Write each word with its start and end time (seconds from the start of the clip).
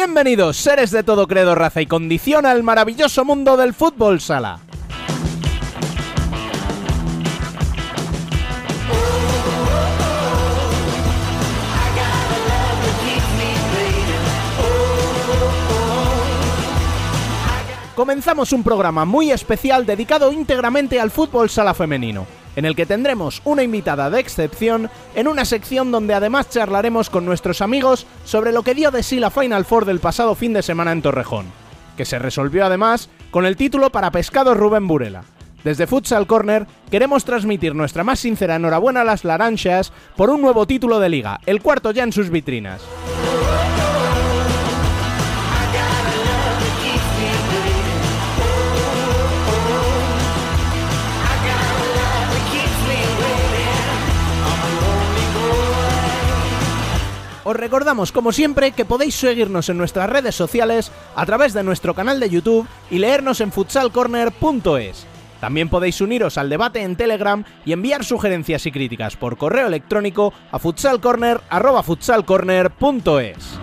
Bienvenidos, 0.00 0.56
seres 0.58 0.92
de 0.92 1.02
todo 1.02 1.26
credo, 1.26 1.56
raza 1.56 1.80
y 1.80 1.86
condición, 1.86 2.46
al 2.46 2.62
maravilloso 2.62 3.24
mundo 3.24 3.56
del 3.56 3.74
fútbol 3.74 4.20
sala. 4.20 4.60
Comenzamos 17.96 18.52
un 18.52 18.62
programa 18.62 19.04
muy 19.04 19.32
especial 19.32 19.84
dedicado 19.84 20.32
íntegramente 20.32 21.00
al 21.00 21.10
fútbol 21.10 21.50
sala 21.50 21.74
femenino, 21.74 22.24
en 22.58 22.64
el 22.64 22.74
que 22.74 22.86
tendremos 22.86 23.40
una 23.44 23.62
invitada 23.62 24.10
de 24.10 24.18
excepción 24.18 24.90
en 25.14 25.28
una 25.28 25.44
sección 25.44 25.92
donde 25.92 26.12
además 26.12 26.50
charlaremos 26.50 27.08
con 27.08 27.24
nuestros 27.24 27.62
amigos 27.62 28.04
sobre 28.24 28.50
lo 28.50 28.64
que 28.64 28.74
dio 28.74 28.90
de 28.90 29.04
sí 29.04 29.20
la 29.20 29.30
Final 29.30 29.64
Four 29.64 29.84
del 29.84 30.00
pasado 30.00 30.34
fin 30.34 30.52
de 30.52 30.62
semana 30.62 30.90
en 30.90 31.00
Torrejón, 31.00 31.46
que 31.96 32.04
se 32.04 32.18
resolvió 32.18 32.66
además 32.66 33.10
con 33.30 33.46
el 33.46 33.56
título 33.56 33.90
para 33.90 34.10
Pescado 34.10 34.54
Rubén 34.54 34.88
Burela. 34.88 35.22
Desde 35.62 35.86
Futsal 35.86 36.26
Corner 36.26 36.66
queremos 36.90 37.24
transmitir 37.24 37.76
nuestra 37.76 38.02
más 38.02 38.18
sincera 38.18 38.56
enhorabuena 38.56 39.02
a 39.02 39.04
las 39.04 39.22
Laranjas 39.22 39.92
por 40.16 40.28
un 40.28 40.42
nuevo 40.42 40.66
título 40.66 40.98
de 40.98 41.10
liga, 41.10 41.38
el 41.46 41.62
cuarto 41.62 41.92
ya 41.92 42.02
en 42.02 42.12
sus 42.12 42.28
vitrinas. 42.28 42.82
Os 57.48 57.56
recordamos, 57.56 58.12
como 58.12 58.30
siempre, 58.30 58.72
que 58.72 58.84
podéis 58.84 59.14
seguirnos 59.14 59.70
en 59.70 59.78
nuestras 59.78 60.10
redes 60.10 60.34
sociales 60.34 60.92
a 61.16 61.24
través 61.24 61.54
de 61.54 61.62
nuestro 61.62 61.94
canal 61.94 62.20
de 62.20 62.28
YouTube 62.28 62.68
y 62.90 62.98
leernos 62.98 63.40
en 63.40 63.52
futsalcorner.es. 63.52 65.06
También 65.40 65.70
podéis 65.70 66.02
uniros 66.02 66.36
al 66.36 66.50
debate 66.50 66.82
en 66.82 66.94
Telegram 66.94 67.42
y 67.64 67.72
enviar 67.72 68.04
sugerencias 68.04 68.66
y 68.66 68.70
críticas 68.70 69.16
por 69.16 69.38
correo 69.38 69.66
electrónico 69.66 70.34
a 70.52 70.58
futsalcorner.futsalcorner.es. 70.58 73.58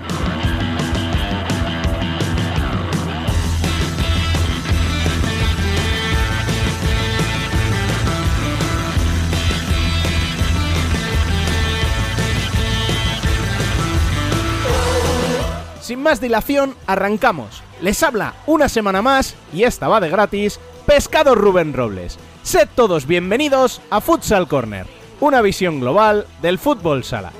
Sin 15.85 16.01
más 16.01 16.19
dilación, 16.19 16.73
arrancamos. 16.87 17.61
Les 17.79 18.01
habla 18.01 18.33
una 18.47 18.69
semana 18.69 19.03
más, 19.03 19.35
y 19.53 19.65
esta 19.65 19.87
va 19.87 19.99
de 19.99 20.09
gratis, 20.09 20.59
Pescado 20.87 21.35
Rubén 21.35 21.73
Robles. 21.73 22.17
Sed 22.41 22.69
todos 22.73 23.05
bienvenidos 23.05 23.83
a 23.91 24.01
Futsal 24.01 24.47
Corner, 24.47 24.87
una 25.19 25.43
visión 25.43 25.79
global 25.79 26.25
del 26.41 26.57
fútbol 26.57 27.03
sala. 27.03 27.31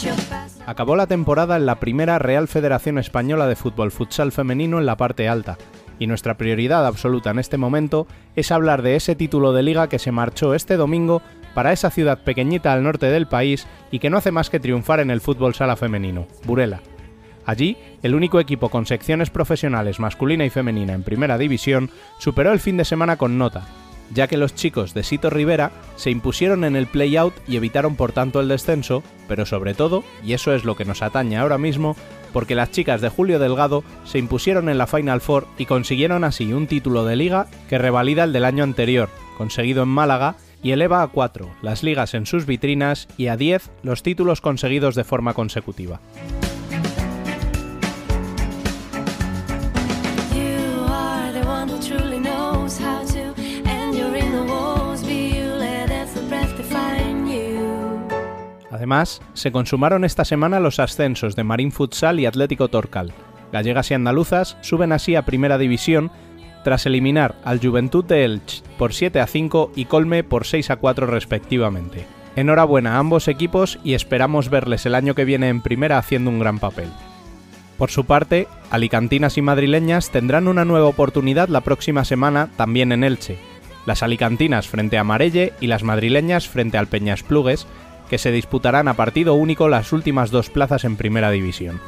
Your 0.00 0.14
past. 0.28 0.60
Acabó 0.66 0.94
la 0.94 1.08
temporada 1.08 1.56
en 1.56 1.66
la 1.66 1.80
primera 1.80 2.20
Real 2.20 2.46
Federación 2.46 2.98
Española 2.98 3.48
de 3.48 3.56
Fútbol 3.56 3.90
Futsal 3.90 4.30
Femenino 4.30 4.78
en 4.78 4.86
la 4.86 4.96
parte 4.96 5.28
alta, 5.28 5.58
y 5.98 6.06
nuestra 6.06 6.36
prioridad 6.36 6.86
absoluta 6.86 7.30
en 7.30 7.40
este 7.40 7.58
momento 7.58 8.06
es 8.36 8.52
hablar 8.52 8.82
de 8.82 8.94
ese 8.94 9.16
título 9.16 9.52
de 9.52 9.64
liga 9.64 9.88
que 9.88 9.98
se 9.98 10.12
marchó 10.12 10.54
este 10.54 10.76
domingo 10.76 11.22
para 11.54 11.72
esa 11.72 11.90
ciudad 11.90 12.18
pequeñita 12.18 12.72
al 12.72 12.82
norte 12.82 13.06
del 13.06 13.26
país 13.26 13.66
y 13.90 14.00
que 14.00 14.10
no 14.10 14.18
hace 14.18 14.32
más 14.32 14.50
que 14.50 14.60
triunfar 14.60 15.00
en 15.00 15.10
el 15.10 15.20
fútbol 15.20 15.54
sala 15.54 15.76
femenino, 15.76 16.26
Burela. 16.44 16.80
Allí, 17.46 17.76
el 18.02 18.14
único 18.14 18.40
equipo 18.40 18.70
con 18.70 18.86
secciones 18.86 19.30
profesionales 19.30 20.00
masculina 20.00 20.44
y 20.44 20.50
femenina 20.50 20.94
en 20.94 21.02
primera 21.02 21.38
división 21.38 21.90
superó 22.18 22.52
el 22.52 22.60
fin 22.60 22.76
de 22.76 22.84
semana 22.84 23.16
con 23.16 23.36
nota, 23.38 23.66
ya 24.12 24.26
que 24.26 24.36
los 24.36 24.54
chicos 24.54 24.94
de 24.94 25.02
Sito 25.02 25.30
Rivera 25.30 25.70
se 25.96 26.10
impusieron 26.10 26.64
en 26.64 26.76
el 26.76 26.86
play-out 26.86 27.34
y 27.46 27.56
evitaron 27.56 27.96
por 27.96 28.12
tanto 28.12 28.40
el 28.40 28.48
descenso, 28.48 29.02
pero 29.28 29.46
sobre 29.46 29.74
todo, 29.74 30.04
y 30.24 30.32
eso 30.32 30.54
es 30.54 30.64
lo 30.64 30.76
que 30.76 30.84
nos 30.84 31.02
atañe 31.02 31.36
ahora 31.36 31.58
mismo, 31.58 31.96
porque 32.32 32.54
las 32.54 32.70
chicas 32.70 33.00
de 33.00 33.10
Julio 33.10 33.38
Delgado 33.38 33.84
se 34.04 34.18
impusieron 34.18 34.68
en 34.68 34.78
la 34.78 34.86
Final 34.86 35.20
Four 35.20 35.46
y 35.58 35.66
consiguieron 35.66 36.24
así 36.24 36.52
un 36.52 36.66
título 36.66 37.04
de 37.04 37.16
liga 37.16 37.46
que 37.68 37.78
revalida 37.78 38.24
el 38.24 38.32
del 38.32 38.44
año 38.44 38.64
anterior, 38.64 39.08
conseguido 39.36 39.82
en 39.82 39.88
Málaga, 39.88 40.36
y 40.64 40.72
eleva 40.72 41.02
a 41.02 41.06
4 41.06 41.48
las 41.62 41.84
ligas 41.84 42.14
en 42.14 42.26
sus 42.26 42.46
vitrinas 42.46 43.06
y 43.16 43.28
a 43.28 43.36
10 43.36 43.70
los 43.84 44.02
títulos 44.02 44.40
conseguidos 44.40 44.96
de 44.96 45.04
forma 45.04 45.34
consecutiva. 45.34 46.00
Además, 58.70 59.22
se 59.34 59.52
consumaron 59.52 60.04
esta 60.04 60.24
semana 60.24 60.60
los 60.60 60.80
ascensos 60.80 61.36
de 61.36 61.44
Marín 61.44 61.70
Futsal 61.72 62.18
y 62.18 62.26
Atlético 62.26 62.68
Torcal. 62.68 63.12
Gallegas 63.52 63.90
y 63.90 63.94
andaluzas 63.94 64.56
suben 64.62 64.92
así 64.92 65.14
a 65.14 65.24
Primera 65.24 65.58
División 65.58 66.10
tras 66.64 66.86
eliminar 66.86 67.36
al 67.44 67.60
Juventud 67.60 68.04
de 68.04 68.24
Elche 68.24 68.62
por 68.76 68.92
7 68.92 69.20
a 69.20 69.28
5 69.28 69.70
y 69.76 69.84
Colme 69.84 70.24
por 70.24 70.46
6 70.46 70.70
a 70.70 70.76
4 70.76 71.06
respectivamente. 71.06 72.06
Enhorabuena 72.34 72.96
a 72.96 72.98
ambos 72.98 73.28
equipos 73.28 73.78
y 73.84 73.94
esperamos 73.94 74.50
verles 74.50 74.84
el 74.86 74.96
año 74.96 75.14
que 75.14 75.24
viene 75.24 75.48
en 75.48 75.62
Primera 75.62 75.98
haciendo 75.98 76.30
un 76.30 76.40
gran 76.40 76.58
papel. 76.58 76.88
Por 77.78 77.90
su 77.90 78.04
parte, 78.04 78.48
alicantinas 78.70 79.38
y 79.38 79.42
madrileñas 79.42 80.10
tendrán 80.10 80.48
una 80.48 80.64
nueva 80.64 80.86
oportunidad 80.86 81.48
la 81.48 81.60
próxima 81.60 82.04
semana 82.04 82.50
también 82.56 82.90
en 82.90 83.04
Elche. 83.04 83.38
Las 83.86 84.02
alicantinas 84.02 84.66
frente 84.66 84.98
a 84.98 85.04
Marelle 85.04 85.52
y 85.60 85.66
las 85.66 85.82
madrileñas 85.82 86.48
frente 86.48 86.78
al 86.78 86.86
Peñas 86.86 87.22
Plugues, 87.22 87.66
que 88.08 88.18
se 88.18 88.32
disputarán 88.32 88.88
a 88.88 88.94
partido 88.94 89.34
único 89.34 89.68
las 89.68 89.92
últimas 89.92 90.30
dos 90.30 90.50
plazas 90.50 90.84
en 90.84 90.96
Primera 90.96 91.30
División. 91.30 91.80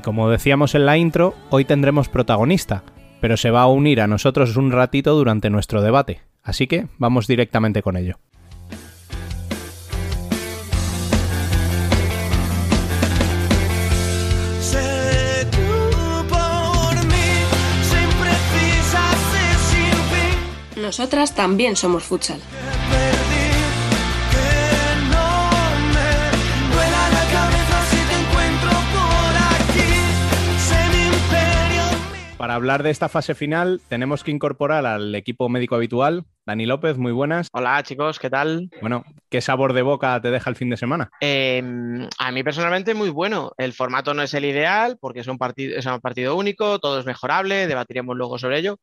Y 0.00 0.02
como 0.02 0.30
decíamos 0.30 0.74
en 0.74 0.86
la 0.86 0.96
intro, 0.96 1.34
hoy 1.50 1.66
tendremos 1.66 2.08
protagonista, 2.08 2.84
pero 3.20 3.36
se 3.36 3.50
va 3.50 3.60
a 3.60 3.66
unir 3.66 4.00
a 4.00 4.06
nosotros 4.06 4.56
un 4.56 4.72
ratito 4.72 5.14
durante 5.14 5.50
nuestro 5.50 5.82
debate, 5.82 6.22
así 6.42 6.66
que 6.66 6.86
vamos 6.96 7.26
directamente 7.26 7.82
con 7.82 7.98
ello. 7.98 8.16
Nosotras 20.76 21.34
también 21.34 21.76
somos 21.76 22.04
futsal. 22.04 22.40
Para 32.40 32.54
hablar 32.54 32.82
de 32.82 32.88
esta 32.88 33.10
fase 33.10 33.34
final, 33.34 33.82
tenemos 33.90 34.24
que 34.24 34.30
incorporar 34.30 34.86
al 34.86 35.14
equipo 35.14 35.50
médico 35.50 35.74
habitual. 35.74 36.24
Dani 36.46 36.64
López, 36.64 36.96
muy 36.96 37.12
buenas. 37.12 37.48
Hola 37.52 37.82
chicos, 37.82 38.18
¿qué 38.18 38.30
tal? 38.30 38.70
Bueno, 38.80 39.04
¿qué 39.28 39.42
sabor 39.42 39.74
de 39.74 39.82
boca 39.82 40.18
te 40.22 40.30
deja 40.30 40.48
el 40.48 40.56
fin 40.56 40.70
de 40.70 40.78
semana? 40.78 41.10
Eh, 41.20 41.62
a 42.18 42.32
mí 42.32 42.42
personalmente 42.42 42.94
muy 42.94 43.10
bueno. 43.10 43.52
El 43.58 43.74
formato 43.74 44.14
no 44.14 44.22
es 44.22 44.32
el 44.32 44.46
ideal 44.46 44.96
porque 44.98 45.20
es 45.20 45.26
un, 45.26 45.36
partido, 45.36 45.76
es 45.76 45.84
un 45.84 46.00
partido 46.00 46.34
único, 46.34 46.78
todo 46.78 46.98
es 46.98 47.04
mejorable, 47.04 47.66
debatiremos 47.66 48.16
luego 48.16 48.38
sobre 48.38 48.60
ello. 48.60 48.78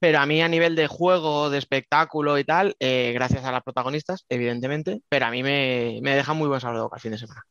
Pero 0.00 0.18
a 0.18 0.26
mí 0.26 0.42
a 0.42 0.48
nivel 0.48 0.74
de 0.74 0.88
juego, 0.88 1.48
de 1.48 1.58
espectáculo 1.58 2.40
y 2.40 2.44
tal, 2.44 2.74
eh, 2.80 3.12
gracias 3.14 3.44
a 3.44 3.52
las 3.52 3.62
protagonistas, 3.62 4.26
evidentemente, 4.28 5.02
pero 5.08 5.26
a 5.26 5.30
mí 5.30 5.44
me, 5.44 6.00
me 6.02 6.16
deja 6.16 6.32
muy 6.32 6.48
buen 6.48 6.60
sabor 6.60 6.78
de 6.78 6.82
boca 6.82 6.96
el 6.96 7.02
fin 7.02 7.12
de 7.12 7.18
semana. 7.18 7.44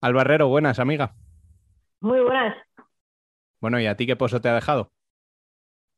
Albarrero, 0.00 0.48
buenas, 0.48 0.78
amiga. 0.78 1.12
Muy 2.00 2.20
buenas. 2.20 2.65
Bueno, 3.60 3.80
¿y 3.80 3.86
a 3.86 3.96
ti 3.96 4.06
qué 4.06 4.16
pozo 4.16 4.40
te 4.40 4.48
ha 4.48 4.54
dejado? 4.54 4.90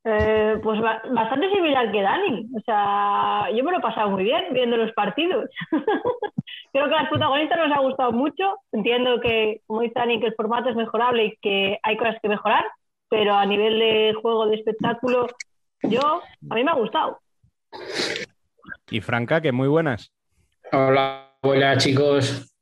Eh, 0.05 0.55
pues 0.63 0.79
ba- 0.79 1.01
bastante 1.13 1.49
similar 1.51 1.91
que 1.91 2.01
Dani. 2.01 2.47
O 2.55 2.61
sea, 2.61 3.49
yo 3.55 3.63
me 3.63 3.71
lo 3.71 3.77
he 3.79 3.81
pasado 3.81 4.09
muy 4.09 4.23
bien 4.23 4.45
viendo 4.53 4.77
los 4.77 4.91
partidos. 4.93 5.49
Creo 6.71 6.87
que 6.87 6.95
a 6.95 7.01
las 7.01 7.09
protagonistas 7.09 7.57
nos 7.57 7.77
ha 7.77 7.81
gustado 7.81 8.11
mucho. 8.11 8.55
Entiendo 8.71 9.19
que, 9.19 9.61
como 9.67 9.81
dice 9.81 9.93
Dani, 9.95 10.19
que 10.19 10.27
el 10.27 10.35
formato 10.35 10.69
es 10.69 10.75
mejorable 10.75 11.25
y 11.25 11.37
que 11.41 11.79
hay 11.83 11.97
cosas 11.97 12.15
que 12.21 12.29
mejorar, 12.29 12.65
pero 13.09 13.33
a 13.35 13.45
nivel 13.45 13.77
de 13.79 14.13
juego, 14.21 14.47
de 14.47 14.55
espectáculo, 14.55 15.27
yo, 15.83 16.21
a 16.49 16.55
mí 16.55 16.63
me 16.63 16.71
ha 16.71 16.75
gustado. 16.75 17.19
Y 18.89 19.01
Franca, 19.01 19.41
que 19.41 19.51
muy 19.51 19.67
buenas. 19.67 20.13
Hola, 20.71 21.33
buenas 21.41 21.83
chicos. 21.83 22.53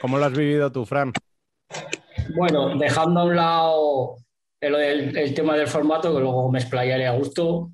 ¿Cómo 0.00 0.18
lo 0.18 0.26
has 0.26 0.36
vivido 0.36 0.70
tú, 0.70 0.84
Fran? 0.84 1.12
Bueno, 2.36 2.76
dejando 2.76 3.20
a 3.20 3.24
un 3.24 3.36
lado 3.36 4.16
el, 4.60 5.34
tema 5.34 5.56
del 5.56 5.68
formato, 5.68 6.14
que 6.14 6.20
luego 6.20 6.50
me 6.50 6.58
explayaré 6.58 7.06
a 7.06 7.12
gusto. 7.12 7.70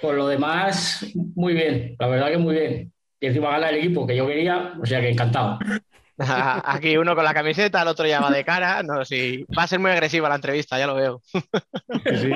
Por 0.00 0.14
lo 0.14 0.26
demás, 0.26 1.06
muy 1.34 1.54
bien, 1.54 1.96
la 1.98 2.08
verdad 2.08 2.30
que 2.30 2.38
muy 2.38 2.54
bien. 2.54 2.92
Y 3.20 3.26
encima 3.26 3.50
gana 3.50 3.68
el 3.68 3.76
equipo 3.76 4.06
que 4.06 4.16
yo 4.16 4.26
quería, 4.26 4.74
o 4.80 4.86
sea 4.86 5.00
que 5.00 5.10
encantado. 5.10 5.58
Aquí 6.64 6.96
uno 6.96 7.14
con 7.14 7.24
la 7.24 7.34
camiseta, 7.34 7.82
el 7.82 7.88
otro 7.88 8.06
ya 8.06 8.20
va 8.20 8.30
de 8.30 8.44
cara. 8.44 8.82
No, 8.82 9.04
sí. 9.04 9.44
Va 9.56 9.64
a 9.64 9.66
ser 9.66 9.78
muy 9.78 9.90
agresiva 9.90 10.28
la 10.28 10.34
entrevista, 10.36 10.78
ya 10.78 10.86
lo 10.86 10.94
veo. 10.94 11.22
Sí. 12.14 12.30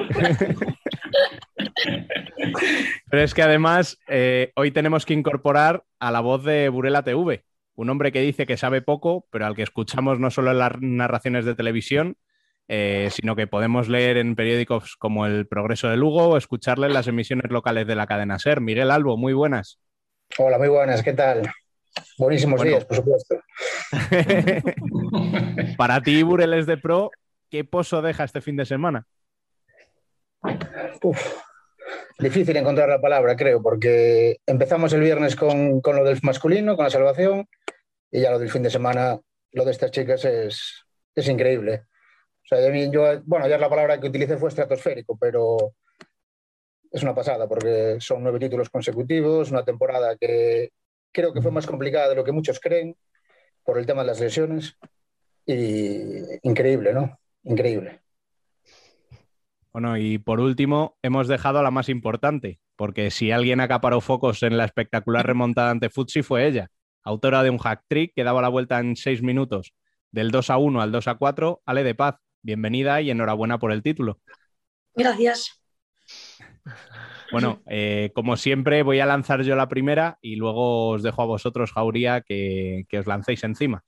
Pero 3.10 3.22
es 3.22 3.34
que 3.34 3.42
además 3.42 3.98
eh, 4.08 4.52
hoy 4.56 4.70
tenemos 4.70 5.04
que 5.06 5.14
incorporar 5.14 5.84
a 5.98 6.10
la 6.10 6.20
voz 6.20 6.44
de 6.44 6.69
Burela 6.69 7.02
TV, 7.02 7.44
un 7.75 7.90
hombre 7.90 8.12
que 8.12 8.20
dice 8.20 8.46
que 8.46 8.56
sabe 8.56 8.82
poco, 8.82 9.26
pero 9.31 9.46
al 9.46 9.54
que 9.54 9.62
escuchamos 9.62 10.19
no 10.19 10.31
solo 10.31 10.50
en 10.52 10.58
las 10.58 10.81
narraciones 10.81 11.44
de 11.44 11.54
televisión, 11.54 12.16
eh, 12.69 13.08
sino 13.11 13.37
que 13.37 13.46
podemos 13.46 13.88
leer 13.88 14.16
en 14.16 14.34
periódicos 14.37 14.96
como 14.96 15.26
El 15.26 15.46
Progreso 15.46 15.88
de 15.88 15.96
Lugo 15.96 16.28
o 16.28 16.37
escucharle 16.37 16.87
en 16.87 16.94
las 16.94 17.06
emisiones 17.06 17.50
locales 17.50 17.87
de 17.87 17.94
la 17.94 18.06
cadena 18.06 18.38
SER. 18.38 18.61
Miguel 18.61 18.90
Albo, 18.90 19.16
muy 19.16 19.32
buenas. 19.32 19.78
Hola, 20.38 20.58
muy 20.58 20.69
buenas, 20.69 21.02
¿qué 21.02 21.12
tal? 21.12 21.43
Buenísimos 22.19 22.58
Bueno. 22.58 22.70
días, 22.70 22.84
por 22.87 22.96
supuesto. 22.96 23.37
Para 25.76 26.00
ti, 26.00 26.22
Bureles 26.22 26.66
de 26.66 26.76
Pro, 26.76 27.11
¿qué 27.50 27.64
pozo 27.64 28.02
deja 28.02 28.25
este 28.25 28.40
fin 28.40 28.56
de 28.56 28.64
semana? 28.64 29.06
Uf, 31.02 31.38
difícil 32.19 32.56
encontrar 32.56 32.88
la 32.88 33.00
palabra, 33.00 33.37
creo, 33.37 33.62
porque 33.62 34.38
empezamos 34.46 34.93
el 34.93 35.00
viernes 35.00 35.37
con, 35.37 35.81
con 35.81 35.96
lo 35.96 36.05
del 36.05 36.19
masculino, 36.22 36.76
con 36.76 36.84
la 36.84 36.90
salvación, 36.90 37.46
y 38.10 38.20
ya 38.22 38.31
lo 38.31 38.38
del 38.38 38.50
fin 38.50 38.62
de 38.62 38.70
semana, 38.70 39.20
lo 39.52 39.64
de 39.64 39.70
estas 39.70 39.90
chicas 39.90 40.25
es, 40.25 40.84
es 41.14 41.28
increíble. 41.28 41.84
O 42.44 42.46
sea, 42.46 42.70
mí- 42.70 42.91
yo, 42.93 43.20
bueno, 43.25 43.49
ya 43.49 43.56
la 43.58 43.70
palabra 43.70 43.99
que 43.99 44.08
utilicé 44.08 44.37
fue 44.37 44.50
estratosférico, 44.50 45.17
pero 45.19 45.73
es 46.93 47.02
una 47.02 47.14
pasada, 47.14 47.49
porque 47.49 47.96
son 48.00 48.23
nueve 48.23 48.38
títulos 48.38 48.69
consecutivos, 48.69 49.50
una 49.50 49.64
temporada 49.64 50.17
que 50.17 50.70
creo 51.11 51.32
que 51.32 51.41
fue 51.41 51.50
más 51.50 51.67
complicada 51.67 52.08
de 52.11 52.14
lo 52.14 52.25
que 52.25 52.32
muchos 52.32 52.61
creen 52.61 52.96
por 53.64 53.79
el 53.79 53.87
tema 53.87 54.02
de 54.02 54.08
las 54.08 54.20
lesiones, 54.20 54.76
y 55.46 56.11
increíble, 56.43 56.93
¿no? 56.93 57.19
Increíble. 57.44 58.00
Bueno, 59.73 59.96
y 59.96 60.19
por 60.19 60.38
último, 60.38 60.96
hemos 61.02 61.26
dejado 61.26 61.58
a 61.58 61.62
la 61.62 61.70
más 61.70 61.88
importante, 61.88 62.61
porque 62.76 63.11
si 63.11 63.31
alguien 63.32 63.61
acaparó 63.61 64.00
focos 64.00 64.43
en 64.43 64.56
la 64.56 64.64
espectacular 64.67 65.26
remontada 65.26 65.70
ante 65.70 65.91
Futsi 65.91 66.23
fue 66.23 66.46
ella, 66.46 66.69
autora 67.02 67.43
de 67.43 67.50
un 67.50 67.58
hack 67.58 67.85
trick 67.88 68.12
que 68.14 68.23
daba 68.25 68.43
la 68.43 68.49
vuelta 68.49 68.79
en 68.79 68.96
seis 68.96 69.23
minutos, 69.23 69.75
del 70.12 70.31
2 70.31 70.50
a 70.50 70.58
1 70.58 70.81
al 70.81 70.93
2 70.93 71.08
a 71.08 71.17
4, 71.17 71.61
Ale 71.67 71.82
de 71.82 71.94
Paz. 71.94 72.17
Bienvenida 72.44 73.00
y 73.00 73.11
enhorabuena 73.11 73.58
por 73.58 73.73
el 73.73 73.82
título. 73.82 74.20
Gracias. 74.94 75.61
Bueno, 77.32 77.62
eh, 77.67 78.11
como 78.14 78.37
siempre, 78.37 78.82
voy 78.82 79.00
a 79.00 79.06
lanzar 79.06 79.43
yo 79.43 79.56
la 79.56 79.67
primera 79.69 80.19
y 80.20 80.37
luego 80.37 80.91
os 80.91 81.02
dejo 81.02 81.23
a 81.23 81.26
vosotros, 81.26 81.73
Jauría, 81.73 82.20
que, 82.20 82.85
que 82.91 82.99
os 82.99 83.06
lancéis 83.06 83.44
encima. 83.44 83.82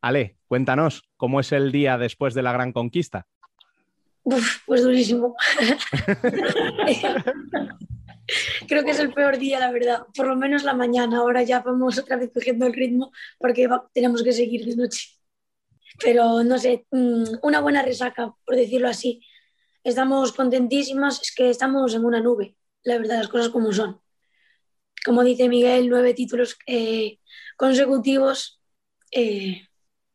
Ale, 0.00 0.36
cuéntanos, 0.46 1.02
¿cómo 1.16 1.40
es 1.40 1.50
el 1.50 1.72
día 1.72 1.98
después 1.98 2.32
de 2.34 2.42
la 2.42 2.52
gran 2.52 2.72
conquista? 2.72 3.26
Uf, 4.22 4.58
pues 4.66 4.84
durísimo. 4.84 5.34
Creo 8.68 8.84
que 8.84 8.90
es 8.92 9.00
el 9.00 9.12
peor 9.12 9.36
día, 9.38 9.58
la 9.58 9.72
verdad. 9.72 10.02
Por 10.14 10.28
lo 10.28 10.36
menos 10.36 10.62
la 10.62 10.74
mañana. 10.74 11.18
Ahora 11.18 11.42
ya 11.42 11.60
vamos 11.60 11.98
otra 11.98 12.16
vez 12.16 12.30
cogiendo 12.32 12.66
el 12.66 12.72
ritmo 12.72 13.10
porque 13.38 13.66
va- 13.66 13.88
tenemos 13.92 14.22
que 14.22 14.32
seguir 14.32 14.64
de 14.64 14.76
noche. 14.76 15.08
Pero 16.02 16.42
no 16.42 16.58
sé, 16.58 16.86
mm, 16.90 17.38
una 17.42 17.60
buena 17.60 17.82
resaca, 17.82 18.34
por 18.44 18.56
decirlo 18.56 18.88
así. 18.88 19.20
Estamos 19.84 20.32
contentísimas, 20.32 21.22
es 21.22 21.34
que 21.34 21.50
estamos 21.50 21.94
en 21.94 22.04
una 22.04 22.20
nube, 22.20 22.56
la 22.82 22.98
verdad, 22.98 23.18
las 23.18 23.28
cosas 23.28 23.50
como 23.50 23.72
son. 23.72 24.00
Como 25.04 25.22
dice 25.22 25.48
Miguel, 25.48 25.88
nueve 25.88 26.14
títulos 26.14 26.58
eh, 26.66 27.20
consecutivos, 27.56 28.60
eh, 29.12 29.62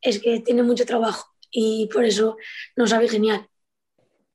es 0.02 0.20
que 0.20 0.42
tiene 0.42 0.64
mucho 0.64 0.86
trabajo 0.86 1.30
y 1.50 1.90
por 1.94 2.04
eso 2.04 2.38
nos 2.76 2.90
sabe 2.90 3.08
genial. 3.08 3.48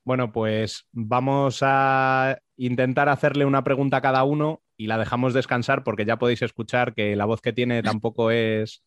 Bueno, 0.05 0.33
pues 0.33 0.87
vamos 0.93 1.59
a 1.63 2.39
intentar 2.57 3.09
hacerle 3.09 3.45
una 3.45 3.65
pregunta 3.65 3.97
a 3.97 4.03
cada 4.03 4.23
uno 4.23 4.63
y 4.77 4.87
la 4.87 4.99
dejamos 4.99 5.35
descansar 5.35 5.83
porque 5.83 6.05
ya 6.05 6.19
podéis 6.19 6.43
escuchar 6.43 6.95
que 6.95 7.17
la 7.17 7.25
voz 7.25 7.41
que 7.41 7.53
tiene 7.53 7.83
tampoco 7.83 8.31
es 8.31 8.85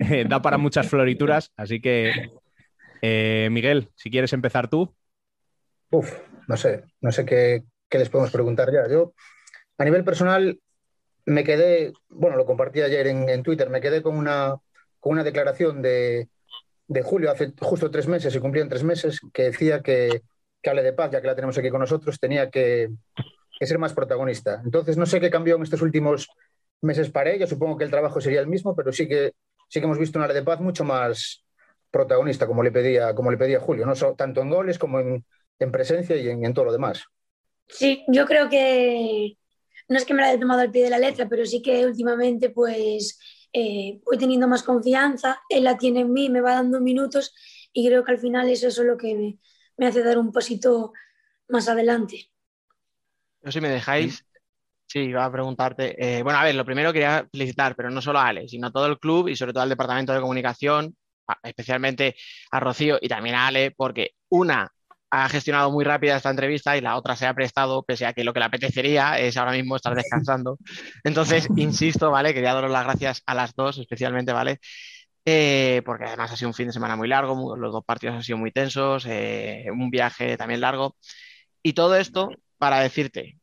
da 0.28 0.42
para 0.42 0.58
muchas 0.58 0.88
florituras. 0.88 1.52
Así 1.56 1.80
que, 1.80 2.30
eh, 3.02 3.48
Miguel, 3.50 3.90
si 3.94 4.10
quieres 4.10 4.32
empezar 4.32 4.68
tú. 4.68 4.94
Uf, 5.90 6.12
no 6.48 6.56
sé, 6.56 6.84
no 7.00 7.12
sé 7.12 7.24
qué, 7.24 7.64
qué 7.88 7.98
les 7.98 8.08
podemos 8.08 8.32
preguntar 8.32 8.72
ya. 8.72 8.88
Yo, 8.88 9.12
a 9.78 9.84
nivel 9.84 10.04
personal, 10.04 10.58
me 11.26 11.44
quedé, 11.44 11.92
bueno, 12.08 12.36
lo 12.36 12.46
compartí 12.46 12.80
ayer 12.80 13.06
en, 13.08 13.28
en 13.28 13.42
Twitter, 13.42 13.68
me 13.70 13.80
quedé 13.80 14.02
con 14.02 14.16
una, 14.16 14.56
con 14.98 15.12
una 15.12 15.24
declaración 15.24 15.82
de, 15.82 16.28
de 16.86 17.02
Julio, 17.02 17.30
hace 17.30 17.52
justo 17.60 17.90
tres 17.90 18.06
meses, 18.06 18.32
se 18.32 18.40
cumplían 18.40 18.68
tres 18.68 18.84
meses, 18.84 19.20
que 19.32 19.44
decía 19.44 19.80
que, 19.80 20.22
que 20.62 20.70
Ale 20.70 20.82
de 20.82 20.92
Paz, 20.92 21.10
ya 21.10 21.20
que 21.20 21.26
la 21.26 21.34
tenemos 21.34 21.58
aquí 21.58 21.70
con 21.70 21.80
nosotros, 21.80 22.18
tenía 22.18 22.50
que, 22.50 22.88
que 23.58 23.66
ser 23.66 23.78
más 23.78 23.92
protagonista. 23.92 24.62
Entonces, 24.64 24.96
no 24.96 25.06
sé 25.06 25.20
qué 25.20 25.30
cambió 25.30 25.56
en 25.56 25.62
estos 25.62 25.82
últimos 25.82 26.28
meses 26.82 27.10
para 27.10 27.30
ella, 27.30 27.46
supongo 27.46 27.76
que 27.76 27.84
el 27.84 27.90
trabajo 27.90 28.20
sería 28.20 28.40
el 28.40 28.46
mismo, 28.46 28.74
pero 28.74 28.92
sí 28.92 29.08
que, 29.08 29.32
sí 29.70 29.80
que 29.80 29.86
hemos 29.86 29.98
visto 30.00 30.18
una 30.18 30.26
Ale 30.26 30.34
de 30.34 30.44
Paz 30.44 30.60
mucho 30.60 30.84
más 30.84 31.44
protagonista, 31.90 32.48
como 32.48 32.64
le 32.64 32.72
pedía, 32.72 33.14
como 33.16 33.32
le 33.32 33.38
pedía 33.38 33.60
Julio, 33.60 33.86
¿no? 33.86 33.96
So- 33.96 34.14
tanto 34.16 34.42
en 34.42 34.50
goles 34.50 34.78
como 34.80 35.00
en, 35.00 35.26
en 35.60 35.72
presencia 35.72 36.16
y 36.16 36.28
en, 36.30 36.44
en 36.46 36.54
todo 36.54 36.66
lo 36.66 36.72
demás. 36.72 37.04
Sí, 37.68 38.04
yo 38.08 38.26
creo 38.26 38.48
que 38.48 39.38
no 39.88 39.96
es 39.98 40.04
que 40.04 40.14
me 40.14 40.22
la 40.22 40.28
haya 40.30 40.40
tomado 40.40 40.60
al 40.60 40.70
pie 40.70 40.84
de 40.84 40.90
la 40.90 40.98
letra, 40.98 41.28
pero 41.28 41.46
sí 41.46 41.62
que 41.62 41.86
últimamente 41.86 42.50
pues 42.50 43.18
eh, 43.52 44.00
voy 44.04 44.18
teniendo 44.18 44.48
más 44.48 44.62
confianza, 44.62 45.40
él 45.48 45.64
la 45.64 45.78
tiene 45.78 46.00
en 46.00 46.12
mí, 46.12 46.28
me 46.30 46.40
va 46.40 46.54
dando 46.54 46.80
minutos 46.80 47.34
y 47.72 47.86
creo 47.88 48.04
que 48.04 48.12
al 48.12 48.18
final 48.18 48.48
eso 48.48 48.68
es 48.68 48.78
lo 48.78 48.96
que 48.96 49.14
me, 49.14 49.38
me 49.76 49.86
hace 49.86 50.02
dar 50.02 50.18
un 50.18 50.32
pasito 50.32 50.92
más 51.48 51.68
adelante. 51.68 52.30
Yo 53.42 53.52
si 53.52 53.60
me 53.60 53.68
dejáis, 53.68 54.24
sí, 54.90 55.00
iba 55.00 55.24
a 55.24 55.32
preguntarte. 55.32 56.18
eh, 56.18 56.22
bueno, 56.22 56.38
a 56.38 56.44
ver, 56.44 56.54
lo 56.54 56.64
primero 56.64 56.92
quería 56.92 57.26
felicitar, 57.32 57.74
pero 57.76 57.90
no 57.90 58.02
solo 58.02 58.18
a 58.18 58.28
Ale, 58.28 58.48
sino 58.48 58.68
a 58.68 58.72
todo 58.72 58.86
el 58.86 58.98
club 58.98 59.28
y 59.28 59.36
sobre 59.36 59.52
todo 59.52 59.62
al 59.62 59.68
departamento 59.68 60.12
de 60.12 60.20
comunicación, 60.20 60.96
especialmente 61.42 62.16
a 62.50 62.60
Rocío 62.60 62.98
y 63.00 63.08
también 63.08 63.36
a 63.36 63.46
Ale, 63.46 63.70
porque 63.76 64.10
una 64.30 64.68
ha 65.12 65.28
gestionado 65.28 65.70
muy 65.72 65.84
rápida 65.84 66.16
esta 66.16 66.30
entrevista 66.30 66.76
y 66.76 66.80
la 66.80 66.96
otra 66.96 67.16
se 67.16 67.26
ha 67.26 67.34
prestado, 67.34 67.82
pese 67.84 68.06
a 68.06 68.12
que 68.12 68.24
lo 68.24 68.32
que 68.32 68.40
le 68.40 68.46
apetecería 68.46 69.18
es 69.18 69.36
ahora 69.36 69.52
mismo 69.52 69.76
estar 69.76 69.94
descansando. 69.94 70.58
Entonces, 71.04 71.48
insisto, 71.56 72.10
¿vale? 72.10 72.32
Quería 72.34 72.54
daros 72.54 72.70
las 72.70 72.84
gracias 72.84 73.22
a 73.26 73.34
las 73.34 73.54
dos, 73.54 73.78
especialmente, 73.78 74.32
¿vale? 74.32 74.60
Eh, 75.24 75.82
porque 75.84 76.04
además 76.06 76.32
ha 76.32 76.36
sido 76.36 76.48
un 76.48 76.54
fin 76.54 76.68
de 76.68 76.72
semana 76.72 76.96
muy 76.96 77.08
largo, 77.08 77.56
los 77.56 77.72
dos 77.72 77.84
partidos 77.84 78.16
han 78.16 78.22
sido 78.24 78.38
muy 78.38 78.52
tensos, 78.52 79.06
eh, 79.06 79.66
un 79.72 79.90
viaje 79.90 80.36
también 80.36 80.60
largo. 80.60 80.96
Y 81.62 81.74
todo 81.74 81.96
esto 81.96 82.30
para 82.58 82.80
decirte, 82.80 83.38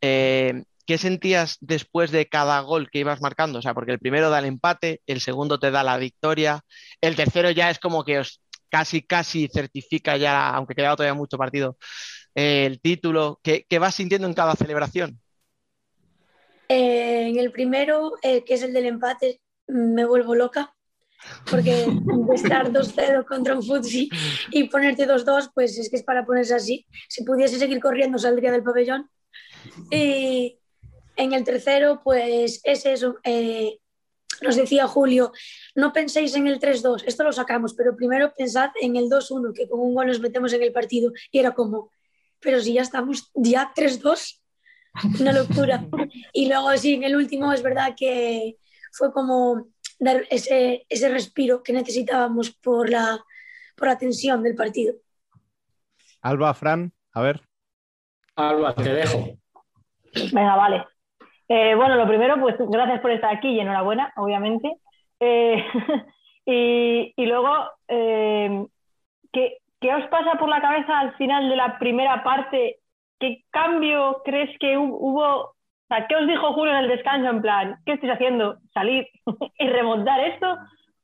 eh, 0.00 0.64
¿qué 0.88 0.96
sentías 0.96 1.58
después 1.60 2.10
de 2.10 2.30
cada 2.30 2.60
gol 2.60 2.88
que 2.90 3.00
ibas 3.00 3.20
marcando? 3.20 3.58
O 3.58 3.62
sea, 3.62 3.74
porque 3.74 3.92
el 3.92 3.98
primero 3.98 4.30
da 4.30 4.38
el 4.38 4.46
empate, 4.46 5.02
el 5.06 5.20
segundo 5.20 5.58
te 5.58 5.70
da 5.70 5.84
la 5.84 5.98
victoria, 5.98 6.62
el 7.02 7.14
tercero 7.14 7.50
ya 7.50 7.68
es 7.68 7.78
como 7.78 8.04
que 8.04 8.20
os 8.20 8.40
casi, 8.70 9.02
casi 9.02 9.48
certifica 9.48 10.16
ya, 10.16 10.48
aunque 10.48 10.74
quedaba 10.74 10.96
todavía 10.96 11.12
mucho 11.12 11.36
partido, 11.36 11.76
eh, 12.34 12.64
el 12.64 12.80
título? 12.80 13.38
¿Qué, 13.42 13.66
qué 13.68 13.78
vas 13.78 13.96
sintiendo 13.96 14.26
en 14.26 14.32
cada 14.32 14.56
celebración? 14.56 15.20
Eh, 16.70 17.28
en 17.28 17.38
el 17.38 17.52
primero, 17.52 18.14
eh, 18.22 18.42
que 18.42 18.54
es 18.54 18.62
el 18.62 18.72
del 18.72 18.86
empate, 18.86 19.42
me 19.66 20.06
vuelvo 20.06 20.34
loca, 20.34 20.74
porque 21.50 21.86
de 21.86 22.34
estar 22.34 22.66
2-0 22.72 23.26
contra 23.26 23.54
un 23.54 23.62
Futsi 23.62 24.08
y 24.52 24.64
ponerte 24.70 25.06
2-2, 25.06 25.50
pues 25.54 25.76
es 25.76 25.90
que 25.90 25.96
es 25.96 26.02
para 26.02 26.24
ponerse 26.24 26.54
así. 26.54 26.86
Si 27.10 27.24
pudiese 27.24 27.58
seguir 27.58 27.78
corriendo, 27.78 28.16
saldría 28.16 28.52
del 28.52 28.62
pabellón. 28.62 29.10
Y 29.90 30.58
en 31.18 31.32
el 31.34 31.44
tercero, 31.44 32.00
pues 32.02 32.60
es 32.64 32.86
eso. 32.86 33.16
eh, 33.24 33.78
nos 34.40 34.56
decía 34.56 34.86
Julio, 34.86 35.32
no 35.74 35.92
penséis 35.92 36.34
en 36.36 36.46
el 36.46 36.60
3-2, 36.60 37.02
esto 37.06 37.24
lo 37.24 37.32
sacamos, 37.32 37.74
pero 37.74 37.96
primero 37.96 38.32
pensad 38.36 38.70
en 38.80 38.94
el 38.96 39.08
2-1, 39.08 39.52
que 39.52 39.68
con 39.68 39.80
un 39.80 39.94
gol 39.94 40.06
nos 40.06 40.20
metemos 40.20 40.52
en 40.52 40.62
el 40.62 40.72
partido. 40.72 41.12
Y 41.30 41.40
era 41.40 41.52
como, 41.52 41.90
pero 42.40 42.60
si 42.60 42.74
ya 42.74 42.82
estamos, 42.82 43.30
ya 43.34 43.72
3-2, 43.74 44.40
una 45.20 45.32
locura. 45.32 45.86
Y 46.32 46.48
luego 46.48 46.76
sí, 46.76 46.94
en 46.94 47.02
el 47.04 47.16
último 47.16 47.52
es 47.52 47.62
verdad 47.62 47.94
que 47.96 48.56
fue 48.92 49.12
como 49.12 49.68
dar 49.98 50.24
ese, 50.30 50.86
ese 50.88 51.08
respiro 51.08 51.62
que 51.62 51.72
necesitábamos 51.72 52.50
por 52.50 52.88
la, 52.88 53.18
por 53.76 53.88
la 53.88 53.98
tensión 53.98 54.42
del 54.42 54.54
partido. 54.54 54.94
Alba, 56.20 56.54
Fran, 56.54 56.92
a 57.12 57.22
ver. 57.22 57.42
Alba, 58.36 58.74
te 58.74 58.92
dejo. 58.92 59.36
Venga, 60.32 60.56
vale. 60.56 60.84
Eh, 61.48 61.74
bueno, 61.74 61.96
lo 61.96 62.06
primero, 62.06 62.38
pues 62.40 62.56
gracias 62.58 63.00
por 63.00 63.10
estar 63.10 63.34
aquí 63.34 63.48
y 63.48 63.60
enhorabuena, 63.60 64.12
obviamente. 64.16 64.76
Eh, 65.20 65.64
y, 66.46 67.26
luego, 67.26 67.50
eh, 67.88 68.66
¿qué, 69.32 69.58
qué 69.80 69.94
os 69.94 70.06
pasa 70.08 70.38
por 70.38 70.48
la 70.48 70.60
cabeza 70.60 70.98
al 70.98 71.16
final 71.16 71.48
de 71.48 71.56
la 71.56 71.78
primera 71.78 72.22
parte? 72.24 72.80
¿Qué 73.18 73.44
cambio 73.50 74.22
crees 74.24 74.56
que 74.60 74.76
hu- 74.78 74.96
hubo? 75.00 75.26
O 75.44 75.54
sea, 75.88 76.06
¿qué 76.06 76.16
os 76.16 76.26
dijo 76.26 76.52
Julio 76.52 76.72
en 76.74 76.84
el 76.84 76.88
descanso? 76.88 77.30
En 77.30 77.42
plan, 77.42 77.76
¿qué 77.86 77.94
estáis 77.94 78.12
haciendo? 78.12 78.58
¿Salir 78.74 79.08
y 79.58 79.68
remontar 79.68 80.20
esto? 80.20 80.56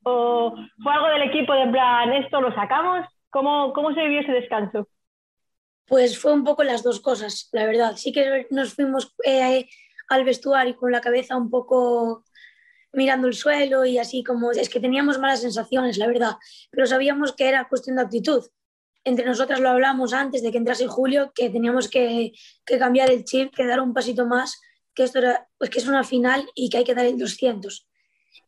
¿O 0.04 0.54
fue 0.82 0.92
algo 0.92 1.06
del 1.08 1.22
equipo 1.22 1.54
de 1.54 1.68
plan, 1.68 2.12
esto 2.12 2.40
lo 2.40 2.54
sacamos? 2.54 3.06
¿Cómo, 3.30 3.72
cómo 3.72 3.94
se 3.94 4.02
vivió 4.02 4.20
ese 4.20 4.32
descanso? 4.32 4.86
Pues 5.86 6.18
fue 6.18 6.32
un 6.32 6.44
poco 6.44 6.62
las 6.64 6.82
dos 6.82 7.00
cosas, 7.00 7.48
la 7.52 7.66
verdad. 7.66 7.96
Sí 7.96 8.12
que 8.12 8.46
nos 8.50 8.74
fuimos 8.74 9.14
al 10.08 10.24
vestuario 10.24 10.76
con 10.76 10.92
la 10.92 11.00
cabeza 11.00 11.36
un 11.36 11.50
poco 11.50 12.24
mirando 12.92 13.26
el 13.26 13.34
suelo 13.34 13.84
y 13.84 13.98
así 13.98 14.22
como 14.22 14.52
es 14.52 14.68
que 14.68 14.80
teníamos 14.80 15.18
malas 15.18 15.40
sensaciones, 15.40 15.98
la 15.98 16.06
verdad, 16.06 16.36
pero 16.70 16.86
sabíamos 16.86 17.32
que 17.32 17.48
era 17.48 17.68
cuestión 17.68 17.96
de 17.96 18.02
actitud. 18.02 18.44
Entre 19.04 19.26
nosotras 19.26 19.60
lo 19.60 19.68
hablamos 19.68 20.12
antes 20.12 20.42
de 20.42 20.50
que 20.50 20.58
entrase 20.58 20.86
Julio, 20.86 21.32
que 21.34 21.50
teníamos 21.50 21.88
que, 21.88 22.32
que 22.64 22.78
cambiar 22.78 23.10
el 23.10 23.24
chip, 23.24 23.54
que 23.54 23.66
dar 23.66 23.80
un 23.80 23.92
pasito 23.92 24.26
más, 24.26 24.60
que 24.94 25.02
esto 25.02 25.18
era, 25.18 25.48
pues 25.58 25.70
que 25.70 25.78
es 25.78 25.86
una 25.86 26.04
final 26.04 26.48
y 26.54 26.70
que 26.70 26.78
hay 26.78 26.84
que 26.84 26.94
dar 26.94 27.04
el 27.04 27.18
200. 27.18 27.86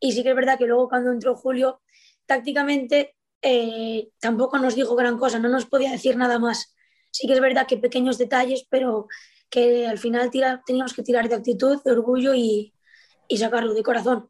Y 0.01 0.13
sí 0.13 0.23
que 0.23 0.31
es 0.31 0.37
verdad 0.37 0.57
que 0.59 0.67
luego 0.67 0.89
cuando 0.89 1.13
entró 1.13 1.35
Julio, 1.35 1.83
tácticamente 2.25 3.17
eh, 3.43 4.09
tampoco 4.19 4.59
nos 4.59 4.75
dijo 4.75 4.97
gran 4.97 5.19
cosa, 5.19 5.39
no 5.39 5.49
nos 5.49 5.67
podía 5.67 5.91
decir 5.91 6.17
nada 6.17 6.39
más. 6.39 6.75
Sí 7.11 7.27
que 7.27 7.35
es 7.35 7.41
verdad 7.41 7.67
que 7.67 7.77
pequeños 7.77 8.19
detalles, 8.19 8.67
pero 8.71 9.09
que 9.57 9.87
al 9.87 9.97
final 9.97 10.31
tira- 10.31 10.61
teníamos 10.67 10.93
que 10.93 11.03
tirar 11.03 11.27
de 11.31 11.35
actitud, 11.35 11.83
de 11.83 11.91
orgullo 11.91 12.35
y, 12.35 12.75
y 13.27 13.37
sacarlo 13.39 13.73
de 13.73 13.83
corazón. 13.83 14.29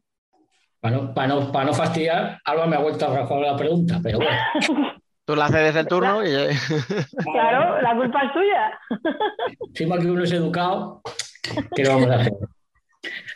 Para 0.79 0.95
no, 0.95 1.13
para, 1.13 1.27
no, 1.27 1.51
para 1.51 1.65
no 1.65 1.73
fastidiar, 1.73 2.39
Alba 2.45 2.65
me 2.65 2.77
ha 2.77 2.79
vuelto 2.79 3.05
a 3.05 3.13
rajar 3.13 3.39
la 3.39 3.57
pregunta, 3.57 3.99
pero 4.01 4.19
bueno. 4.19 4.37
Tú 5.25 5.35
la 5.35 5.49
cedes 5.49 5.75
el 5.75 5.85
turno 5.85 6.23
y... 6.25 6.29
Claro, 7.33 7.81
la 7.81 7.93
culpa 7.97 8.21
es 8.23 8.31
tuya. 8.31 8.79
Encima 9.67 9.99
que 9.99 10.09
uno 10.09 10.23
es 10.23 10.31
educado, 10.31 11.01
¿qué 11.75 11.83
vamos 11.85 12.09
a 12.09 12.15
hacer? 12.21 12.33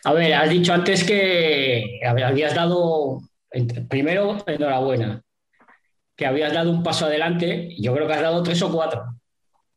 A 0.06 0.14
ver, 0.14 0.34
has 0.34 0.50
dicho 0.50 0.74
antes 0.74 1.04
que 1.04 2.00
a 2.08 2.14
ver, 2.14 2.24
habías 2.24 2.56
dado, 2.56 3.20
primero, 3.90 4.38
enhorabuena, 4.48 5.22
que 6.16 6.26
habías 6.26 6.54
dado 6.54 6.72
un 6.72 6.84
paso 6.84 7.08
adelante, 7.08 7.76
yo 7.78 7.94
creo 7.94 8.08
que 8.08 8.14
has 8.14 8.22
dado 8.22 8.42
tres 8.44 8.62
o 8.62 8.72
cuatro. 8.72 9.04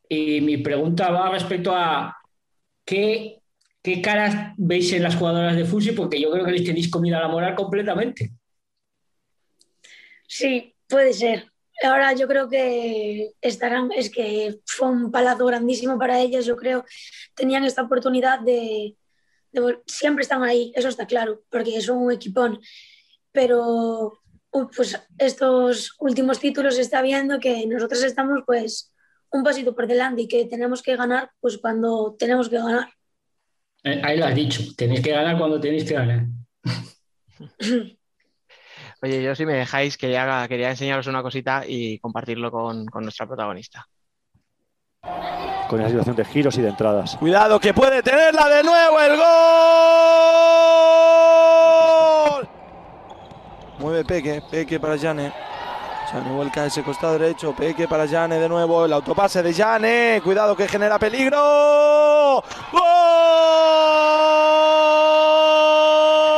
Y 0.09 0.41
mi 0.41 0.57
pregunta 0.57 1.09
va 1.11 1.29
respecto 1.29 1.73
a 1.75 2.15
qué, 2.83 3.41
qué 3.81 4.01
caras 4.01 4.53
veis 4.57 4.91
en 4.93 5.03
las 5.03 5.15
jugadoras 5.15 5.55
de 5.55 5.65
Fusi, 5.65 5.91
porque 5.91 6.21
yo 6.21 6.31
creo 6.31 6.45
que 6.45 6.51
les 6.51 6.63
tenéis 6.63 6.89
comida 6.89 7.17
a 7.17 7.21
la 7.21 7.27
moral 7.27 7.55
completamente. 7.55 8.31
Sí, 10.27 10.75
puede 10.87 11.13
ser. 11.13 11.51
Ahora 11.83 12.13
yo 12.13 12.27
creo 12.27 12.49
que 12.49 13.31
estarán, 13.41 13.91
es 13.91 14.09
que 14.09 14.59
fue 14.65 14.89
un 14.89 15.11
palazo 15.11 15.45
grandísimo 15.45 15.99
para 15.99 16.19
ellas, 16.19 16.45
yo 16.45 16.55
creo. 16.55 16.85
Tenían 17.35 17.65
esta 17.65 17.81
oportunidad 17.81 18.39
de, 18.39 18.95
siempre 19.85 20.23
están 20.23 20.43
ahí, 20.43 20.71
eso 20.75 20.87
está 20.87 21.05
claro, 21.05 21.43
porque 21.49 21.81
son 21.81 21.97
un 21.97 22.11
equipón. 22.11 22.59
Pero 23.31 24.21
uy, 24.51 24.67
pues 24.75 24.99
estos 25.17 25.95
últimos 25.99 26.39
títulos 26.39 26.75
se 26.75 26.81
está 26.81 27.01
viendo 27.01 27.39
que 27.39 27.67
nosotros 27.67 28.03
estamos 28.03 28.39
pues 28.45 28.93
un 29.35 29.43
pasito 29.43 29.75
por 29.75 29.85
delante 29.87 30.23
y 30.23 30.27
que 30.27 30.45
tenemos 30.45 30.81
que 30.81 30.95
ganar 30.95 31.29
pues 31.39 31.57
cuando 31.57 32.15
tenemos 32.17 32.49
que 32.49 32.57
ganar. 32.57 32.89
Eh, 33.83 34.01
Ahí 34.03 34.17
lo 34.17 34.25
has 34.25 34.35
dicho, 34.35 34.63
tenéis 34.75 35.01
que 35.01 35.11
ganar 35.11 35.37
cuando 35.37 35.59
tenéis 35.59 35.83
que 35.85 35.93
ganar. 35.93 36.25
Oye, 39.01 39.21
yo 39.21 39.35
si 39.35 39.45
me 39.45 39.53
dejáis, 39.53 39.97
quería, 39.97 40.47
quería 40.47 40.69
enseñaros 40.71 41.05
una 41.07 41.21
cosita 41.21 41.63
y 41.67 41.99
compartirlo 41.99 42.49
con, 42.49 42.85
con 42.87 43.03
nuestra 43.03 43.27
protagonista. 43.27 43.85
Con 45.69 45.81
esa 45.81 45.89
situación 45.89 46.15
de 46.15 46.25
giros 46.25 46.57
y 46.57 46.61
de 46.61 46.69
entradas. 46.69 47.15
Cuidado 47.17 47.59
que 47.59 47.73
puede 47.73 48.01
tenerla 48.01 48.47
de 48.49 48.63
nuevo 48.63 48.99
el 49.01 49.17
gol. 49.17 49.25
Mueve 53.79 54.05
Peque, 54.05 54.41
Peque 54.49 54.79
para 54.79 54.97
Jane. 54.97 55.31
Jane 56.15 56.31
vuelca 56.31 56.61
a 56.61 56.67
ese 56.67 56.81
costado 56.81 57.19
derecho, 57.19 57.53
Peque 57.53 57.89
para 57.89 58.07
Jane 58.07 58.39
de 58.39 58.47
nuevo, 58.47 58.85
el 58.85 58.93
autopase 58.93 59.43
de 59.43 59.53
Jane, 59.53 60.21
cuidado 60.23 60.55
que 60.55 60.65
genera 60.65 60.97
peligro. 60.97 62.41
¡Gol! 62.71 62.81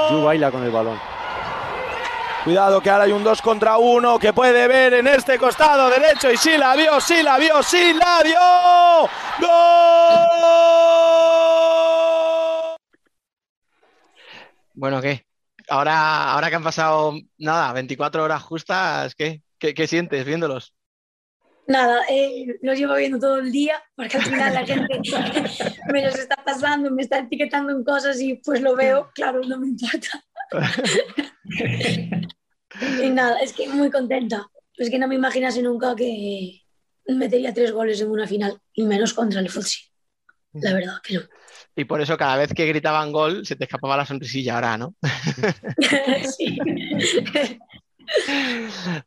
Yu 0.10 0.24
baila 0.24 0.50
con 0.50 0.64
el 0.64 0.72
balón. 0.72 1.00
Cuidado 2.44 2.82
que 2.82 2.90
ahora 2.90 3.04
hay 3.04 3.12
un 3.12 3.24
2 3.24 3.40
contra 3.44 3.78
1 3.78 4.18
que 4.18 4.34
puede 4.34 4.68
ver 4.68 4.96
en 4.96 5.06
este 5.06 5.38
costado 5.38 5.92
derecho 5.92 6.32
y 6.32 6.38
sí 6.38 6.58
la 6.58 6.76
vio, 6.76 7.00
sí 7.00 7.22
la 7.22 7.38
vio, 7.38 7.62
sí 7.62 7.94
la 7.94 8.24
vio. 8.24 8.40
¡Gol! 9.40 9.52
Bueno, 14.74 15.00
¿qué? 15.02 15.24
Ahora, 15.70 16.32
ahora 16.32 16.50
que 16.50 16.56
han 16.56 16.64
pasado, 16.64 17.14
nada, 17.38 17.74
24 17.74 18.24
horas 18.24 18.42
justas, 18.42 19.14
¿qué? 19.14 19.44
¿Qué, 19.60 19.74
qué 19.74 19.88
sientes 19.88 20.26
viéndolos? 20.26 20.74
Nada, 21.68 22.04
eh, 22.10 22.58
los 22.62 22.78
llevo 22.80 22.96
viendo 22.96 23.20
todo 23.20 23.40
el 23.40 23.52
día 23.52 23.82
porque 23.96 24.18
al 24.18 24.24
final 24.24 24.54
la 24.54 24.66
gente 24.66 25.00
me 25.92 26.06
los 26.06 26.18
está 26.18 26.38
pasando, 26.46 26.90
me 26.92 27.02
está 27.02 27.20
etiquetando 27.20 27.74
en 27.74 27.84
cosas 27.84 28.22
y 28.22 28.36
pues 28.36 28.62
lo 28.62 28.76
veo, 28.76 29.12
claro, 29.14 29.42
no 29.42 29.60
me 29.60 29.68
importa. 29.68 30.24
Y 33.02 33.10
nada, 33.10 33.40
es 33.40 33.54
que 33.54 33.68
muy 33.70 33.90
contenta. 33.90 34.48
Es 34.76 34.90
que 34.90 35.00
no 35.00 35.08
me 35.08 35.16
imaginase 35.16 35.62
nunca 35.62 35.96
que 35.96 36.62
metería 37.08 37.54
tres 37.54 37.72
goles 37.72 38.00
en 38.02 38.12
una 38.12 38.28
final, 38.28 38.60
y 38.74 38.84
menos 38.84 39.14
contra 39.14 39.40
el 39.40 39.50
Futsi. 39.50 39.80
La 40.54 40.74
verdad 40.74 40.98
que 41.04 41.16
no. 41.16 41.22
Y 41.76 41.86
por 41.86 42.02
eso 42.02 42.18
cada 42.18 42.38
vez 42.38 42.54
que 42.54 42.66
gritaban 42.66 43.12
gol 43.12 43.46
se 43.46 43.56
te 43.56 43.66
escapaba 43.66 43.98
la 43.98 44.06
sonrisilla 44.06 44.56
ahora, 44.56 44.78
¿no? 44.78 44.96
Sí. 46.38 46.60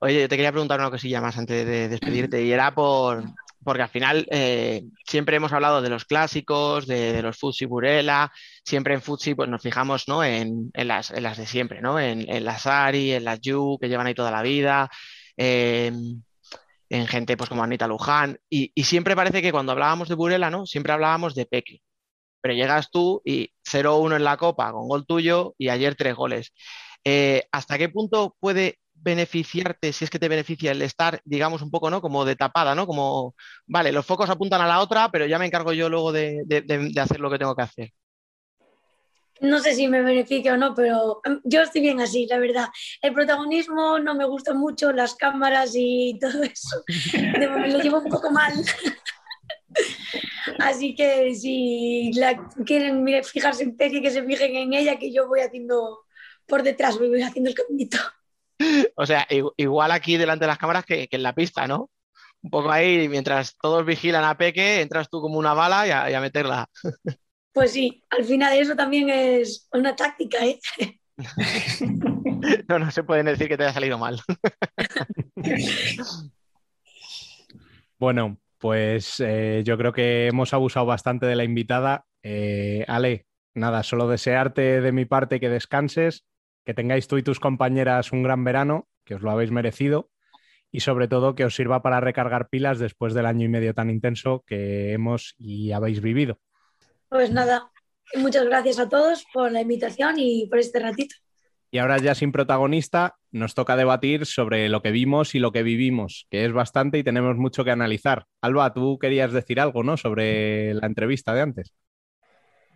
Oye, 0.00 0.22
yo 0.22 0.28
te 0.28 0.36
quería 0.36 0.52
preguntar 0.52 0.80
una 0.80 0.90
cosilla 0.90 1.20
más 1.20 1.36
antes 1.38 1.66
de 1.66 1.88
despedirte 1.88 2.42
y 2.44 2.52
era 2.52 2.74
por, 2.74 3.24
porque 3.64 3.82
al 3.82 3.88
final 3.88 4.26
eh, 4.30 4.84
siempre 5.06 5.36
hemos 5.36 5.52
hablado 5.52 5.82
de 5.82 5.90
los 5.90 6.04
clásicos, 6.04 6.86
de, 6.86 7.20
los 7.22 7.38
Futsi 7.38 7.66
Burela, 7.66 8.32
siempre 8.64 8.94
en 8.94 9.02
Futsi 9.02 9.34
pues 9.34 9.48
nos 9.48 9.62
fijamos 9.62 10.08
¿no? 10.08 10.24
en, 10.24 10.70
en 10.72 10.88
las, 10.88 11.10
de 11.10 11.46
siempre, 11.46 11.80
¿no? 11.80 11.98
En, 11.98 12.44
las 12.44 12.66
Ari, 12.66 13.12
en 13.12 13.24
las 13.24 13.40
Yu, 13.40 13.78
que 13.80 13.88
llevan 13.88 14.06
ahí 14.06 14.14
toda 14.14 14.30
la 14.30 14.42
vida, 14.42 14.90
eh, 15.36 15.92
en 16.88 17.06
gente 17.06 17.36
pues 17.36 17.48
como 17.48 17.62
Anita 17.62 17.86
Luján, 17.86 18.38
y, 18.48 18.72
y 18.74 18.84
siempre 18.84 19.14
parece 19.14 19.42
que 19.42 19.52
cuando 19.52 19.72
hablábamos 19.72 20.08
de 20.08 20.14
Burela, 20.14 20.50
¿no? 20.50 20.66
Siempre 20.66 20.92
hablábamos 20.92 21.34
de 21.34 21.46
Peque, 21.46 21.82
pero 22.40 22.54
llegas 22.54 22.90
tú 22.90 23.20
y 23.24 23.52
0-1 23.64 24.16
en 24.16 24.24
la 24.24 24.36
Copa 24.36 24.72
con 24.72 24.88
gol 24.88 25.06
tuyo 25.06 25.54
y 25.58 25.68
ayer 25.68 25.94
tres 25.94 26.14
goles. 26.14 26.52
Eh, 27.04 27.44
¿hasta 27.52 27.78
qué 27.78 27.88
punto 27.88 28.36
puede 28.40 28.78
beneficiarte, 29.02 29.92
si 29.92 30.04
es 30.04 30.10
que 30.10 30.18
te 30.18 30.28
beneficia 30.28 30.72
el 30.72 30.82
estar, 30.82 31.20
digamos, 31.24 31.62
un 31.62 31.70
poco, 31.70 31.90
¿no? 31.90 32.00
Como 32.02 32.24
de 32.24 32.36
tapada, 32.36 32.74
¿no? 32.74 32.86
Como, 32.86 33.34
vale, 33.66 33.92
los 33.92 34.04
focos 34.04 34.28
apuntan 34.28 34.60
a 34.60 34.66
la 34.66 34.80
otra, 34.80 35.10
pero 35.10 35.26
ya 35.26 35.38
me 35.38 35.46
encargo 35.46 35.72
yo 35.72 35.88
luego 35.88 36.12
de, 36.12 36.42
de- 36.44 37.00
hacer 37.00 37.20
lo 37.20 37.30
que 37.30 37.38
tengo 37.38 37.56
que 37.56 37.62
hacer. 37.62 37.90
No 39.40 39.58
sé 39.60 39.74
si 39.74 39.88
me 39.88 40.02
beneficia 40.02 40.52
o 40.52 40.58
no, 40.58 40.74
pero 40.74 41.22
em, 41.24 41.40
yo 41.44 41.62
estoy 41.62 41.80
bien 41.80 41.98
así, 42.00 42.26
la 42.26 42.36
verdad. 42.38 42.68
El 43.00 43.14
protagonismo 43.14 43.98
no 43.98 44.14
me 44.14 44.26
gusta 44.26 44.52
mucho, 44.52 44.92
las 44.92 45.14
cámaras 45.14 45.72
y 45.74 46.18
todo 46.20 46.42
eso. 46.42 46.84
Momento 47.38 47.78
lo 47.78 47.82
llevo 47.82 47.98
un 48.00 48.10
poco 48.10 48.30
mal. 48.30 48.52
Así 50.58 50.94
que 50.94 51.34
si 51.34 52.10
quieren 52.66 53.06
fijarse 53.24 53.62
en 53.62 53.76
Peque, 53.76 54.02
que 54.02 54.10
se 54.10 54.22
fijen 54.24 54.56
en 54.56 54.74
ella, 54.74 54.98
que 54.98 55.12
yo 55.12 55.28
voy 55.28 55.40
haciendo 55.40 56.00
por 56.50 56.62
detrás, 56.62 56.98
voy 56.98 57.22
haciendo 57.22 57.48
el 57.48 57.56
caminito. 57.56 57.96
O 58.94 59.06
sea, 59.06 59.26
igual 59.56 59.90
aquí 59.90 60.18
delante 60.18 60.44
de 60.44 60.48
las 60.48 60.58
cámaras 60.58 60.84
que, 60.84 61.08
que 61.08 61.16
en 61.16 61.22
la 61.22 61.34
pista, 61.34 61.66
¿no? 61.66 61.90
Un 62.42 62.50
poco 62.50 62.70
ahí, 62.70 63.08
mientras 63.08 63.56
todos 63.56 63.86
vigilan 63.86 64.24
a 64.24 64.36
Peque, 64.36 64.82
entras 64.82 65.08
tú 65.08 65.22
como 65.22 65.38
una 65.38 65.54
bala 65.54 65.86
y 65.86 65.90
a, 65.90 66.10
y 66.10 66.14
a 66.14 66.20
meterla. 66.20 66.68
Pues 67.52 67.72
sí, 67.72 68.04
al 68.10 68.24
final 68.24 68.56
eso 68.56 68.76
también 68.76 69.08
es 69.10 69.66
una 69.72 69.96
táctica, 69.96 70.38
¿eh? 70.44 70.60
No, 72.68 72.78
no 72.78 72.90
se 72.90 73.02
puede 73.02 73.22
decir 73.22 73.48
que 73.48 73.56
te 73.56 73.64
haya 73.64 73.72
salido 73.72 73.98
mal. 73.98 74.20
Bueno, 77.98 78.38
pues 78.56 79.20
eh, 79.20 79.62
yo 79.62 79.76
creo 79.76 79.92
que 79.92 80.26
hemos 80.26 80.54
abusado 80.54 80.86
bastante 80.86 81.26
de 81.26 81.36
la 81.36 81.44
invitada. 81.44 82.06
Eh, 82.22 82.82
Ale, 82.88 83.26
nada, 83.52 83.82
solo 83.82 84.08
desearte 84.08 84.80
de 84.80 84.90
mi 84.90 85.04
parte 85.04 85.38
que 85.38 85.50
descanses, 85.50 86.24
que 86.64 86.74
tengáis 86.74 87.08
tú 87.08 87.18
y 87.18 87.22
tus 87.22 87.40
compañeras 87.40 88.12
un 88.12 88.22
gran 88.22 88.44
verano, 88.44 88.88
que 89.04 89.14
os 89.14 89.22
lo 89.22 89.30
habéis 89.30 89.50
merecido 89.50 90.10
y 90.72 90.80
sobre 90.80 91.08
todo 91.08 91.34
que 91.34 91.44
os 91.44 91.54
sirva 91.54 91.82
para 91.82 92.00
recargar 92.00 92.48
pilas 92.48 92.78
después 92.78 93.14
del 93.14 93.26
año 93.26 93.44
y 93.44 93.48
medio 93.48 93.74
tan 93.74 93.90
intenso 93.90 94.44
que 94.46 94.92
hemos 94.92 95.34
y 95.38 95.72
habéis 95.72 96.00
vivido. 96.00 96.38
Pues 97.08 97.32
nada, 97.32 97.70
muchas 98.14 98.44
gracias 98.44 98.78
a 98.78 98.88
todos 98.88 99.24
por 99.32 99.50
la 99.50 99.62
invitación 99.62 100.14
y 100.18 100.46
por 100.46 100.58
este 100.58 100.78
ratito. 100.78 101.16
Y 101.72 101.78
ahora 101.78 101.98
ya 101.98 102.16
sin 102.16 102.32
protagonista, 102.32 103.16
nos 103.30 103.54
toca 103.54 103.76
debatir 103.76 104.26
sobre 104.26 104.68
lo 104.68 104.82
que 104.82 104.90
vimos 104.90 105.36
y 105.36 105.38
lo 105.38 105.52
que 105.52 105.62
vivimos, 105.62 106.26
que 106.28 106.44
es 106.44 106.52
bastante 106.52 106.98
y 106.98 107.04
tenemos 107.04 107.36
mucho 107.36 107.64
que 107.64 107.70
analizar. 107.70 108.26
Alba, 108.40 108.74
tú 108.74 108.98
querías 108.98 109.32
decir 109.32 109.60
algo, 109.60 109.84
¿no? 109.84 109.96
Sobre 109.96 110.74
la 110.74 110.86
entrevista 110.86 111.32
de 111.32 111.42
antes. 111.42 111.72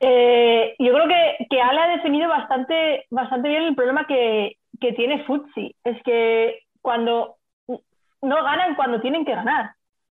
Eh, 0.06 0.76
yo 0.78 0.92
creo 0.92 1.08
que, 1.08 1.46
que 1.49 1.62
Ale 1.62 1.80
ha 1.80 1.96
definido 1.96 2.28
bastante, 2.28 3.06
bastante 3.11 3.49
bien 3.49 3.62
el 3.62 3.75
problema 3.75 4.06
que, 4.06 4.58
tiene 4.78 5.25
Futsi. 5.25 5.75
Es 5.82 6.02
que 6.02 6.58
cuando 6.82 7.37
no 7.66 8.44
ganan 8.44 8.75
cuando 8.75 9.00
tienen 9.00 9.25
que 9.25 9.34
ganar. 9.34 9.70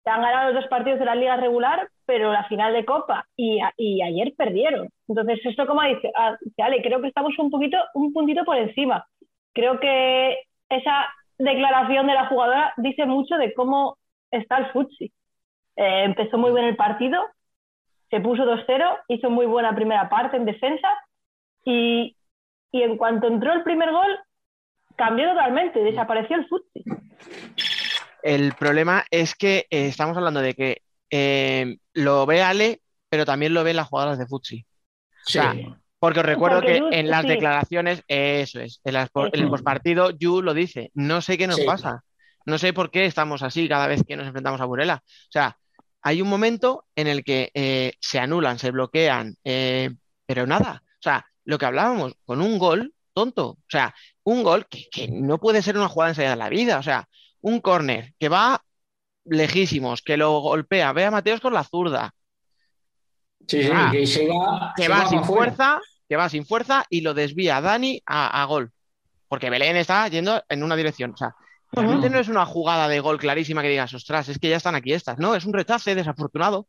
Han 0.04 0.22
ganado 0.22 0.52
los 0.52 0.62
dos 0.62 0.70
partidos 0.70 1.00
de 1.00 1.06
la 1.06 1.16
liga 1.16 1.38
regular, 1.38 1.88
pero 2.06 2.34
la 2.34 2.44
final 2.46 2.74
de 2.74 2.84
Copa 2.84 3.26
y, 3.38 3.62
ayer 4.02 4.34
perdieron. 4.38 4.90
Entonces, 5.08 5.40
esto 5.46 5.66
como 5.66 5.82
dice, 5.84 6.12
ah, 6.18 6.36
Ale, 6.58 6.82
creo 6.82 7.02
que 7.02 7.08
estamos 7.08 7.34
un 7.40 7.50
poquito, 7.50 7.78
un 7.94 8.12
puntito 8.12 8.44
por 8.44 8.58
encima. 8.58 9.06
Creo 9.54 9.80
que 9.80 10.38
esa 10.70 11.08
declaración 11.38 12.08
de 12.08 12.14
la 12.14 12.28
jugadora 12.28 12.74
dice 12.76 13.06
mucho 13.06 13.36
de 13.36 13.54
cómo 13.54 13.98
está 14.32 14.58
el 14.58 14.66
Futsi. 14.72 15.06
Eh, 15.78 16.04
empezó 16.04 16.38
muy 16.38 16.52
bien 16.52 16.66
el 16.66 16.76
partido, 16.76 17.26
se 18.10 18.20
puso 18.22 18.44
2-0, 18.46 18.98
hizo 19.10 19.30
muy 19.30 19.46
buena 19.46 19.76
primera 19.76 20.10
parte 20.10 20.38
en 20.38 20.46
defensa 20.46 20.88
y, 21.64 22.16
y 22.72 22.82
en 22.82 22.98
cuanto 22.98 23.28
entró 23.28 23.54
el 23.54 23.64
primer 23.64 23.92
gol, 23.92 24.18
cambió 24.96 25.30
totalmente, 25.30 25.80
desapareció 25.84 26.38
el 26.38 26.48
Futsi. 26.48 26.84
El 28.24 28.54
problema 28.54 29.06
es 29.12 29.36
que 29.36 29.68
eh, 29.70 29.88
estamos 29.88 30.18
hablando 30.18 30.42
de 30.42 30.54
que 30.54 30.82
eh, 31.10 31.78
lo 31.94 32.26
ve 32.26 32.42
Ale, 32.42 32.82
pero 33.10 33.26
también 33.26 33.54
lo 33.54 33.64
ven 33.64 33.76
las 33.76 33.88
jugadoras 33.88 34.18
de 34.20 34.26
Futsi. 34.28 34.66
O 35.28 35.30
sea, 35.30 35.54
porque 36.00 36.20
os 36.20 36.26
recuerdo 36.26 36.58
Porque 36.58 36.74
que 36.74 36.80
Yu- 36.82 36.90
en 36.92 37.10
las 37.10 37.22
sí. 37.24 37.28
declaraciones, 37.28 38.04
eso 38.08 38.60
es, 38.60 38.82
en, 38.84 38.94
las, 38.94 39.10
en 39.16 39.40
el 39.42 39.50
postpartido, 39.50 40.12
Yu 40.12 40.42
lo 40.42 40.54
dice, 40.54 40.92
no 40.94 41.22
sé 41.22 41.38
qué 41.38 41.48
nos 41.48 41.58
Sí. 41.58 41.66
pasa, 41.66 42.04
no 42.46 42.58
sé 42.58 42.74
por 42.74 42.92
qué 42.92 43.06
estamos 43.06 43.44
así 43.44 43.68
cada 43.68 43.88
vez 43.88 44.04
que 44.08 44.16
nos 44.16 44.26
enfrentamos 44.26 44.62
a 44.62 44.66
Burela. 44.66 45.02
O 45.06 45.32
sea, 45.32 45.58
hay 46.02 46.22
un 46.22 46.30
momento 46.30 46.86
en 46.96 47.08
el 47.08 47.24
que 47.24 47.52
eh, 47.54 47.94
se 48.00 48.20
anulan, 48.20 48.60
se 48.60 48.72
bloquean, 48.72 49.36
eh, 49.44 49.90
pero 50.26 50.46
nada. 50.46 50.84
O 50.86 51.02
sea, 51.02 51.26
lo 51.46 51.58
que 51.58 51.66
hablábamos, 51.66 52.14
con 52.26 52.42
un 52.42 52.58
gol 52.58 52.94
tonto, 53.14 53.48
o 53.50 53.58
sea, 53.68 53.94
un 54.24 54.44
gol 54.44 54.68
que, 54.68 54.88
que 54.92 55.08
no 55.08 55.40
puede 55.40 55.62
ser 55.62 55.78
una 55.78 55.88
jugada 55.88 56.12
ensayada 56.12 56.34
en 56.34 56.40
la 56.40 56.50
vida, 56.50 56.80
o 56.80 56.84
sea, 56.84 57.08
un 57.42 57.62
córner 57.62 58.14
que 58.20 58.30
va 58.30 58.64
lejísimos, 59.26 60.02
que 60.02 60.18
lo 60.18 60.40
golpea, 60.40 60.94
ve 60.94 61.06
a 61.06 61.12
Mateos 61.12 61.42
con 61.42 61.54
la 61.54 61.64
zurda, 61.64 62.14
Sí, 63.48 63.64
sí, 63.64 63.70
Ah, 63.74 63.92
que 63.92 64.28
va, 64.28 64.74
que 64.76 64.84
se 64.84 64.90
va 64.90 65.00
va 65.00 65.10
sin 65.10 65.24
fuerza, 65.24 65.80
que 66.08 66.16
va 66.18 66.30
sin 66.30 66.46
fuerza 66.46 66.86
y 66.90 67.02
lo 67.02 67.14
desvía 67.14 67.62
Dani 67.62 68.02
a, 68.06 68.42
a 68.42 68.46
gol. 68.46 68.72
Porque 69.30 69.50
Belén 69.50 69.78
está 69.78 70.08
yendo 70.08 70.44
en 70.50 70.64
una 70.64 70.76
dirección. 70.76 71.14
O 71.14 71.18
sea, 71.18 71.36
realmente 71.72 72.10
no 72.10 72.20
es 72.20 72.28
una 72.28 72.46
jugada 72.46 72.88
de 72.88 73.00
gol 73.00 73.20
clarísima 73.20 73.62
que 73.62 73.70
digas, 73.70 73.94
ostras, 73.94 74.30
es 74.30 74.40
que 74.40 74.50
ya 74.50 74.58
están 74.58 74.76
aquí 74.76 74.94
estas. 74.94 75.18
No, 75.18 75.36
es 75.36 75.46
un 75.46 75.54
rechace 75.54 75.96
desafortunado. 75.96 76.68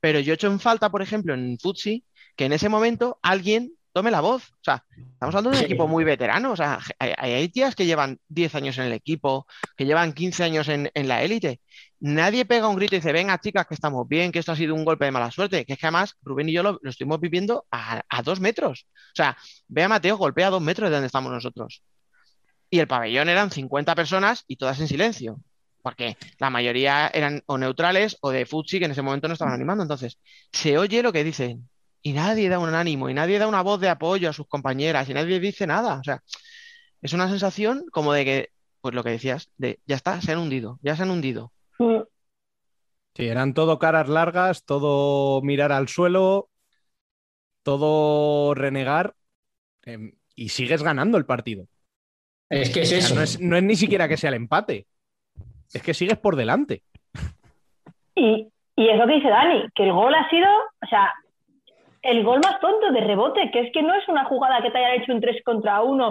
Pero 0.00 0.20
yo 0.20 0.32
he 0.32 0.34
hecho 0.34 0.48
en 0.48 0.60
falta, 0.60 0.90
por 0.90 1.00
ejemplo, 1.00 1.32
en 1.32 1.58
Futsi, 1.58 2.04
que 2.36 2.44
en 2.44 2.52
ese 2.52 2.68
momento 2.68 3.18
alguien 3.22 3.72
tome 3.94 4.10
la 4.10 4.20
voz. 4.20 4.50
O 4.50 4.64
sea, 4.64 4.84
estamos 4.90 5.34
hablando 5.34 5.50
de 5.50 5.58
un 5.58 5.64
equipo 5.64 5.88
muy 5.88 6.04
veterano. 6.04 6.52
O 6.52 6.56
sea, 6.56 6.78
hay, 6.98 7.12
hay 7.16 7.48
tías 7.48 7.74
que 7.74 7.86
llevan 7.86 8.18
10 8.28 8.54
años 8.56 8.76
en 8.76 8.84
el 8.84 8.92
equipo, 8.92 9.46
que 9.76 9.86
llevan 9.86 10.12
15 10.12 10.44
años 10.44 10.68
en, 10.68 10.90
en 10.92 11.08
la 11.08 11.22
élite. 11.22 11.62
Nadie 12.00 12.44
pega 12.44 12.68
un 12.68 12.76
grito 12.76 12.96
y 12.96 12.98
dice, 12.98 13.12
venga, 13.12 13.40
chicas, 13.40 13.66
que 13.66 13.74
estamos 13.74 14.06
bien, 14.06 14.30
que 14.30 14.40
esto 14.40 14.52
ha 14.52 14.56
sido 14.56 14.74
un 14.74 14.84
golpe 14.84 15.06
de 15.06 15.12
mala 15.12 15.30
suerte. 15.30 15.64
Que 15.64 15.72
es 15.72 15.78
que 15.78 15.86
además 15.86 16.16
Rubén 16.22 16.48
y 16.48 16.52
yo 16.52 16.62
lo, 16.62 16.78
lo 16.82 16.90
estuvimos 16.90 17.20
viviendo 17.20 17.64
a, 17.70 18.02
a 18.06 18.22
dos 18.22 18.40
metros. 18.40 18.86
O 18.92 19.16
sea, 19.16 19.38
ve 19.68 19.84
a 19.84 19.88
Mateo, 19.88 20.18
golpea 20.18 20.48
a 20.48 20.50
dos 20.50 20.60
metros 20.60 20.90
de 20.90 20.96
donde 20.96 21.06
estamos 21.06 21.32
nosotros. 21.32 21.82
Y 22.74 22.80
el 22.80 22.88
pabellón 22.88 23.28
eran 23.28 23.52
50 23.52 23.94
personas 23.94 24.42
y 24.48 24.56
todas 24.56 24.80
en 24.80 24.88
silencio. 24.88 25.38
Porque 25.80 26.16
la 26.40 26.50
mayoría 26.50 27.06
eran 27.06 27.40
o 27.46 27.56
neutrales 27.56 28.18
o 28.20 28.32
de 28.32 28.46
Futsi 28.46 28.80
que 28.80 28.86
en 28.86 28.90
ese 28.90 29.02
momento 29.02 29.28
no 29.28 29.34
estaban 29.34 29.54
animando. 29.54 29.84
Entonces, 29.84 30.18
se 30.50 30.76
oye 30.76 31.00
lo 31.00 31.12
que 31.12 31.22
dicen 31.22 31.68
y 32.02 32.14
nadie 32.14 32.48
da 32.48 32.58
un 32.58 32.74
ánimo 32.74 33.08
y 33.08 33.14
nadie 33.14 33.38
da 33.38 33.46
una 33.46 33.62
voz 33.62 33.78
de 33.78 33.90
apoyo 33.90 34.28
a 34.28 34.32
sus 34.32 34.48
compañeras 34.48 35.08
y 35.08 35.14
nadie 35.14 35.38
dice 35.38 35.68
nada. 35.68 36.00
O 36.00 36.02
sea, 36.02 36.24
es 37.00 37.12
una 37.12 37.28
sensación 37.28 37.84
como 37.92 38.12
de 38.12 38.24
que, 38.24 38.50
pues 38.80 38.92
lo 38.92 39.04
que 39.04 39.10
decías, 39.10 39.52
de 39.56 39.78
ya 39.86 39.94
está, 39.94 40.20
se 40.20 40.32
han 40.32 40.38
hundido, 40.38 40.80
ya 40.82 40.96
se 40.96 41.04
han 41.04 41.12
hundido. 41.12 41.52
Sí, 41.78 43.28
eran 43.28 43.54
todo 43.54 43.78
caras 43.78 44.08
largas, 44.08 44.64
todo 44.64 45.42
mirar 45.42 45.70
al 45.70 45.86
suelo, 45.86 46.50
todo 47.62 48.52
renegar 48.54 49.14
em, 49.82 50.16
y 50.34 50.48
sigues 50.48 50.82
ganando 50.82 51.18
el 51.18 51.24
partido. 51.24 51.68
Es 52.62 52.72
que 52.72 52.80
es 52.82 52.88
O 52.88 52.90
sea, 52.90 52.98
eso. 52.98 53.14
no, 53.14 53.20
es, 53.22 53.40
no 53.40 53.56
es 53.56 53.62
ni 53.62 53.76
siquiera 53.76 54.08
que 54.08 54.16
sea 54.16 54.28
el 54.30 54.36
empate, 54.36 54.86
es 55.72 55.82
que 55.82 55.94
sigues 55.94 56.18
por 56.18 56.36
delante. 56.36 56.82
Y, 58.14 58.48
y 58.76 58.88
es 58.88 58.96
lo 58.98 59.06
que 59.06 59.14
dice 59.14 59.28
Dani, 59.28 59.64
que 59.74 59.84
el 59.84 59.92
gol 59.92 60.14
ha 60.14 60.28
sido, 60.30 60.48
o 60.82 60.86
sea, 60.88 61.12
el 62.02 62.22
gol 62.22 62.40
más 62.44 62.60
tonto 62.60 62.92
de 62.92 63.00
rebote, 63.00 63.50
que 63.50 63.60
es 63.60 63.72
que 63.72 63.82
no 63.82 63.94
es 63.94 64.06
una 64.08 64.24
jugada 64.26 64.60
que 64.62 64.70
te 64.70 64.78
hayan 64.78 65.00
hecho 65.02 65.12
un 65.12 65.20
3 65.20 65.42
contra 65.42 65.80
1, 65.82 66.08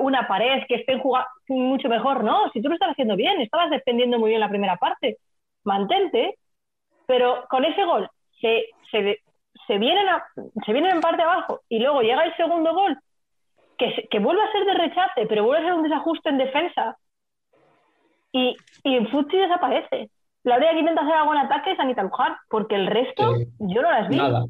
una 0.00 0.28
pared, 0.28 0.62
que 0.68 0.76
estén 0.76 1.00
jugando 1.00 1.28
mucho 1.48 1.88
mejor, 1.88 2.22
¿no? 2.24 2.50
Si 2.52 2.62
tú 2.62 2.68
lo 2.68 2.74
estás 2.74 2.90
haciendo 2.92 3.16
bien, 3.16 3.40
estabas 3.40 3.70
defendiendo 3.70 4.18
muy 4.18 4.30
bien 4.30 4.40
la 4.40 4.48
primera 4.48 4.76
parte, 4.76 5.18
mantente, 5.64 6.36
pero 7.06 7.44
con 7.50 7.64
ese 7.64 7.84
gol 7.84 8.08
se, 8.40 8.66
se, 8.90 9.18
se, 9.66 9.78
vienen, 9.78 10.08
a- 10.08 10.24
se 10.64 10.72
vienen 10.72 10.92
en 10.92 11.00
parte 11.00 11.22
abajo 11.22 11.60
y 11.68 11.80
luego 11.80 12.02
llega 12.02 12.22
el 12.22 12.34
segundo 12.36 12.72
gol, 12.72 12.96
que, 13.78 14.18
vuelve 14.18 14.42
a 14.42 14.52
ser 14.52 14.64
de 14.64 14.74
rechace, 14.74 15.26
pero 15.28 15.44
vuelve 15.44 15.62
a 15.62 15.68
ser 15.68 15.74
un 15.74 15.82
desajuste 15.82 16.28
en 16.28 16.38
defensa, 16.38 16.96
y, 18.32 18.56
y 18.84 18.96
en 18.96 19.08
Futsi 19.08 19.36
desaparece. 19.36 20.10
La 20.42 20.56
única 20.56 20.72
que 20.72 20.80
intenta 20.80 21.02
hacer 21.02 21.14
algo 21.14 21.34
en 21.34 21.40
ataque 21.40 21.72
es 21.72 21.80
Anita 21.80 22.02
Luján, 22.02 22.36
porque 22.48 22.74
el 22.74 22.86
resto 22.86 23.34
yo 23.58 23.82
no 23.82 23.90
las 23.90 24.08
vi. 24.08 24.16
Nada. 24.16 24.44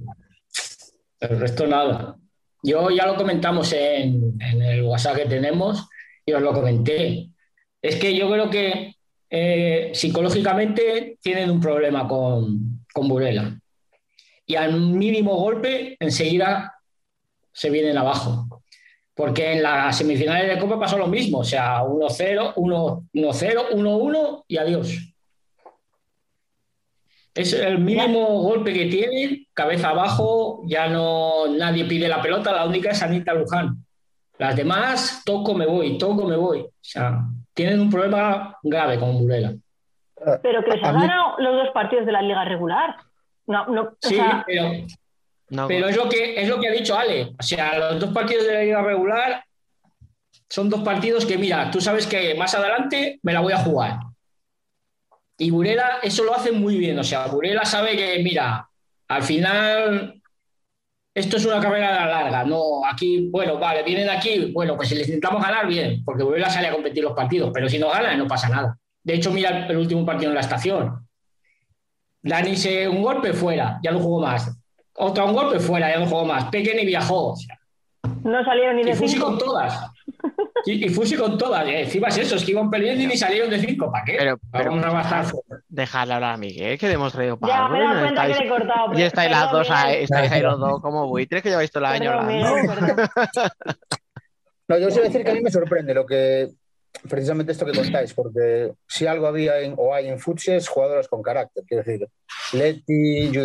El 1.21 1.41
resto 1.41 1.67
nada. 1.67 2.17
Yo 2.63 2.91
ya 2.91 3.07
lo 3.07 3.17
comentamos 3.17 3.73
en, 3.73 4.37
en 4.41 4.63
el 4.63 4.83
WhatsApp 4.83 5.17
que 5.17 5.27
tenemos 5.27 5.89
y 6.25 6.33
os 6.33 6.43
lo 6.43 6.53
comenté. 6.53 7.29
Es 7.81 7.97
que 7.97 8.15
yo 8.17 8.31
creo 8.31 8.51
que 8.51 8.97
eh, 9.31 9.91
psicológicamente 9.95 11.19
tienen 11.21 11.51
un 11.51 11.61
problema 11.61 12.07
con, 12.07 12.85
con 12.93 13.09
Burela. 13.09 13.59
Y 14.47 14.55
al 14.55 14.81
mínimo 14.81 15.35
golpe 15.37 15.97
enseguida 15.99 16.75
se 17.53 17.71
vienen 17.71 17.99
abajo. 17.99 18.46
Porque 19.17 19.55
en 19.55 19.63
las 19.63 19.97
semifinales 19.97 20.47
de 20.47 20.61
Copa 20.61 20.79
pasó 20.79 20.99
lo 20.99 21.07
mismo. 21.07 21.39
O 21.39 21.45
sea, 21.45 21.83
1-0, 21.83 22.55
1-0, 22.55 23.71
1-1 23.71 24.45
y 24.47 24.59
adiós. 24.59 25.15
Es 27.35 27.53
el 27.55 27.79
mínimo 27.79 28.43
golpe 28.43 28.73
que 28.73 28.87
tienen, 28.87 29.47
cabeza 29.55 29.91
abajo, 29.91 30.63
ya 30.67 30.89
no 30.89 31.49
nadie 31.49 31.87
pide 31.87 32.09
la 32.09 32.21
pelota, 32.23 32.53
la 32.53 32.67
única 32.67 32.91
es 32.91 33.03
Anita 33.03 33.33
Luján. 33.35 33.77
Las 34.39 34.55
demás, 34.55 35.23
toco 35.25 35.55
me 35.55 35.67
voy, 35.67 35.97
toco 35.97 36.27
me 36.27 36.37
voy. 36.37 36.61
O 36.61 36.71
sea, 36.81 37.21
tienen 37.55 37.81
un 37.81 37.91
problema 37.91 38.59
grave 38.63 38.99
con 38.99 39.19
Burela. 39.19 39.55
Pero 40.43 40.63
que 40.63 40.73
A 40.73 40.89
han 40.89 41.01
ganado 41.01 41.35
los 41.39 41.55
dos 41.57 41.71
partidos 41.73 42.05
de 42.05 42.13
la 42.13 42.23
liga 42.23 42.45
regular. 42.45 42.97
No, 43.47 43.67
no, 43.67 43.83
o 43.83 43.97
Sí, 44.01 44.17
sea, 44.17 44.43
pero, 44.47 44.71
No, 45.51 45.69
pero 45.69 45.89
es, 45.89 45.97
lo 45.97 46.09
que, 46.09 46.41
es 46.41 46.49
lo 46.49 46.61
que 46.61 46.69
ha 46.69 46.73
dicho 46.73 46.97
Ale. 46.97 47.35
O 47.39 47.43
sea, 47.43 47.79
los 47.79 48.01
dos 48.01 48.13
partidos 48.13 48.47
de 48.47 48.53
la 48.53 48.63
liga 48.63 48.83
regular 48.83 49.45
son 50.49 50.69
dos 50.69 50.83
partidos 50.83 51.25
que, 51.25 51.39
mira, 51.39 51.71
tú 51.71 51.81
sabes 51.81 52.07
que 52.07 52.35
más 52.35 52.55
adelante 52.55 53.21
me 53.23 53.33
la 53.33 53.41
voy 53.41 53.53
a 53.53 53.59
jugar. 53.59 53.99
Y 55.39 55.51
Burela 55.51 55.99
eso 56.03 56.25
lo 56.25 56.35
hace 56.35 56.51
muy 56.51 56.79
bien. 56.79 56.99
O 56.99 57.05
sea, 57.05 57.27
Burela 57.27 57.65
sabe 57.65 57.97
que, 57.97 58.23
mira, 58.23 58.69
al 59.09 59.23
final 59.23 60.21
esto 61.17 61.39
es 61.39 61.47
una 61.47 61.61
carrera 61.61 62.05
larga, 62.07 62.45
no 62.45 62.85
aquí, 62.85 63.31
bueno, 63.31 63.59
vale, 63.59 63.83
vienen 63.83 64.11
aquí, 64.11 64.53
bueno, 64.53 64.77
pues 64.77 64.91
si 64.91 64.95
les 64.95 65.09
intentamos 65.09 65.43
ganar, 65.43 65.67
bien, 65.67 66.05
porque 66.05 66.23
vuelve 66.23 66.45
a 66.45 66.51
salir 66.51 66.69
a 66.69 66.73
competir 66.75 67.03
los 67.03 67.15
partidos, 67.15 67.51
pero 67.55 67.71
si 67.71 67.79
no 67.79 67.89
ganan, 67.89 68.19
no 68.19 68.27
pasa 68.27 68.51
nada. 68.51 68.79
De 69.03 69.15
hecho, 69.15 69.33
mira 69.33 69.65
el, 69.65 69.71
el 69.71 69.79
último 69.79 70.05
partido 70.05 70.31
en 70.31 70.35
la 70.35 70.43
estación. 70.43 71.09
Dani 72.21 72.55
se 72.55 72.87
un 72.87 73.01
golpe 73.01 73.33
fuera, 73.33 73.81
ya 73.83 73.93
no 73.93 74.01
jugó 74.01 74.21
más. 74.21 74.55
Otra 74.99 75.25
un 75.25 75.35
golpe 75.35 75.59
fuera, 75.61 75.91
ya 75.93 75.99
no 76.01 76.07
jugó 76.07 76.25
más. 76.25 76.45
Peque 76.51 76.75
ni 76.75 76.85
viajó. 76.87 77.33
O 77.33 77.37
sea, 77.37 77.59
No 78.25 78.45
salieron 78.45 78.77
ni 78.77 78.83
y 78.83 78.85
de 78.87 78.95
Fusi 78.95 79.15
cinco. 79.15 79.27
con 79.27 79.39
todas. 79.39 79.79
Y, 80.69 80.85
y 80.87 80.89
Fusi 80.89 81.15
con 81.17 81.39
todas. 81.39 81.65
Y 81.69 81.75
encima 81.75 82.09
es 82.09 82.19
eso, 82.19 82.35
es 82.35 82.45
que 82.45 82.51
iban 82.51 82.69
perdiendo 82.69 83.01
y 83.01 83.07
ni 83.07 83.17
salieron 83.17 83.49
de 83.51 83.61
cinco. 83.61 83.93
¿Para 83.93 84.05
qué? 84.05 84.17
Pero, 84.19 84.37
pero 84.51 84.71
Vamos 84.75 85.07
a 85.13 85.25
dejadle 85.69 86.15
hablar 86.15 86.33
a 86.33 86.37
Miguel, 86.37 86.77
que 86.77 86.91
hemos 86.91 87.13
traído 87.13 87.37
para 87.39 87.53
Ya, 87.55 87.69
me 87.69 87.79
he 87.79 87.83
y 87.83 87.85
dado 87.87 88.01
cuenta 88.01 88.27
que 88.27 88.33
estáis- 88.33 88.39
le 88.41 88.47
he 88.47 88.49
cortado. 88.49 88.99
Y 88.99 89.03
estáis 89.03 89.31
las 89.31 89.53
dos 89.53 89.71
ahí, 89.71 89.87
Miguel. 89.91 90.03
estáis 90.05 90.33
ahí 90.33 90.41
los 90.43 90.59
dos 90.59 90.81
como 90.83 91.07
buitres 91.07 91.41
que 91.43 91.51
lleváis 91.51 91.71
todo 91.71 91.85
el 91.85 91.91
año 91.93 92.11
hablando. 92.11 92.57
No, 94.69 94.79
yo 94.79 94.89
os 94.89 94.95
iba 94.97 95.05
a 95.05 95.09
decir 95.09 95.25
que 95.25 95.31
a 95.31 95.35
mí 95.35 95.41
me 95.41 95.51
sorprende 95.51 95.95
lo 95.95 96.05
que, 96.05 96.49
precisamente 97.09 97.53
esto 97.53 97.65
que 97.65 97.73
contáis, 97.79 98.13
porque 98.15 98.73
si 98.89 99.07
algo 99.07 99.29
había 99.29 99.61
en- 99.61 99.75
o 99.77 99.95
hay 99.95 100.09
en 100.09 100.19
Futsi 100.19 100.51
es 100.53 100.67
jugadoras 100.69 101.07
con 101.07 101.23
carácter, 101.23 101.63
quiero 101.69 101.85
decir, 101.85 102.09
Leti, 102.53 103.31
Yu 103.31 103.43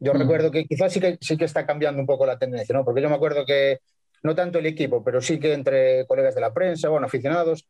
Yo 0.00 0.14
Mm. 0.14 0.18
recuerdo 0.18 0.50
que 0.50 0.64
quizás 0.64 0.92
sí 0.92 1.00
que, 1.00 1.18
sí 1.20 1.36
que 1.36 1.44
está 1.44 1.66
cambiando 1.66 2.00
un 2.00 2.06
poco 2.06 2.24
la 2.26 2.38
tendencia, 2.38 2.72
¿no? 2.74 2.84
Porque 2.84 3.02
yo 3.02 3.08
me 3.08 3.16
acuerdo 3.16 3.44
que, 3.44 3.80
no 4.22 4.34
tanto 4.34 4.58
el 4.58 4.66
equipo, 4.66 5.02
pero 5.04 5.20
sí 5.20 5.38
que 5.38 5.52
entre 5.52 6.06
colegas 6.06 6.34
de 6.34 6.40
la 6.40 6.52
prensa, 6.52 6.88
bueno, 6.88 7.06
aficionados, 7.06 7.68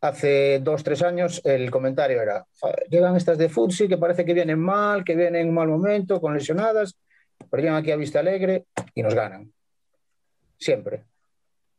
hace 0.00 0.58
dos, 0.60 0.82
tres 0.82 1.02
años 1.02 1.40
el 1.44 1.70
comentario 1.70 2.20
era, 2.20 2.44
"Joder, 2.58 2.86
llegan 2.90 3.16
estas 3.16 3.38
de 3.38 3.48
Futsi 3.48 3.86
que 3.88 3.98
parece 3.98 4.24
que 4.24 4.34
vienen 4.34 4.58
mal, 4.58 5.04
que 5.04 5.14
vienen 5.14 5.42
en 5.42 5.48
un 5.48 5.54
mal 5.54 5.68
momento, 5.68 6.20
con 6.20 6.34
lesionadas, 6.34 6.96
pero 7.50 7.62
llegan 7.62 7.76
aquí 7.78 7.90
a 7.92 7.96
Vista 7.96 8.20
Alegre 8.20 8.64
y 8.94 9.02
nos 9.02 9.14
ganan. 9.14 9.52
Siempre. 10.58 11.04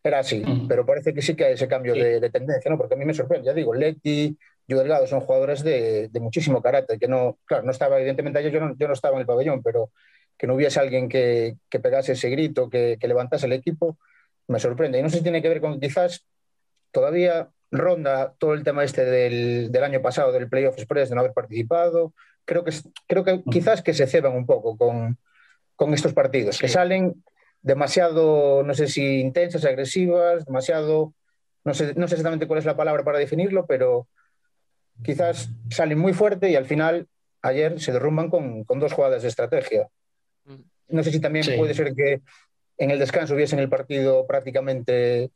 Era 0.04 0.20
así, 0.20 0.44
Mm. 0.46 0.68
pero 0.68 0.86
parece 0.86 1.14
que 1.14 1.22
sí 1.22 1.36
que 1.36 1.46
hay 1.46 1.54
ese 1.54 1.68
cambio 1.68 1.94
Sí. 1.94 2.02
de, 2.02 2.20
de 2.20 2.30
tendencia, 2.30 2.70
¿no? 2.70 2.78
Porque 2.78 2.94
a 2.94 2.98
mí 2.98 3.06
me 3.06 3.14
sorprende, 3.14 3.46
ya 3.48 3.54
digo, 3.54 3.74
Leti, 3.74 4.38
Yu 4.68 4.78
Delgado 4.78 5.08
son 5.08 5.20
jugadores 5.22 5.64
de, 5.64 6.08
de 6.10 6.20
muchísimo 6.20 6.62
carácter, 6.62 6.98
que 7.00 7.08
no, 7.08 7.38
claro, 7.46 7.64
no 7.64 7.72
estaba, 7.72 7.98
evidentemente 7.98 8.50
yo 8.52 8.60
no, 8.60 8.76
yo 8.78 8.88
no 8.88 8.94
estaba 8.94 9.16
en 9.16 9.22
el 9.22 9.28
pabellón, 9.28 9.62
pero 9.62 9.92
que 10.38 10.48
no 10.48 10.56
hubiese 10.56 10.80
alguien 10.80 11.10
que, 11.10 11.56
que 11.70 11.80
pegase 11.80 12.14
ese 12.14 12.30
grito, 12.30 12.70
que, 12.70 12.98
que 13.00 13.08
levantase 13.08 13.46
el 13.46 13.54
equipo, 13.54 13.98
me 14.48 14.60
sorprende. 14.60 15.00
Y 15.00 15.02
no 15.04 15.10
sé 15.10 15.18
si 15.18 15.24
tiene 15.24 15.42
que 15.42 15.50
ver 15.50 15.62
con 15.62 15.80
que 15.80 15.88
quizás 15.88 16.26
todavía 16.92 17.50
ronda 17.72 18.34
todo 18.38 18.54
el 18.54 18.64
tema 18.64 18.84
este 18.84 19.04
del, 19.06 19.72
del 19.72 19.84
año 19.84 20.02
pasado, 20.02 20.32
del 20.32 20.50
Playoff 20.50 20.78
Express, 20.78 21.10
de 21.10 21.16
no 21.16 21.22
haber 21.22 21.34
participado. 21.34 22.14
Creo 22.46 22.64
que, 22.64 22.72
creo 23.08 23.24
que 23.24 23.42
quizás 23.50 23.82
que 23.82 23.94
se 23.94 24.06
ceban 24.08 24.34
un 24.34 24.46
poco 24.46 24.78
con, 24.78 25.18
con 25.76 25.94
estos 25.94 26.14
partidos, 26.14 26.58
que 26.60 26.68
Sí. 26.68 26.74
salen 26.74 27.24
demasiado, 27.62 28.64
no 28.64 28.74
sé 28.74 28.88
si 28.88 29.20
intensas, 29.22 29.64
agresivas, 29.66 30.46
demasiado, 30.46 31.14
no 31.64 31.74
sé, 31.74 31.94
no 31.96 32.08
sé 32.08 32.16
exactamente 32.16 32.46
cuál 32.48 32.60
es 32.60 32.66
la 32.66 32.76
palabra 32.76 33.04
para 33.04 33.18
definirlo, 33.20 33.66
pero 33.66 34.08
quizás 35.04 35.50
salen 35.70 35.98
muy 36.00 36.14
fuerte 36.14 36.50
y 36.50 36.56
al 36.56 36.66
final 36.66 37.08
ayer 37.42 37.80
se 37.80 37.92
derrumban 37.92 38.30
con, 38.30 38.64
con 38.64 38.80
dos 38.80 38.94
jugadas 38.94 39.22
de 39.24 39.28
estrategia. 39.30 39.88
No 40.90 41.04
sé 41.04 41.12
si 41.12 41.20
también 41.20 41.46
Sí. 41.46 41.54
puede 41.58 41.74
ser 41.74 41.94
que 41.96 42.22
en 42.78 42.92
el 42.92 43.00
descanso 43.00 43.34
hubiesen 43.34 43.60
el 43.60 43.70
partido 43.70 44.28
prácticamente, 44.28 45.32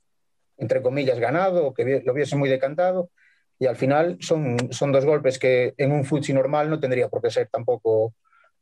entre 0.58 0.82
comillas, 0.82 1.20
ganado, 1.20 1.67
o 1.67 1.74
que 1.74 2.02
lo 2.06 2.13
hubiesen 2.13 2.39
muy 2.39 2.50
decantado, 2.50 3.10
y 3.60 3.65
al 3.65 3.76
final 3.76 4.17
son, 4.20 4.72
son 4.72 4.91
dos 4.91 5.06
golpes 5.06 5.39
que 5.39 5.74
en 5.78 5.91
un 5.91 6.06
futsi 6.06 6.34
normal 6.34 6.70
no 6.70 6.80
tendría 6.80 7.10
por 7.10 7.22
qué 7.22 7.30
ser 7.32 7.48
tampoco 7.48 8.13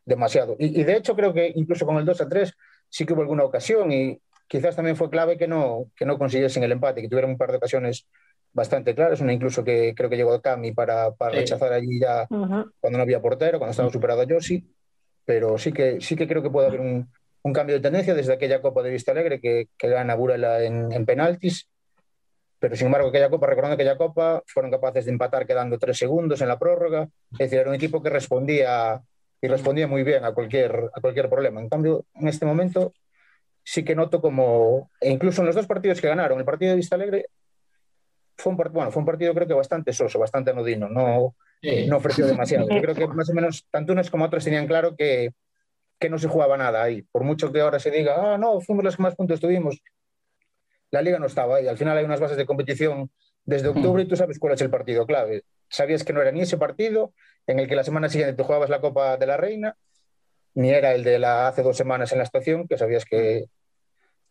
demasiado. 0.05 0.55
Y, 0.59 0.79
y 0.79 0.83
de 0.83 0.95
hecho 0.97 1.15
creo 1.15 1.33
que 1.33 1.51
incluso 1.55 1.85
con 1.85 1.97
el 1.97 2.05
2 2.05 2.21
a 2.21 2.29
3 2.29 2.53
sí 2.89 3.05
que 3.05 3.13
hubo 3.13 3.21
alguna 3.21 3.43
ocasión 3.43 3.91
y 3.91 4.19
quizás 4.47 4.75
también 4.75 4.95
fue 4.95 5.09
clave 5.09 5.37
que 5.37 5.47
no, 5.47 5.91
que 5.95 6.05
no 6.05 6.17
consiguiesen 6.17 6.63
el 6.63 6.71
empate, 6.71 7.01
que 7.01 7.09
tuvieron 7.09 7.31
un 7.31 7.37
par 7.37 7.51
de 7.51 7.57
ocasiones 7.57 8.07
bastante 8.55 8.95
claras, 8.95 9.19
una 9.19 9.33
incluso 9.33 9.63
que 9.65 9.93
creo 9.93 10.09
que 10.09 10.15
llegó 10.15 10.41
Cami 10.41 10.71
para, 10.71 11.11
para 11.11 11.33
Sí. 11.33 11.37
rechazar 11.39 11.73
allí 11.73 11.99
ya 11.99 12.25
Ujú. 12.29 12.71
cuando 12.79 12.97
no 12.97 13.03
había 13.03 13.21
portero, 13.21 13.59
cuando 13.59 13.71
estaba 13.71 13.91
superado 13.91 14.21
a 14.21 14.25
Josi, 14.27 14.65
pero 15.25 15.57
sí 15.57 15.73
que, 15.73 15.99
sí 15.99 16.15
que 16.15 16.25
creo 16.27 16.41
que 16.41 16.49
puede 16.49 16.67
haber 16.67 16.79
un, 16.79 17.07
un 17.43 17.53
cambio 17.53 17.75
de 17.75 17.81
tendencia 17.81 18.13
desde 18.15 18.31
aquella 18.33 18.61
Copa 18.61 18.81
de 18.81 18.91
Vista 18.91 19.11
Alegre 19.11 19.41
que, 19.41 19.67
que 19.77 19.89
gana 19.89 20.15
Burela 20.15 20.63
en, 20.63 20.89
en 20.93 21.05
penaltis, 21.05 21.67
pero 22.57 22.77
sin 22.77 22.85
embargo 22.87 23.09
aquella 23.09 23.29
Copa, 23.29 23.45
recordando 23.47 23.75
aquella 23.75 23.97
Copa, 23.97 24.41
fueron 24.47 24.71
capaces 24.71 25.03
de 25.05 25.11
empatar 25.11 25.45
quedando 25.45 25.77
tres 25.77 25.97
segundos 25.97 26.39
en 26.41 26.47
la 26.47 26.57
prórroga, 26.57 27.09
es 27.33 27.37
decir, 27.39 27.59
era 27.59 27.69
un 27.69 27.75
equipo 27.75 28.01
que 28.01 28.09
respondía 28.09 29.01
y 29.41 29.47
respondía 29.47 29.85
muy 29.85 30.03
bien 30.03 30.23
a 30.23 30.31
cualquier, 30.33 30.89
a 30.95 31.01
cualquier 31.01 31.29
problema. 31.29 31.59
En 31.59 31.67
cambio, 31.67 32.05
en 32.15 32.29
este 32.29 32.45
momento 32.45 32.93
sí 33.63 33.83
que 33.83 33.95
noto 33.95 34.21
como, 34.21 34.89
e 35.01 35.11
incluso 35.11 35.41
en 35.41 35.47
los 35.47 35.55
dos 35.55 35.67
partidos 35.67 35.99
que 35.99 36.07
ganaron, 36.07 36.39
el 36.39 36.45
partido 36.45 36.69
de 36.71 36.77
Vista 36.77 36.95
Alegre 36.95 37.25
fue 38.37 38.51
un, 38.51 38.57
bueno, 38.57 38.91
fue 38.91 38.99
un 39.01 39.05
partido 39.05 39.33
creo 39.33 39.47
que 39.47 39.53
bastante 39.53 39.93
soso, 39.93 40.19
bastante 40.19 40.51
anodino, 40.51 40.89
no, 40.89 41.35
Sí. 41.61 41.87
no 41.87 41.97
ofreció 41.97 42.27
demasiado. 42.27 42.67
Yo 42.69 42.81
creo 42.81 42.93
que 42.93 43.07
más 43.07 43.29
o 43.29 43.33
menos 43.33 43.65
tanto 43.71 43.93
unos 43.93 44.11
como 44.11 44.25
otros 44.25 44.43
tenían 44.43 44.67
claro 44.67 44.95
que, 44.95 45.31
que 45.97 46.09
no 46.09 46.17
se 46.19 46.27
jugaba 46.27 46.57
nada 46.57 46.83
ahí. 46.83 47.01
Por 47.03 47.23
mucho 47.23 47.51
que 47.51 47.61
ahora 47.61 47.79
se 47.79 47.89
diga, 47.91 48.15
ah, 48.33 48.37
no, 48.37 48.59
fuimos 48.61 48.83
los 48.83 48.95
que 48.97 49.01
más 49.03 49.15
puntos 49.15 49.39
tuvimos, 49.39 49.81
la 50.91 51.01
liga 51.01 51.17
no 51.17 51.25
estaba 51.25 51.57
ahí. 51.57 51.67
Al 51.67 51.77
final 51.77 51.97
hay 51.97 52.05
unas 52.05 52.19
bases 52.19 52.37
de 52.37 52.45
competición 52.45 53.09
desde 53.45 53.69
octubre 53.69 54.03
y 54.03 54.07
tú 54.07 54.15
sabes 54.15 54.37
cuál 54.37 54.53
es 54.53 54.61
el 54.61 54.69
partido 54.69 55.05
clave. 55.07 55.43
Sabías 55.69 56.03
que 56.03 56.13
no 56.13 56.21
era 56.21 56.31
ni 56.31 56.41
ese 56.41 56.57
partido 56.57 57.13
en 57.47 57.59
el 57.59 57.67
que 57.67 57.75
la 57.75 57.83
semana 57.83 58.09
siguiente 58.09 58.35
te 58.35 58.43
jugabas 58.43 58.69
la 58.69 58.81
Copa 58.81 59.17
de 59.17 59.25
la 59.25 59.37
Reina, 59.37 59.75
ni 60.53 60.69
era 60.69 60.93
el 60.93 61.03
de 61.03 61.19
la 61.19 61.47
hace 61.47 61.63
dos 61.63 61.77
semanas 61.77 62.11
en 62.11 62.19
la 62.19 62.23
estación, 62.25 62.67
que 62.67 62.77
sabías 62.77 63.05
que 63.05 63.45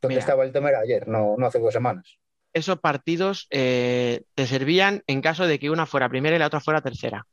donde 0.00 0.14
Mira. 0.16 0.20
estaba 0.20 0.44
el 0.44 0.52
tema 0.52 0.68
era 0.68 0.80
ayer, 0.80 1.08
no, 1.08 1.34
no 1.38 1.46
hace 1.46 1.58
dos 1.58 1.72
semanas. 1.72 2.18
Esos 2.54 2.78
partidos 2.80 3.46
eh, 3.50 4.22
te 4.34 4.46
servían 4.46 5.02
en 5.06 5.20
caso 5.20 5.46
de 5.46 5.58
que 5.58 5.70
una 5.70 5.84
fuera 5.86 6.08
primera 6.08 6.36
y 6.36 6.38
la 6.38 6.46
otra 6.46 6.60
fuera 6.60 6.80
tercera. 6.80 7.26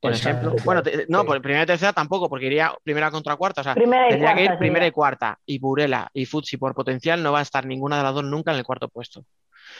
Por 0.00 0.12
Exacto, 0.12 0.28
ejemplo, 0.30 0.50
claro. 0.52 0.64
bueno, 0.64 0.82
te- 0.82 1.06
no, 1.08 1.20
Sí. 1.20 1.26
por 1.26 1.42
primera 1.42 1.62
y 1.62 1.66
tercera 1.66 1.92
tampoco, 1.92 2.28
porque 2.28 2.46
iría 2.46 2.74
primera 2.82 3.10
contra 3.10 3.36
cuarta. 3.36 3.60
O 3.60 3.64
sea, 3.64 3.74
Primera 3.74 4.06
y 4.06 4.10
tendría 4.10 4.34
que 4.34 4.40
ir 4.42 4.46
cuarta, 4.48 4.58
primera 4.58 4.86
y 4.86 4.90
cuarta. 4.90 5.38
Y 5.46 5.58
Burela 5.58 6.10
y 6.14 6.26
Futsi 6.26 6.56
por 6.56 6.74
potencial 6.74 7.22
no 7.22 7.32
va 7.32 7.38
a 7.40 7.42
estar 7.42 7.64
ninguna 7.66 7.96
de 7.98 8.02
las 8.02 8.14
dos 8.14 8.24
nunca 8.24 8.50
en 8.52 8.58
el 8.58 8.64
cuarto 8.64 8.88
puesto. 8.88 9.24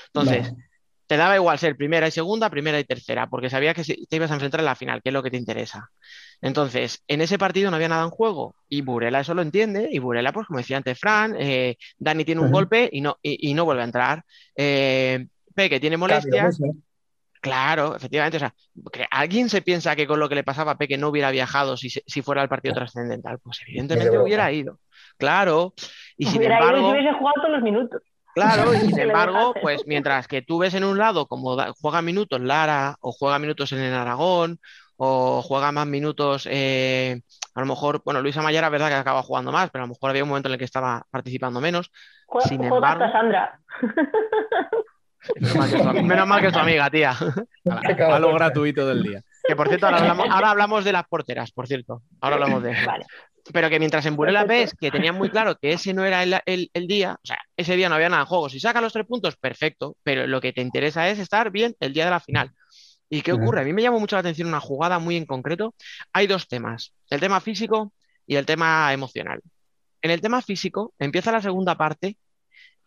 Entonces, 0.07 0.53
No. 0.53 0.59
te 1.07 1.17
daba 1.17 1.35
igual 1.37 1.59
ser 1.59 1.75
primera 1.77 2.07
y 2.07 2.11
segunda, 2.11 2.49
primera 2.51 2.79
y 2.79 2.85
tercera, 2.85 3.27
porque 3.29 3.51
sabía 3.51 3.75
que 3.75 3.83
si- 3.83 4.07
te 4.07 4.17
ibas 4.17 4.31
a 4.31 4.35
enfrentar 4.35 4.61
en 4.61 4.67
la 4.67 4.75
final, 4.77 5.03
que 5.03 5.09
es 5.09 5.13
lo 5.13 5.23
que 5.23 5.31
te 5.31 5.37
interesa. 5.39 5.89
Entonces, 6.43 7.03
en 7.07 7.21
ese 7.21 7.39
partido 7.39 7.71
no 7.71 7.77
había 7.77 7.89
nada 7.89 8.05
en 8.05 8.11
juego 8.11 8.55
y 8.69 8.81
Burela 8.81 9.21
eso 9.21 9.35
lo 9.35 9.43
entiende 9.43 9.89
y 9.93 9.99
Burela, 9.99 10.33
pues 10.33 10.47
como 10.47 10.59
decía 10.59 10.77
antes 10.79 10.99
Fran, 10.99 11.37
eh, 11.39 11.77
Dani 11.99 12.25
tiene 12.25 12.41
un 12.41 12.51
golpe 12.51 12.89
y 12.91 13.01
no, 13.01 13.19
y, 13.23 13.51
y 13.51 13.55
no 13.55 13.65
vuelve 13.65 13.83
a 13.83 13.87
entrar. 13.87 14.25
Eh, 14.57 15.27
Peque 15.55 15.81
tiene 15.81 15.99
Cambio, 15.99 16.17
molestias, 16.17 16.59
claro, 17.41 17.97
efectivamente. 17.97 18.37
O 18.37 18.41
sea, 18.41 18.55
que 18.93 19.07
alguien 19.11 19.49
se 19.49 19.63
piensa 19.63 19.97
que 19.97 20.07
con 20.07 20.21
lo 20.21 20.29
que 20.29 20.35
le 20.35 20.45
pasaba 20.45 20.73
a 20.73 20.79
Peque 20.79 20.97
no 20.99 21.09
hubiera 21.09 21.31
viajado 21.31 21.77
si, 21.77 21.91
si 21.91 22.23
fuera 22.23 22.43
el 22.43 22.49
partido 22.49 22.75
trascendental. 22.75 23.39
Pues 23.41 23.61
evidentemente 23.67 24.19
hubiera 24.19 24.51
ido. 24.53 24.79
Claro. 25.19 25.75
Y 26.17 26.27
sin 26.27 26.43
ido 26.43 26.53
embargo. 26.53 26.91
si 26.91 26.97
hubiese 26.97 27.13
jugado 27.19 27.35
todos 27.37 27.51
los 27.51 27.63
minutos. 27.63 28.03
Claro, 28.35 28.73
y 28.75 28.79
sin 28.79 28.99
embargo, 29.01 29.55
pues 29.61 29.83
mientras 29.87 30.29
que 30.29 30.41
tú 30.43 30.59
ves 30.59 30.75
en 30.75 30.85
un 30.85 30.99
lado 30.99 31.27
como 31.27 31.57
da- 31.57 31.73
juega 31.81 32.01
minutos 32.01 32.41
Lara, 32.41 32.97
o 33.01 33.11
juega 33.13 33.39
minutos 33.39 33.73
en 33.73 33.81
el 33.81 33.93
Aragón, 33.95 34.61
o 35.03 35.41
juega 35.41 35.73
más 35.73 35.87
minutos, 35.87 36.47
eh, 36.51 37.23
a 37.55 37.61
lo 37.61 37.65
mejor, 37.67 38.03
bueno, 38.05 38.21
Luisa 38.21 38.43
Mayara, 38.43 38.69
verdad 38.69 38.89
que 38.89 38.95
acaba 38.97 39.23
jugando 39.23 39.51
más, 39.51 39.71
pero 39.71 39.83
a 39.85 39.87
lo 39.87 39.95
mejor 39.95 40.11
había 40.11 40.23
un 40.25 40.29
momento 40.29 40.49
en 40.51 40.53
el 40.53 40.59
que 40.59 40.67
estaba 40.67 41.07
participando 41.11 41.59
menos. 41.59 41.91
Juega, 42.27 42.47
Sin 42.49 42.59
juega 42.59 42.77
embargo- 42.77 43.05
hasta 43.05 43.19
Sandra. 43.19 43.61
Menos 45.41 45.57
mal 45.57 45.71
que 45.71 45.77
es 45.77 45.83
tu, 45.83 46.03
menos 46.03 46.27
mal 46.27 46.41
que 46.41 46.47
es 46.49 46.53
tu 46.53 46.59
amiga, 46.59 46.91
tía. 46.91 47.11
A 48.15 48.19
lo 48.19 48.35
gratuito 48.35 48.87
del 48.87 49.03
día. 49.03 49.23
Que 49.47 49.57
por 49.57 49.69
cierto, 49.69 49.87
ahora 49.87 49.99
hablamos, 50.01 50.27
ahora 50.31 50.51
hablamos 50.51 50.85
de 50.85 50.93
las 50.93 51.07
porteras, 51.09 51.51
por 51.53 51.67
cierto. 51.67 52.03
Ahora 52.21 52.37
hablamos 52.37 52.63
de 52.63 52.73
eso. 52.73 52.87
Vale. 52.87 53.07
Pero 53.55 53.71
que 53.71 53.79
mientras 53.79 54.05
en 54.05 54.17
Burela 54.17 54.45
ves 54.45 54.75
que 54.79 54.91
tenían 54.91 55.15
muy 55.17 55.31
claro 55.31 55.57
que 55.57 55.73
ese 55.73 55.95
no 55.95 56.05
era 56.05 56.23
el, 56.23 56.39
el- 56.45 56.71
el 56.75 56.87
día, 56.87 57.15
o 57.15 57.27
sea, 57.27 57.39
ese 57.57 57.75
día 57.75 57.89
no 57.89 57.95
había 57.95 58.11
nada 58.11 58.23
en 58.23 58.29
juego. 58.29 58.49
Si 58.51 58.61
sacan 58.61 58.83
los 58.83 58.93
tres 58.93 59.07
puntos, 59.07 59.37
perfecto, 59.37 59.97
pero 60.03 60.27
lo 60.27 60.41
que 60.43 60.53
te 60.53 60.61
interesa 60.61 61.09
es 61.09 61.19
estar 61.19 61.51
bien 61.51 61.75
el 61.81 61.95
día 61.95 62.05
de 62.05 62.11
la 62.11 62.21
final. 62.21 62.53
¿Y 63.13 63.23
qué 63.23 63.33
ocurre? 63.33 63.61
A 63.61 63.65
mí 63.65 63.73
me 63.73 63.83
llamó 63.83 63.99
mucho 63.99 64.15
la 64.17 64.21
atención 64.21 64.49
una 64.49 64.61
jugada 64.61 65.01
muy 65.01 65.17
en 65.17 65.27
concreto. 65.27 65.75
Hay 66.13 66.29
dos 66.29 66.47
temas, 66.47 66.95
el 67.11 67.19
tema 67.19 67.41
físico 67.41 67.93
y 68.25 68.37
el 68.37 68.47
tema 68.47 68.93
emocional. 68.93 69.41
En 70.01 70.13
el 70.13 70.21
tema 70.21 70.41
físico, 70.41 70.95
empieza 70.99 71.33
la 71.33 71.43
segunda 71.43 71.77
parte, 71.77 72.17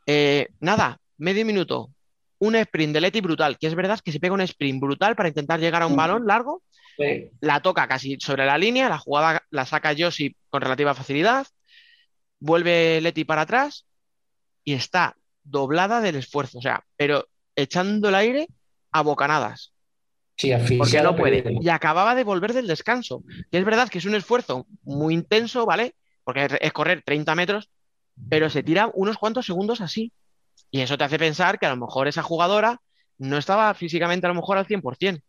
eh, 0.08 0.48
nada, 0.62 0.98
medio 1.18 1.46
minuto, 1.46 1.92
un 2.40 2.56
sprint 2.56 2.94
de 2.94 3.02
Leti 3.02 3.22
brutal, 3.22 3.58
que 3.60 3.68
es 3.68 3.76
verdad 3.76 4.00
que 4.04 4.12
se 4.14 4.20
pega 4.20 4.34
un 4.34 4.42
sprint 4.42 4.82
brutal 4.82 5.16
para 5.16 5.30
intentar 5.30 5.60
llegar 5.60 5.82
a 5.82 5.88
un 5.88 5.96
balón 5.96 6.26
largo 6.26 6.64
Sí. 6.98 7.32
la 7.42 7.60
toca 7.60 7.88
casi 7.88 8.18
sobre 8.20 8.46
la 8.46 8.58
línea, 8.58 8.88
la 8.88 9.00
jugada 9.00 9.44
la 9.50 9.66
saca 9.66 9.96
Josi 9.98 10.36
con 10.50 10.62
relativa 10.62 10.94
facilidad, 10.94 11.48
vuelve 12.40 13.02
Leti 13.02 13.24
para 13.26 13.42
atrás 13.42 13.88
y 14.64 14.74
está 14.74 15.16
doblada 15.44 16.02
del 16.02 16.18
esfuerzo, 16.18 16.60
o 16.60 16.62
sea, 16.62 16.86
pero 16.96 17.28
echando 17.56 18.10
el 18.10 18.16
aire 18.16 18.48
a 18.92 19.02
bocanadas. 19.02 19.73
Sí, 20.36 20.52
porque 20.78 21.02
no 21.02 21.16
puede. 21.16 21.44
Y 21.62 21.70
acababa 21.70 22.16
de 22.16 22.24
volver 22.24 22.54
del 22.54 22.68
descanso. 22.68 23.24
Que 23.52 23.60
es 23.60 23.66
verdad 23.66 23.90
que 23.90 24.00
es 24.00 24.06
un 24.06 24.16
esfuerzo 24.16 24.66
muy 24.84 25.14
intenso, 25.14 25.66
¿vale? 25.66 25.96
Porque 26.24 26.46
es- 26.46 26.58
es 26.60 26.74
correr 26.74 27.04
30 27.06 27.36
metros, 27.36 27.70
pero 28.30 28.50
se 28.50 28.64
tira 28.64 28.90
unos 28.94 29.18
cuantos 29.18 29.46
segundos 29.46 29.80
así. 29.82 30.12
Y 30.72 30.82
eso 30.82 30.98
te 30.98 31.04
hace 31.04 31.20
pensar 31.20 31.60
que 31.60 31.66
a 31.68 31.70
lo 31.70 31.78
mejor 31.78 32.08
esa 32.08 32.24
jugadora 32.24 32.82
no 33.20 33.38
estaba 33.38 33.74
físicamente 33.76 34.26
a 34.26 34.30
lo 34.30 34.36
mejor 34.36 34.58
al 34.58 34.66
100%. 34.66 35.22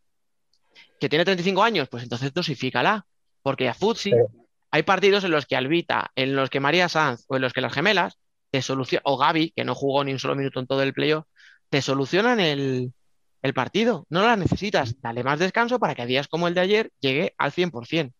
Que 0.99 1.09
tiene 1.09 1.25
35 1.25 1.63
años, 1.63 1.89
pues 1.89 2.03
entonces 2.03 2.33
dosifícala. 2.33 3.07
Porque 3.43 3.69
a 3.69 3.75
Futsi 3.75 4.11
Pero- 4.11 4.27
hay 4.71 4.83
partidos 4.85 5.23
en 5.25 5.31
los 5.33 5.45
que 5.47 5.55
Albita, 5.57 6.11
en 6.17 6.35
los 6.35 6.49
que 6.49 6.61
María 6.61 6.89
Sanz 6.89 7.25
o 7.29 7.37
en 7.37 7.43
los 7.43 7.53
que 7.53 7.61
las 7.61 7.73
gemelas 7.75 8.19
te 8.51 8.63
solucionan, 8.63 9.03
o 9.05 9.19
Gaby, 9.19 9.53
que 9.55 9.65
no 9.65 9.75
jugó 9.75 10.03
ni 10.03 10.13
un 10.13 10.19
solo 10.19 10.35
minuto 10.35 10.61
en 10.61 10.67
todo 10.67 10.83
el 10.83 10.95
playoff, 10.95 11.27
te 11.69 11.83
solucionan 11.83 12.41
el, 12.41 12.93
el 13.45 13.53
partido. 13.53 14.07
No 14.09 14.23
las 14.23 14.39
necesitas. 14.39 15.01
Dale 15.03 15.23
más 15.23 15.39
descanso 15.39 15.79
para 15.79 15.95
que 15.95 16.03
a 16.03 16.07
días 16.07 16.29
como 16.29 16.49
el 16.49 16.55
de 16.55 16.63
ayer 16.63 16.91
llegue 16.99 17.35
al 17.37 17.53
100%. 17.53 18.13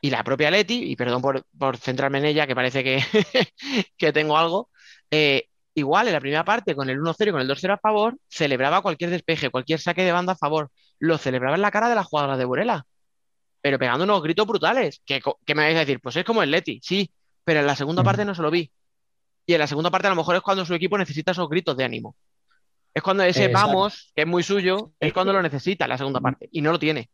Y 0.00 0.10
la 0.10 0.24
propia 0.24 0.50
Leti, 0.50 0.82
y 0.82 0.96
perdón 0.96 1.22
por, 1.22 1.46
por 1.56 1.76
centrarme 1.76 2.18
en 2.18 2.26
ella, 2.26 2.46
que 2.46 2.54
parece 2.56 2.82
que, 2.82 3.00
que 3.96 4.12
tengo 4.12 4.36
algo, 4.36 4.68
eh, 5.12 5.46
igual 5.74 6.08
en 6.08 6.12
la 6.12 6.20
primera 6.20 6.44
parte 6.44 6.74
con 6.74 6.90
el 6.90 6.98
1-0 6.98 7.28
y 7.28 7.30
con 7.30 7.40
el 7.40 7.48
2-0 7.48 7.74
a 7.74 7.78
favor, 7.78 8.18
celebraba 8.28 8.82
cualquier 8.82 9.10
despeje, 9.10 9.48
cualquier 9.48 9.78
saque 9.78 10.02
de 10.02 10.10
banda 10.10 10.32
a 10.32 10.36
favor. 10.36 10.70
Lo 10.98 11.18
celebraba 11.18 11.54
en 11.54 11.62
la 11.62 11.70
cara 11.70 11.88
de 11.88 11.94
la 11.94 12.02
jugadora 12.02 12.36
de 12.36 12.44
Burela, 12.44 12.84
pero 13.62 13.78
pegando 13.78 14.04
unos 14.04 14.22
gritos 14.22 14.46
brutales. 14.46 15.02
Que, 15.06 15.20
que 15.20 15.54
me 15.54 15.62
vais 15.62 15.76
a 15.76 15.80
decir, 15.80 16.00
pues 16.00 16.16
es 16.16 16.24
como 16.24 16.42
el 16.42 16.50
Leti, 16.50 16.80
sí, 16.82 17.12
pero 17.44 17.60
en 17.60 17.66
la 17.66 17.76
segunda 17.76 18.02
parte 18.02 18.24
no 18.24 18.34
se 18.34 18.42
lo 18.42 18.50
vi. 18.50 18.72
Y 19.46 19.54
en 19.54 19.60
la 19.60 19.68
segunda 19.68 19.92
parte 19.92 20.08
a 20.08 20.10
lo 20.10 20.16
mejor 20.16 20.34
es 20.34 20.42
cuando 20.42 20.64
su 20.64 20.74
equipo 20.74 20.98
necesita 20.98 21.30
esos 21.30 21.48
gritos 21.48 21.76
de 21.76 21.84
ánimo. 21.84 22.16
Es 22.96 23.02
cuando 23.02 23.24
ese 23.24 23.44
Exacto. 23.44 23.66
vamos, 23.68 24.10
que 24.16 24.22
es 24.22 24.26
muy 24.26 24.42
suyo, 24.42 24.92
es 24.98 25.12
cuando 25.12 25.34
lo 25.34 25.42
necesita 25.42 25.86
la 25.86 25.98
segunda 25.98 26.18
parte, 26.18 26.48
y 26.50 26.62
no 26.62 26.72
lo 26.72 26.78
tiene. 26.78 27.10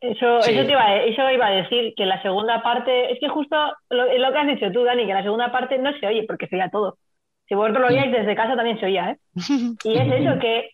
Eso, 0.00 0.42
Sí. 0.42 0.50
eso, 0.50 0.66
te 0.66 0.72
iba 0.72 0.82
a, 0.82 0.96
eso 1.04 1.30
iba 1.30 1.46
a 1.46 1.50
decir, 1.50 1.94
que 1.96 2.04
la 2.04 2.20
segunda 2.20 2.64
parte, 2.64 3.12
es 3.12 3.20
que 3.20 3.28
justo 3.28 3.54
lo, 3.90 4.06
es 4.06 4.18
lo 4.18 4.32
que 4.32 4.38
has 4.38 4.46
dicho 4.48 4.72
tú, 4.72 4.82
Dani, 4.82 5.06
que 5.06 5.14
la 5.14 5.22
segunda 5.22 5.52
parte 5.52 5.78
no 5.78 5.96
se 6.00 6.04
oye 6.04 6.24
porque 6.26 6.48
se 6.48 6.56
oía 6.56 6.68
todo. 6.68 6.98
Si 7.48 7.54
vosotros 7.54 7.82
lo 7.82 7.86
oíais 7.86 8.10
desde 8.10 8.34
casa 8.34 8.56
también 8.56 8.80
se 8.80 8.86
oía, 8.86 9.10
¿eh? 9.12 9.18
Y 9.84 9.98
es 9.98 10.12
eso, 10.20 10.40
que 10.40 10.70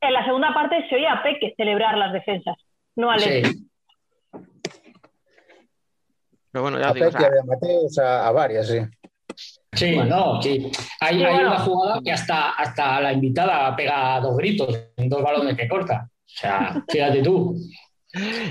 en 0.00 0.12
la 0.12 0.24
segunda 0.24 0.54
parte 0.54 0.86
se 0.88 0.94
oía 0.94 1.14
a 1.14 1.22
Peque 1.24 1.52
celebrar 1.56 1.98
las 1.98 2.12
defensas, 2.12 2.56
no 2.94 3.10
a 3.10 3.16
Leti. 3.16 3.48
Sí. 3.48 3.68
Pero 6.52 6.62
bueno, 6.62 6.78
ya 6.78 6.90
A 6.90 6.92
digo, 6.92 7.08
o 7.08 7.10
Peque, 7.10 7.24
sea, 7.24 7.40
a 7.40 7.44
Mateos, 7.44 7.98
a, 7.98 8.28
a 8.28 8.30
varias, 8.30 8.68
sí. 8.68 8.78
Sí, 9.74 9.96
no, 9.96 10.40
sí. 10.42 10.70
Hay, 11.00 11.22
una 11.22 11.58
jugada 11.58 12.00
que 12.04 12.12
hasta, 12.12 12.50
hasta 12.50 13.00
la 13.00 13.12
invitada 13.12 13.74
pega 13.74 14.20
dos 14.20 14.36
gritos 14.36 14.78
en 14.96 15.08
dos 15.08 15.22
balones 15.22 15.56
que 15.56 15.68
corta. 15.68 16.08
O 16.10 16.22
sea, 16.26 16.82
fíjate 16.88 17.22
tú. 17.22 17.56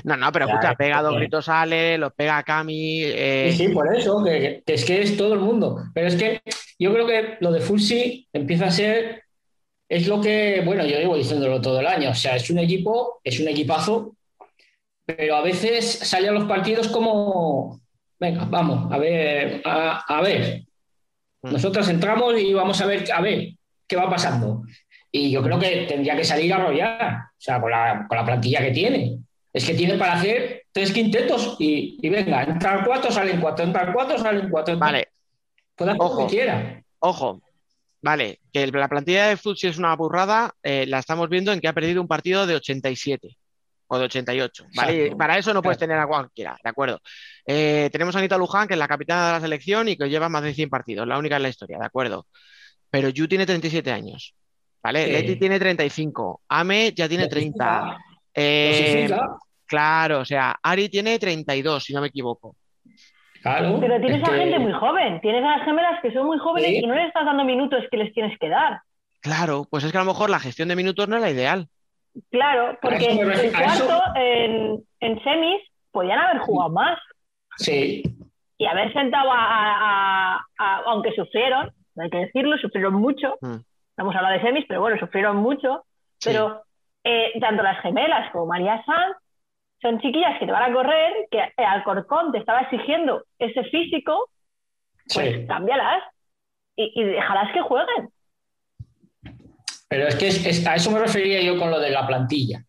no, 0.03 0.17
no, 0.17 0.31
pero 0.31 0.45
escucha, 0.45 0.71
es 0.71 0.77
pega 0.77 1.01
dos 1.01 1.15
gritos 1.15 1.49
Ale, 1.49 1.97
los 1.97 2.13
pega 2.13 2.43
Cami, 2.43 3.03
eh, 3.03 3.49
Sí, 3.51 3.67
sí, 3.67 3.73
por 3.73 3.95
eso, 3.95 4.23
que, 4.23 4.63
que 4.65 4.73
es 4.73 4.85
que 4.85 5.01
es 5.01 5.17
todo 5.17 5.33
el 5.33 5.39
mundo. 5.39 5.77
Pero 5.93 6.07
es 6.07 6.15
que 6.15 6.41
yo 6.79 6.93
creo 6.93 7.07
que 7.07 7.37
lo 7.39 7.51
de 7.51 7.61
Fulsi 7.61 8.27
empieza 8.33 8.65
a 8.65 8.71
ser, 8.71 9.23
es 9.87 10.07
lo 10.07 10.19
que, 10.21 10.61
bueno, 10.65 10.85
yo 10.85 10.97
llevo 10.97 11.15
diciéndolo 11.15 11.61
todo 11.61 11.79
el 11.79 11.87
año. 11.87 12.11
O 12.11 12.15
sea, 12.15 12.35
es 12.35 12.49
un 12.49 12.59
equipo, 12.59 13.21
es 13.23 13.39
un 13.39 13.47
equipazo, 13.47 14.15
pero 15.05 15.35
a 15.35 15.41
veces 15.41 15.85
sale 15.85 16.29
a 16.29 16.31
los 16.31 16.45
partidos 16.45 16.87
como, 16.87 17.81
venga, 18.19 18.45
vamos, 18.45 18.91
a 18.91 18.97
ver, 18.97 19.61
a, 19.65 20.03
a 20.17 20.21
ver. 20.21 20.63
Nosotros 21.43 21.87
entramos 21.89 22.39
y 22.39 22.53
vamos 22.53 22.79
a 22.81 22.85
ver, 22.85 23.11
a 23.11 23.21
ver 23.21 23.49
qué 23.87 23.95
va 23.95 24.09
pasando. 24.09 24.63
Y 25.11 25.29
yo 25.29 25.43
creo 25.43 25.59
que 25.59 25.85
tendría 25.87 26.15
que 26.15 26.23
salir 26.23 26.51
a 26.53 26.55
arrollar, 26.55 27.17
o 27.29 27.41
sea, 27.41 27.61
con 27.61 27.69
la, 27.69 28.05
con 28.07 28.17
la 28.17 28.25
plantilla 28.25 28.61
que 28.61 28.71
tiene. 28.71 29.19
Es 29.51 29.65
que 29.65 29.75
tiene 29.75 29.95
para 29.97 30.13
hacer 30.13 30.63
tres 30.71 30.91
quintetos 30.91 31.57
y, 31.59 31.99
y 32.01 32.09
venga, 32.09 32.43
entran 32.43 32.83
cuatro, 32.85 33.11
salen 33.11 33.39
cuatro, 33.39 33.65
entran 33.65 33.93
cuatro, 33.93 34.17
salen 34.17 34.49
cuatro. 34.49 34.77
Vale, 34.79 35.09
Puede 35.75 35.91
hacer 35.91 35.99
lo 35.99 36.05
Ojo. 36.05 36.27
que 36.27 36.35
quiera. 36.35 36.83
ojo, 36.99 37.41
vale, 38.01 38.39
que 38.51 38.67
la 38.67 38.87
plantilla 38.87 39.27
de 39.27 39.37
Futsi 39.37 39.67
es 39.67 39.77
una 39.77 39.95
burrada, 39.95 40.53
eh, 40.61 40.85
la 40.87 40.99
estamos 40.99 41.29
viendo 41.29 41.51
en 41.51 41.59
que 41.59 41.67
ha 41.67 41.73
perdido 41.73 42.01
un 42.01 42.07
partido 42.07 42.45
de 42.45 42.55
87 42.55 43.35
o 43.87 43.97
de 43.97 44.05
88, 44.05 44.65
¿vale? 44.75 44.93
Exacto. 44.97 45.17
Para 45.17 45.37
eso 45.37 45.53
no 45.53 45.61
puedes 45.61 45.79
tener 45.79 45.97
a 45.97 46.07
cualquiera, 46.07 46.57
¿de 46.63 46.69
acuerdo? 46.69 46.99
Eh, 47.45 47.89
tenemos 47.91 48.15
a 48.15 48.19
Anita 48.19 48.37
Luján, 48.37 48.67
que 48.67 48.73
es 48.73 48.79
la 48.79 48.87
capitana 48.87 49.27
de 49.27 49.31
la 49.33 49.39
selección 49.41 49.87
y 49.89 49.97
que 49.97 50.09
lleva 50.09 50.29
más 50.29 50.43
de 50.43 50.53
100 50.53 50.69
partidos, 50.69 51.07
la 51.07 51.17
única 51.17 51.35
en 51.35 51.43
la 51.43 51.49
historia, 51.49 51.77
¿de 51.77 51.85
acuerdo? 51.85 52.25
Pero 52.89 53.09
Yu 53.09 53.27
tiene 53.27 53.45
37 53.45 53.91
años, 53.91 54.33
¿vale? 54.81 55.05
Sí. 55.05 55.11
Leti 55.11 55.35
tiene 55.37 55.59
35, 55.59 56.41
Ame 56.47 56.91
ya 56.93 57.09
tiene 57.09 57.27
30. 57.27 57.97
Eh, 58.33 59.09
claro, 59.65 60.19
o 60.19 60.25
sea, 60.25 60.55
Ari 60.63 60.89
tiene 60.89 61.19
32, 61.19 61.83
si 61.83 61.93
no 61.93 62.01
me 62.01 62.07
equivoco. 62.07 62.55
claro. 63.41 63.77
Pero 63.81 63.99
tienes 63.99 64.21
es 64.21 64.29
a 64.29 64.31
que- 64.31 64.37
gente 64.39 64.59
muy 64.59 64.73
joven, 64.73 65.19
tienes 65.21 65.43
a 65.43 65.57
las 65.57 65.65
gemelas 65.65 65.99
que 66.01 66.13
son 66.13 66.25
muy 66.27 66.37
jóvenes 66.39 66.69
Sí. 66.69 66.77
y 66.81 66.87
no 66.87 66.95
les 66.95 67.07
estás 67.07 67.25
dando 67.25 67.43
minutos 67.43 67.83
que 67.91 67.97
les 67.97 68.13
tienes 68.13 68.37
que 68.39 68.47
dar. 68.47 68.79
Claro, 69.19 69.67
pues 69.69 69.83
es 69.83 69.91
que 69.91 69.97
a 69.97 70.01
lo 70.01 70.07
mejor 70.07 70.29
la 70.29 70.39
gestión 70.39 70.69
de 70.69 70.75
minutos 70.77 71.07
no 71.09 71.15
es 71.17 71.21
la 71.21 71.29
ideal. 71.31 71.67
Claro, 72.31 72.77
porque 72.81 73.05
en 73.11 73.31
eso- 73.31 73.51
cuarto, 73.87 74.01
en, 74.15 74.83
en 75.01 75.23
semis, 75.23 75.61
podían 75.91 76.19
haber 76.19 76.39
jugado 76.39 76.69
más 76.71 76.97
Sí, 77.57 78.03
y 78.57 78.65
haber 78.65 78.91
sentado 78.93 79.31
a, 79.31 79.37
a- 79.37 80.35
a- 80.35 80.45
a- 80.57 80.77
aunque 80.87 81.13
sufrieron, 81.13 81.71
no 81.95 82.03
hay 82.03 82.09
que 82.09 82.17
decirlo, 82.17 82.57
sufrieron 82.57 82.93
mucho, 82.95 83.37
Mm. 83.41 83.47
no 83.51 83.63
hemos 83.97 84.15
hablado 84.15 84.35
de 84.35 84.41
semis, 84.41 84.65
pero 84.67 84.81
bueno, 84.81 84.97
sufrieron 84.99 85.37
mucho, 85.37 85.85
Sí. 86.19 86.29
pero 86.29 86.63
eh, 87.03 87.37
tanto 87.41 87.61
las 87.63 87.81
gemelas 87.81 88.31
como 88.31 88.45
María 88.45 88.81
Sanz 88.85 89.17
son 89.81 89.99
chiquillas 89.99 90.39
que 90.39 90.45
te 90.45 90.51
van 90.53 90.71
a 90.71 90.73
correr, 90.73 91.27
que 91.29 91.39
eh, 91.39 91.53
Alcorcón 91.65 92.31
te 92.31 92.37
estaba 92.37 92.61
exigiendo 92.61 93.25
ese 93.37 93.63
físico, 93.65 94.29
pues 95.13 95.35
sí. 95.35 95.47
cámbialas 95.47 96.01
y, 96.77 96.93
y 96.95 97.03
déjalas 97.03 97.51
que 97.53 97.61
jueguen. 97.61 98.09
Pero 99.89 100.07
es 100.07 100.15
que 100.15 100.27
es- 100.27 100.45
es- 100.45 100.65
a 100.67 100.75
eso 100.75 100.91
me 100.91 100.99
refería 100.99 101.41
yo 101.41 101.57
con 101.59 101.69
lo 101.69 101.79
de 101.79 101.89
la 101.91 102.07
plantilla. 102.07 102.63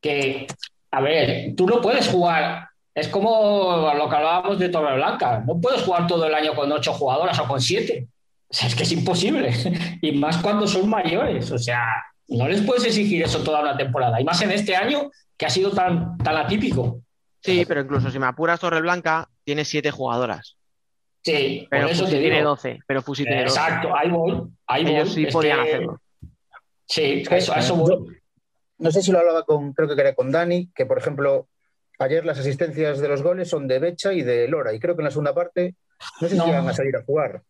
Que, 0.00 0.46
a 0.90 1.00
ver, 1.00 1.54
tú 1.56 1.66
no 1.66 1.80
puedes 1.80 2.08
jugar, 2.08 2.68
es 2.94 3.08
como 3.08 3.92
lo 3.96 4.08
que 4.08 4.16
hablábamos 4.16 4.58
de 4.58 4.68
Torreblanca, 4.68 5.42
no 5.46 5.60
puedes 5.60 5.82
jugar 5.82 6.06
todo 6.06 6.26
el 6.26 6.34
año 6.34 6.54
con 6.54 6.70
ocho 6.72 6.92
jugadoras 6.92 7.38
o 7.38 7.46
con 7.48 7.60
siete. 7.60 8.08
O 8.48 8.54
sea, 8.54 8.68
es 8.68 8.74
que 8.74 8.82
es 8.82 8.92
imposible. 8.92 9.50
Y 10.02 10.12
más 10.12 10.36
cuando 10.38 10.66
son 10.66 10.88
mayores. 10.90 11.50
O 11.52 11.58
sea, 11.58 11.86
no 12.28 12.46
les 12.48 12.60
puedes 12.62 12.84
exigir 12.84 13.22
eso 13.22 13.42
toda 13.42 13.60
una 13.62 13.76
temporada. 13.76 14.20
Y 14.20 14.24
más 14.24 14.42
en 14.42 14.50
este 14.52 14.76
año 14.76 15.10
que 15.38 15.46
ha 15.46 15.50
sido 15.50 15.70
tan, 15.70 16.18
tan 16.18 16.36
atípico. 16.36 17.00
Sí, 17.40 17.64
pero 17.66 17.80
incluso 17.80 18.10
si 18.10 18.18
me 18.18 18.26
apuras 18.26 18.60
Torreblanca, 18.60 19.28
tiene 19.44 19.64
siete 19.64 19.90
jugadoras. 19.90 20.56
Sí, 21.24 21.66
Pero 21.70 21.84
por 21.84 21.92
eso 21.92 22.04
Fusi 22.04 22.14
te 22.16 22.20
tiene 22.20 22.36
digo. 22.38 22.48
12. 22.50 22.78
Pero 22.86 23.02
Fusi 23.02 23.24
tiene 23.24 23.44
12. 23.44 23.58
Exacto, 23.58 23.96
ahí 23.96 24.10
voy. 24.10 24.42
Ahí 24.66 24.82
voy. 24.84 24.92
Ellos 24.94 25.12
sí 25.14 25.24
Es 25.24 25.32
podían 25.32 25.62
que- 25.62 25.68
hacerlo. 25.68 26.00
Sí, 26.86 27.22
eso, 27.30 27.54
eso 27.54 27.76
voy. 27.76 28.16
No 28.78 28.90
sé 28.90 29.02
si 29.02 29.12
lo 29.12 29.20
hablaba 29.20 29.44
con, 29.44 29.72
creo 29.72 29.88
que 29.94 30.00
era 30.00 30.14
con 30.14 30.30
Dani, 30.32 30.68
que 30.74 30.84
por 30.84 30.98
ejemplo, 30.98 31.48
ayer 32.02 32.24
las 32.24 32.38
asistencias 32.38 32.98
de 33.00 33.08
los 33.08 33.22
goles 33.22 33.48
son 33.48 33.66
de 33.68 33.78
Becha 33.78 34.12
y 34.12 34.22
de 34.22 34.48
Lora, 34.48 34.72
y 34.72 34.78
creo 34.80 34.94
que 34.96 35.00
en 35.02 35.04
la 35.06 35.10
segunda 35.10 35.34
parte 35.34 35.74
no 36.20 36.28
sé 36.28 36.36
No. 36.36 36.44
si 36.44 36.50
van 36.50 36.68
a 36.68 36.72
salir 36.72 36.96
a 36.96 37.02
jugar. 37.04 37.42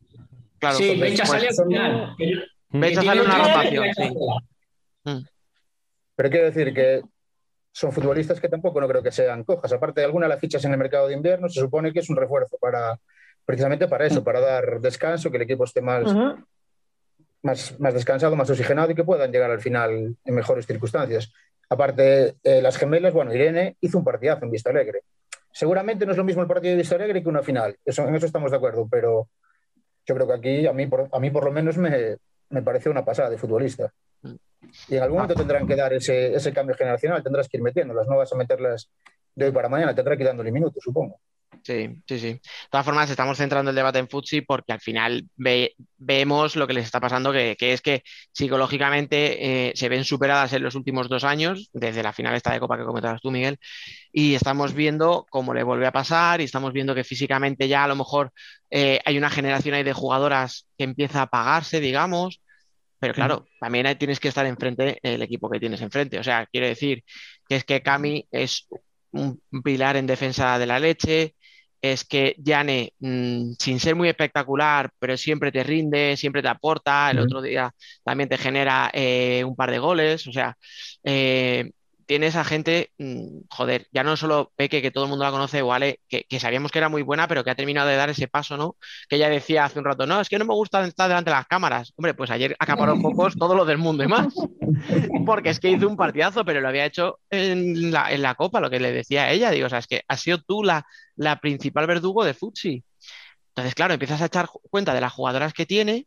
Claro, 0.58 0.76
sí, 0.76 1.00
Becha 1.00 1.26
sale 1.26 1.48
al 1.48 1.54
final. 1.54 2.16
Becha 2.70 3.02
sale 3.02 3.20
una 3.22 3.40
otra- 3.42 3.54
rotación, 3.62 3.84
sí. 3.94 5.26
Pero 6.14 6.30
quiero 6.30 6.44
decir 6.46 6.72
que 6.74 7.02
son 7.72 7.90
futbolistas 7.92 8.40
que 8.40 8.48
tampoco 8.48 8.80
no 8.80 8.88
creo 8.88 9.02
que 9.02 9.10
sean 9.10 9.44
cojas. 9.44 9.72
Aparte 9.72 10.00
de 10.00 10.06
alguna 10.06 10.28
las 10.28 10.38
fichas 10.40 10.64
en 10.64 10.72
el 10.72 10.78
mercado 10.78 11.08
de 11.08 11.14
invierno, 11.14 11.48
se 11.48 11.60
supone 11.60 11.92
que 11.92 12.00
es 12.00 12.10
un 12.10 12.16
refuerzo 12.16 12.58
para 12.60 12.98
precisamente 13.44 13.88
para 13.88 14.06
eso, 14.06 14.22
para 14.22 14.40
dar 14.40 14.80
descanso, 14.80 15.30
que 15.30 15.36
el 15.38 15.42
equipo 15.42 15.64
esté 15.64 15.80
más, 15.80 16.04
más, 17.42 17.80
más 17.80 17.94
descansado, 17.94 18.36
más 18.36 18.48
oxigenado 18.50 18.92
y 18.92 18.94
que 18.94 19.02
puedan 19.04 19.32
llegar 19.32 19.50
al 19.50 19.60
final 19.60 20.14
en 20.24 20.34
mejores 20.34 20.66
circunstancias. 20.66 21.32
Aparte, 21.72 22.37
eh, 22.44 22.61
las 22.61 22.76
gemelas, 22.76 23.14
bueno, 23.14 23.32
Irene 23.32 23.78
hizo 23.80 23.96
un 23.96 24.04
partidazo 24.04 24.44
en 24.44 24.50
Vista 24.50 24.68
Alegre. 24.68 25.04
Seguramente 25.50 26.04
no 26.04 26.12
es 26.12 26.18
lo 26.18 26.24
mismo 26.24 26.42
el 26.42 26.48
partido 26.48 26.72
de 26.72 26.76
Vista 26.76 26.96
Alegre 26.96 27.22
que 27.22 27.30
una 27.30 27.42
final, 27.42 27.78
eso, 27.82 28.06
en 28.06 28.14
eso 28.14 28.26
estamos 28.26 28.50
de 28.50 28.58
acuerdo, 28.58 28.87
pero 28.90 29.28
yo 30.04 30.14
creo 30.14 30.26
que 30.26 30.35
aquí 30.35 30.66
a 30.66 30.74
mí 30.74 30.87
por, 30.87 31.08
a 31.11 31.18
mí 31.18 31.30
por 31.30 31.46
lo 31.46 31.50
menos 31.50 31.78
me, 31.78 32.18
me 32.50 32.61
parece 32.61 32.90
una 32.90 33.06
pasada 33.06 33.30
de 33.30 33.38
futbolista. 33.38 33.90
Y 34.87 34.96
en 34.96 35.02
algún 35.02 35.20
momento 35.20 35.35
tendrán 35.35 35.66
que 35.66 35.74
dar 35.74 35.94
ese, 35.94 36.35
ese 36.35 36.52
cambio 36.52 36.76
generacional, 36.76 37.22
tendrás 37.22 37.48
que 37.48 37.56
ir 37.56 37.62
metiéndolas, 37.62 38.06
no 38.06 38.18
vas 38.18 38.30
a 38.30 38.37
meterlas 38.37 38.90
de 39.35 39.46
hoy 39.46 39.52
para 39.52 39.70
mañana, 39.70 39.94
tendrás 39.94 40.18
que 40.18 40.24
ir 40.24 40.28
dándole 40.28 40.52
minutos, 40.52 40.82
supongo. 40.85 41.20
Sí, 41.64 41.88
sí, 42.09 42.18
sí. 42.18 42.27
De 42.33 42.40
todas 42.70 42.85
formas, 42.85 43.09
estamos 43.09 43.38
centrando 43.38 43.70
el 43.70 43.77
debate 43.77 44.01
en 44.01 44.09
Futsi 44.09 44.40
porque 44.40 44.72
al 44.72 44.81
final 44.81 45.29
ve- 45.37 45.75
vemos 45.96 46.57
lo 46.57 46.66
que 46.66 46.72
les 46.72 46.85
está 46.87 46.98
pasando, 46.98 47.33
que, 47.33 47.55
que 47.57 47.72
es 47.72 47.81
que 47.81 48.03
psicológicamente 48.33 49.68
eh, 49.68 49.72
se 49.77 49.88
ven 49.88 50.03
superadas 50.05 50.53
en 50.55 50.64
los 50.64 50.75
últimos 50.75 51.09
dos 51.09 51.22
años, 51.22 51.70
desde 51.72 52.03
la 52.03 52.12
final 52.12 52.35
esta 52.35 52.53
de 52.53 52.59
Copa 52.59 52.77
que 52.77 52.85
comentabas 52.85 53.20
tú, 53.20 53.31
Miguel, 53.31 53.59
y 54.12 54.35
estamos 54.35 54.75
viendo 54.75 55.27
cómo 55.31 55.55
le 55.55 55.64
vuelve 55.64 55.87
a 55.87 55.92
pasar 55.92 56.40
y 56.40 56.44
estamos 56.44 56.72
viendo 56.72 56.94
que 56.94 57.05
físicamente 57.05 57.68
ya 57.68 57.85
a 57.85 57.88
lo 57.88 57.96
mejor 57.96 58.33
eh, 58.70 59.01
hay 59.05 59.18
una 59.18 59.31
generación 59.31 59.75
ahí 59.75 59.85
de 59.85 59.92
jugadoras 59.92 60.68
que 60.79 60.85
empieza 60.85 61.20
a 61.20 61.22
apagarse, 61.25 61.81
digamos, 61.81 62.40
Pero 62.98 63.14
claro, 63.14 63.46
también 63.59 63.87
ahí 63.87 63.96
tienes 63.96 64.20
que 64.20 64.29
estar 64.29 64.46
enfrente 64.46 64.98
el 65.03 65.22
equipo 65.22 65.51
que 65.51 65.59
tienes 65.59 65.81
enfrente. 65.83 66.18
O 66.20 66.22
sea, 66.25 66.46
quiero 66.46 66.68
decir 66.68 67.03
que 67.48 67.57
es 67.57 67.64
que 67.64 67.83
Cami 67.83 68.27
es 68.31 68.68
un 69.11 69.42
pilar 69.64 69.96
en 69.96 70.07
defensa 70.07 70.57
de 70.59 70.66
la 70.66 70.79
leche, 70.79 71.35
es 71.83 72.05
que 72.05 72.37
Yane, 72.38 72.95
mm, 73.01 73.53
sin 73.59 73.81
ser 73.81 73.97
muy 73.97 74.09
espectacular, 74.09 74.90
pero 74.99 75.16
siempre 75.16 75.53
te 75.53 75.64
rinde, 75.64 76.16
siempre 76.16 76.42
te 76.42 76.49
aporta, 76.49 77.11
el 77.11 77.18
otro 77.18 77.42
día 77.42 77.75
también 78.05 78.29
te 78.29 78.38
genera 78.38 78.90
eh, 78.95 79.45
un 79.45 79.57
par 79.57 79.71
de 79.73 79.79
goles, 79.81 80.27
o 80.29 80.33
sea, 80.33 80.57
eh, 81.05 81.73
tienes 82.06 82.36
a 82.36 82.44
gente, 82.44 82.90
mm, 82.98 83.42
joder, 83.50 83.86
ya 83.92 84.02
no 84.04 84.16
solo 84.16 84.52
Peque, 84.56 84.82
que 84.82 84.90
todo 84.90 85.04
el 85.04 85.10
mundo 85.10 85.24
la 85.24 85.30
conoce, 85.30 85.62
o 85.62 85.72
Ale, 85.72 86.00
que, 86.08 86.24
que 86.24 86.40
sabíamos 86.40 86.70
que 86.70 86.78
era 86.78 86.88
muy 86.88 87.02
buena, 87.02 87.28
pero 87.28 87.44
que 87.44 87.50
ha 87.50 87.54
terminado 87.54 87.88
de 87.88 87.96
dar 87.96 88.10
ese 88.10 88.28
paso, 88.28 88.56
¿no? 88.56 88.76
Que 89.08 89.16
ella 89.16 89.28
decía 89.28 89.64
hace 89.64 89.78
un 89.78 89.84
rato, 89.84 90.06
no, 90.06 90.20
es 90.20 90.28
que 90.28 90.38
no 90.38 90.44
me 90.44 90.54
gusta 90.54 90.84
estar 90.86 91.08
delante 91.08 91.30
de 91.30 91.36
las 91.36 91.46
cámaras. 91.46 91.92
Hombre, 91.96 92.14
pues 92.14 92.30
ayer 92.30 92.56
acaparó 92.58 92.96
focos 93.00 93.36
todo 93.36 93.54
lo 93.54 93.64
del 93.64 93.78
mundo 93.78 94.04
y 94.04 94.08
más, 94.08 94.34
porque 95.26 95.50
es 95.50 95.60
que 95.60 95.70
hizo 95.70 95.88
un 95.88 95.96
partidazo, 95.96 96.44
pero 96.44 96.60
lo 96.60 96.68
había 96.68 96.86
hecho 96.86 97.20
en 97.30 97.90
la, 97.90 98.12
en 98.12 98.22
la 98.22 98.34
Copa, 98.34 98.60
lo 98.60 98.70
que 98.70 98.80
le 98.80 98.92
decía 98.92 99.24
a 99.24 99.30
ella, 99.30 99.50
digo, 99.50 99.66
o 99.66 99.70
sea, 99.70 99.78
es 99.78 99.86
que 99.86 100.02
has 100.08 100.20
sido 100.20 100.38
tú 100.38 100.62
la, 100.62 100.86
la 101.16 101.40
principal 101.40 101.86
verdugo 101.86 102.24
de 102.24 102.34
Futsi. 102.34 102.84
Entonces, 103.48 103.74
claro, 103.74 103.92
empiezas 103.92 104.22
a 104.22 104.26
echar 104.26 104.48
cuenta 104.70 104.94
de 104.94 105.00
las 105.00 105.12
jugadoras 105.12 105.52
que 105.52 105.66
tiene 105.66 106.06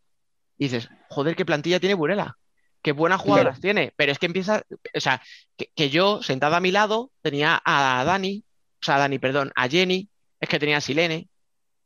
y 0.58 0.66
dices, 0.66 0.90
joder, 1.10 1.36
qué 1.36 1.46
plantilla 1.46 1.80
tiene 1.80 1.94
Burela, 1.94 2.38
qué 2.86 2.92
buenas 2.92 3.20
jugadoras 3.20 3.60
tiene, 3.60 3.94
pero 3.96 4.12
es 4.12 4.20
que 4.20 4.28
empieza, 4.28 4.62
o 4.94 5.00
sea, 5.00 5.20
que, 5.58 5.72
que 5.76 5.90
yo 5.90 6.22
sentada 6.22 6.58
a 6.58 6.60
mi 6.60 6.70
lado 6.70 7.10
tenía 7.24 7.60
a 7.66 8.04
Dani, 8.06 8.44
o 8.80 8.86
sea, 8.86 8.98
a 8.98 9.00
Dani, 9.00 9.18
perdón, 9.18 9.52
a 9.56 9.68
Jenny, 9.68 10.08
es 10.40 10.48
que 10.48 10.60
tenía 10.60 10.78
a 10.78 10.82
Silene, 10.82 11.28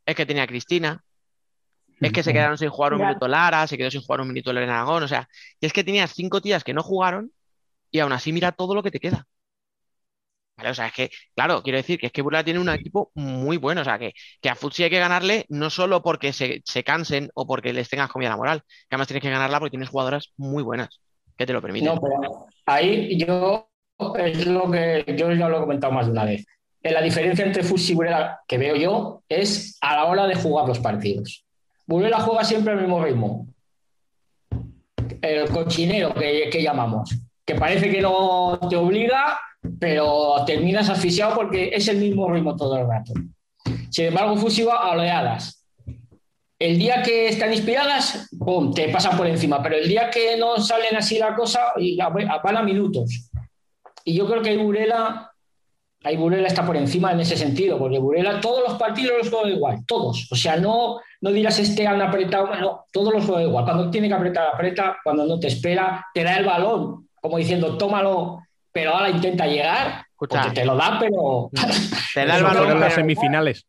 es 0.04 0.14
que 0.14 0.26
tenía 0.26 0.42
a 0.42 0.46
Cristina, 0.46 1.02
es 2.02 2.12
que 2.12 2.22
se 2.22 2.34
quedaron 2.34 2.58
sin 2.58 2.68
jugar 2.68 2.92
un 2.92 2.98
Ya. 2.98 3.06
minuto 3.06 3.26
Lara, 3.28 3.66
se 3.66 3.78
quedó 3.78 3.90
sin 3.90 4.02
jugar 4.02 4.20
un 4.20 4.28
minuto 4.28 4.52
Lorena 4.52 4.74
Aragón, 4.74 5.02
o 5.02 5.08
sea, 5.08 5.26
y 5.58 5.64
es 5.64 5.72
que 5.72 5.84
tenías 5.84 6.12
cinco 6.12 6.42
tías 6.42 6.64
que 6.64 6.74
no 6.74 6.82
jugaron 6.82 7.32
y 7.90 8.00
aún 8.00 8.12
así 8.12 8.30
mira 8.30 8.52
todo 8.52 8.74
lo 8.74 8.82
que 8.82 8.90
te 8.90 9.00
queda. 9.00 9.26
¿Vale? 10.60 10.70
O 10.70 10.74
sea, 10.74 10.88
es 10.88 10.92
que, 10.92 11.10
claro, 11.34 11.62
quiero 11.62 11.78
decir 11.78 11.98
que 11.98 12.06
es 12.06 12.12
que 12.12 12.20
Burela 12.20 12.44
tiene 12.44 12.60
un 12.60 12.68
equipo 12.68 13.10
muy 13.14 13.56
bueno, 13.56 13.80
o 13.80 13.84
sea, 13.84 13.98
que, 13.98 14.12
que 14.42 14.50
a 14.50 14.54
Futsi 14.54 14.84
hay 14.84 14.90
que 14.90 14.98
ganarle 14.98 15.46
no 15.48 15.70
solo 15.70 16.02
porque 16.02 16.34
se, 16.34 16.60
se 16.66 16.84
cansen 16.84 17.30
o 17.34 17.46
porque 17.46 17.72
les 17.72 17.88
tengas 17.88 18.10
comida 18.10 18.28
la 18.28 18.36
moral, 18.36 18.60
que 18.60 18.94
además 18.94 19.08
tienes 19.08 19.22
que 19.22 19.30
ganarla 19.30 19.58
porque 19.58 19.70
tienes 19.70 19.88
jugadoras 19.88 20.32
muy 20.36 20.62
buenas 20.62 21.00
que 21.38 21.46
te 21.46 21.54
lo 21.54 21.62
permiten. 21.62 21.94
No, 21.94 22.00
pero 22.00 22.46
ahí 22.66 23.16
yo 23.16 23.70
es 24.18 24.46
lo 24.46 24.70
que 24.70 25.04
yo 25.16 25.32
ya 25.32 25.48
lo 25.48 25.56
he 25.56 25.60
comentado 25.60 25.92
más 25.92 26.04
de 26.04 26.12
una 26.12 26.26
vez. 26.26 26.44
Eh, 26.82 26.92
La 26.92 27.00
diferencia 27.00 27.44
entre 27.46 27.62
Fusi 27.62 27.92
y 27.92 27.94
Burela 27.94 28.40
que 28.46 28.58
veo 28.58 28.76
yo 28.76 29.22
es 29.28 29.78
a 29.80 29.96
la 29.96 30.04
hora 30.04 30.26
de 30.26 30.34
jugar 30.34 30.68
los 30.68 30.78
partidos. 30.78 31.46
Burela 31.86 32.20
juega 32.20 32.44
siempre 32.44 32.74
al 32.74 32.80
mismo 32.80 33.02
ritmo. 33.02 33.46
El 35.22 35.48
cochinero 35.48 36.14
que, 36.14 36.48
que 36.50 36.62
llamamos, 36.62 37.10
que 37.44 37.54
parece 37.54 37.90
que 37.90 38.00
no 38.00 38.58
te 38.68 38.76
obliga, 38.76 39.38
pero 39.78 40.44
terminas 40.46 40.88
asfixiado 40.88 41.34
porque 41.34 41.70
es 41.72 41.88
el 41.88 41.98
mismo 41.98 42.30
ritmo 42.30 42.56
todo 42.56 42.76
el 42.76 42.86
rato. 42.86 43.12
Sin 43.90 44.06
embargo, 44.06 44.36
Fusi 44.36 44.62
va 44.62 44.76
a 44.76 44.90
oleadas. 44.92 45.66
El 46.58 46.78
día 46.78 47.02
que 47.02 47.28
están 47.28 47.52
inspiradas, 47.52 48.28
te 48.74 48.88
pasan 48.90 49.16
por 49.16 49.26
encima, 49.26 49.62
pero 49.62 49.76
el 49.76 49.88
día 49.88 50.10
que 50.10 50.36
no 50.36 50.58
salen 50.58 50.94
así 50.96 51.18
la 51.18 51.34
cosa, 51.34 51.72
van 52.42 52.56
a 52.56 52.62
minutos. 52.62 53.30
Y 54.04 54.14
yo 54.14 54.26
creo 54.26 54.42
que 54.42 54.56
Burela, 54.58 55.32
ahí 56.04 56.16
Burela 56.16 56.48
está 56.48 56.66
por 56.66 56.76
encima 56.76 57.12
en 57.12 57.20
ese 57.20 57.36
sentido, 57.36 57.78
porque 57.78 57.98
Burela 57.98 58.40
todos 58.40 58.62
los 58.68 58.78
partidos 58.78 59.18
los 59.18 59.30
juega 59.30 59.48
igual, 59.48 59.86
todos. 59.86 60.28
O 60.30 60.36
sea, 60.36 60.56
no, 60.56 61.00
no 61.22 61.30
dirás 61.30 61.58
este 61.58 61.86
han 61.86 62.02
apretado, 62.02 62.54
no, 62.54 62.84
todos 62.92 63.14
los 63.14 63.24
juega 63.24 63.42
igual. 63.42 63.64
Cuando 63.64 63.90
tiene 63.90 64.08
que 64.08 64.14
apretar, 64.14 64.48
aprieta, 64.52 64.98
cuando 65.02 65.24
no 65.24 65.40
te 65.40 65.46
espera, 65.46 66.06
te 66.12 66.22
da 66.22 66.36
el 66.36 66.44
balón, 66.44 67.08
como 67.22 67.38
diciendo, 67.38 67.78
tómalo, 67.78 68.42
pero 68.72 68.94
ahora 68.94 69.10
intenta 69.10 69.46
llegar, 69.46 70.04
Escucha, 70.10 70.42
porque 70.42 70.60
te 70.60 70.64
lo 70.66 70.76
da, 70.76 70.98
pero... 70.98 71.50
te 72.14 72.26
da 72.26 72.36
el 72.36 72.42
balón, 72.42 72.62
Fueron 72.64 72.80
las 72.80 72.94
semifinales. 72.94 73.66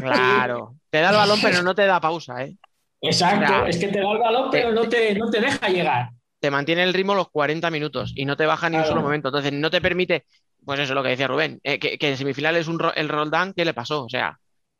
claro, 0.00 0.76
te 0.90 1.00
da 1.00 1.10
el 1.10 1.16
balón, 1.16 1.38
pero 1.42 1.62
no 1.62 1.74
te 1.74 1.86
da 1.86 2.00
pausa, 2.00 2.44
¿eh? 2.44 2.56
Exacto, 3.00 3.66
es 3.66 3.78
que 3.78 3.88
te 3.88 4.00
da 4.00 4.12
el 4.12 4.18
balón, 4.18 4.48
pero 4.50 4.72
no 4.72 4.88
te, 4.88 5.14
no 5.14 5.28
te 5.30 5.40
deja 5.40 5.68
llegar. 5.68 6.10
te 6.40 6.50
mantiene 6.50 6.82
el 6.82 6.94
ritmo 6.94 7.14
los 7.14 7.28
40 7.30 7.70
minutos 7.70 8.12
y 8.14 8.24
no 8.24 8.36
te 8.36 8.46
baja 8.46 8.68
ni 8.70 8.76
un 8.76 8.84
solo 8.84 9.02
momento. 9.02 9.28
Entonces, 9.28 9.52
no 9.52 9.70
te 9.70 9.80
permite, 9.80 10.24
pues 10.64 10.78
eso 10.80 10.92
es 10.92 10.94
lo 10.94 11.02
que 11.02 11.10
decía 11.10 11.28
Rubén, 11.28 11.60
eh, 11.62 11.78
que, 11.78 11.98
que 11.98 12.10
en 12.10 12.16
semifinales 12.16 12.68
un 12.68 12.78
ro- 12.78 12.94
el 12.94 13.08
Roldán, 13.08 13.52
¿qué 13.54 13.64
le 13.64 13.74
pasó? 13.74 14.04
O 14.04 14.08
sea, 14.08 14.38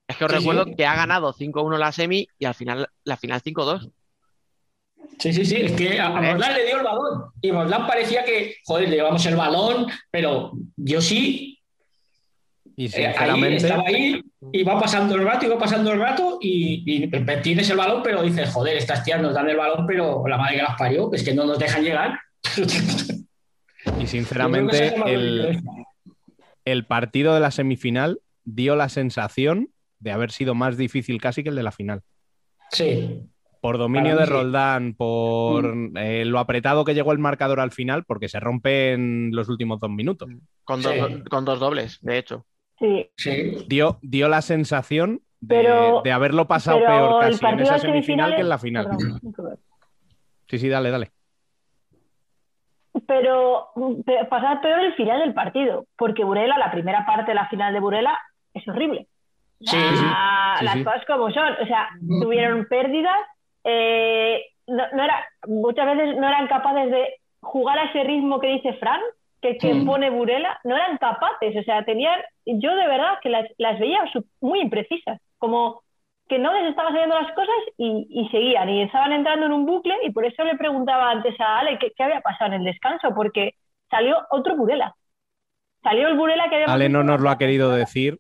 es 0.08 0.16
que 0.16 0.24
os 0.24 0.30
Sí, 0.30 0.38
recuerdo 0.38 0.64
sí. 0.64 0.74
que 0.76 0.86
ha 0.86 0.94
ganado 0.94 1.32
5-1 1.32 1.78
la 1.78 1.92
semi 1.92 2.26
y 2.38 2.44
al 2.44 2.54
final 2.54 2.88
la 3.04 3.16
final 3.16 3.42
5-2. 3.42 3.90
Sí, 5.18 5.32
sí, 5.32 5.44
sí, 5.44 5.56
es 5.56 5.72
que 5.72 5.98
a, 5.98 6.10
Roldán 6.10 6.54
le 6.54 6.66
dio 6.66 6.76
el 6.76 6.84
balón 6.84 7.30
y 7.40 7.50
Roldán 7.50 7.86
parecía 7.86 8.24
que, 8.24 8.56
joder, 8.64 8.88
le 8.88 8.96
llevamos 8.96 9.24
el 9.26 9.36
balón, 9.36 9.86
pero 10.10 10.52
yo 10.76 11.00
sí, 11.00 11.58
Y 12.76 12.86
eh, 12.86 13.06
ahí, 13.06 13.12
sinceramente, 13.12 13.56
estaba 13.56 13.82
ahí 13.86 14.22
y 14.52 14.62
va 14.62 14.78
pasando 14.78 15.14
el 15.14 15.24
rato 15.24 15.46
y 15.46 15.48
va 15.48 15.58
pasando 15.58 15.92
el 15.92 16.00
rato 16.00 16.38
y, 16.40 16.82
y 16.86 17.08
tienes 17.42 17.70
el 17.70 17.76
balón, 17.76 18.02
pero 18.02 18.22
dices, 18.22 18.52
joder, 18.52 18.76
estas 18.76 19.04
tías 19.04 19.20
nos 19.20 19.34
dan 19.34 19.48
el 19.48 19.56
balón, 19.56 19.86
pero 19.86 20.26
la 20.26 20.36
madre 20.36 20.56
que 20.56 20.62
las 20.62 20.76
parió, 20.76 21.10
es 21.12 21.22
que 21.22 21.34
no 21.34 21.46
nos 21.46 21.58
dejan 21.58 21.82
llegar. 21.82 22.20
y 24.00 24.06
sinceramente 24.06 24.94
el, 25.06 25.60
el 26.64 26.86
partido 26.86 27.34
de 27.34 27.40
la 27.40 27.50
semifinal 27.50 28.20
dio 28.44 28.76
la 28.76 28.88
sensación 28.88 29.70
de 29.98 30.12
haber 30.12 30.30
sido 30.30 30.54
más 30.54 30.76
difícil 30.76 31.20
casi 31.20 31.42
que 31.42 31.48
el 31.48 31.56
de 31.56 31.62
la 31.62 31.72
final. 31.72 32.02
Sí, 32.70 33.22
Por 33.60 33.78
dominio 33.78 34.16
de. 34.16 34.26
Mm. 34.26 34.28
Roldán, 34.28 34.94
por 34.94 35.74
eh, 35.96 36.24
lo 36.24 36.38
apretado 36.38 36.84
que 36.84 36.94
llegó 36.94 37.12
el 37.12 37.18
marcador 37.18 37.60
al 37.60 37.72
final, 37.72 38.04
porque 38.04 38.28
se 38.28 38.38
rompe 38.40 38.92
en 38.92 39.30
los 39.32 39.48
últimos 39.48 39.80
dos 39.80 39.90
minutos. 39.90 40.28
Con, 40.64 40.82
dos, 40.82 40.92
Sí. 40.92 41.22
con 41.30 41.44
dos 41.44 41.58
dobles, 41.58 41.98
de 42.02 42.18
hecho. 42.18 42.44
Sí, 42.78 43.10
sí. 43.16 43.64
Dio, 43.68 43.98
dio 44.02 44.28
la 44.28 44.42
sensación 44.42 45.20
de, 45.40 45.56
Pero- 45.62 46.02
de 46.04 46.12
haberlo 46.12 46.46
pasado 46.46 46.78
pero 46.78 46.88
peor 46.90 47.20
casi 47.22 47.32
en 47.34 47.38
partido 47.40 47.64
esa 47.64 47.78
semifinal 47.78 48.34
que 48.34 48.40
en 48.42 48.48
la 48.48 48.58
final. 48.58 48.88
Perdón. 49.36 49.58
Sí, 50.48 50.58
sí, 50.58 50.68
dale, 50.68 50.90
dale. 50.90 51.10
Pero 53.06 53.68
pe- 54.06 54.24
pasaba 54.30 54.60
peor 54.60 54.80
el 54.80 54.94
final 54.94 55.20
del 55.20 55.34
partido, 55.34 55.86
porque 55.98 56.24
Burela, 56.24 56.56
la 56.58 56.70
primera 56.72 57.04
parte 57.04 57.30
de 57.32 57.34
la 57.34 57.48
final 57.48 57.72
de 57.74 57.80
Burela, 57.80 58.18
es 58.54 58.66
horrible. 58.68 59.06
Sí, 59.60 59.76
sí, 59.76 60.04
las 60.64 60.74
sí. 60.74 60.84
cosas 60.84 61.04
como 61.06 61.30
son. 61.30 61.52
O 61.62 61.66
sea, 61.66 61.88
tuvieron 62.20 62.66
pérdidas, 62.66 63.16
eh, 63.66 64.44
no, 64.68 64.84
no 64.92 65.02
era, 65.02 65.24
muchas 65.46 65.86
veces 65.86 66.16
no 66.16 66.26
eran 66.28 66.46
capaces 66.46 66.90
de 66.90 67.14
jugar 67.40 67.78
a 67.78 67.84
ese 67.84 68.04
ritmo 68.04 68.40
que 68.40 68.48
dice 68.48 68.74
Fran, 68.74 69.00
que, 69.42 69.58
que 69.58 69.74
Mm. 69.74 69.86
pone 69.86 70.10
Burela, 70.10 70.58
no 70.64 70.76
eran 70.76 70.98
capaces. 70.98 71.54
O 71.56 71.62
sea, 71.64 71.84
tenían, 71.84 72.20
yo 72.46 72.74
de 72.74 72.86
verdad 72.86 73.18
que 73.22 73.28
las, 73.28 73.46
las 73.58 73.78
veía 73.78 74.00
muy 74.40 74.60
imprecisas, 74.60 75.20
como 75.38 75.82
que 76.28 76.38
no 76.38 76.52
les 76.52 76.70
estaban 76.70 76.92
saliendo 76.92 77.20
las 77.20 77.32
cosas 77.32 77.54
y, 77.76 78.06
y 78.10 78.28
seguían, 78.30 78.68
y 78.68 78.82
estaban 78.82 79.12
entrando 79.12 79.46
en 79.46 79.52
un 79.52 79.66
bucle, 79.66 79.94
y 80.02 80.10
por 80.10 80.24
eso 80.24 80.42
le 80.44 80.56
preguntaba 80.56 81.10
antes 81.10 81.38
a 81.40 81.58
Ale 81.60 81.78
qué, 81.78 81.92
qué 81.96 82.02
había 82.02 82.20
pasado 82.20 82.52
en 82.52 82.60
el 82.60 82.64
descanso, 82.64 83.08
porque 83.14 83.54
salió 83.90 84.16
otro 84.30 84.56
Burela. 84.56 84.94
Salió 85.82 86.08
el 86.08 86.16
Burela 86.16 86.48
que 86.48 86.56
había 86.56 86.72
Ale 86.72 86.88
no 86.88 87.04
nos 87.04 87.20
lo 87.20 87.30
ha 87.30 87.38
querido 87.38 87.70
decir, 87.70 88.18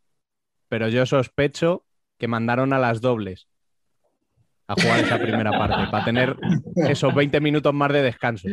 pero 0.68 0.88
yo 0.88 1.04
sospecho 1.06 1.82
que 2.18 2.28
mandaron 2.28 2.72
a 2.72 2.78
las 2.78 3.00
dobles 3.00 3.48
a 4.68 4.74
jugar 4.74 5.00
esa 5.00 5.18
primera 5.18 5.50
parte, 5.52 5.90
para 5.90 6.04
tener 6.04 6.36
esos 6.88 7.14
20 7.14 7.40
minutos 7.40 7.72
más 7.72 7.92
de 7.92 8.02
descanso. 8.02 8.48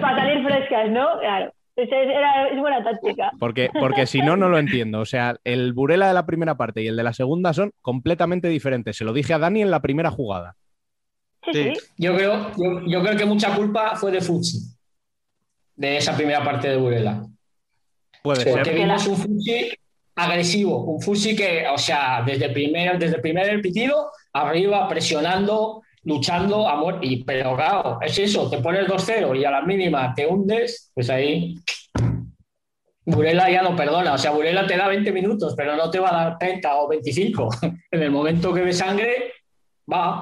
para 0.00 0.16
salir 0.16 0.44
frescas, 0.44 0.90
¿no? 0.90 1.18
Claro. 1.20 1.52
Esa 1.76 1.94
es, 2.00 2.08
era, 2.08 2.48
es 2.48 2.58
buena 2.58 2.82
táctica. 2.82 3.30
Porque, 3.38 3.68
porque 3.78 4.06
si 4.06 4.20
no, 4.22 4.34
no 4.36 4.48
lo 4.48 4.58
entiendo. 4.58 5.00
O 5.00 5.04
sea, 5.04 5.36
el 5.44 5.74
Burela 5.74 6.08
de 6.08 6.14
la 6.14 6.24
primera 6.24 6.56
parte 6.56 6.82
y 6.82 6.86
el 6.88 6.96
de 6.96 7.02
la 7.02 7.12
segunda 7.12 7.52
son 7.52 7.70
completamente 7.82 8.48
diferentes. 8.48 8.96
Se 8.96 9.04
lo 9.04 9.12
dije 9.12 9.34
a 9.34 9.38
Dani 9.38 9.60
en 9.60 9.70
la 9.70 9.80
primera 9.82 10.10
jugada. 10.10 10.56
Sí. 11.52 11.74
Yo 11.98 12.16
creo, 12.16 12.50
yo, 12.56 12.80
yo 12.86 13.02
creo 13.02 13.16
que 13.16 13.26
mucha 13.26 13.54
culpa 13.54 13.94
fue 13.94 14.10
de 14.10 14.22
Futsi, 14.22 14.58
de 15.76 15.98
esa 15.98 16.16
primera 16.16 16.42
parte 16.42 16.68
de 16.70 16.76
Burela. 16.78 17.24
Puede 18.22 18.40
Sí. 18.42 18.50
Porque 18.50 18.70
ser. 18.70 18.74
vimos 18.74 19.06
un 19.06 19.16
Fusi 19.16 19.70
agresivo, 20.16 20.84
un 20.84 21.00
Fusi 21.00 21.36
que, 21.36 21.66
o 21.68 21.78
sea, 21.78 22.22
desde 22.24 22.46
el 22.46 22.52
primer, 22.52 22.98
desde 22.98 23.18
primer 23.18 23.60
pitido, 23.60 24.10
arriba, 24.32 24.88
presionando, 24.88 25.82
luchando, 26.04 26.68
amor, 26.68 26.98
y 27.02 27.22
pero 27.24 27.54
claro, 27.56 27.98
es 28.00 28.18
eso, 28.18 28.48
te 28.48 28.58
pones 28.58 28.86
2-0 28.86 29.38
y 29.38 29.44
a 29.44 29.50
la 29.50 29.62
mínima 29.62 30.14
te 30.14 30.26
hundes, 30.26 30.90
pues 30.94 31.10
ahí 31.10 31.56
Burela 33.04 33.48
ya 33.48 33.62
no 33.62 33.76
perdona, 33.76 34.14
o 34.14 34.18
sea, 34.18 34.32
Burela 34.32 34.66
te 34.66 34.76
da 34.76 34.88
20 34.88 35.12
minutos, 35.12 35.54
pero 35.56 35.76
no 35.76 35.90
te 35.90 36.00
va 36.00 36.08
a 36.10 36.24
dar 36.24 36.38
30 36.38 36.76
o 36.76 36.88
25. 36.88 37.48
En 37.92 38.02
el 38.02 38.10
momento 38.10 38.52
que 38.52 38.62
ve 38.62 38.72
sangre, 38.72 39.32
va. 39.90 40.20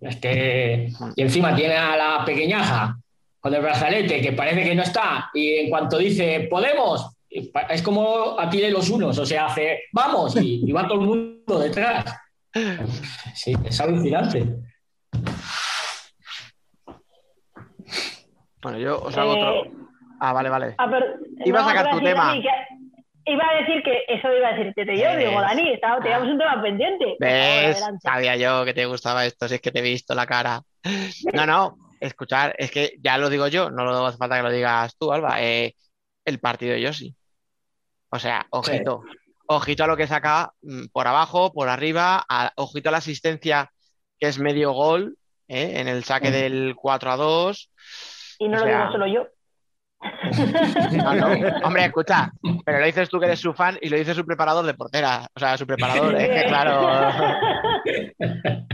Es 0.00 0.16
que, 0.16 0.88
y 1.16 1.22
encima 1.22 1.54
tiene 1.54 1.74
a 1.74 1.96
la 1.96 2.24
pequeñaja 2.24 2.96
con 3.40 3.52
el 3.52 3.60
brazalete 3.60 4.20
que 4.20 4.32
parece 4.32 4.62
que 4.62 4.74
no 4.74 4.82
está, 4.82 5.28
y 5.34 5.56
en 5.56 5.70
cuanto 5.70 5.98
dice, 5.98 6.46
podemos, 6.48 7.10
es 7.30 7.82
como 7.82 8.38
a 8.38 8.50
ti 8.50 8.60
de 8.60 8.70
los 8.70 8.90
unos, 8.90 9.16
o 9.18 9.24
sea, 9.26 9.46
hace, 9.46 9.84
vamos, 9.92 10.36
y, 10.36 10.68
y 10.68 10.72
va 10.72 10.86
todo 10.88 11.00
el 11.00 11.06
mundo 11.06 11.58
detrás. 11.60 12.04
Sí, 13.34 13.54
es 13.64 13.80
alucinante. 13.80 14.44
Bueno, 18.62 18.78
yo 18.78 19.00
os 19.00 19.16
hago 19.16 19.34
Eh, 19.34 19.42
otro. 19.42 19.72
Ah, 20.20 20.32
vale, 20.32 20.48
vale. 20.50 20.74
Ah, 20.78 20.88
pero- 20.90 21.06
Iba 21.44 21.60
a 21.60 21.64
sacar 21.64 21.90
tu 21.90 22.00
tema. 22.00 22.34
Que- 22.34 23.32
iba 23.32 23.44
a 23.48 23.54
decir 23.60 23.82
que 23.82 24.04
eso 24.08 24.28
iba 24.36 24.48
a 24.48 24.52
decirte 24.54 24.84
yo. 24.96 25.04
¿Ves? 25.04 25.18
Digo, 25.18 25.40
Dani, 25.40 25.72
estaba- 25.72 26.00
teníamos 26.02 26.28
un 26.28 26.38
tema 26.38 26.60
pendiente. 26.62 27.16
¿Ves? 27.18 27.82
Sabía 28.02 28.36
yo 28.36 28.64
que 28.64 28.74
te 28.74 28.84
gustaba 28.86 29.24
esto, 29.24 29.48
si 29.48 29.54
es 29.54 29.60
que 29.60 29.70
te 29.70 29.78
he 29.78 29.82
visto 29.82 30.14
la 30.14 30.26
cara. 30.26 30.60
No, 31.32 31.46
no, 31.46 31.76
escuchar, 32.00 32.54
es 32.58 32.70
que 32.70 32.94
ya 33.00 33.16
lo 33.18 33.30
digo 33.30 33.46
yo, 33.48 33.70
no 33.70 33.84
lo 33.84 34.04
hace 34.06 34.18
falta 34.18 34.36
que 34.36 34.42
lo 34.42 34.50
digas 34.50 34.94
tú, 34.98 35.12
Alba. 35.12 35.40
eh, 35.40 35.74
el 36.24 36.38
partido 36.40 36.72
de 36.74 36.82
Yossi. 36.82 37.14
O 38.10 38.18
sea, 38.18 38.46
ojito, 38.50 39.02
ojito 39.46 39.84
a 39.84 39.86
lo 39.86 39.96
que 39.96 40.06
saca 40.06 40.52
mm, 40.62 40.86
por 40.92 41.06
abajo, 41.06 41.52
por 41.52 41.68
arriba, 41.68 42.24
a- 42.28 42.52
ojito 42.56 42.88
a 42.88 42.92
la 42.92 42.98
asistencia 42.98 43.70
que 44.18 44.28
es 44.28 44.38
medio 44.38 44.72
gol 44.72 45.16
eh, 45.48 45.74
en 45.80 45.88
el 45.88 46.04
saque 46.04 46.30
del 46.30 46.74
4 46.76 47.10
a 47.12 47.16
2. 47.16 47.70
Y 48.40 48.48
no 48.48 48.56
O 48.56 48.60
lo 48.60 48.66
sea, 48.66 48.78
digo 48.80 48.92
solo 48.92 49.06
yo. 49.06 49.26
No, 50.92 51.12
no. 51.14 51.26
Hombre, 51.66 51.84
escucha, 51.84 52.30
pero 52.64 52.78
lo 52.80 52.86
dices 52.86 53.08
tú 53.10 53.18
que 53.20 53.26
eres 53.26 53.38
su 53.40 53.52
fan 53.52 53.78
y 53.82 53.88
lo 53.90 53.96
dice 53.98 54.14
su 54.14 54.24
preparador 54.24 54.64
de 54.64 54.72
portera. 54.74 55.26
O 55.34 55.38
sea, 55.38 55.58
su 55.58 55.66
preparador, 55.66 56.14
es 56.16 56.28
que 56.28 56.48
claro. 56.48 56.80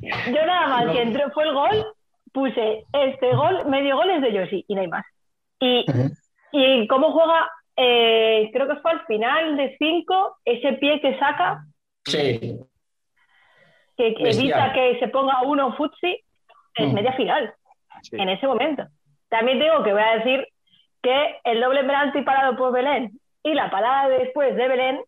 Yo 0.00 0.46
nada 0.46 0.66
más 0.68 0.92
que 0.92 1.02
entró, 1.02 1.30
fue 1.32 1.44
el 1.44 1.54
gol, 1.54 1.86
puse 2.32 2.84
este 2.92 3.34
gol, 3.34 3.66
medio 3.66 3.96
gol 3.96 4.10
es 4.10 4.22
de 4.22 4.32
Yoshi 4.32 4.64
y 4.68 4.74
no 4.74 4.80
hay 4.82 4.88
más. 4.88 5.04
Y, 5.60 5.84
y 6.52 6.86
cómo 6.88 7.12
juega, 7.12 7.48
eh, 7.76 8.50
creo 8.52 8.68
que 8.68 8.76
fue 8.76 8.90
al 8.92 9.04
final 9.06 9.56
de 9.56 9.76
5, 9.78 10.38
ese 10.44 10.72
pie 10.74 11.00
que 11.00 11.18
saca, 11.18 11.64
Sí, 12.06 12.58
que, 13.96 14.08
evita 14.18 14.72
que 14.72 14.98
se 14.98 15.08
ponga 15.08 15.42
uno 15.42 15.74
futsi, 15.76 16.20
es 16.74 16.88
Mm. 16.88 16.94
media 16.94 17.12
final, 17.14 17.54
Sí. 18.02 18.16
en 18.20 18.28
ese 18.28 18.46
momento. 18.46 18.84
También 19.28 19.58
tengo 19.58 19.82
que 19.82 19.92
voy 19.92 20.02
a 20.02 20.16
decir 20.18 20.46
que 21.02 21.36
el 21.44 21.60
doble 21.60 21.82
penalti 21.84 22.22
parado 22.22 22.56
por 22.56 22.72
Belén 22.72 23.12
y 23.42 23.54
la 23.54 23.70
parada 23.70 24.08
después 24.08 24.54
de 24.56 24.68
Belén 24.68 25.00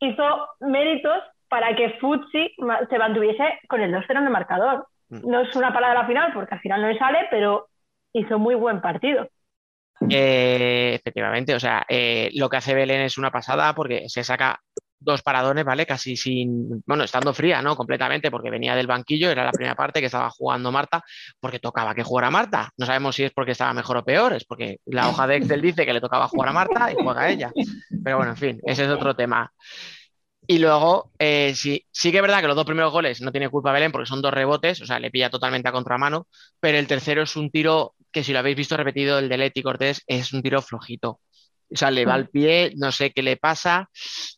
hizo 0.00 0.48
méritos 0.60 1.22
para 1.48 1.74
que 1.74 1.90
Futsi 2.00 2.54
se 2.90 2.98
mantuviese 2.98 3.58
con 3.68 3.80
el 3.80 3.92
2-0 3.92 4.18
en 4.20 4.26
el 4.26 4.30
marcador. 4.32 4.86
Mm. 5.08 5.28
No 5.30 5.40
es 5.40 5.54
una 5.56 5.72
parada 5.72 5.92
a 5.92 6.02
la 6.02 6.06
final 6.06 6.32
porque 6.32 6.54
al 6.54 6.60
final 6.60 6.82
no 6.82 6.88
le 6.88 6.98
sale, 6.98 7.26
pero 7.30 7.68
hizo 8.12 8.38
muy 8.38 8.54
buen 8.54 8.80
partido. 8.80 9.28
Eh, 10.08 10.94
efectivamente, 10.94 11.54
o 11.54 11.60
sea, 11.60 11.84
eh, 11.88 12.30
lo 12.34 12.48
que 12.48 12.56
hace 12.56 12.74
Belén 12.74 13.00
es 13.02 13.18
una 13.18 13.30
pasada 13.30 13.74
porque 13.74 14.08
se 14.08 14.22
saca 14.22 14.60
dos 15.00 15.22
paradones, 15.22 15.64
¿vale? 15.64 15.86
Casi 15.86 16.16
sin, 16.16 16.82
bueno, 16.86 17.04
estando 17.04 17.32
fría, 17.32 17.62
¿no? 17.62 17.76
Completamente, 17.76 18.30
porque 18.30 18.50
venía 18.50 18.74
del 18.74 18.86
banquillo, 18.86 19.30
era 19.30 19.44
la 19.44 19.52
primera 19.52 19.74
parte 19.74 20.00
que 20.00 20.06
estaba 20.06 20.30
jugando 20.30 20.72
Marta, 20.72 21.02
porque 21.40 21.60
tocaba 21.60 21.94
que 21.94 22.02
jugara 22.02 22.30
Marta. 22.30 22.70
No 22.76 22.86
sabemos 22.86 23.14
si 23.16 23.24
es 23.24 23.32
porque 23.32 23.52
estaba 23.52 23.72
mejor 23.72 23.98
o 23.98 24.04
peor, 24.04 24.32
es 24.34 24.44
porque 24.44 24.78
la 24.86 25.08
hoja 25.08 25.26
de 25.26 25.36
Excel 25.36 25.62
dice 25.62 25.86
que 25.86 25.92
le 25.92 26.00
tocaba 26.00 26.28
jugar 26.28 26.48
a 26.50 26.52
Marta 26.52 26.90
y 26.92 26.96
juega 27.02 27.28
ella. 27.28 27.52
Pero 28.04 28.16
bueno, 28.16 28.32
en 28.32 28.36
fin, 28.36 28.60
ese 28.64 28.84
es 28.84 28.90
otro 28.90 29.14
tema. 29.14 29.52
Y 30.50 30.58
luego, 30.60 31.12
eh, 31.18 31.52
sí, 31.54 31.84
sí 31.90 32.10
que 32.10 32.16
es 32.16 32.22
verdad 32.22 32.40
que 32.40 32.46
los 32.46 32.56
dos 32.56 32.64
primeros 32.64 32.90
goles 32.90 33.20
no 33.20 33.30
tiene 33.30 33.50
culpa 33.50 33.70
Belén 33.70 33.92
porque 33.92 34.06
son 34.06 34.22
dos 34.22 34.32
rebotes, 34.32 34.80
o 34.80 34.86
sea, 34.86 34.98
le 34.98 35.10
pilla 35.10 35.28
totalmente 35.28 35.68
a 35.68 35.72
contramano, 35.72 36.26
pero 36.58 36.78
el 36.78 36.86
tercero 36.86 37.22
es 37.22 37.36
un 37.36 37.50
tiro 37.50 37.94
que 38.12 38.24
si 38.24 38.32
lo 38.32 38.38
habéis 38.40 38.56
visto 38.56 38.76
repetido, 38.76 39.18
el 39.18 39.28
de 39.28 39.38
Leti 39.38 39.62
Cortés, 39.62 40.02
es 40.06 40.32
un 40.32 40.42
tiro 40.42 40.62
flojito. 40.62 41.20
O 41.70 41.76
sea, 41.76 41.90
le 41.90 42.06
va 42.06 42.14
al 42.14 42.30
pie, 42.30 42.72
no 42.76 42.90
sé 42.92 43.12
qué 43.12 43.22
le 43.22 43.36
pasa, 43.36 43.90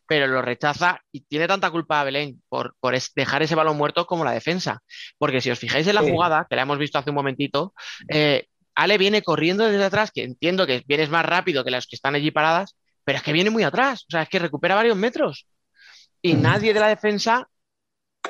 pero 0.07 0.27
lo 0.27 0.43
rechaza 0.43 0.99
y 1.13 1.21
tiene 1.23 1.47
tanta 1.47 1.71
culpa 1.71 2.01
a 2.01 2.05
Belén 2.05 2.43
por, 2.49 2.75
por 2.81 2.95
dejar 3.15 3.43
ese 3.43 3.55
balón 3.55 3.77
muerto 3.77 4.05
como 4.07 4.25
la 4.25 4.33
defensa. 4.33 4.81
Porque 5.17 5.41
si 5.41 5.49
os 5.51 5.59
fijáis 5.59 5.87
en 5.87 5.95
la 5.95 6.03
Sí. 6.03 6.11
jugada, 6.11 6.47
que 6.51 6.57
la 6.57 6.63
hemos 6.63 6.79
visto 6.79 6.99
hace 6.99 7.11
un 7.11 7.17
momentito, 7.17 7.73
eh, 8.09 8.47
Ale 8.75 8.99
viene 8.99 9.23
corriendo 9.23 9.65
desde 9.65 9.85
atrás, 9.85 10.11
que 10.13 10.25
entiendo 10.25 10.67
que 10.67 10.83
vienes 10.87 11.09
más 11.11 11.25
rápido 11.25 11.63
que 11.65 11.71
las 11.71 11.87
que 11.87 11.95
están 11.97 12.15
allí 12.17 12.31
paradas, 12.33 12.77
pero 13.05 13.19
es 13.19 13.23
que 13.23 13.33
viene 13.33 13.51
muy 13.51 13.63
atrás, 13.63 14.03
o 14.09 14.11
sea, 14.11 14.23
es 14.23 14.29
que 14.29 14.39
recupera 14.41 14.75
varios 14.75 14.97
metros 14.97 15.47
y 16.23 16.35
nadie 16.35 16.75
de 16.75 16.81
la 16.81 16.89
defensa 16.89 17.49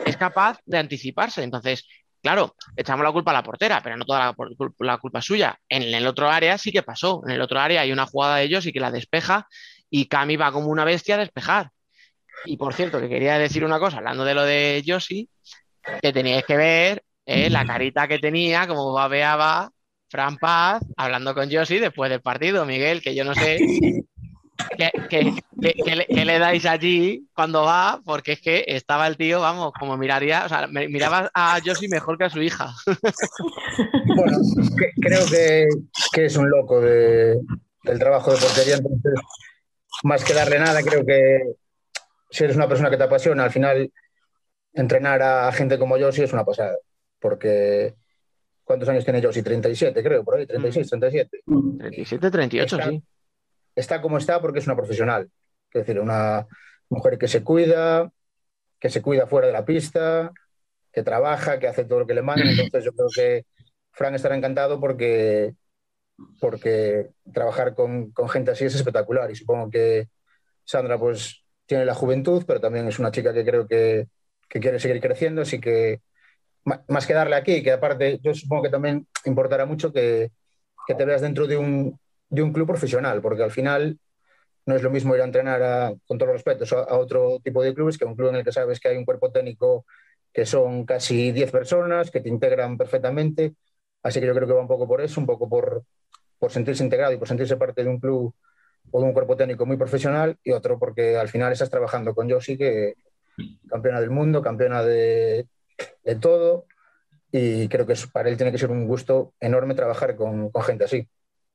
es 0.04 0.16
capaz 0.16 0.58
de 0.64 0.78
anticiparse. 0.78 1.42
Entonces, 1.42 1.86
claro, 2.22 2.54
echamos 2.76 3.04
la 3.04 3.12
culpa 3.12 3.30
a 3.30 3.34
la 3.34 3.42
portera, 3.42 3.80
pero 3.82 3.96
no 3.96 4.04
toda 4.04 4.18
la, 4.26 4.34
la 4.78 4.98
culpa 4.98 5.22
suya. 5.22 5.58
En 5.68 5.82
el 5.82 6.06
otro 6.06 6.28
área 6.28 6.58
sí 6.58 6.72
que 6.72 6.82
pasó. 6.82 7.22
En 7.26 7.32
el 7.32 7.40
otro 7.40 7.60
área 7.60 7.82
hay 7.82 7.92
una 7.92 8.06
jugada 8.06 8.36
de 8.36 8.44
ellos 8.44 8.66
y 8.66 8.72
que 8.72 8.80
la 8.80 8.90
despeja 8.90 9.46
y 9.90 10.06
Cami 10.06 10.36
va 10.36 10.52
como 10.52 10.68
una 10.68 10.84
bestia 10.84 11.16
a 11.16 11.18
despejar. 11.18 11.70
Y 12.44 12.56
por 12.56 12.74
cierto, 12.74 13.00
que 13.00 13.08
quería 13.08 13.38
decir 13.38 13.64
una 13.64 13.78
cosa, 13.78 13.98
hablando 13.98 14.24
de 14.24 14.34
lo 14.34 14.44
de 14.44 14.82
Josie, 14.86 15.28
que 16.00 16.12
teníais 16.12 16.44
que 16.44 16.56
ver 16.56 17.02
eh, 17.26 17.50
la 17.50 17.64
carita 17.66 18.08
que 18.08 18.18
tenía, 18.18 18.66
como 18.66 18.92
babeaba 18.92 19.70
Fran 20.08 20.36
Paz 20.38 20.82
hablando 20.96 21.34
con 21.34 21.50
Josie 21.50 21.80
después 21.80 22.10
del 22.10 22.20
partido, 22.20 22.64
Miguel, 22.64 23.02
que 23.02 23.14
yo 23.14 23.24
no 23.24 23.34
sé 23.34 23.58
qué, 24.76 24.90
qué- 25.08 25.34
qué- 25.60 25.74
qué 25.84 25.96
le, 25.96 26.06
qué 26.06 26.24
le 26.24 26.38
dais 26.38 26.64
allí 26.66 27.26
cuando 27.34 27.62
va, 27.62 28.00
porque 28.04 28.32
es 28.32 28.40
que 28.40 28.64
estaba 28.66 29.06
el 29.06 29.16
tío, 29.16 29.40
vamos, 29.40 29.72
como 29.78 29.96
miraría, 29.96 30.44
o 30.44 30.48
sea, 30.48 30.66
miraba 30.66 31.30
a 31.34 31.58
Josie 31.64 31.88
mejor 31.88 32.16
que 32.18 32.24
a 32.24 32.30
su 32.30 32.40
hija. 32.42 32.70
Bueno, 34.16 34.38
que- 34.78 34.90
creo 35.00 35.26
que, 35.28 35.68
que 36.12 36.24
es 36.26 36.36
un 36.36 36.48
loco 36.50 36.80
de- 36.80 37.38
del 37.84 37.98
trabajo 37.98 38.32
de 38.32 38.38
portería, 38.38 38.76
entonces, 38.76 39.14
más 40.04 40.24
que 40.24 40.34
darle 40.34 40.58
nada, 40.58 40.82
creo 40.82 41.04
que 41.04 41.40
si 42.30 42.44
eres 42.44 42.56
una 42.56 42.68
persona 42.68 42.90
que 42.90 42.96
te 42.96 43.04
apasiona, 43.04 43.44
al 43.44 43.50
final 43.50 43.90
entrenar 44.72 45.20
a 45.22 45.50
gente 45.52 45.78
como 45.78 45.96
sí 46.12 46.22
es 46.22 46.32
una 46.32 46.44
pasada, 46.44 46.76
porque 47.18 47.94
¿cuántos 48.64 48.88
años 48.88 49.04
tiene 49.04 49.22
Josie? 49.22 49.42
37, 49.42 50.02
creo, 50.02 50.22
por 50.24 50.36
ahí, 50.36 50.46
36, 50.46 50.88
37. 50.88 51.40
37, 51.78 52.30
38, 52.30 52.76
Está- 52.76 52.88
sí. 52.90 53.02
Está 53.74 54.00
como 54.00 54.18
está 54.18 54.40
porque 54.40 54.58
es 54.58 54.66
una 54.66 54.76
profesional, 54.76 55.30
es 55.72 55.86
decir, 55.86 56.00
una 56.00 56.46
mujer 56.88 57.18
que 57.18 57.28
se 57.28 57.42
cuida, 57.42 58.10
que 58.78 58.90
se 58.90 59.02
cuida 59.02 59.26
fuera 59.26 59.46
de 59.46 59.52
la 59.52 59.64
pista, 59.64 60.32
que 60.92 61.02
trabaja, 61.02 61.58
que 61.58 61.68
hace 61.68 61.84
todo 61.84 62.00
lo 62.00 62.06
que 62.06 62.14
le 62.14 62.22
mandan, 62.22 62.48
entonces 62.48 62.84
yo 62.84 62.92
creo 62.92 63.08
que 63.14 63.46
Fran 63.92 64.14
estará 64.14 64.36
encantado 64.36 64.80
porque, 64.80 65.54
porque 66.40 67.10
trabajar 67.32 67.74
con, 67.74 68.10
con 68.12 68.28
gente 68.28 68.50
así 68.50 68.64
es 68.64 68.74
espectacular. 68.74 69.30
Y 69.30 69.36
supongo 69.36 69.70
que 69.70 70.08
Sandra 70.64 70.98
pues 70.98 71.44
tiene 71.66 71.84
la 71.84 71.94
juventud, 71.94 72.44
pero 72.46 72.60
también 72.60 72.88
es 72.88 72.98
una 72.98 73.12
chica 73.12 73.32
que 73.32 73.44
creo 73.44 73.66
que, 73.66 74.08
que 74.48 74.60
quiere 74.60 74.80
seguir 74.80 75.00
creciendo, 75.00 75.42
así 75.42 75.60
que 75.60 76.00
más 76.64 77.06
que 77.06 77.14
darle 77.14 77.36
aquí, 77.36 77.62
que 77.62 77.72
aparte 77.72 78.18
yo 78.22 78.34
supongo 78.34 78.64
que 78.64 78.68
también 78.68 79.06
importará 79.24 79.66
mucho 79.66 79.92
que, 79.92 80.30
que 80.86 80.94
te 80.94 81.04
veas 81.04 81.22
dentro 81.22 81.46
de 81.46 81.56
un, 81.56 81.98
de 82.30 82.42
un 82.42 82.52
club 82.52 82.66
profesional, 82.66 83.20
porque 83.22 83.42
al 83.42 83.50
final 83.50 83.98
no 84.66 84.76
es 84.76 84.82
lo 84.82 84.90
mismo 84.90 85.14
ir 85.14 85.22
a 85.22 85.24
entrenar 85.24 85.62
a- 85.62 85.94
con 86.06 86.18
todos 86.18 86.28
los 86.28 86.36
respetos 86.36 86.72
a, 86.72 86.96
otro 86.98 87.40
tipo 87.42 87.62
de 87.62 87.74
clubes 87.74 87.98
que 87.98 88.04
un 88.04 88.14
club 88.16 88.30
en 88.30 88.36
el 88.36 88.44
que 88.44 88.52
sabes 88.52 88.80
que 88.80 88.88
hay 88.88 88.96
un 88.96 89.04
cuerpo 89.04 89.30
técnico 89.32 89.86
que 90.32 90.46
son 90.46 90.84
casi 90.86 91.32
10 91.32 91.50
personas, 91.50 92.10
que 92.10 92.20
te 92.20 92.28
integran 92.28 92.78
perfectamente. 92.78 93.54
Así 94.02 94.20
que 94.20 94.26
yo 94.26 94.34
creo 94.34 94.46
que 94.48 94.54
va 94.54 94.60
un 94.60 94.68
poco 94.68 94.86
por 94.88 95.00
eso, 95.00 95.20
un 95.20 95.26
poco 95.26 95.48
por, 95.48 95.84
por 96.38 96.52
sentirse 96.52 96.84
integrado 96.84 97.12
y 97.12 97.18
por 97.18 97.28
sentirse 97.28 97.56
parte 97.56 97.82
de 97.84 97.90
un 97.90 97.98
club 98.00 98.34
o 98.92 99.00
de 99.00 99.06
un 99.06 99.12
cuerpo 99.12 99.36
técnico 99.36 99.66
muy 99.66 99.76
profesional 99.76 100.38
y 100.44 100.52
otro 100.52 100.78
porque 100.78 101.16
al 101.16 101.28
final 101.28 101.52
estás 101.52 101.70
trabajando 101.70 102.14
con 102.14 102.30
Josie, 102.30 102.58
que 102.58 102.94
campeona 103.68 104.00
del 104.00 104.10
mundo, 104.10 104.42
campeona 104.42 104.82
de, 104.84 105.46
de 106.04 106.16
todo 106.16 106.66
y 107.32 107.68
creo 107.68 107.86
que 107.86 107.94
para 108.12 108.28
él 108.30 108.36
tiene 108.36 108.52
que 108.52 108.58
ser 108.58 108.70
un 108.70 108.86
gusto 108.86 109.34
enorme 109.40 109.74
trabajar 109.74 110.16
con 110.16 110.52
gente 110.64 110.84
así. 110.84 111.08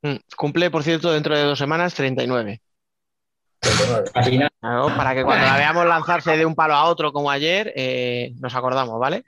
Mm, 0.06 0.18
Cumple, 0.38 0.70
por 0.70 0.84
cierto, 0.84 1.12
dentro 1.12 1.36
de 1.36 1.43
dos 1.43 1.58
semanas 1.58 1.95
39. 1.95 2.62
39. 3.60 4.12
Así 4.14 4.38
nada. 4.38 4.51
Claro, 4.60 4.88
para 4.95 5.16
que 5.16 5.24
cuando 5.24 5.47
la 5.47 5.58
veamos 5.58 5.88
lanzarse 5.88 6.38
de 6.38 6.45
un 6.45 6.53
palo 6.53 6.76
a 6.76 6.86
otro 6.86 7.12
como 7.12 7.32
ayer, 7.32 7.74
eh, 7.76 8.34
nos 8.39 8.53
acordamos, 8.53 8.99
¿vale? 8.99 9.24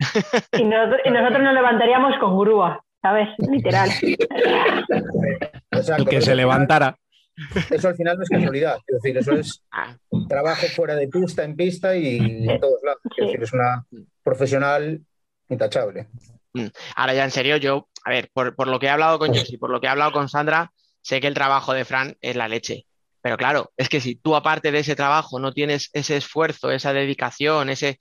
Y 0.51 0.63
nosotros, 0.63 1.01
y 1.03 1.09
nosotros 1.09 1.41
nos 1.41 1.53
levantaríamos 1.55 2.19
con 2.19 2.37
grúa, 2.37 2.79
¿sabes? 3.01 3.29
Literal. 3.39 3.89
Y 5.99 6.05
que 6.05 6.21
se 6.21 6.35
levantara. 6.35 6.95
Eso 7.69 7.89
al 7.89 7.95
final 7.95 8.17
no 8.17 8.23
es 8.23 8.29
casualidad, 8.29 8.77
es 8.87 8.95
decir, 8.95 9.17
eso 9.17 9.33
es 9.33 9.61
Ah, 9.71 9.95
trabajo 10.27 10.65
fuera 10.75 10.95
de 10.95 11.07
pista, 11.07 11.43
en 11.43 11.55
pista 11.55 11.95
y 11.95 12.17
en 12.47 12.59
todos 12.59 12.81
lados. 12.83 13.01
Es 13.15 13.25
decir, 13.27 13.43
es 13.43 13.53
una 13.53 13.85
profesional 14.23 15.01
intachable. 15.49 16.07
Ahora 16.95 17.13
ya 17.13 17.23
en 17.23 17.31
serio, 17.31 17.57
yo, 17.57 17.87
a 18.07 18.09
ver, 18.09 18.29
por, 18.31 18.55
por 18.55 18.69
lo 18.69 18.79
que 18.79 18.85
he 18.85 18.89
hablado 18.89 19.19
con 19.19 19.33
Josie, 19.35 19.57
por 19.57 19.69
lo 19.69 19.81
que 19.81 19.87
he 19.87 19.89
hablado 19.89 20.13
con 20.13 20.29
Sandra, 20.29 20.71
sé 21.01 21.19
que 21.19 21.27
el 21.27 21.33
trabajo 21.33 21.73
de 21.73 21.83
Fran 21.83 22.15
es 22.21 22.37
la 22.37 22.47
leche. 22.47 22.85
Pero 23.21 23.35
claro, 23.35 23.73
es 23.75 23.89
que 23.89 23.99
si 23.99 24.15
tú 24.15 24.33
aparte 24.33 24.71
de 24.71 24.79
ese 24.79 24.95
trabajo 24.95 25.39
no 25.39 25.51
tienes 25.51 25.89
ese 25.91 26.15
esfuerzo, 26.15 26.71
esa 26.71 26.93
dedicación, 26.93 27.69
ese 27.69 27.99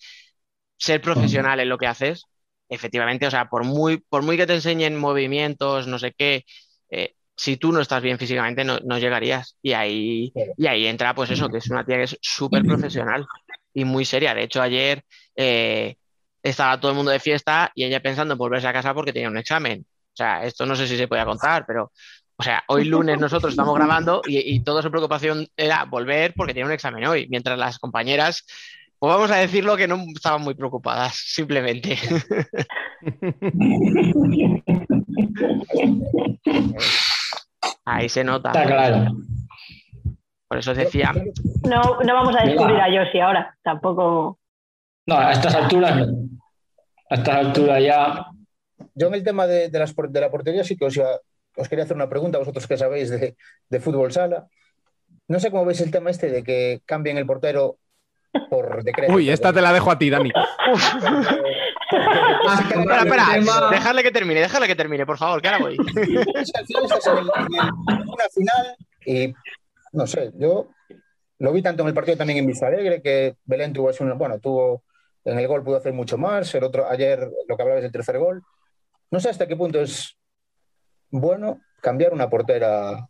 ser 0.77 1.01
profesional 1.01 1.59
en 1.59 1.69
lo 1.69 1.77
que 1.77 1.89
haces, 1.89 2.23
efectivamente, 2.69 3.27
o 3.27 3.31
sea, 3.33 3.47
por 3.49 3.65
muy, 3.65 3.97
por 3.97 4.23
muy 4.23 4.37
que 4.37 4.47
te 4.47 4.55
enseñen 4.55 4.97
movimientos, 4.97 5.89
no 5.89 5.99
sé 5.99 6.13
qué, 6.17 6.45
eh, 6.91 7.15
si 7.37 7.57
tú 7.57 7.73
no 7.73 7.81
estás 7.81 8.01
bien 8.01 8.17
físicamente 8.19 8.63
no, 8.63 8.79
no 8.85 8.99
llegarías. 8.99 9.57
Y 9.61 9.73
ahí, 9.73 10.31
Claro. 10.33 10.53
y 10.57 10.67
ahí 10.69 10.87
entra 10.87 11.17
pues 11.17 11.31
eso, 11.31 11.49
que 11.49 11.59
es 11.59 11.69
una 11.69 11.85
tía 11.85 11.97
que 11.97 12.05
es 12.05 12.17
súper 12.23 12.63
profesional 12.65 13.27
y 13.75 13.85
muy 13.85 14.05
seria. 14.05 14.35
De 14.35 14.45
hecho, 14.45 14.63
ayer 14.63 15.03
eh, 15.35 15.97
estaba 16.45 16.79
todo 16.79 16.93
el 16.93 16.97
mundo 16.97 17.11
de 17.11 17.19
fiesta 17.19 17.73
y 17.75 17.83
ella 17.85 18.01
pensando 18.01 18.35
en 18.35 18.39
volverse 18.39 18.69
a 18.69 18.73
casa 18.73 18.95
porque 18.95 19.13
tenía 19.13 19.29
un 19.29 19.39
examen. 19.39 19.85
Sea, 20.17 20.45
esto 20.45 20.67
no 20.67 20.77
sé 20.77 20.87
si 20.87 20.97
se 20.97 21.09
podía 21.09 21.25
contar, 21.25 21.65
pero, 21.67 21.93
o 22.37 22.43
sea, 22.43 22.63
hoy 22.69 22.85
lunes 22.85 23.19
nosotros 23.19 23.53
estamos 23.53 23.75
grabando 23.75 24.23
y, 24.27 24.55
y 24.55 24.65
toda 24.65 24.83
su 24.83 24.91
preocupación 24.91 25.47
era 25.57 25.85
volver 25.85 26.33
porque 26.35 26.55
tiene 26.55 26.69
un 26.69 26.75
examen 26.75 27.07
hoy, 27.07 27.27
mientras 27.29 27.59
las 27.59 27.79
compañeras, 27.79 28.45
pues 28.99 29.13
vamos 29.13 29.31
a 29.31 29.37
decirlo 29.37 29.77
que 29.77 29.87
no 29.87 29.97
estaban 30.15 30.43
muy 30.43 30.55
preocupadas, 30.55 31.15
simplemente. 31.17 31.99
Ahí 37.85 38.09
se 38.09 38.25
nota. 38.25 38.49
Está 38.51 38.65
claro. 38.65 39.13
Por 40.49 40.59
eso 40.59 40.73
decía, 40.75 41.13
No, 41.65 41.99
no 42.05 42.15
vamos 42.15 42.35
a 42.37 42.45
descubrir 42.45 42.81
a 42.81 42.89
Yoshi 42.89 43.21
ahora, 43.21 43.55
tampoco. 43.63 44.39
No, 45.07 45.17
a 45.17 45.33
estas 45.33 45.55
alturas 45.55 45.97
no. 45.97 46.07
A 47.11 47.15
estas 47.15 47.37
alturas 47.37 47.83
ya. 47.83 48.27
Yo 48.97 49.07
en 49.09 49.15
el 49.15 49.23
tema 49.23 49.47
de, 49.47 49.69
de 49.69 49.79
las 49.79 49.93
por- 49.93 50.09
de 50.11 50.21
la 50.21 50.31
portería 50.31 50.65
sí 50.65 50.77
que 50.77 50.87
os, 50.87 50.97
iba- 50.97 51.21
os 51.57 51.69
quería 51.69 51.85
hacer 51.85 51.97
una 51.97 52.09
pregunta, 52.09 52.39
vosotros 52.39 52.67
que 52.67 52.77
sabéis 52.77 53.11
de, 53.11 53.37
de 53.69 53.81
fútbol 53.81 54.11
sala. 54.11 54.49
No 55.29 55.39
sé 55.39 55.51
cómo 55.51 55.65
veis 55.65 55.81
el 55.83 55.91
tema 55.91 56.11
este 56.11 56.31
de 56.31 56.43
que 56.43 56.81
cambien 56.87 57.19
el 57.19 57.27
portero 57.27 57.77
por 58.51 58.83
decreto. 58.83 59.13
Uy, 59.13 59.31
esta 59.31 59.53
te 59.53 59.61
la 59.61 59.73
dejo 59.73 59.91
a 59.91 59.99
ti, 59.99 60.11
Dani. 60.11 60.31
espera, 61.91 63.03
espera, 63.03 63.25
El 63.37 63.45
tema- 63.45 63.71
dejarle 63.71 64.03
que 64.03 64.11
termine, 64.11 64.41
dejarle 64.41 64.67
que 64.67 64.77
termine, 64.77 65.07
por 65.07 65.19
favor, 65.19 65.41
que 65.41 65.49
ahora 65.49 65.61
voy. 65.65 65.77
Es 66.35 66.53
que 66.53 66.59
al 66.59 66.67
final 66.67 66.85
estás 66.85 67.07
en, 67.07 67.19
el- 67.19 67.31
en 67.37 67.55
el- 67.55 68.01
en 68.01 68.09
una 68.09 68.29
final 68.35 68.77
y 69.07 69.35
no 69.93 70.07
sé, 70.07 70.31
yo 70.37 70.69
lo 71.39 71.53
vi 71.53 71.63
tanto 71.63 71.83
en 71.83 71.89
el 71.89 71.95
partido 71.95 72.17
también 72.17 72.39
en 72.39 72.47
Vista 72.47 72.67
Alegre 72.67 73.03
que 73.03 73.37
Belén 73.45 73.73
tuvo, 73.73 73.91
bueno, 74.17 74.39
tuvo 74.39 74.83
en 75.25 75.39
el 75.39 75.47
gol 75.49 75.63
pudo 75.65 75.77
hacer 75.77 75.93
mucho 75.93 76.17
más, 76.19 76.55
el 76.55 76.65
otro 76.65 76.89
ayer 76.89 77.29
lo 77.49 77.57
que 77.57 77.63
hablabas 77.63 77.83
del 77.83 77.93
tercer 77.93 78.19
gol. 78.19 78.43
No 79.11 79.21
sé 79.21 79.31
hasta 79.31 79.47
qué 79.47 79.57
punto 79.57 79.81
es 79.81 80.17
bueno 81.11 81.61
cambiar 81.81 82.13
una 82.13 82.29
portera 82.29 83.09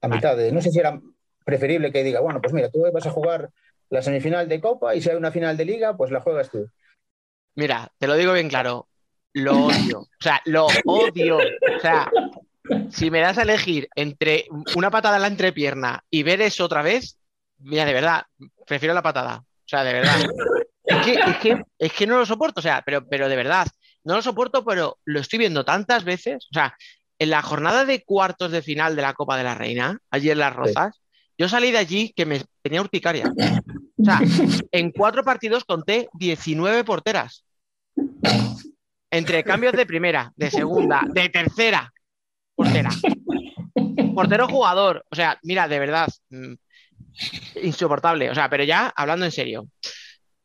a 0.00 0.08
mitad 0.08 0.36
de, 0.36 0.52
no 0.52 0.60
sé 0.60 0.70
si 0.70 0.78
era 0.78 1.00
preferible 1.44 1.92
que 1.92 2.02
diga, 2.02 2.20
bueno, 2.20 2.40
pues 2.40 2.52
mira, 2.52 2.70
tú 2.70 2.82
vas 2.92 3.06
a 3.06 3.10
jugar 3.10 3.50
la 3.88 4.02
semifinal 4.02 4.48
de 4.48 4.60
Copa 4.60 4.94
y 4.94 5.00
si 5.00 5.10
hay 5.10 5.16
una 5.16 5.30
final 5.30 5.56
de 5.56 5.64
Liga, 5.64 5.96
pues 5.96 6.10
la 6.10 6.20
juegas 6.20 6.50
tú. 6.50 6.68
Mira, 7.54 7.90
te 7.98 8.06
lo 8.06 8.14
digo 8.14 8.32
bien 8.32 8.48
claro, 8.48 8.88
lo 9.32 9.66
odio, 9.66 10.00
o 10.00 10.08
sea, 10.20 10.40
lo 10.44 10.66
odio, 10.84 11.38
o 11.38 11.80
sea, 11.80 12.10
si 12.90 13.10
me 13.10 13.20
das 13.20 13.38
a 13.38 13.42
elegir 13.42 13.88
entre 13.94 14.46
una 14.74 14.90
patada 14.90 15.16
en 15.16 15.22
la 15.22 15.28
entrepierna 15.28 16.04
y 16.10 16.22
ver 16.22 16.40
eso 16.40 16.64
otra 16.64 16.82
vez, 16.82 17.18
mira, 17.58 17.84
de 17.84 17.92
verdad, 17.92 18.24
prefiero 18.66 18.94
la 18.94 19.02
patada, 19.02 19.38
o 19.38 19.68
sea, 19.68 19.84
de 19.84 19.92
verdad. 19.92 20.16
Es 20.84 21.04
que, 21.04 21.14
es 21.14 21.36
que, 21.38 21.64
es 21.78 21.92
que 21.92 22.06
no 22.06 22.18
lo 22.18 22.26
soporto, 22.26 22.60
o 22.60 22.62
sea, 22.62 22.82
pero, 22.84 23.06
pero 23.08 23.28
de 23.28 23.36
verdad, 23.36 23.66
no 24.06 24.14
lo 24.14 24.22
soporto, 24.22 24.64
pero 24.64 24.98
lo 25.04 25.20
estoy 25.20 25.40
viendo 25.40 25.64
tantas 25.64 26.04
veces, 26.04 26.46
o 26.50 26.54
sea, 26.54 26.76
en 27.18 27.30
la 27.30 27.42
jornada 27.42 27.84
de 27.84 28.04
cuartos 28.04 28.52
de 28.52 28.62
final 28.62 28.94
de 28.94 29.02
la 29.02 29.14
Copa 29.14 29.36
de 29.36 29.42
la 29.44 29.54
Reina, 29.54 29.98
ayer 30.10 30.32
en 30.32 30.38
Las 30.38 30.54
Rozas, 30.54 31.00
yo 31.36 31.48
salí 31.48 31.72
de 31.72 31.78
allí 31.78 32.12
que 32.14 32.24
me 32.24 32.42
tenía 32.62 32.80
urticaria. 32.80 33.30
O 33.98 34.04
sea, 34.04 34.20
en 34.72 34.92
cuatro 34.92 35.24
partidos 35.24 35.64
conté 35.64 36.08
19 36.14 36.84
porteras. 36.84 37.44
Entre 39.10 39.42
cambios 39.42 39.72
de 39.72 39.86
primera, 39.86 40.32
de 40.36 40.50
segunda, 40.50 41.02
de 41.08 41.28
tercera 41.28 41.92
portera. 42.54 42.90
Portero 44.14 44.48
jugador. 44.48 45.04
O 45.10 45.16
sea, 45.16 45.38
mira, 45.42 45.66
de 45.68 45.78
verdad, 45.78 46.08
mm, 46.30 46.54
insoportable. 47.62 48.30
O 48.30 48.34
sea, 48.34 48.48
pero 48.48 48.64
ya 48.64 48.92
hablando 48.94 49.24
en 49.24 49.32
serio. 49.32 49.68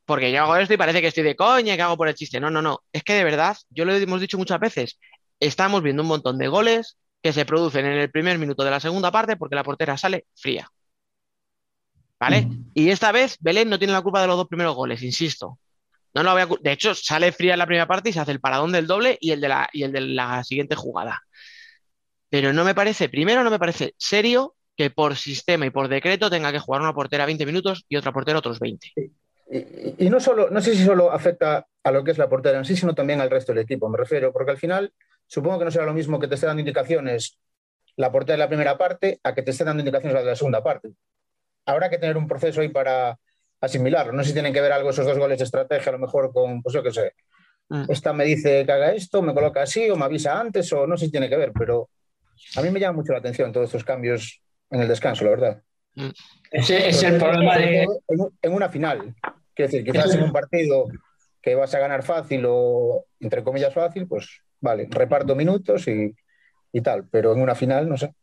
Porque 0.05 0.31
yo 0.31 0.41
hago 0.43 0.55
esto 0.57 0.73
y 0.73 0.77
parece 0.77 1.01
que 1.01 1.07
estoy 1.07 1.23
de 1.23 1.35
coña, 1.35 1.75
que 1.75 1.81
hago 1.81 1.97
por 1.97 2.07
el 2.07 2.15
chiste. 2.15 2.39
No, 2.39 2.49
no, 2.49 2.61
no. 2.61 2.81
Es 2.91 3.03
que 3.03 3.13
de 3.13 3.23
verdad, 3.23 3.55
yo 3.69 3.85
lo 3.85 3.93
hemos 3.93 4.21
dicho 4.21 4.37
muchas 4.37 4.59
veces. 4.59 4.99
Estamos 5.39 5.81
viendo 5.83 6.01
un 6.01 6.09
montón 6.09 6.37
de 6.37 6.47
goles 6.47 6.97
que 7.21 7.33
se 7.33 7.45
producen 7.45 7.85
en 7.85 7.97
el 7.97 8.11
primer 8.11 8.37
minuto 8.37 8.63
de 8.63 8.71
la 8.71 8.79
segunda 8.79 9.11
parte 9.11 9.37
porque 9.37 9.55
la 9.55 9.63
portera 9.63 9.97
sale 9.97 10.25
fría. 10.35 10.67
¿Vale? 12.19 12.47
Y 12.75 12.89
esta 12.89 13.11
vez 13.11 13.37
Belén 13.39 13.69
no 13.69 13.79
tiene 13.79 13.93
la 13.93 14.01
culpa 14.01 14.21
de 14.21 14.27
los 14.27 14.37
dos 14.37 14.47
primeros 14.47 14.75
goles, 14.75 15.01
insisto. 15.01 15.57
No 16.13 16.23
lo 16.23 16.33
voy 16.33 16.41
a 16.41 16.47
De 16.61 16.71
hecho, 16.71 16.93
sale 16.93 17.31
fría 17.31 17.53
en 17.53 17.59
la 17.59 17.65
primera 17.65 17.87
parte 17.87 18.09
y 18.09 18.13
se 18.13 18.19
hace 18.19 18.31
el 18.31 18.39
paradón 18.39 18.71
del 18.71 18.85
doble 18.85 19.17
y 19.19 19.31
el 19.31 19.41
de 19.41 19.47
la, 19.47 19.69
y 19.73 19.83
el 19.83 19.91
de 19.91 20.01
la 20.01 20.43
siguiente 20.43 20.75
jugada. 20.75 21.23
Pero 22.29 22.53
no 22.53 22.63
me 22.63 22.75
parece, 22.75 23.09
primero, 23.09 23.43
no 23.43 23.49
me 23.49 23.59
parece 23.59 23.95
serio 23.97 24.55
que 24.75 24.89
por 24.89 25.15
sistema 25.15 25.65
y 25.65 25.69
por 25.69 25.87
decreto 25.87 26.29
tenga 26.29 26.51
que 26.51 26.59
jugar 26.59 26.81
una 26.81 26.93
portera 26.93 27.25
20 27.25 27.45
minutos 27.45 27.85
y 27.89 27.95
otra 27.95 28.13
portera 28.13 28.39
otros 28.39 28.59
20. 28.59 28.93
Y, 29.53 30.05
y- 30.05 30.09
no 30.09 30.19
solo, 30.21 30.49
no 30.49 30.61
sé 30.61 30.73
si 30.75 30.83
solo 30.85 31.11
afecta 31.11 31.67
a 31.83 31.91
lo 31.91 32.03
que 32.03 32.11
es 32.11 32.17
la 32.17 32.29
portera 32.29 32.57
en 32.57 32.63
sí, 32.65 32.75
sino 32.75 32.95
también 32.95 33.19
al 33.19 33.29
resto 33.29 33.51
del 33.53 33.63
equipo, 33.63 33.89
me 33.89 33.97
refiero, 33.97 34.31
porque 34.31 34.51
al 34.51 34.57
final 34.57 34.93
supongo 35.27 35.59
que 35.59 35.65
no 35.65 35.71
será 35.71 35.85
lo 35.85 35.93
mismo 35.93 36.19
que 36.19 36.27
te 36.27 36.35
esté 36.35 36.47
dando 36.47 36.61
indicaciones 36.61 37.37
la 37.97 38.11
portera 38.11 38.35
de 38.35 38.39
la 38.39 38.47
primera 38.47 38.77
parte 38.77 39.19
a 39.23 39.35
que 39.35 39.41
te 39.41 39.51
esté 39.51 39.65
dando 39.65 39.81
indicaciones 39.81 40.13
la 40.13 40.21
de 40.21 40.27
la 40.27 40.35
segunda 40.35 40.63
parte. 40.63 40.89
Habrá 41.65 41.89
que 41.89 41.97
tener 41.97 42.15
un 42.15 42.27
proceso 42.27 42.61
ahí 42.61 42.69
para 42.69 43.19
asimilarlo. 43.59 44.13
No 44.13 44.23
sé 44.23 44.29
si 44.29 44.33
tienen 44.33 44.53
que 44.53 44.61
ver 44.61 44.71
algo 44.71 44.89
esos 44.91 45.05
dos 45.05 45.17
goles 45.17 45.37
de 45.37 45.43
estrategia, 45.43 45.89
a 45.89 45.93
lo 45.93 45.99
mejor 45.99 46.31
con, 46.31 46.61
pues 46.63 46.73
yo 46.73 46.81
qué 46.81 46.91
sé, 46.91 47.13
Mm. 47.69 47.85
esta 47.89 48.11
me 48.11 48.25
dice 48.25 48.65
que 48.65 48.71
haga 48.73 48.91
esto, 48.91 49.21
me 49.21 49.33
coloca 49.33 49.61
así 49.61 49.89
o 49.89 49.95
me 49.95 50.03
avisa 50.03 50.37
antes, 50.37 50.71
o 50.73 50.85
no 50.85 50.97
sé 50.97 51.05
si 51.05 51.11
tiene 51.11 51.29
que 51.29 51.37
ver, 51.37 51.53
pero 51.57 51.89
a 52.57 52.61
mí 52.61 52.69
me 52.69 52.81
llama 52.81 52.97
mucho 52.97 53.13
la 53.13 53.19
atención 53.19 53.53
todos 53.53 53.67
estos 53.67 53.85
cambios 53.85 54.41
en 54.69 54.81
el 54.81 54.89
descanso, 54.89 55.23
la 55.23 55.29
verdad. 55.29 55.61
Ese 56.51 56.89
es 56.89 57.01
el 57.03 57.17
problema 57.17 57.55
de. 57.57 57.87
en 58.41 58.53
una 58.53 58.67
final. 58.67 59.15
Quiero 59.53 59.71
decir, 59.71 59.83
quizás 59.85 60.15
en 60.15 60.23
un 60.23 60.31
partido 60.31 60.85
que 61.41 61.55
vas 61.55 61.73
a 61.73 61.79
ganar 61.79 62.03
fácil 62.03 62.45
o, 62.47 63.05
entre 63.19 63.43
comillas, 63.43 63.73
fácil, 63.73 64.07
pues 64.07 64.41
vale, 64.59 64.87
reparto 64.89 65.35
minutos 65.35 65.87
y, 65.87 66.13
y 66.71 66.81
tal, 66.81 67.05
pero 67.11 67.33
en 67.33 67.41
una 67.41 67.55
final, 67.55 67.89
no 67.89 67.97
sé. 67.97 68.13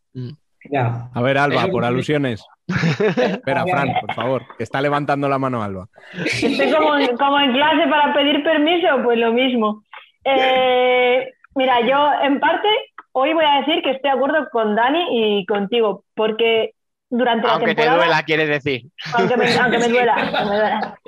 Ya. 0.70 1.11
A 1.12 1.22
ver, 1.22 1.39
Alba, 1.39 1.66
por 1.68 1.85
alusiones. 1.85 2.45
Espera, 2.66 3.64
Fran, 3.70 3.93
por 4.01 4.14
favor, 4.14 4.43
que 4.57 4.64
está 4.64 4.81
levantando 4.81 5.29
la 5.29 5.39
mano 5.39 5.62
Alba. 5.62 5.89
Estoy 6.24 6.72
como, 6.72 6.91
como 7.16 7.41
en 7.41 7.53
clase 7.53 7.89
para 7.89 8.14
pedir 8.14 8.43
permiso, 8.43 8.89
pues 9.05 9.18
lo 9.18 9.33
mismo. 9.33 9.85
Eh, 10.24 11.33
mira, 11.55 11.81
yo 11.81 12.11
en 12.22 12.41
parte 12.41 12.68
hoy 13.12 13.33
voy 13.35 13.45
a 13.45 13.61
decir 13.61 13.83
que 13.83 13.93
estoy 13.93 14.11
de 14.11 14.16
acuerdo 14.16 14.49
con 14.51 14.74
Dani 14.74 15.41
y 15.41 15.47
contigo, 15.47 16.05
porque 16.14 16.74
durante 17.11 17.46
la 17.46 17.52
Aunque 17.54 17.74
te 17.74 17.82
temporada... 17.82 18.04
duela, 18.04 18.22
quieres 18.22 18.48
decir. 18.48 18.82
aunque 19.16 19.36
me, 19.36 19.46
aunque 19.56 19.78
me 19.78 19.88
duela, 19.88 20.14
aunque 20.18 20.50
me 20.50 20.56
duela. 20.56 20.98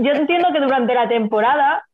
Yo 0.00 0.12
entiendo 0.12 0.48
que 0.52 0.60
durante 0.60 0.94
la 0.94 1.08
temporada 1.08 1.84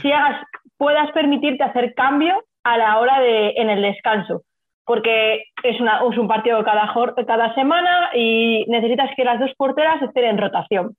si 0.00 0.10
hagas, 0.12 0.42
puedas 0.76 1.10
permitirte 1.12 1.62
hacer 1.64 1.94
cambio 1.94 2.42
a 2.64 2.78
la 2.78 2.98
hora 2.98 3.20
de 3.20 3.50
en 3.56 3.70
el 3.70 3.82
descanso, 3.82 4.42
porque 4.84 5.44
es, 5.62 5.80
una, 5.80 6.00
es 6.10 6.18
un 6.18 6.28
partido 6.28 6.62
cada, 6.64 7.54
semana 7.54 8.10
y 8.14 8.64
necesitas 8.68 9.10
que 9.16 9.24
las 9.24 9.38
dos 9.40 9.50
porteras 9.56 10.00
estén 10.02 10.24
en 10.24 10.38
rotación. 10.38 10.94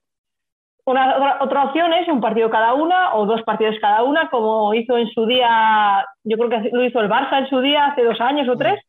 Una, 0.85 1.15
otra, 1.15 1.37
otra 1.41 1.63
opción 1.65 1.93
es 1.93 2.07
un 2.07 2.19
partido 2.21 2.49
cada 2.49 2.73
una 2.73 3.13
o 3.15 3.25
dos 3.25 3.43
partidos 3.43 3.75
cada 3.79 4.03
una, 4.03 4.29
como 4.29 4.73
hizo 4.73 4.97
en 4.97 5.07
su 5.09 5.25
día, 5.27 6.05
yo 6.23 6.37
creo 6.37 6.49
que 6.49 6.69
lo 6.71 6.83
hizo 6.83 6.99
el 7.01 7.09
Barça 7.09 7.37
en 7.39 7.49
su 7.49 7.61
día 7.61 7.87
hace 7.87 8.03
dos 8.03 8.19
años 8.21 8.47
o 8.49 8.55
tres, 8.57 8.79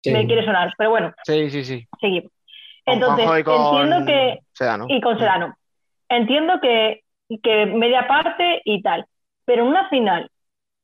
Sí. 0.00 0.12
me 0.12 0.26
quiere 0.26 0.44
sonar, 0.44 0.72
pero 0.78 0.90
bueno, 0.90 1.12
Sí, 1.24 1.50
sí, 1.50 1.64
sí. 1.64 1.84
seguimos. 2.00 2.30
Entonces, 2.92 3.26
Juanjo 3.26 3.38
y 3.38 3.44
con 3.44 3.82
entiendo 3.82 4.06
que, 4.06 4.38
Sedano. 4.52 4.86
y 4.88 5.00
con 5.00 5.18
Sedano. 5.18 5.56
Entiendo 6.08 6.60
que, 6.60 7.02
que 7.42 7.66
media 7.66 8.06
parte 8.06 8.62
y 8.64 8.82
tal, 8.82 9.06
pero 9.44 9.62
en 9.62 9.68
una 9.68 9.88
final, 9.88 10.30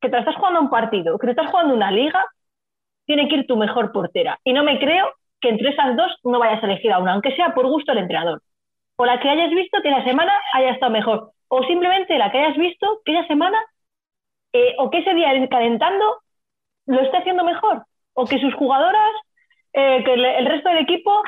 que 0.00 0.08
te 0.08 0.18
estás 0.18 0.36
jugando 0.36 0.60
un 0.60 0.70
partido, 0.70 1.18
que 1.18 1.26
te 1.26 1.32
estás 1.32 1.50
jugando 1.50 1.74
una 1.74 1.90
liga, 1.90 2.24
tiene 3.06 3.28
que 3.28 3.36
ir 3.36 3.46
tu 3.46 3.56
mejor 3.56 3.92
portera. 3.92 4.38
Y 4.44 4.52
no 4.52 4.64
me 4.64 4.78
creo 4.78 5.12
que 5.40 5.50
entre 5.50 5.70
esas 5.70 5.96
dos 5.96 6.12
no 6.24 6.38
vayas 6.38 6.62
a 6.62 6.66
elegir 6.66 6.92
a 6.92 6.98
una, 6.98 7.12
aunque 7.12 7.34
sea 7.36 7.54
por 7.54 7.66
gusto 7.66 7.92
del 7.92 8.02
entrenador. 8.02 8.42
O 8.96 9.04
la 9.06 9.20
que 9.20 9.28
hayas 9.28 9.50
visto 9.50 9.82
que 9.82 9.90
la 9.90 10.04
semana 10.04 10.32
haya 10.52 10.70
estado 10.72 10.92
mejor. 10.92 11.32
O 11.48 11.62
simplemente 11.64 12.16
la 12.18 12.30
que 12.30 12.38
hayas 12.38 12.56
visto 12.56 13.00
que 13.04 13.12
esa 13.12 13.26
semana 13.26 13.58
eh, 14.52 14.74
o 14.78 14.90
que 14.90 14.98
ese 14.98 15.14
día 15.14 15.32
calentando 15.48 16.22
lo 16.86 17.00
esté 17.00 17.18
haciendo 17.18 17.44
mejor. 17.44 17.84
O 18.14 18.24
que 18.24 18.38
sus 18.38 18.54
jugadoras, 18.54 19.12
eh, 19.72 20.02
que 20.04 20.14
el 20.14 20.46
resto 20.46 20.68
del 20.68 20.78
equipo 20.78 21.22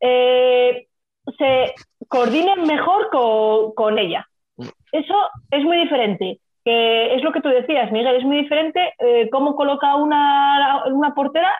eh, 0.00 0.86
se 1.38 1.74
coordinen 2.08 2.62
mejor 2.66 3.08
co- 3.10 3.72
con 3.74 3.98
ella. 3.98 4.26
Eso 4.92 5.14
es 5.50 5.64
muy 5.64 5.76
diferente. 5.78 6.40
Que 6.64 7.14
es 7.14 7.22
lo 7.22 7.32
que 7.32 7.40
tú 7.40 7.48
decías, 7.48 7.90
Miguel, 7.90 8.16
es 8.16 8.24
muy 8.24 8.36
diferente 8.38 8.92
eh, 8.98 9.30
cómo 9.30 9.56
coloca 9.56 9.94
una, 9.96 10.84
una 10.86 11.14
portera 11.14 11.50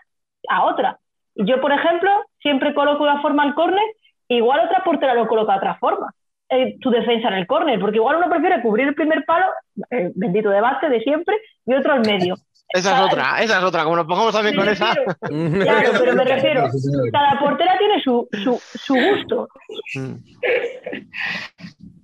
a 0.48 0.64
otra. 0.64 0.98
Yo, 1.36 1.60
por 1.60 1.72
ejemplo, 1.72 2.10
siempre 2.40 2.74
coloco 2.74 3.02
una 3.04 3.22
forma 3.22 3.42
al 3.44 3.54
córner, 3.54 3.84
igual 4.28 4.60
otra 4.66 4.84
portera 4.84 5.14
lo 5.14 5.26
coloca 5.26 5.52
de 5.52 5.58
otra 5.58 5.74
forma. 5.76 6.12
eh, 6.50 6.76
tu 6.80 6.90
defensa 6.90 7.28
en 7.28 7.34
el 7.34 7.46
córner, 7.46 7.78
porque 7.80 7.96
igual 7.96 8.16
uno 8.16 8.28
prefiere 8.28 8.60
cubrir 8.60 8.88
el 8.88 8.94
primer 8.94 9.24
palo, 9.24 9.46
el 9.88 10.12
bendito 10.16 10.50
debate 10.50 10.88
de 10.90 11.00
siempre, 11.00 11.36
y 11.64 11.74
otro 11.74 11.92
al 11.92 12.00
medio. 12.00 12.34
Esa 12.72 12.98
es 12.98 13.12
otra, 13.12 13.42
esa 13.42 13.58
es 13.58 13.64
otra. 13.64 13.84
Como 13.84 13.96
nos 13.96 14.06
pongamos 14.06 14.32
también 14.32 14.54
Me 14.56 14.62
con 14.62 14.72
esa. 14.72 14.94
Claro, 15.20 15.90
pero 15.98 16.14
me 16.14 16.24
refiero, 16.24 16.68
cada 17.12 17.38
portera 17.40 17.76
tiene 17.78 18.00
su, 18.02 18.28
su, 18.44 18.60
su 18.78 18.94
gusto. 18.94 19.48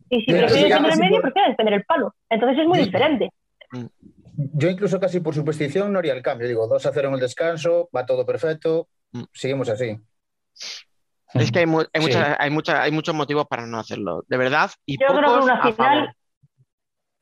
Y 0.08 0.20
si 0.20 0.32
prefieres 0.32 0.52
defender 0.68 0.92
el 0.92 0.98
medio, 0.98 1.20
prefieres 1.22 1.50
defender 1.52 1.74
el 1.74 1.84
palo. 1.84 2.14
Entonces 2.30 2.58
es 2.60 2.66
muy 2.66 2.78
diferente. 2.78 3.30
yo 4.36 4.68
incluso 4.68 5.00
casi 5.00 5.20
por 5.20 5.34
superstición 5.34 5.92
no 5.92 5.98
haría 5.98 6.12
el 6.14 6.22
cambio. 6.22 6.46
Digo, 6.48 6.66
2 6.68 6.84
a 6.86 6.92
0 6.92 7.08
en 7.08 7.14
el 7.14 7.20
descanso, 7.20 7.88
va 7.94 8.06
todo 8.06 8.24
perfecto, 8.26 8.88
Mm. 9.12 9.22
seguimos 9.32 9.68
así. 9.68 9.96
Es 11.34 11.52
que 11.52 11.60
hay, 11.60 11.66
mu- 11.66 11.80
hay, 11.80 11.86
Sí. 11.94 12.00
muchas- 12.08 12.36
hay, 12.38 12.50
muchas- 12.50 12.80
hay 12.80 12.90
muchos 12.92 13.14
motivos 13.14 13.46
para 13.46 13.66
no 13.66 13.78
hacerlo, 13.78 14.24
de 14.26 14.36
verdad. 14.36 14.70
Y 14.84 14.98
Yo 15.00 15.06
creo 15.06 15.20
que 15.20 15.26
pocos 15.26 15.44
una 15.44 15.54
a 15.60 15.72
final. 15.72 16.14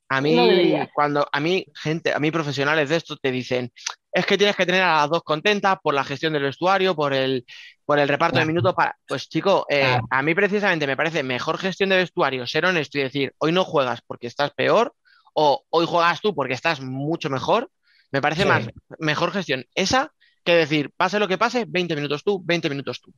A 0.09 0.21
mí, 0.21 0.35
no 0.37 0.89
cuando 0.95 1.27
a 1.33 1.41
mí, 1.41 1.67
gente, 1.75 2.13
a 2.13 2.19
mí 2.19 2.31
profesionales 2.31 2.89
de 2.91 2.97
esto 2.97 3.17
te 3.17 3.31
dicen, 3.33 3.73
es 4.13 4.27
que 4.27 4.37
tienes 4.39 4.55
que 4.55 4.67
tener 4.67 4.83
a 4.83 4.99
las 4.99 5.11
dos 5.11 5.23
contentas 5.23 5.77
por 5.83 5.95
la 5.95 6.05
gestión 6.05 6.33
del 6.35 6.43
vestuario, 6.43 6.95
por 6.95 7.15
el, 7.15 7.45
por 7.85 7.99
el 7.99 8.07
reparto 8.09 8.39
de 8.39 8.45
minutos 8.45 8.75
para. 8.75 8.97
Pues 9.09 9.29
chico, 9.29 9.67
eh, 9.69 9.81
Claro. 9.81 10.07
a 10.11 10.23
mí 10.23 10.35
precisamente 10.35 10.87
me 10.87 10.97
parece 10.97 11.23
mejor 11.23 11.59
gestión 11.59 11.89
de 11.89 11.97
vestuario 11.97 12.47
ser 12.47 12.67
honesto 12.67 12.99
y 12.99 13.03
decir, 13.03 13.35
hoy 13.39 13.51
no 13.53 13.65
juegas 13.65 14.03
porque 14.07 14.27
estás 14.27 14.53
peor, 14.53 14.95
o 15.33 15.65
hoy 15.71 15.87
juegas 15.87 16.21
tú 16.21 16.35
porque 16.35 16.55
estás 16.55 16.81
mucho 16.81 17.29
mejor. 17.31 17.71
Me 18.13 18.21
parece 18.21 18.43
Sí. 18.43 18.49
más 18.49 18.69
mejor 18.99 19.33
gestión 19.33 19.65
esa 19.75 20.13
que 20.45 20.55
decir, 20.55 20.93
pase 20.97 21.19
lo 21.19 21.27
que 21.27 21.39
pase, 21.39 21.65
20 21.67 21.97
minutos 21.97 22.23
tú, 22.23 22.41
20 22.45 22.69
minutos 22.69 23.01
tú. 23.01 23.13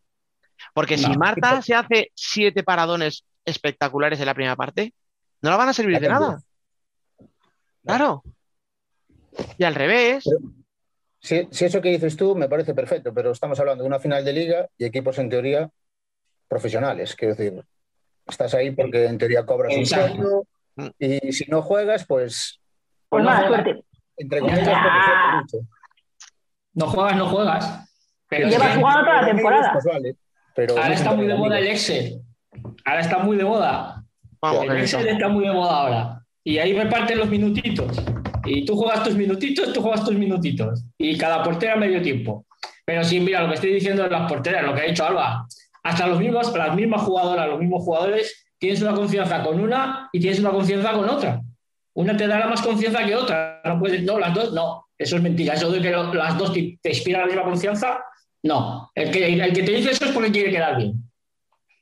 Porque 0.73 0.97
si. 0.97 1.15
Marta 1.19 1.61
se 1.61 1.75
hace 1.75 2.13
siete 2.15 2.63
paradones 2.63 3.25
espectaculares 3.45 4.19
en 4.21 4.27
la 4.27 4.35
primera 4.35 4.57
parte, 4.57 4.95
no 5.43 5.51
la 5.51 5.57
van 5.57 5.69
a 5.69 5.73
servir 5.75 6.01
de 6.01 6.09
nada. 6.09 6.39
Claro. 7.87 8.23
Y 9.59 9.65
al 9.65 9.75
revés, 9.75 10.25
Si, 11.21 11.49
si 11.51 11.65
eso 11.65 11.81
que 11.81 11.89
dices 11.91 12.17
tú 12.17 12.35
me 12.37 12.49
parece 12.49 12.75
perfecto, 12.75 13.13
pero 13.15 13.31
estamos 13.33 13.59
hablando 13.61 13.83
de 13.85 13.89
una 13.89 13.99
final 13.99 14.25
de 14.25 14.33
liga 14.33 14.69
y 14.79 14.85
equipos 14.85 15.19
en 15.19 15.29
teoría 15.31 15.69
profesionales. 16.49 17.15
Quiero 17.17 17.35
decir, 17.35 17.65
estás 18.27 18.55
ahí 18.55 18.71
porque 18.71 19.07
en 19.07 19.19
teoría 19.19 19.45
cobras 19.45 19.75
un 19.77 19.87
sueldo 19.87 20.47
y 20.99 21.33
si 21.33 21.51
no 21.51 21.63
juegas, 21.63 22.07
pues 22.07 22.61
Pues 23.09 23.25
no 23.25 23.31
mala 23.31 23.47
suerte. 23.49 23.85
entre 24.17 24.41
comillas, 24.41 24.69
mucho. 25.41 25.59
No 26.75 26.87
juegas, 26.89 27.17
no 27.17 27.27
juegas. 27.29 27.83
Pero 28.29 28.49
Llevas 28.49 28.77
jugando 28.77 29.01
toda 29.05 29.23
la 29.23 29.29
temporada. 29.29 29.73
Pues 29.73 29.85
vale, 29.85 30.17
pero 30.55 30.77
ahora 30.77 30.95
está 30.95 31.15
muy 31.15 31.27
de 31.27 31.35
moda 31.35 31.59
el. 31.59 31.67
Excel. 31.69 32.21
Ahora 32.85 33.01
está 33.01 33.19
muy 33.19 33.37
de 33.37 33.45
moda. 33.45 34.05
vamos, 34.41 34.65
El 34.65 34.77
Excel 34.79 35.09
está 35.09 35.29
muy 35.29 35.47
de 35.47 35.53
moda 35.53 35.77
ahora. 35.81 36.23
Y 36.47 36.59
ahí 36.59 36.73
reparten 36.73 37.19
los 37.19 37.29
minutitos. 37.29 37.99
Y 38.45 38.65
tú 38.65 38.77
juegas 38.77 39.03
tus 39.03 39.17
minutitos, 39.17 39.73
tú 39.73 39.83
juegas 39.83 40.05
tus 40.05 40.15
minutitos. 40.15 40.85
Y 40.97 41.19
cada 41.19 41.43
portera 41.43 41.75
medio 41.75 42.01
tiempo. 42.01 42.47
Pero 42.85 43.03
sí, 43.03 43.19
mira, 43.19 43.43
lo 43.43 43.49
que 43.49 43.55
estoy 43.55 43.73
diciendo 43.73 44.05
de 44.05 44.11
las 44.11 44.31
porteras, 44.31 44.65
lo 44.65 44.73
que 44.73 44.83
ha 44.83 44.85
dicho 44.85 45.05
Alba. 45.05 45.45
Hasta 45.83 46.07
los 46.07 46.21
mismos, 46.21 46.57
las 46.57 46.75
mismas 46.77 47.03
jugadoras, 47.03 47.49
los 47.49 47.59
mismos 47.59 47.83
jugadores, 47.83 48.47
tienes 48.59 48.81
una 48.81 48.95
confianza 48.95 49.43
con 49.43 49.59
una 49.59 50.09
y 50.13 50.21
tienes 50.21 50.39
una 50.39 50.51
confianza 50.51 50.93
con 50.93 51.09
otra. 51.09 51.41
Una 51.95 52.17
te 52.17 52.29
dará 52.29 52.47
más 52.47 52.63
confianza 52.63 53.05
que 53.05 53.17
otra. 53.17 53.61
No 53.65 53.81
puedes, 53.81 54.05
no, 54.05 54.17
las 54.21 54.33
dos, 54.33 54.53
no. 54.53 54.87
Eso 54.97 55.17
es 55.17 55.23
mentira. 55.23 55.55
Eso 55.55 55.69
de 55.73 55.83
que 55.83 55.91
lo- 55.91 56.15
las 56.15 56.39
dos 56.39 56.53
te, 56.53 56.79
te 56.81 56.91
inspiran 56.91 57.23
la 57.23 57.27
misma 57.27 57.43
confianza, 57.43 57.99
no. 58.45 58.89
El 58.95 59.11
que, 59.11 59.27
el 59.35 59.53
que 59.53 59.63
te 59.65 59.73
dice 59.73 59.91
eso 59.91 60.05
es 60.05 60.13
porque 60.13 60.31
quiere 60.31 60.51
quedar 60.53 60.77
bien. 60.77 60.95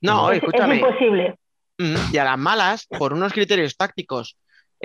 No, 0.00 0.30
Es, 0.30 0.38
es 0.38 0.42
escúchame. 0.44 0.76
imposible. 0.76 1.34
Mm, 1.76 1.96
Y 2.14 2.16
a 2.18 2.24
las 2.24 2.38
malas, 2.38 2.86
por 2.86 3.12
unos 3.12 3.32
criterios 3.34 3.76
tácticos. 3.76 4.36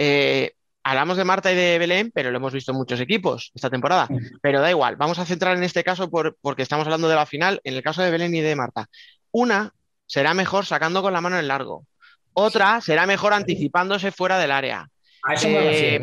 Eh, 0.02 0.54
hablamos 0.84 1.18
de 1.18 1.26
Marta 1.26 1.52
y 1.52 1.56
de 1.56 1.78
Belén, 1.78 2.10
pero 2.14 2.32
lo 2.32 2.38
hemos 2.38 2.54
visto 2.54 2.72
en 2.72 2.78
muchos 2.78 3.00
equipos 3.02 3.52
esta 3.54 3.70
temporada. 3.70 4.08
Pero 4.41 4.62
da 4.62 4.70
igual, 4.70 4.95
vamos 4.95 5.20
a 5.20 5.26
centrar 5.26 5.58
en 5.58 5.64
este 5.64 5.84
caso 5.84 6.10
por- 6.10 6.38
porque 6.41 6.62
estamos 6.64 6.86
hablando 6.86 7.10
de 7.10 7.16
la 7.16 7.26
final. 7.26 7.60
En 7.66 7.74
el 7.74 7.84
caso 7.84 8.02
de 8.02 8.10
Belén 8.12 8.34
y 8.34 8.39
de 8.41 8.56
Marta, 8.56 8.88
una 9.32 9.74
será 10.06 10.34
mejor 10.34 10.66
sacando 10.66 11.02
con 11.02 11.12
la 11.14 11.22
mano 11.22 11.38
en 11.38 11.47
largo. 11.47 11.86
Otra 12.34 12.80
será 12.82 13.06
mejor 13.06 13.34
anticipándose 13.34 14.12
fuera 14.12 14.38
del 14.39 14.52
área. 14.52 14.88
Eh, 15.50 16.00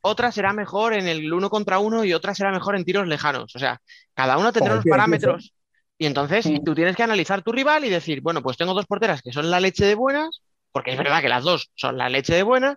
otra 0.00 0.32
será 0.32 0.52
mejor 0.52 0.92
en 0.94 1.06
el 1.08 1.32
uno 1.32 1.48
contra 1.48 1.78
uno 1.78 2.04
y 2.04 2.12
otra 2.12 2.34
será 2.34 2.50
mejor 2.50 2.74
en 2.76 2.84
tiros 2.84 3.06
lejanos. 3.06 3.54
O 3.54 3.58
sea, 3.60 3.80
cada 4.14 4.38
uno 4.38 4.52
tendrá 4.52 4.74
tiro 4.82 4.92
parámetros. 4.92 5.52
Y 5.98 6.06
entonces 6.06 6.44
tú 6.64 6.74
tienes 6.74 6.94
que 6.96 7.02
analizar 7.04 7.42
tu 7.42 7.52
rival 7.52 7.84
y 7.84 7.88
decir, 7.90 8.20
bueno, 8.20 8.42
pues 8.42 8.56
tengo 8.56 8.74
dos 8.74 8.86
porteras 8.86 9.22
que 9.22 9.32
son 9.32 9.50
la 9.50 9.60
leche 9.60 9.86
de 9.86 9.94
buenas, 9.94 10.42
porque 10.72 10.90
es 10.90 10.98
verdad 10.98 11.22
que 11.22 11.28
las 11.30 11.42
dos 11.44 11.70
son 11.74 11.96
la 11.96 12.08
leche 12.10 12.34
de 12.34 12.42
buenas. 12.42 12.76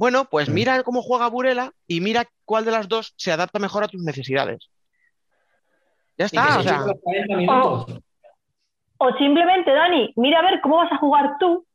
Bueno, 0.00 0.24
pues 0.24 0.48
Mm. 0.48 0.54
mira 0.54 0.82
cómo 0.82 1.02
juega 1.02 1.28
Burela 1.28 1.72
y 1.86 2.00
mira 2.00 2.24
cuál 2.46 2.64
de 2.64 2.70
las 2.70 2.88
dos 2.88 3.12
se 3.18 3.32
adapta 3.32 3.58
mejor 3.58 3.84
a 3.84 3.88
tus 3.88 4.02
necesidades. 4.02 4.70
Ya 6.16 6.24
está, 6.24 6.58
o 6.58 6.62
sea, 6.62 6.76
eche 6.76 6.86
los 6.86 7.00
40 7.02 7.36
minutos. 7.36 8.00
O 8.96 9.12
simplemente, 9.18 9.70
Dani, 9.70 10.10
mira 10.16 10.38
a 10.38 10.42
ver 10.42 10.62
cómo 10.62 10.76
vas 10.78 10.90
a 10.90 10.96
jugar 10.96 11.36
tú 11.38 11.66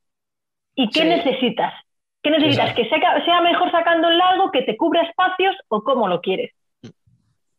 y 0.73 0.89
qué 0.89 1.01
Sí. 1.01 1.07
necesitas. 1.07 1.71
¿Qué 2.23 2.32
necesitas? 2.32 2.69
Exacto. 2.71 2.82
¿Que 2.82 2.89
sea, 2.89 3.26
sea 3.26 3.41
mejor 3.41 3.69
sacando 3.69 4.09
el 4.09 4.17
largo, 4.17 4.49
que 4.49 4.63
te 4.63 4.76
cubra 4.76 5.03
espacios 5.03 5.55
o 5.67 5.84
cómo 5.84 6.07
lo 6.07 6.19
quieres? 6.21 6.51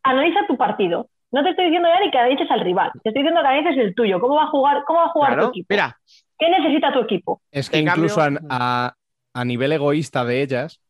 Analiza 0.02 0.40
tu 0.48 0.56
partido. 0.56 1.08
No 1.30 1.44
te 1.44 1.50
estoy 1.50 1.66
diciendo, 1.66 1.88
Dani, 1.88 2.10
que 2.10 2.18
analices 2.18 2.50
al 2.50 2.60
rival. 2.62 2.90
Te 3.04 3.10
estoy 3.10 3.22
diciendo 3.22 3.40
que 3.40 3.46
analices 3.46 3.78
el 3.84 3.94
tuyo. 3.94 4.18
¿Cómo 4.20 4.34
va 4.34 4.44
a 4.44 4.48
jugar, 4.48 4.82
cómo 4.84 4.98
va 4.98 5.04
a 5.06 5.10
jugar 5.10 5.38
tu 5.38 5.46
equipo? 5.50 5.66
mira, 5.70 5.96
¿Qué 6.38 6.50
necesita 6.50 6.92
tu 6.92 6.98
equipo? 7.00 7.40
Es 7.52 7.70
que 7.70 7.78
En 7.78 7.86
cambio- 7.86 8.04
incluso 8.10 8.20
a, 8.50 8.94
a- 9.40 9.44
nivel 9.44 9.72
egoísta 9.72 10.24
de 10.24 10.42
ellas, 10.42 10.80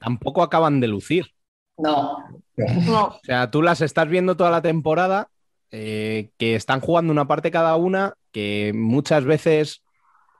tampoco 0.00 0.42
acaban 0.42 0.80
de 0.80 0.88
lucir. 0.88 1.26
No. 1.78 2.18
No. 2.56 3.04
O 3.06 3.20
sea, 3.22 3.50
tú 3.50 3.62
las 3.62 3.80
estás 3.80 4.08
viendo 4.08 4.36
toda 4.36 4.50
la 4.50 4.62
temporada, 4.62 5.28
eh, 5.70 6.30
que 6.38 6.54
están 6.54 6.80
jugando 6.80 7.12
una 7.12 7.26
parte 7.28 7.50
cada 7.50 7.76
una, 7.76 8.14
que 8.32 8.72
muchas 8.74 9.24
veces, 9.24 9.82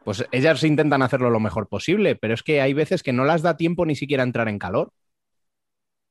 pues 0.04 0.24
ellas 0.32 0.62
intentan 0.64 1.02
hacerlo 1.02 1.30
lo 1.30 1.40
mejor 1.40 1.68
posible, 1.68 2.16
pero 2.16 2.34
es 2.34 2.42
que 2.42 2.60
hay 2.60 2.72
veces 2.72 3.02
que 3.02 3.12
no 3.12 3.24
las 3.24 3.42
da 3.42 3.56
tiempo 3.56 3.84
ni 3.84 3.96
siquiera 3.96 4.22
a 4.22 4.26
entrar 4.26 4.48
en 4.48 4.58
calor. 4.58 4.92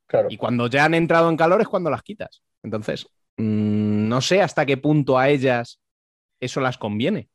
Claro. 0.07 0.27
Y 0.29 0.38
cuando 0.38 0.67
ya 0.67 0.86
han 0.86 0.93
entrado 0.93 1.29
en 1.29 1.38
calor 1.38 1.61
es 1.61 1.67
cuando 1.67 1.89
las 1.89 2.03
quitas. 2.03 2.43
Entonces, 2.61 3.07
mm, 3.38 4.07
no 4.07 4.21
sé 4.21 4.41
hasta 4.41 4.65
qué 4.65 4.77
punto 4.77 5.17
a 5.17 5.29
ellas 5.29 5.79
eso 6.39 6.61
las 6.61 6.77
conviene. 6.77 7.29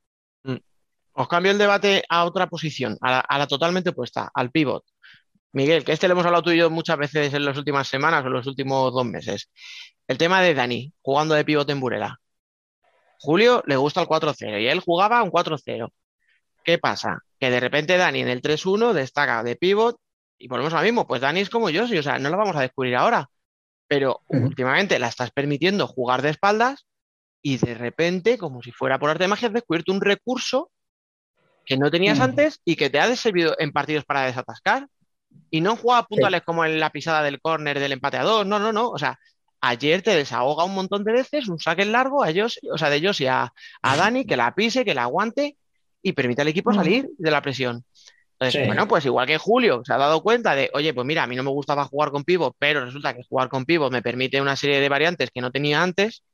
Os 1.12 1.28
cambio 1.28 1.52
el 1.52 1.58
debate 1.58 2.04
a 2.08 2.24
otra 2.24 2.48
posición, 2.48 2.96
a 3.00 3.10
la, 3.10 3.20
a 3.20 3.38
la 3.38 3.46
totalmente 3.46 3.90
opuesta, 3.90 4.30
al 4.34 4.50
pivot. 4.50 4.84
Miguel, 5.52 5.84
que 5.84 5.92
este 5.92 6.06
le 6.06 6.12
hemos 6.12 6.24
hablado 6.24 6.44
tú 6.44 6.50
y 6.52 6.58
yo 6.58 6.70
muchas 6.70 6.96
veces 6.96 7.34
en 7.34 7.44
las 7.44 7.56
últimas 7.56 7.88
semanas 7.88 8.22
o 8.24 8.28
en 8.28 8.32
los 8.34 8.46
últimos 8.46 8.92
dos 8.92 9.04
meses. 9.04 9.50
El 10.06 10.18
tema 10.18 10.40
de 10.42 10.54
Dani, 10.54 10.92
jugando 11.02 11.34
de 11.34 11.44
pivot 11.44 11.68
en 11.70 11.80
Burela. 11.80 12.20
Julio 13.18 13.62
le 13.66 13.76
gusta 13.76 14.00
el 14.00 14.08
4-0 14.08 14.62
y 14.62 14.68
él 14.68 14.80
jugaba 14.80 15.22
un 15.22 15.30
4-0. 15.30 15.90
¿Qué 16.64 16.78
pasa? 16.78 17.18
Que 17.38 17.50
de 17.50 17.60
repente 17.60 17.96
Dani 17.96 18.20
en 18.20 18.28
el 18.28 18.42
3-1 18.42 18.92
destaca 18.92 19.42
de 19.42 19.56
pivot 19.56 19.96
y 20.38 20.48
volvemos 20.48 20.72
a 20.72 20.78
lo 20.78 20.82
mismo. 20.84 21.06
Pues 21.06 21.20
Dani 21.20 21.40
es 21.40 21.50
como 21.50 21.70
yo, 21.70 21.86
sí, 21.86 21.98
o 21.98 22.02
sea, 22.02 22.18
no 22.18 22.30
lo 22.30 22.36
vamos 22.36 22.56
a 22.56 22.62
descubrir 22.62 22.96
ahora. 22.96 23.28
Pero 23.88 24.22
últimamente 24.28 24.98
la 24.98 25.08
estás 25.08 25.32
permitiendo 25.32 25.86
jugar 25.86 26.22
de 26.22 26.30
espaldas 26.30 26.86
y 27.42 27.58
de 27.58 27.74
repente, 27.74 28.38
como 28.38 28.62
si 28.62 28.72
fuera 28.72 28.98
por 28.98 29.10
arte 29.10 29.24
de 29.24 29.28
magia, 29.28 29.48
has 29.48 29.54
descubierto 29.54 29.92
un 29.92 30.00
recurso 30.00 30.70
que 31.70 31.76
no 31.76 31.88
tenías 31.88 32.18
Mm. 32.18 32.22
antes 32.22 32.60
y 32.64 32.74
que 32.74 32.90
te 32.90 32.98
ha 32.98 33.14
servido 33.14 33.54
en 33.60 33.70
partidos 33.70 34.04
para 34.04 34.22
desatascar. 34.22 34.88
Y 35.52 35.60
no 35.60 35.70
en 35.70 35.76
jugadas 35.76 36.06
puntuales 36.08 36.42
como 36.42 36.64
en 36.64 36.80
la 36.80 36.90
pisada 36.90 37.22
del 37.22 37.40
córner 37.40 37.78
del 37.78 37.92
empate 37.92 38.16
a 38.16 38.24
dos. 38.24 38.44
No, 38.44 38.58
no, 38.58 38.72
no. 38.72 38.88
O 38.88 38.98
sea, 38.98 39.20
ayer 39.60 40.02
te 40.02 40.16
desahoga 40.16 40.64
un 40.64 40.74
montón 40.74 41.04
de 41.04 41.12
veces, 41.12 41.46
un 41.46 41.60
saque 41.60 41.84
largo 41.84 42.24
a 42.24 42.30
ellos, 42.30 42.58
o 42.72 42.76
sea, 42.76 42.90
de 42.90 42.96
ellos 42.96 43.20
y 43.20 43.28
a, 43.28 43.52
a 43.82 43.96
Dani, 43.96 44.24
que 44.24 44.36
la 44.36 44.52
pise, 44.52 44.84
que 44.84 44.94
la 44.96 45.04
aguante 45.04 45.56
y 46.02 46.12
permite 46.12 46.42
al 46.42 46.48
equipo 46.48 46.74
salir 46.74 47.08
de 47.16 47.30
la 47.30 47.40
presión. 47.40 47.84
Entonces, 48.32 48.62
Sí. 48.62 48.66
bueno, 48.66 48.88
pues 48.88 49.04
igual 49.06 49.28
que 49.28 49.38
Julio 49.38 49.82
se 49.84 49.92
ha 49.92 49.96
dado 49.98 50.22
cuenta 50.24 50.56
de, 50.56 50.70
oye, 50.74 50.92
pues 50.92 51.06
mira, 51.06 51.22
a 51.22 51.26
mí 51.28 51.36
no 51.36 51.44
me 51.44 51.50
gustaba 51.50 51.84
jugar 51.84 52.10
con 52.10 52.24
pivot, 52.24 52.56
pero 52.58 52.84
resulta 52.84 53.14
que 53.14 53.22
jugar 53.22 53.48
con 53.48 53.64
pivot 53.64 53.92
me 53.92 54.02
permite 54.02 54.40
una 54.40 54.56
serie 54.56 54.80
de 54.80 54.88
variantes 54.88 55.30
que 55.32 55.40
no 55.40 55.52
tenía 55.52 55.80
antes, 55.84 56.24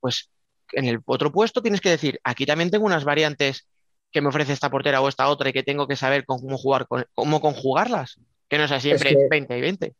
pues 0.00 0.28
en 0.72 0.84
el 0.84 0.98
otro 1.06 1.32
puesto 1.32 1.62
tienes 1.62 1.80
que 1.80 1.88
decir, 1.88 2.20
aquí 2.24 2.44
también 2.44 2.70
tengo 2.70 2.84
unas 2.84 3.04
variantes 3.04 3.66
que 4.14 4.20
me 4.22 4.28
ofrece 4.28 4.52
esta 4.52 4.70
portera 4.70 5.00
o 5.00 5.08
esta 5.08 5.28
otra 5.28 5.48
y 5.48 5.52
que 5.52 5.64
tengo 5.64 5.88
que 5.88 5.96
saber 5.96 6.24
cómo 6.24 6.56
jugar, 6.56 6.86
cómo 7.14 7.40
conjugarlas, 7.40 8.20
que 8.48 8.58
no 8.58 8.68
sea 8.68 8.78
siempre 8.78 9.10
que- 9.10 9.26
20 9.28 9.58
y 9.58 9.60
20. 9.60 9.92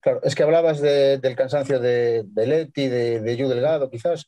Claro, 0.00 0.20
es 0.22 0.34
que 0.34 0.42
hablabas 0.42 0.80
de- 0.80 1.18
del 1.18 1.36
cansancio 1.36 1.78
de, 1.78 2.22
de 2.24 2.46
Leti, 2.46 2.88
de, 2.88 3.20
de 3.20 3.36
Yu 3.36 3.46
Delgado, 3.46 3.90
quizás. 3.90 4.24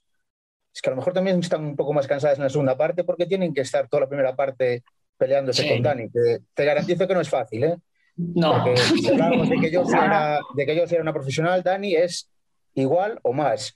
Es 0.74 0.82
que 0.82 0.90
a 0.90 0.92
lo 0.92 0.96
mejor 0.98 1.14
también 1.14 1.38
están 1.40 1.64
un 1.64 1.74
poco 1.74 1.94
más 1.94 2.06
cansadas 2.06 2.36
en 2.36 2.44
la 2.44 2.50
segunda 2.50 2.76
parte 2.76 3.02
porque 3.02 3.24
tienen 3.24 3.54
que 3.54 3.62
estar 3.62 3.88
toda 3.88 4.02
la 4.02 4.08
primera 4.08 4.36
parte 4.36 4.84
peleándose 5.16 5.62
Sí. 5.62 5.68
con 5.70 5.82
Dani. 5.82 6.10
que 6.10 6.40
te 6.52 6.64
garantizo 6.66 7.08
que 7.08 7.14
no 7.14 7.20
es 7.22 7.28
fácil, 7.30 7.64
¿eh? 7.64 7.76
No. 8.16 8.62
Porque 8.62 8.76
si 8.76 9.08
hablábamos 9.08 9.48
de 9.48 9.56
que 9.58 9.70
yo 9.70 9.82
era, 9.90 10.38
de 10.54 10.66
que 10.66 10.76
yo 10.76 10.82
era 10.82 11.00
una 11.00 11.14
profesional, 11.14 11.62
Dani 11.62 11.94
es 11.94 12.28
igual 12.74 13.18
o 13.22 13.32
más. 13.32 13.74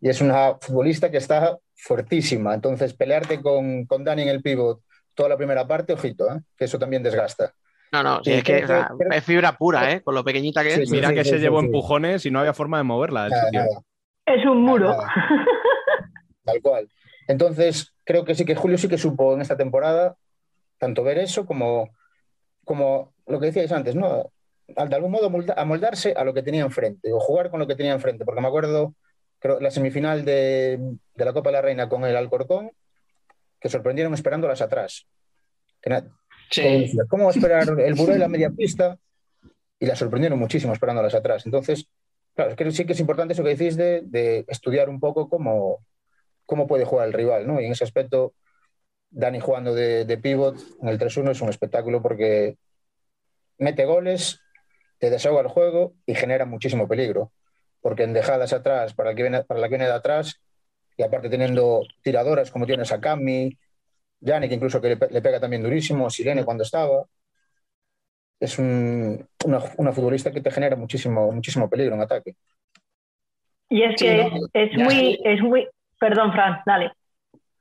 Y 0.00 0.08
es 0.08 0.20
una 0.20 0.56
futbolista 0.60 1.10
que 1.12 1.18
está 1.18 1.56
fuertísima. 1.76 2.54
Entonces, 2.54 2.92
pelearte 2.92 3.40
con, 3.40 3.86
con 3.86 4.02
Dani 4.02 4.22
en 4.22 4.28
el 4.30 4.42
pivot 4.42 4.80
toda 5.16 5.28
la 5.30 5.36
primera 5.36 5.66
parte, 5.66 5.94
ojito, 5.94 6.30
¿eh? 6.30 6.38
que 6.56 6.66
eso 6.66 6.78
también 6.78 7.02
desgasta. 7.02 7.52
No, 7.92 8.02
no, 8.02 8.22
sí, 8.22 8.32
es 8.32 8.44
que 8.44 8.62
o 8.64 8.66
sea, 8.66 8.90
es 9.10 9.24
fibra 9.24 9.52
pura, 9.52 9.90
¿eh? 9.92 10.00
Con 10.02 10.14
lo 10.14 10.22
pequeñita 10.24 10.62
que 10.62 10.70
Sí, 10.72 10.82
es. 10.82 10.88
sí, 10.88 10.94
Mira 10.94 11.12
que 11.14 11.24
sí, 11.24 11.30
se 11.30 11.36
sí, 11.36 11.42
llevó 11.42 11.60
sí. 11.60 11.66
empujones 11.66 12.24
y 12.26 12.30
no 12.30 12.38
había 12.40 12.52
forma 12.52 12.78
de 12.78 12.84
moverla 12.84 13.22
del 13.24 13.30
Nada, 13.32 13.44
sitio. 13.46 13.60
nada. 13.60 13.80
Es 14.26 14.44
un 14.46 14.62
muro. 14.62 14.90
Nada. 14.90 15.12
Tal 16.44 16.60
cual. 16.62 16.88
Entonces, 17.28 17.92
creo 18.04 18.24
que 18.24 18.34
sí 18.34 18.44
que 18.44 18.54
Julio 18.54 18.78
sí 18.78 18.88
que 18.88 18.98
supo 18.98 19.34
en 19.34 19.40
esta 19.40 19.56
temporada 19.56 20.16
tanto 20.78 21.02
ver 21.02 21.18
eso 21.18 21.46
como, 21.46 21.90
como 22.64 23.12
lo 23.26 23.40
que 23.40 23.46
decíais 23.46 23.72
antes, 23.72 23.94
¿no? 23.94 24.30
al- 24.76 24.88
de 24.88 24.96
algún 24.96 25.12
modo 25.12 25.30
molda- 25.30 25.54
amoldarse 25.56 26.12
a 26.16 26.24
lo 26.24 26.34
que 26.34 26.42
tenía 26.42 26.62
enfrente 26.62 27.12
o 27.12 27.20
jugar 27.20 27.50
con 27.50 27.60
lo 27.60 27.66
que 27.66 27.76
tenía 27.76 27.92
enfrente. 27.92 28.24
Porque 28.24 28.40
me 28.40 28.48
acuerdo, 28.48 28.94
creo, 29.38 29.60
la 29.60 29.70
semifinal 29.70 30.24
de, 30.24 30.78
de 31.14 31.24
la 31.24 31.32
Copa 31.32 31.50
de 31.50 31.54
la 31.54 31.62
Reina 31.62 31.88
con 31.88 32.04
el 32.04 32.16
Alcorcón, 32.16 32.70
sorprendieron 33.68 34.14
esperándolas 34.14 34.60
atrás. 34.60 35.06
Decía, 36.50 37.04
¿Cómo 37.08 37.30
esperar 37.30 37.68
el 37.78 37.94
Burel 37.94 38.22
a 38.22 38.28
media 38.28 38.50
pista? 38.50 38.98
Y 39.78 39.86
la 39.86 39.96
sorprendieron 39.96 40.38
muchísimo 40.38 40.72
esperándolas 40.72 41.14
atrás. 41.14 41.44
Entonces, 41.44 41.88
claro, 42.34 42.50
es 42.50 42.56
que 42.56 42.70
sí 42.70 42.86
que 42.86 42.92
es 42.92 43.00
importante 43.00 43.34
eso 43.34 43.42
que 43.42 43.54
decís 43.54 43.76
de, 43.76 44.02
de 44.04 44.44
estudiar 44.48 44.88
un 44.88 45.00
poco 45.00 45.28
cómo, 45.28 45.84
cómo 46.46 46.66
puede 46.66 46.84
jugar 46.84 47.08
el 47.08 47.12
rival, 47.12 47.46
¿no? 47.46 47.60
Y 47.60 47.66
en 47.66 47.72
ese 47.72 47.84
aspecto, 47.84 48.34
Dani 49.10 49.40
jugando 49.40 49.74
de, 49.74 50.04
de 50.04 50.18
pivot 50.18 50.56
en 50.80 50.88
el 50.88 50.98
3-1 50.98 51.32
es 51.32 51.40
un 51.40 51.48
espectáculo 51.50 52.02
porque 52.02 52.56
mete 53.58 53.84
goles, 53.84 54.40
te 54.98 55.10
desahoga 55.10 55.42
el 55.42 55.48
juego 55.48 55.94
y 56.06 56.14
genera 56.14 56.46
muchísimo 56.46 56.88
peligro. 56.88 57.32
Porque 57.80 58.04
en 58.04 58.12
dejadas 58.12 58.52
atrás, 58.52 58.94
para, 58.94 59.10
el 59.10 59.16
que 59.16 59.22
viene, 59.22 59.44
para 59.44 59.60
la 59.60 59.66
que 59.68 59.74
viene 59.74 59.86
de 59.86 59.92
atrás, 59.92 60.40
y 60.96 61.02
aparte 61.02 61.28
teniendo 61.28 61.82
tiradoras 62.02 62.50
como 62.50 62.66
tienes 62.66 62.90
a 62.92 63.00
Cami, 63.00 63.56
Yannick 64.20 64.52
incluso 64.52 64.80
que 64.80 64.88
le, 64.90 64.96
pe- 64.96 65.08
le 65.10 65.20
pega 65.22 65.38
también 65.40 65.62
durísimo, 65.62 66.08
Sirene 66.10 66.44
cuando 66.44 66.62
estaba. 66.62 67.04
Es 68.40 68.58
un- 68.58 69.26
una, 69.44 69.60
una 69.78 69.92
futbolista 69.92 70.30
que 70.30 70.40
te 70.40 70.50
genera 70.50 70.76
muchísimo, 70.76 71.30
muchísimo 71.32 71.68
peligro 71.70 71.94
en 71.94 72.02
ataque. 72.02 72.34
Y 73.68 73.82
es 73.82 73.94
Sí, 73.98 74.04
que 74.06 74.24
no, 74.30 74.46
es 74.52 74.72
muy, 74.78 75.18
es 75.24 75.40
muy. 75.42 75.68
Perdón, 75.98 76.32
Fran, 76.32 76.60
dale. 76.66 76.92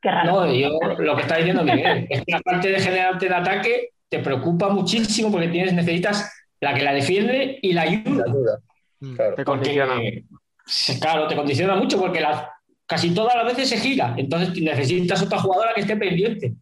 Qué 0.01 0.11
raro. 0.11 0.31
No, 0.45 0.53
yo 0.53 0.69
lo 0.99 1.15
que 1.15 1.21
está 1.23 1.37
diciendo 1.37 1.63
Miguel, 1.63 2.05
es 2.09 2.23
que 2.23 2.31
la 2.31 2.41
parte 2.41 2.69
de 2.69 2.79
generarte 2.79 3.27
de 3.29 3.35
ataque 3.35 3.89
te 4.09 4.19
preocupa 4.19 4.69
muchísimo 4.69 5.31
porque 5.31 5.47
tienes, 5.47 5.73
necesitas 5.73 6.31
la 6.59 6.73
que 6.73 6.83
la 6.83 6.93
defiende 6.93 7.57
y 7.61 7.73
la 7.73 7.83
ayuda. 7.83 8.25
Ayuda. 8.27 8.59
Mm, 8.99 9.15
Claro. 9.15 9.35
Te 9.35 9.45
condiciona. 9.45 9.93
Porque, 9.95 10.23
sí, 10.65 10.99
claro, 10.99 11.27
te 11.27 11.35
condiciona 11.35 11.75
mucho 11.75 11.99
porque 11.99 12.19
las- 12.21 12.47
casi 12.85 13.13
todas 13.13 13.35
las 13.35 13.45
veces 13.45 13.69
se 13.69 13.77
gira. 13.77 14.13
Entonces 14.17 14.61
necesitas 14.61 15.21
otra 15.21 15.39
jugadora 15.39 15.73
que 15.73 15.81
esté 15.81 15.95
pendiente. 15.95 16.53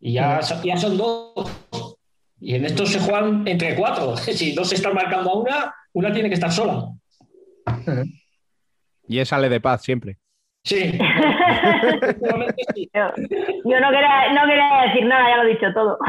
Y 0.00 0.14
ya, 0.14 0.40
ya 0.64 0.76
son 0.76 0.96
dos. 0.98 1.48
Y 2.40 2.54
en 2.56 2.64
estos 2.64 2.90
se 2.90 2.98
juegan 3.00 3.46
entre 3.46 3.74
cuatro. 3.76 4.16
Si 4.32 4.52
dos 4.54 4.68
se 4.68 4.74
están 4.76 4.94
marcando 4.94 5.30
a 5.30 5.38
una, 5.38 5.74
una 5.92 6.12
tiene 6.12 6.28
que 6.28 6.34
estar 6.34 6.50
sola. 6.52 6.86
Y 9.08 9.18
es 9.18 9.32
Ale 9.32 9.48
de 9.48 9.60
Paz 9.60 9.82
siempre. 9.82 10.18
Sí. 10.64 10.76
Últimamente 12.02 12.62
sí. 12.74 12.88
Yo, 12.94 13.00
yo 13.16 13.80
no, 13.80 13.90
quería, 13.90 14.32
no 14.32 14.46
quería 14.46 14.82
decir 14.86 15.04
nada, 15.06 15.28
ya 15.30 15.36
lo 15.42 15.48
he 15.48 15.52
dicho 15.52 15.66
todo. 15.74 15.98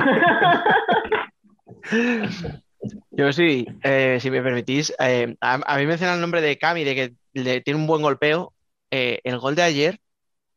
Yo 3.12 3.32
sí, 3.32 3.66
eh, 3.84 4.18
si 4.20 4.30
me 4.30 4.42
permitís, 4.42 4.94
eh, 5.00 5.36
a, 5.40 5.54
a 5.66 5.78
mí 5.78 5.86
menciona 5.86 6.16
el 6.16 6.22
nombre 6.22 6.42
de 6.42 6.58
Cami, 6.58 6.84
de 6.84 6.96
que 6.96 7.14
le- 7.34 7.62
tiene 7.62 7.80
un 7.80 7.88
buen 7.88 8.02
golpeo. 8.02 8.53
Eh, 8.96 9.22
el 9.24 9.40
gol 9.40 9.56
de 9.56 9.64
ayer, 9.64 10.00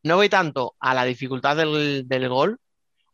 no 0.02 0.16
voy 0.16 0.28
tanto 0.28 0.74
a 0.78 0.92
la 0.92 1.06
dificultad 1.06 1.56
del, 1.56 2.06
del 2.06 2.28
gol 2.28 2.58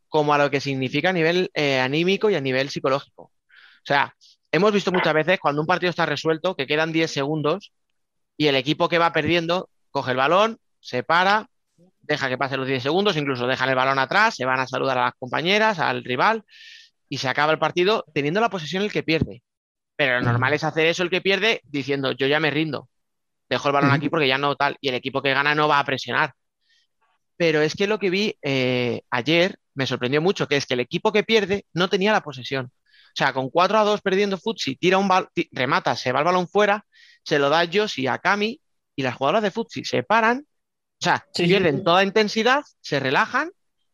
como 0.08 0.34
a 0.34 0.38
lo 0.38 0.50
que 0.50 0.60
significa 0.60 1.10
a 1.10 1.12
nivel 1.12 1.48
eh, 1.54 1.78
anímico 1.78 2.28
y 2.28 2.34
a 2.34 2.40
nivel 2.40 2.70
psicológico. 2.70 3.22
O 3.22 3.84
sea, 3.84 4.16
hemos 4.50 4.72
visto 4.72 4.90
muchas 4.90 5.14
veces 5.14 5.38
cuando 5.38 5.60
un 5.60 5.68
partido 5.68 5.90
está 5.90 6.06
resuelto, 6.06 6.56
que 6.56 6.66
quedan 6.66 6.90
10 6.90 7.08
segundos 7.08 7.72
y 8.36 8.48
el 8.48 8.56
equipo 8.56 8.88
que 8.88 8.98
va 8.98 9.12
perdiendo 9.12 9.70
coge 9.92 10.10
el 10.10 10.16
balón, 10.16 10.58
se 10.80 11.04
para, 11.04 11.46
deja 12.00 12.28
que 12.28 12.36
pasen 12.36 12.58
los 12.58 12.66
10 12.66 12.82
segundos, 12.82 13.16
incluso 13.16 13.46
dejan 13.46 13.68
el 13.68 13.76
balón 13.76 14.00
atrás, 14.00 14.34
se 14.34 14.44
van 14.44 14.58
a 14.58 14.66
saludar 14.66 14.98
a 14.98 15.04
las 15.04 15.14
compañeras, 15.20 15.78
al 15.78 16.02
rival 16.02 16.42
y 17.08 17.18
se 17.18 17.28
acaba 17.28 17.52
el 17.52 17.60
partido 17.60 18.04
teniendo 18.12 18.40
la 18.40 18.50
posesión 18.50 18.82
el 18.82 18.90
que 18.90 19.04
pierde. 19.04 19.44
Pero 19.94 20.18
lo 20.18 20.22
normal 20.22 20.52
es 20.54 20.64
hacer 20.64 20.88
eso 20.88 21.04
el 21.04 21.10
que 21.10 21.20
pierde 21.20 21.60
diciendo 21.62 22.10
yo 22.10 22.26
ya 22.26 22.40
me 22.40 22.50
rindo, 22.50 22.88
dejo 23.52 23.68
el 23.68 23.74
balón 23.74 23.92
aquí 23.92 24.08
porque 24.08 24.28
ya 24.28 24.38
no 24.38 24.56
tal, 24.56 24.76
y 24.80 24.88
el 24.88 24.94
equipo 24.94 25.22
que 25.22 25.32
gana 25.32 25.54
no 25.54 25.68
va 25.68 25.78
a 25.78 25.84
presionar. 25.84 26.32
Pero 27.36 27.60
es 27.60 27.74
que 27.74 27.86
lo 27.86 27.98
que 27.98 28.10
vi 28.10 28.36
eh, 28.42 29.02
ayer 29.10 29.56
me 29.74 29.86
sorprendió 29.86 30.20
mucho, 30.20 30.46
que 30.46 30.56
es 30.56 30.66
que 30.66 30.74
el 30.74 30.80
equipo 30.80 31.12
que 31.12 31.22
pierde 31.22 31.66
no 31.72 31.88
tenía 31.88 32.12
la 32.12 32.22
posesión. 32.22 32.66
O 32.66 33.14
sea, 33.14 33.32
con 33.32 33.50
4 33.50 33.78
a 33.78 33.84
2 33.84 34.00
perdiendo 34.00 34.38
Futsi, 34.38 34.76
tira 34.76 34.98
un 34.98 35.08
remata, 35.50 35.96
se 35.96 36.12
va 36.12 36.20
el 36.20 36.24
balón 36.24 36.48
fuera, 36.48 36.84
se 37.24 37.38
lo 37.38 37.50
da 37.50 37.68
Josi 37.70 38.06
a 38.06 38.18
Cami 38.18 38.60
y 38.96 39.02
las 39.02 39.16
jugadoras 39.16 39.42
de 39.42 39.50
Futsi 39.50 39.84
se 39.84 40.02
paran, 40.02 40.46
o 40.46 41.04
sea, 41.04 41.26
Sí, 41.34 41.44
pierden 41.44 41.84
toda 41.84 42.04
intensidad, 42.04 42.62
se 42.80 43.00
relajan, 43.00 43.50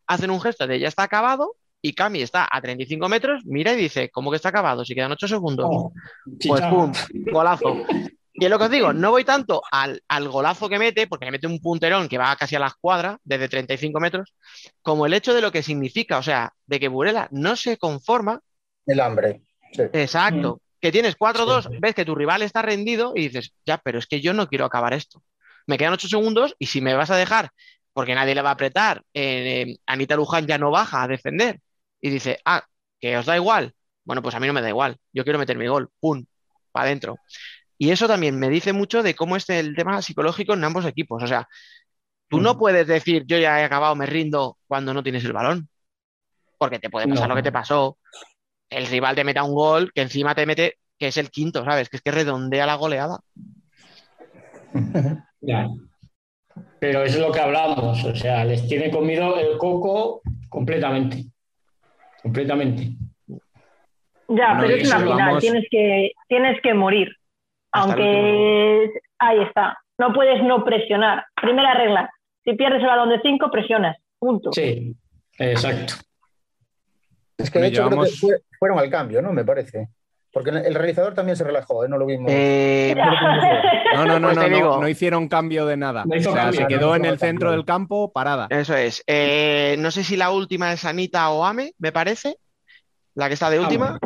hacen 0.07 0.31
un 0.31 0.39
gesto 0.41 0.67
de 0.67 0.79
ya 0.79 0.87
está 0.87 1.03
acabado 1.03 1.55
y 1.81 1.93
Cami 1.93 2.21
está 2.21 2.47
a 2.49 2.61
35 2.61 3.09
metros, 3.09 3.41
mira 3.45 3.73
y 3.73 3.77
dice, 3.77 4.09
¿cómo 4.09 4.29
que 4.29 4.37
está 4.37 4.49
acabado? 4.49 4.85
Si 4.85 4.95
quedan 4.95 5.11
8 5.11 5.27
segundos. 5.27 5.65
Oh, 5.69 5.93
Pues 6.25 6.61
pum, 6.61 6.91
golazo. 7.31 7.83
Y 8.39 8.45
es 8.45 8.49
lo 8.49 8.57
que 8.57 8.65
os 8.65 8.71
digo, 8.71 8.93
no 8.93 9.11
voy 9.11 9.25
tanto 9.25 9.61
al, 9.69 10.01
al 10.07 10.29
golazo 10.29 10.69
que 10.69 10.79
mete, 10.79 11.07
porque 11.07 11.25
le 11.25 11.31
mete 11.31 11.47
un 11.47 11.59
punterón 11.59 12.07
que 12.07 12.17
va 12.17 12.35
casi 12.37 12.55
a 12.55 12.59
la 12.59 12.67
escuadra, 12.67 13.17
desde 13.23 13.49
35 13.49 13.99
metros, 13.99 14.33
como 14.81 15.05
el 15.05 15.13
hecho 15.13 15.33
de 15.33 15.41
lo 15.41 15.51
que 15.51 15.61
significa, 15.61 16.17
o 16.17 16.23
sea, 16.23 16.53
de 16.65 16.79
que 16.79 16.87
Burela 16.87 17.27
no 17.31 17.55
se 17.57 17.77
conforma, 17.77 18.39
El 18.85 19.01
hambre. 19.01 19.41
Sí. 19.73 19.83
exacto, 19.93 20.61
que 20.79 20.91
tienes 20.91 21.17
4-2, 21.17 21.69
ves 21.79 21.93
que 21.93 22.05
tu 22.05 22.15
rival 22.15 22.41
está 22.41 22.61
rendido 22.61 23.11
y 23.15 23.27
dices, 23.27 23.53
ya, 23.65 23.77
pero 23.77 23.99
es 23.99 24.07
que 24.07 24.21
yo 24.21 24.33
no 24.33 24.47
quiero 24.47 24.65
acabar 24.65 24.93
esto. 24.93 25.21
Me 25.67 25.77
quedan 25.77 25.93
8 25.93 26.07
segundos 26.07 26.55
y 26.57 26.67
si 26.67 26.79
me 26.81 26.93
vas 26.93 27.11
a 27.11 27.17
dejar, 27.17 27.51
porque 27.93 28.15
nadie 28.15 28.35
le 28.35 28.41
va 28.41 28.49
a 28.49 28.53
apretar, 28.53 29.03
eh, 29.13 29.65
eh, 29.67 29.77
Anita 29.85 30.15
Luján 30.15 30.47
ya 30.47 30.57
no 30.57 30.71
baja 30.71 31.03
a 31.03 31.07
defender 31.07 31.59
y 31.99 32.09
dice, 32.09 32.39
ah, 32.45 32.63
que 32.99 33.17
os 33.17 33.25
da 33.25 33.35
igual. 33.35 33.73
Bueno, 34.05 34.21
pues 34.21 34.33
a 34.33 34.39
mí 34.39 34.47
no 34.47 34.53
me 34.53 34.61
da 34.61 34.69
igual, 34.69 34.97
yo 35.11 35.23
quiero 35.23 35.37
meter 35.37 35.57
mi 35.57 35.67
gol, 35.67 35.89
pum, 35.99 36.25
para 36.71 36.85
adentro. 36.87 37.17
Y 37.79 37.89
eso 37.91 38.07
también 38.07 38.37
me 38.37 38.49
dice 38.49 38.73
mucho 38.73 39.01
de 39.01 39.15
cómo 39.15 39.35
es 39.37 39.49
el 39.49 39.73
tema 39.75 40.01
psicológico 40.01 40.53
en 40.53 40.63
ambos 40.63 40.85
equipos. 40.85 41.23
O 41.23 41.27
sea, 41.27 41.47
tú 42.27 42.39
no 42.41 42.57
puedes 42.59 42.85
decir 42.85 43.23
yo 43.25 43.37
ya 43.39 43.61
he 43.61 43.63
acabado, 43.63 43.95
me 43.95 44.05
rindo 44.05 44.57
cuando 44.67 44.93
no 44.93 45.01
tienes 45.01 45.23
el 45.25 45.33
balón. 45.33 45.67
Porque 46.57 46.77
te 46.77 46.89
puede 46.89 47.07
pasar 47.07 47.27
No. 47.29 47.33
lo 47.33 47.39
que 47.39 47.43
te 47.43 47.51
pasó. 47.53 47.97
El 48.69 48.85
rival 48.85 49.15
te 49.15 49.23
meta 49.23 49.43
un 49.43 49.55
gol 49.55 49.91
que 49.93 50.01
encima 50.01 50.35
te 50.35 50.45
mete, 50.45 50.75
que 50.99 51.07
es 51.07 51.17
el 51.17 51.31
quinto, 51.31 51.63
¿sabes? 51.63 51.87
Que 51.89 51.95
es 51.97 52.03
que 52.03 52.11
redondea 52.11 52.65
la 52.65 52.75
goleada. 52.75 53.19
Ya. 55.41 55.67
Pero 56.81 57.03
es 57.03 57.17
lo 57.17 57.31
que 57.31 57.39
hablamos, 57.39 58.03
o 58.03 58.13
sea, 58.13 58.43
les 58.43 58.67
tiene 58.67 58.91
comido 58.91 59.37
el 59.39 59.57
coco 59.57 60.21
completamente. 60.49 61.23
Completamente. 62.21 62.89
Ya, 63.27 63.37
Bueno, 64.27 64.59
pero 64.59 64.75
es 64.75 64.87
una 64.87 64.99
final, 64.99 65.17
vamos- 65.17 65.39
tienes 65.41 65.65
que, 65.71 66.11
tienes 66.27 66.61
que 66.61 66.73
morir. 66.73 67.07
Aunque 67.71 68.91
ahí 69.19 69.39
está, 69.41 69.77
no 69.97 70.13
puedes 70.13 70.41
no 70.43 70.63
presionar. 70.63 71.25
Primera 71.39 71.73
regla, 71.73 72.09
si 72.43 72.53
pierdes 72.53 72.81
el 72.81 72.87
balón 72.87 73.09
de 73.09 73.21
5, 73.21 73.51
presionas. 73.51 73.97
Punto. 74.17 74.51
Sí, 74.53 74.95
exacto. 75.37 75.93
Es 77.37 77.49
que 77.49 77.59
de 77.59 77.67
hecho 77.67 77.87
creo 77.87 77.89
que 77.89 77.95
llevamos- 78.07 78.19
fue- 78.19 78.41
fueron 78.57 78.79
al 78.79 78.89
cambio, 78.89 79.21
¿no? 79.21 79.31
Me 79.31 79.45
parece. 79.45 79.87
Porque 80.31 80.51
el 80.51 80.75
realizador 80.75 81.15
también 81.15 81.35
se 81.35 81.43
relajó, 81.43 81.83
¿eh? 81.83 81.89
No 81.89 81.97
lo 81.97 82.05
vimos. 82.05 82.27
Eh, 82.31 82.95
No, 83.95 84.05
no, 84.05 84.19
no, 84.19 84.27
Pues 84.27 84.37
no, 84.37 84.59
no, 84.59 84.81
no 84.81 84.87
hicieron 84.87 85.27
cambio 85.27 85.65
de 85.65 85.75
nada. 85.75 86.03
No 86.05 86.15
o 86.15 86.19
sea, 86.21 86.33
cambio, 86.33 86.53
se 86.57 86.61
no 86.63 86.67
quedó 86.67 86.95
en 86.95 87.05
el 87.05 87.11
cambio. 87.13 87.27
centro 87.27 87.51
del 87.51 87.65
campo 87.65 88.11
parada. 88.11 88.45
eso 88.51 88.75
es. 88.75 89.03
Eh, 89.07 89.75
no 89.79 89.89
sé 89.89 90.03
si 90.03 90.15
la 90.15 90.29
última 90.31 90.71
es 90.71 90.85
Anita 90.85 91.29
o 91.31 91.43
Ame, 91.43 91.73
me 91.79 91.91
parece. 91.91 92.35
La 93.15 93.27
que 93.27 93.33
está 93.33 93.49
de 93.49 93.59
última. 93.59 93.97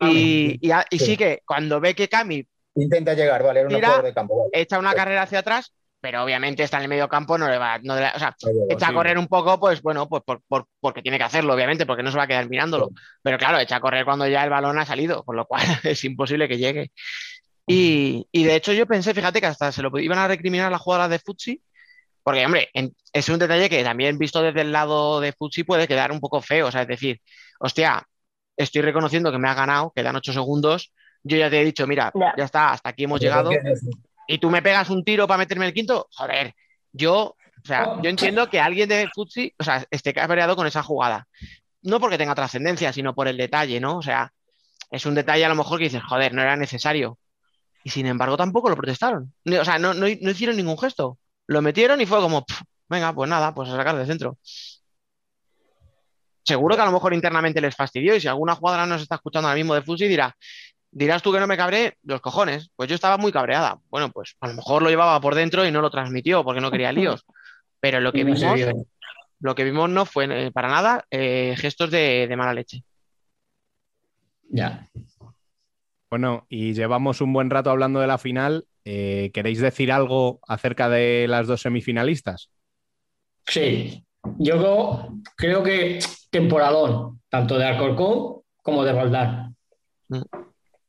Y, 0.00 0.58
y, 0.60 0.70
a- 0.72 0.84
y 0.90 0.98
sí 0.98 1.12
Sí. 1.12 1.16
que 1.16 1.40
cuando 1.46 1.80
ve 1.80 1.94
que 1.94 2.08
Cami 2.08 2.44
Intenta 2.74 3.14
llegar, 3.14 3.42
vale, 3.42 3.60
era 3.60 3.70
jugadora 3.70 4.02
de 4.08 4.14
campo. 4.14 4.38
vale. 4.38 4.50
echa 4.52 4.78
una 4.78 4.90
Sí. 4.90 4.96
carrera 4.96 5.22
hacia 5.22 5.40
atrás, 5.40 5.72
pero 6.00 6.22
obviamente 6.24 6.62
está 6.62 6.76
en 6.78 6.84
el 6.84 6.88
medio 6.88 7.08
campo, 7.08 7.36
no 7.36 7.48
le 7.48 7.58
va, 7.58 7.78
no 7.82 7.94
le- 7.96 8.12
o 8.14 8.18
sea, 8.18 8.34
llegó, 8.40 8.66
echa 8.70 8.88
a 8.88 8.92
correr 8.94 9.18
un 9.18 9.26
poco, 9.26 9.58
pues 9.60 9.82
bueno, 9.82 10.08
pues 10.08 10.22
por- 10.24 10.40
por- 10.48 10.66
porque 10.80 11.02
tiene 11.02 11.18
que 11.18 11.24
hacerlo, 11.24 11.52
obviamente, 11.54 11.84
porque 11.84 12.02
no 12.02 12.10
se 12.10 12.16
va 12.16 12.24
a 12.24 12.26
quedar 12.26 12.48
mirándolo. 12.48 12.90
Pero 13.22 13.36
claro, 13.38 13.58
echa 13.58 13.76
a 13.76 13.80
correr 13.80 14.04
cuando 14.04 14.26
ya 14.26 14.42
el 14.44 14.50
balón 14.50 14.78
ha 14.78 14.86
salido, 14.86 15.24
con 15.24 15.36
lo 15.36 15.44
cual 15.46 15.60
es 15.84 16.02
imposible 16.04 16.48
que 16.48 16.58
llegue. 16.58 16.90
Y, 17.66 18.26
y 18.32 18.44
de 18.44 18.56
hecho 18.56 18.72
yo 18.72 18.86
pensé, 18.86 19.14
fíjate 19.14 19.40
que 19.40 19.46
hasta 19.46 19.70
se 19.72 19.82
lo 19.82 19.96
iban 19.98 20.18
a 20.18 20.26
recriminar 20.28 20.72
las 20.72 20.80
jugadoras 20.80 21.10
de 21.10 21.18
Futsi, 21.18 21.62
porque 22.22 22.44
hombre, 22.46 22.68
en- 22.72 22.94
es 23.12 23.28
un 23.28 23.38
detalle 23.38 23.68
que 23.68 23.82
también 23.84 24.18
visto 24.18 24.42
desde 24.42 24.62
el 24.62 24.72
lado 24.72 25.20
de 25.20 25.32
Futsi 25.32 25.64
puede 25.64 25.86
quedar 25.86 26.12
un 26.12 26.20
poco 26.20 26.40
feo, 26.40 26.68
o 26.68 26.70
sea, 26.70 26.82
es 26.82 26.88
decir, 26.88 27.20
hostia, 27.58 28.02
estoy 28.56 28.82
reconociendo 28.82 29.30
que 29.32 29.38
me 29.38 29.48
has 29.48 29.56
ganado, 29.56 29.92
quedan 29.94 30.16
ocho 30.16 30.32
segundos, 30.32 30.92
yo 31.22 31.36
ya 31.36 31.50
te 31.50 31.60
he 31.60 31.64
dicho, 31.64 31.86
mira, 31.86 32.10
Ya. 32.14 32.34
ya 32.36 32.44
está, 32.44 32.72
hasta 32.72 32.90
aquí 32.90 33.04
hemos 33.04 33.20
llegado 33.20 33.50
y 34.26 34.38
tú 34.38 34.48
me 34.50 34.62
pegas 34.62 34.90
un 34.90 35.04
tiro 35.04 35.26
para 35.26 35.38
meterme 35.38 35.66
el 35.66 35.74
quinto, 35.74 36.08
joder, 36.12 36.54
yo, 36.92 37.36
o 37.62 37.66
sea, 37.66 37.96
yo 38.02 38.08
entiendo 38.10 38.48
que 38.48 38.60
alguien 38.60 38.88
de 38.88 39.08
Futsi, 39.12 39.52
o 39.58 39.64
sea, 39.64 39.84
esté 39.90 40.14
cabreado 40.14 40.56
con 40.56 40.66
esa 40.66 40.82
jugada. 40.82 41.26
No 41.82 41.98
porque 42.00 42.18
tenga 42.18 42.34
trascendencia, 42.34 42.92
sino 42.92 43.14
por 43.14 43.26
el 43.28 43.36
detalle, 43.36 43.80
¿no? 43.80 43.98
O 43.98 44.02
sea, 44.02 44.32
es 44.90 45.04
un 45.06 45.14
detalle 45.14 45.44
a 45.44 45.48
lo 45.48 45.54
mejor 45.54 45.78
que 45.78 45.84
dices, 45.84 46.02
joder, 46.02 46.32
no 46.34 46.42
era 46.42 46.56
necesario. 46.56 47.18
Y 47.84 47.90
sin 47.90 48.06
embargo 48.06 48.36
tampoco 48.36 48.68
lo 48.68 48.76
protestaron. 48.76 49.32
O 49.58 49.64
sea, 49.64 49.78
no, 49.78 49.94
no, 49.94 50.06
no 50.20 50.30
hicieron 50.30 50.56
ningún 50.56 50.78
gesto. 50.78 51.18
Lo 51.46 51.62
metieron 51.62 52.00
y 52.00 52.06
fue 52.06 52.20
como, 52.20 52.44
"Pf, 52.44 52.62
venga, 52.88 53.12
pues 53.14 53.28
nada, 53.30 53.54
pues 53.54 53.68
a 53.70 53.76
sacar 53.76 53.96
de 53.96 54.06
centro. 54.06 54.36
Seguro 56.44 56.74
que 56.74 56.82
a 56.82 56.86
lo 56.86 56.92
mejor 56.92 57.14
internamente 57.14 57.60
les 57.60 57.76
fastidió 57.76 58.14
y 58.14 58.20
si 58.20 58.28
alguna 58.28 58.54
jugadora 58.56 58.86
nos 58.86 59.02
está 59.02 59.16
escuchando 59.16 59.48
ahora 59.48 59.56
mismo 59.58 59.74
de 59.74 59.82
Fusi 59.82 60.08
dirá, 60.08 60.34
Dirás 60.92 61.22
tú 61.22 61.32
que 61.32 61.40
no 61.40 61.46
me 61.46 61.56
cabré, 61.56 61.96
los 62.02 62.20
cojones. 62.20 62.70
Pues 62.76 62.88
yo 62.88 62.94
estaba 62.94 63.16
muy 63.16 63.32
cabreada. 63.32 63.78
Bueno, 63.90 64.10
pues 64.10 64.36
a 64.40 64.48
lo 64.48 64.54
mejor 64.54 64.82
lo 64.82 64.90
llevaba 64.90 65.20
por 65.20 65.34
dentro 65.34 65.66
y 65.66 65.70
no 65.70 65.80
lo 65.80 65.90
transmitió 65.90 66.42
porque 66.44 66.60
no 66.60 66.70
quería 66.70 66.92
líos. 66.92 67.24
Pero 67.80 68.00
lo 68.00 68.12
que 68.12 68.24
vimos, 68.24 68.60
lo 69.40 69.54
que 69.54 69.64
vimos 69.64 69.88
no 69.88 70.04
fue 70.04 70.46
eh, 70.46 70.50
para 70.50 70.68
nada 70.68 71.04
eh, 71.10 71.54
gestos 71.56 71.90
de, 71.90 72.26
de 72.28 72.36
mala 72.36 72.54
leche. 72.54 72.82
Ya. 74.48 74.88
Bueno, 76.10 76.44
y 76.48 76.74
llevamos 76.74 77.20
un 77.20 77.32
buen 77.32 77.50
rato 77.50 77.70
hablando 77.70 78.00
de 78.00 78.08
la 78.08 78.18
final. 78.18 78.66
Eh, 78.84 79.30
¿Queréis 79.32 79.60
decir 79.60 79.92
algo 79.92 80.40
acerca 80.48 80.88
de 80.88 81.26
las 81.28 81.46
dos 81.46 81.60
semifinalistas? 81.60 82.50
Sí, 83.46 84.04
yo 84.38 84.58
creo, 84.58 85.14
creo 85.36 85.62
que 85.62 86.00
temporadón, 86.30 87.20
tanto 87.28 87.58
de 87.58 87.64
Alcorcón 87.64 88.42
como 88.62 88.84
de 88.84 88.92
Roldán. 88.92 89.49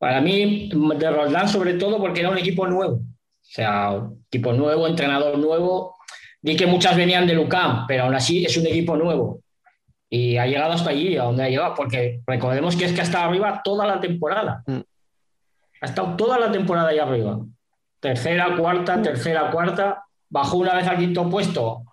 Mm. 0.02 0.06
Para 0.06 0.22
mí, 0.22 0.70
de 0.70 1.12
Roldán 1.12 1.48
sobre 1.48 1.76
todo 1.76 2.00
porque 2.00 2.22
era 2.22 2.30
un 2.30 2.38
equipo 2.38 2.68
nuevo. 2.68 2.96
O 2.96 3.54
sea, 3.54 4.02
equipo 4.28 4.54
nuevo, 4.54 4.88
entrenador 4.88 5.38
nuevo. 5.38 5.96
Di 6.42 6.56
que 6.56 6.66
muchas 6.66 6.98
venían 6.98 7.28
de 7.28 7.36
Lucam, 7.36 7.86
pero 7.88 8.04
aún 8.04 8.16
así 8.16 8.44
es 8.44 8.58
un 8.58 8.66
equipo 8.66 8.98
nuevo. 8.98 9.42
Y 10.10 10.38
ha 10.38 10.48
llegado 10.48 10.74
hasta 10.74 10.90
allí, 10.90 11.16
a 11.16 11.24
donde 11.24 11.44
ha 11.44 11.50
llegado, 11.50 11.76
porque 11.76 12.22
recordemos 12.26 12.76
que 12.76 12.86
es 12.86 12.94
que 12.94 13.02
ha 13.02 13.04
estado 13.04 13.30
arriba 13.30 13.62
toda 13.64 13.86
la 13.86 14.00
temporada. 14.00 14.64
Mm. 14.66 14.80
Ha 15.82 15.86
estado 15.86 16.16
toda 16.16 16.40
la 16.40 16.52
temporada 16.52 16.90
ahí 16.90 17.00
arriba. 17.00 17.40
Tercera, 18.00 18.56
cuarta, 18.58 19.02
tercera, 19.02 19.52
cuarta. 19.52 20.04
Bajó 20.30 20.58
una 20.58 20.74
vez 20.74 20.88
al 20.88 20.98
quinto 20.98 21.30
puesto. 21.30 21.84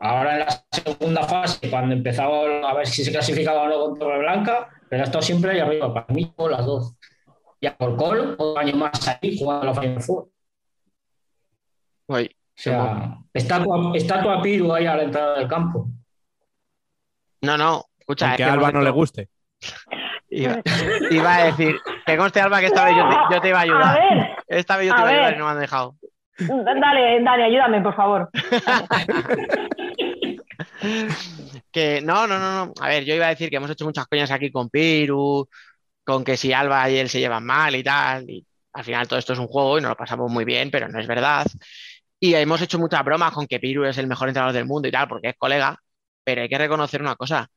Ahora 0.00 0.34
en 0.34 0.38
la 0.40 0.64
segunda 0.70 1.22
fase, 1.24 1.70
cuando 1.70 1.94
empezaba 1.94 2.68
a 2.68 2.74
ver 2.74 2.86
si 2.86 3.02
se 3.02 3.10
clasificaba 3.10 3.62
o 3.62 3.68
no 3.68 3.80
con 3.80 3.98
Torreblanca, 3.98 4.68
pero 4.88 5.02
ha 5.02 5.06
estado 5.06 5.22
siempre 5.22 5.52
ahí 5.52 5.58
arriba. 5.58 5.92
Para 5.92 6.06
mí, 6.14 6.32
las 6.50 6.66
dos. 6.66 6.94
Y 7.60 7.66
a 7.66 7.76
Corcol, 7.76 8.36
otro 8.38 8.58
año 8.58 8.76
más 8.76 9.08
ahí 9.08 9.36
jugando 9.38 9.66
la 9.66 9.74
Final 9.74 10.02
Four. 10.02 10.28
O 12.06 12.16
sea, 12.54 13.18
estatua, 13.34 13.92
estatua 13.94 14.42
Piru 14.42 14.72
ahí 14.72 14.86
a 14.86 14.96
la 14.96 15.02
entrada 15.04 15.38
del 15.38 15.48
campo. 15.48 15.88
no, 17.42 17.56
no, 17.56 17.84
escucha, 17.98 18.34
que 18.36 18.44
a 18.44 18.52
Alba 18.54 18.72
no 18.72 18.80
le 18.80 18.90
guste. 18.90 19.28
Iba, 20.30 20.60
iba 21.10 21.36
a 21.36 21.44
decir, 21.46 21.76
que 22.04 22.16
conste 22.16 22.40
Alba 22.40 22.60
que 22.60 22.66
esta 22.66 22.84
vez 22.84 22.96
yo 22.96 23.08
te, 23.08 23.34
yo 23.34 23.40
te 23.40 23.48
iba 23.48 23.58
a 23.58 23.60
A 23.60 23.64
ayudar. 23.64 23.98
ver, 23.98 24.36
Esta 24.46 24.76
vez 24.76 24.88
yo 24.88 24.94
te 24.94 25.00
a 25.00 25.04
iba 25.04 25.08
a 25.08 25.12
ayudar 25.12 25.26
ver. 25.30 25.34
y 25.34 25.38
no 25.38 25.44
me 25.46 25.50
han 25.52 25.60
dejado. 25.60 25.96
dale, 26.38 27.22
Dani, 27.22 27.42
ayúdame, 27.44 27.80
por 27.82 27.94
favor. 27.96 28.28
Que 31.70 32.00
no, 32.02 32.26
no, 32.26 32.38
no, 32.38 32.66
no. 32.66 32.72
A 32.80 32.88
ver, 32.88 33.04
yo 33.04 33.14
iba 33.14 33.26
a 33.26 33.30
decir 33.30 33.50
que 33.50 33.56
hemos 33.56 33.70
hecho 33.70 33.84
muchas 33.84 34.06
coñas 34.06 34.30
aquí 34.30 34.50
con 34.50 34.68
Piru, 34.70 35.48
con 36.08 36.24
que 36.24 36.38
si 36.38 36.54
Alba 36.54 36.88
y 36.88 36.96
él 36.96 37.10
se 37.10 37.20
llevan 37.20 37.44
mal 37.44 37.76
y 37.76 37.82
tal. 37.84 38.28
Y 38.30 38.46
al 38.72 38.82
final 38.84 39.06
todo 39.06 39.18
esto 39.18 39.34
es 39.34 39.38
un 39.38 39.46
juego 39.46 39.76
y 39.78 39.82
nos 39.82 39.90
lo 39.90 39.96
pasamos 39.96 40.30
muy 40.32 40.46
bien, 40.46 40.70
pero 40.70 40.88
no 40.88 40.98
es 40.98 41.06
verdad. 41.06 41.46
Y 42.18 42.32
hemos 42.34 42.62
hecho 42.62 42.78
muchas 42.78 43.04
bromas 43.04 43.32
con 43.32 43.46
que 43.46 43.60
Piru 43.60 43.84
es 43.84 43.98
el 43.98 44.06
mejor 44.06 44.28
entrenador 44.28 44.54
del 44.54 44.64
mundo 44.64 44.88
y 44.88 44.90
tal, 44.90 45.06
porque 45.06 45.28
es 45.28 45.34
colega. 45.36 45.76
Pero 46.24 46.40
hay 46.42 46.48
que 46.48 46.56
reconocer 46.56 47.02
una 47.02 47.14
cosa. 47.14 47.48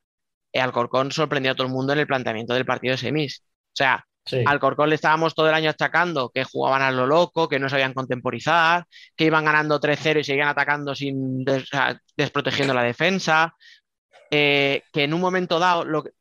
El 0.52 0.62
Alcorcón 0.64 1.12
sorprendió 1.14 1.54
a 1.54 1.56
todo 1.56 1.66
el 1.68 1.72
mundo 1.74 1.94
en 1.94 2.00
el 2.00 2.08
planteamiento 2.08 2.54
del 2.54 2.66
partido 2.66 2.92
de 2.92 2.98
semis. 2.98 3.42
O 3.42 3.76
sea, 3.76 4.06
Sí. 4.26 4.44
al 4.46 4.60
Corcón 4.60 4.90
le 4.90 4.96
estábamos 4.96 5.34
todo 5.34 5.48
el 5.48 5.56
año 5.56 5.70
achacando 5.72 6.30
que 6.30 6.44
jugaban 6.44 6.82
a 6.84 6.92
lo 6.92 7.08
loco, 7.08 7.48
que 7.50 7.58
no 7.58 7.70
sabían 7.70 7.94
contemporizar, 7.96 8.86
que 9.16 9.26
iban 9.26 9.46
ganando 9.46 9.80
3-0 9.80 10.20
y 10.20 10.24
seguían 10.24 10.48
atacando 10.50 10.94
sin 10.94 11.44
des- 11.46 11.68
desprotegiendo 12.18 12.74
la 12.74 12.84
defensa. 12.84 13.56
eh, 14.34 14.84
que 14.94 15.04
en 15.04 15.14
un 15.14 15.22
momento 15.22 15.60
dado, 15.60 15.84
lo 15.86 16.04
que- 16.04 16.12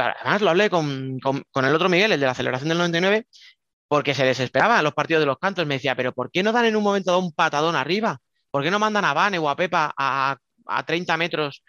además 0.00 0.42
lo 0.42 0.50
hablé 0.50 0.70
con, 0.70 1.18
con- 1.20 1.64
el 1.64 1.74
otro 1.74 1.88
Miguel, 1.88 2.12
el 2.12 2.20
de 2.20 2.26
la 2.26 2.34
celebración 2.34 2.68
del 2.68 2.78
99, 2.78 3.26
porque 3.88 4.14
se 4.14 4.24
desesperaba 4.24 4.78
en 4.78 4.84
los 4.84 4.94
partidos 4.94 5.20
de 5.22 5.26
los 5.26 5.38
cantos. 5.38 5.66
Me 5.66 5.74
decía, 5.74 5.94
pero 5.96 6.12
¿por 6.12 6.30
qué 6.30 6.42
no 6.42 6.52
dan 6.52 6.66
en 6.66 6.76
un 6.76 6.82
momento 6.84 7.10
dado 7.12 7.22
un 7.24 7.32
patadón 7.32 7.76
arriba? 7.76 8.18
¿Por 8.50 8.62
qué 8.62 8.70
no 8.70 8.78
mandan 8.78 9.04
a 9.04 9.14
Vane 9.14 9.38
o 9.38 9.48
a 9.48 9.56
Pepa 9.56 9.92
a, 9.96 10.36
a 10.66 10.82
30 10.84 11.16
metros 11.16 11.62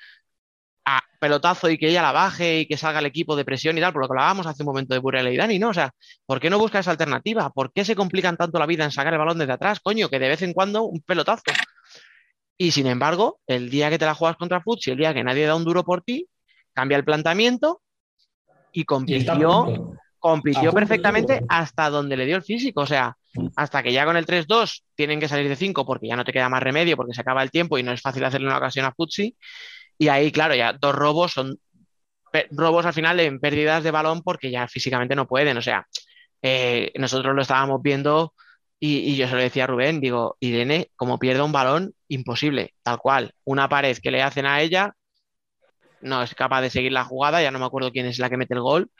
a 0.85 1.01
pelotazo 1.19 1.69
y 1.69 1.77
que 1.77 1.89
ella 1.89 2.01
la 2.03 2.11
baje 2.11 2.59
y 2.61 2.67
que 2.67 2.77
salga 2.77 2.99
el 2.99 3.07
equipo 3.07 3.35
de 3.35 3.45
presión 3.45 3.77
y 3.77 3.81
tal, 3.81 3.91
por 3.93 4.01
lo 4.03 4.07
que 4.07 4.13
hablábamos 4.13 4.45
hace 4.47 4.63
un 4.63 4.67
momento 4.67 4.93
de 4.93 4.99
Burela 4.99 5.31
y 5.31 5.37
Dani, 5.37 5.57
¿no? 5.59 5.69
O 5.69 5.73
sea, 5.73 5.91
¿por 6.27 6.39
qué 6.39 6.49
no 6.49 6.59
busca 6.59 6.79
esa 6.79 6.91
alternativa? 6.91 7.49
¿Por 7.51 7.73
qué 7.73 7.83
se 7.85 7.95
complican 7.95 8.37
tanto 8.37 8.59
la 8.59 8.67
vida 8.67 8.83
en 8.85 8.91
sacar 8.91 9.13
el 9.13 9.19
balón 9.19 9.39
desde 9.39 9.53
atrás? 9.53 9.79
Coño, 9.81 10.09
que 10.09 10.19
de 10.19 10.29
vez 10.29 10.41
en 10.43 10.53
cuando 10.53 10.83
un 10.83 11.01
pelotazo. 11.01 11.41
Y 12.57 12.71
sin 12.71 12.87
embargo, 12.87 13.39
el 13.47 13.69
día 13.69 13.89
que 13.89 13.97
te 13.99 14.05
la 14.05 14.13
juegas 14.15 14.37
contra 14.37 14.61
Futsi, 14.61 14.91
el 14.91 14.97
día 14.97 15.13
que 15.13 15.23
nadie 15.23 15.45
da 15.45 15.55
un 15.55 15.65
duro 15.65 15.83
por 15.83 16.01
ti, 16.01 16.27
cambia 16.75 16.97
el 16.97 17.05
planteamiento 17.05 17.81
y 18.71 18.83
compitió, 18.83 19.95
compitió 20.19 20.73
perfectamente 20.73 21.41
hasta 21.47 21.89
donde 21.89 22.17
le 22.17 22.25
dio 22.25 22.35
el 22.35 22.43
físico. 22.43 22.81
O 22.81 22.85
sea, 22.85 23.15
hasta 23.55 23.81
que 23.81 23.93
ya 23.93 24.05
con 24.05 24.17
el 24.17 24.25
3-2 24.25 24.83
tienen 24.93 25.19
que 25.19 25.29
salir 25.29 25.47
de 25.47 25.55
5 25.55 25.85
porque 25.85 26.07
ya 26.07 26.17
no 26.17 26.25
te 26.25 26.33
queda 26.33 26.49
más 26.49 26.61
remedio, 26.61 26.97
porque 26.97 27.13
se 27.13 27.21
acaba 27.21 27.41
el 27.41 27.51
tiempo 27.51 27.77
y 27.77 27.83
no 27.83 27.93
es 27.93 28.01
fácil 28.01 28.23
hacerle 28.25 28.47
una 28.47 28.57
ocasión 28.57 28.85
a 28.85 28.91
Futsi. 28.91 29.35
Y 29.97 30.09
ahí, 30.09 30.31
claro, 30.31 30.53
ya 30.53 30.73
dos 30.73 30.93
robos 30.93 31.31
son 31.31 31.57
robos 32.51 32.85
al 32.85 32.93
final 32.93 33.17
en 33.21 33.39
pérdidas 33.39 33.81
de 33.81 33.91
balón 33.91 34.21
porque 34.21 34.51
ya 34.51 34.67
físicamente 34.67 35.15
no 35.15 35.25
pueden. 35.25 35.57
O 35.57 35.61
sea, 35.61 35.87
eh, 36.41 36.91
nosotros 36.95 37.33
lo 37.33 37.41
estábamos 37.41 37.81
viendo 37.81 38.33
y, 38.77 38.97
y 38.97 39.15
yo 39.15 39.29
se 39.29 39.35
lo 39.35 39.41
decía 39.41 39.63
a 39.63 39.67
Rubén, 39.67 40.01
digo, 40.01 40.35
Irene, 40.41 40.91
como 40.97 41.17
pierda 41.17 41.45
un 41.45 41.53
balón, 41.53 41.93
imposible, 42.09 42.73
tal 42.83 42.97
cual. 42.97 43.31
Una 43.45 43.69
pared 43.69 43.97
que 43.97 44.11
le 44.11 44.21
hacen 44.21 44.45
a 44.45 44.61
ella, 44.61 44.93
no 46.05 46.23
es 46.23 46.35
capaz 46.35 46.61
de 46.61 46.69
seguir 46.71 46.91
la 46.93 47.05
jugada, 47.05 47.41
ya 47.43 47.51
no 47.51 47.59
me 47.59 47.65
acuerdo 47.65 47.91
quién 47.91 48.05
es 48.07 48.19
la 48.19 48.29
que 48.29 48.37
mete 48.37 48.53
el 48.55 48.61
gol, 48.61 48.91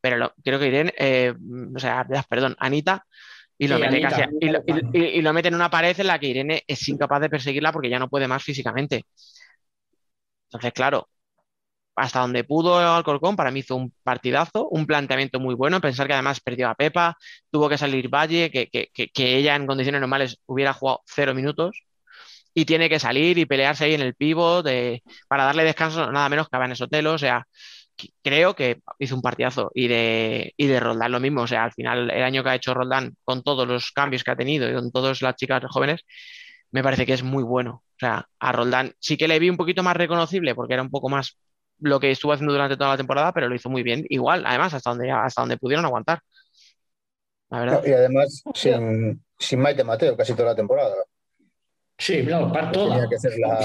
pero 0.00 0.16
lo- 0.18 0.34
creo 0.44 0.58
que 0.60 0.68
Irene, 0.68 0.94
eh, 0.98 1.34
o 1.76 1.78
sea, 1.80 2.06
perdón, 2.28 2.56
Anita, 2.58 3.06
y 3.58 3.68
lo, 3.68 3.78
Sí, 3.78 3.80
mete 3.80 4.00
Anita, 4.00 4.00
casi 4.00 4.22
a- 4.22 4.34
y, 4.40 4.48
lo, 4.50 4.60
Anita 4.68 4.92
y- 4.92 4.98
y- 4.98 5.04
y 5.18 5.22
lo 5.22 5.32
mete 5.32 5.48
en 5.48 5.54
una 5.56 5.70
pared 5.70 5.98
en 6.00 6.06
la 6.08 6.18
que 6.18 6.28
Irene 6.28 6.64
es 6.66 6.88
incapaz 6.88 7.20
de 7.22 7.30
perseguirla 7.30 7.72
porque 7.72 7.90
ya 7.90 7.98
no 8.00 8.08
puede 8.10 8.28
más 8.28 8.42
físicamente. 8.44 9.06
Entonces, 10.48 10.72
claro, 10.72 11.08
hasta 11.96 12.20
donde 12.20 12.44
pudo 12.44 12.78
Alcorcón, 12.78 13.36
para 13.36 13.50
mí 13.50 13.60
hizo 13.60 13.76
un 13.76 13.92
partidazo, 14.04 14.68
un 14.70 14.86
planteamiento 14.86 15.40
muy 15.40 15.54
bueno. 15.54 15.80
Pensar 15.80 16.06
que 16.06 16.14
además 16.14 16.40
perdió 16.40 16.68
a 16.70 16.74
Pepa, 16.74 17.16
tuvo 17.50 17.68
que 17.68 17.78
salir 17.78 18.08
Valle, 18.10 18.50
que, 18.50 18.68
que- 18.68 18.88
que- 18.94 19.08
que 19.10 19.36
ella 19.38 19.56
en 19.56 19.66
condiciones 19.66 20.00
normales 20.02 20.38
hubiera 20.46 20.72
jugado 20.74 21.02
cero 21.06 21.34
minutos, 21.34 21.82
y 22.54 22.64
tiene 22.64 22.88
que 22.88 22.98
salir 22.98 23.38
y 23.38 23.46
pelearse 23.46 23.84
ahí 23.84 23.94
en 23.94 24.02
el 24.02 24.14
pivot 24.14 24.64
de- 24.64 25.02
para 25.28 25.44
darle 25.44 25.64
descanso, 25.64 26.10
nada 26.12 26.28
menos 26.28 26.48
que 26.48 26.56
a 26.56 26.58
Vanessa 26.60 26.84
Sotelo. 26.84 27.12
O 27.14 27.18
sea, 27.18 27.46
creo 28.22 28.54
que 28.54 28.80
hizo 28.98 29.14
un 29.14 29.22
partidazo. 29.22 29.70
Y 29.74 29.88
de, 29.88 30.52
y 30.56 30.66
de 30.66 30.80
Roldán 30.80 31.12
lo 31.12 31.20
mismo. 31.20 31.42
O 31.42 31.46
sea, 31.46 31.64
al 31.64 31.72
final, 31.72 32.10
el 32.10 32.22
año 32.22 32.42
que 32.42 32.50
ha 32.50 32.54
hecho 32.54 32.74
Roldán, 32.74 33.14
con 33.24 33.42
todos 33.42 33.66
los 33.68 33.90
cambios 33.92 34.24
que 34.24 34.30
ha 34.32 34.36
tenido 34.36 34.68
y 34.70 34.74
con 34.74 34.90
todas 34.92 35.22
las 35.22 35.36
chicas 35.36 35.62
jóvenes, 35.68 36.02
me 36.70 36.82
parece 36.82 37.06
que 37.06 37.12
es 37.14 37.22
muy 37.22 37.42
bueno. 37.42 37.82
O 37.96 37.98
sea, 37.98 38.26
a 38.40 38.52
Roldán 38.52 38.92
sí 38.98 39.16
que 39.16 39.28
le 39.28 39.38
vi 39.38 39.50
un 39.50 39.56
poquito 39.56 39.82
más 39.82 39.96
reconocible 39.96 40.54
porque 40.54 40.74
era 40.74 40.82
un 40.82 40.90
poco 40.90 41.08
más 41.08 41.38
lo 41.80 42.00
que 42.00 42.10
estuvo 42.10 42.32
haciendo 42.32 42.52
durante 42.52 42.76
toda 42.76 42.90
la 42.90 42.96
temporada, 42.96 43.32
pero 43.32 43.48
lo 43.48 43.54
hizo 43.54 43.68
muy 43.70 43.82
bien. 43.82 44.04
Igual, 44.08 44.44
además, 44.46 44.74
hasta 44.74 44.90
donde, 44.90 45.10
hasta 45.10 45.42
donde 45.42 45.56
pudieron 45.58 45.84
aguantar. 45.84 46.20
La 47.50 47.60
verdad. 47.60 47.82
No, 47.82 47.88
y 47.88 47.92
además 47.92 48.42
sin, 48.54 49.22
sin 49.38 49.60
Maite 49.60 49.84
Mateo 49.84 50.16
casi 50.16 50.32
toda 50.32 50.50
la 50.50 50.56
temporada. 50.56 50.94
Sí, 51.98 52.22
no, 52.22 52.52
para 52.52 52.70
que 52.70 52.74
toda. 52.74 52.94
tenía 52.94 53.08
que 53.08 53.18
ser 53.18 53.38
la, 53.38 53.60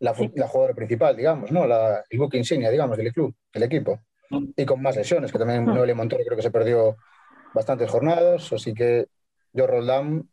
la, 0.00 0.14
la 0.34 0.48
jugadora 0.48 0.74
principal, 0.74 1.16
digamos, 1.16 1.50
¿no? 1.52 1.66
La, 1.66 2.04
el 2.08 2.18
buque 2.18 2.38
insignia, 2.38 2.70
digamos, 2.70 2.96
del 2.96 3.12
club, 3.12 3.34
del 3.52 3.62
equipo. 3.64 4.00
Y 4.56 4.64
con 4.64 4.80
más 4.80 4.96
lesiones, 4.96 5.30
que 5.30 5.38
también 5.38 5.64
Noelia 5.64 5.94
Montoro 5.94 6.24
creo 6.24 6.36
que 6.36 6.42
se 6.42 6.50
perdió 6.50 6.96
bastantes 7.54 7.90
jornadas, 7.90 8.50
así 8.52 8.72
que 8.72 9.06
yo 9.52 9.66
Roldán 9.66 10.26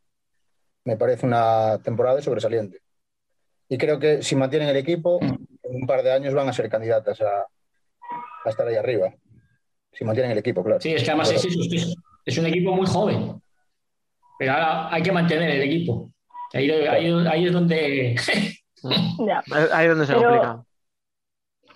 me 0.86 0.96
parece 0.96 1.26
una 1.26 1.82
temporada 1.84 2.16
de 2.16 2.22
sobresaliente. 2.22 2.80
Y 3.68 3.78
creo 3.78 4.00
que 4.00 4.24
si 4.24 4.36
mantienen 4.36 4.70
el 4.70 4.78
equipo, 4.78 5.20
en 5.22 5.48
un 5.64 5.86
par 5.86 6.02
de 6.02 6.14
años 6.14 6.34
van 6.34 6.48
a 6.48 6.54
ser 6.54 6.70
candidatas 6.70 7.22
a, 7.22 7.42
a 8.46 8.50
estar 8.50 8.66
ahí 8.68 8.76
arriba. 8.76 9.14
Si 9.92 10.06
mantienen 10.06 10.32
el 10.32 10.38
equipo, 10.38 10.64
claro. 10.64 10.80
Sí, 10.80 10.94
es 10.94 11.04
que 11.04 11.10
además 11.10 11.32
es, 11.32 11.46
es, 11.46 11.96
es 12.26 12.38
un 12.38 12.46
equipo 12.46 12.74
muy 12.74 12.88
joven. 12.88 13.42
Pero 14.40 14.54
ahora 14.54 14.94
hay 14.94 15.04
que 15.04 15.12
mantener 15.12 15.50
el 15.52 15.62
equipo. 15.62 16.12
Ahí, 16.54 16.70
ahí- 16.72 17.28
ahí 17.32 17.46
es 17.46 17.54
donde. 17.54 18.16
Ya. 19.20 19.44
Ahí 19.74 19.88
es 19.88 19.90
donde 19.90 20.06
se 20.06 20.14
Pero- 20.14 20.30
complica. 20.30 20.64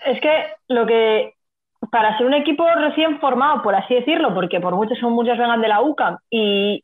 Es 0.05 0.21
que 0.21 0.45
lo 0.69 0.85
que, 0.85 1.33
para 1.91 2.17
ser 2.17 2.25
un 2.27 2.33
equipo 2.33 2.65
recién 2.75 3.19
formado, 3.19 3.61
por 3.61 3.75
así 3.75 3.93
decirlo, 3.93 4.33
porque 4.33 4.59
por 4.61 4.73
muchos 4.75 4.97
son 4.99 5.11
muchos 5.13 5.37
vengan 5.37 5.61
de 5.61 5.67
la 5.67 5.81
UCAM 5.81 6.17
y 6.29 6.83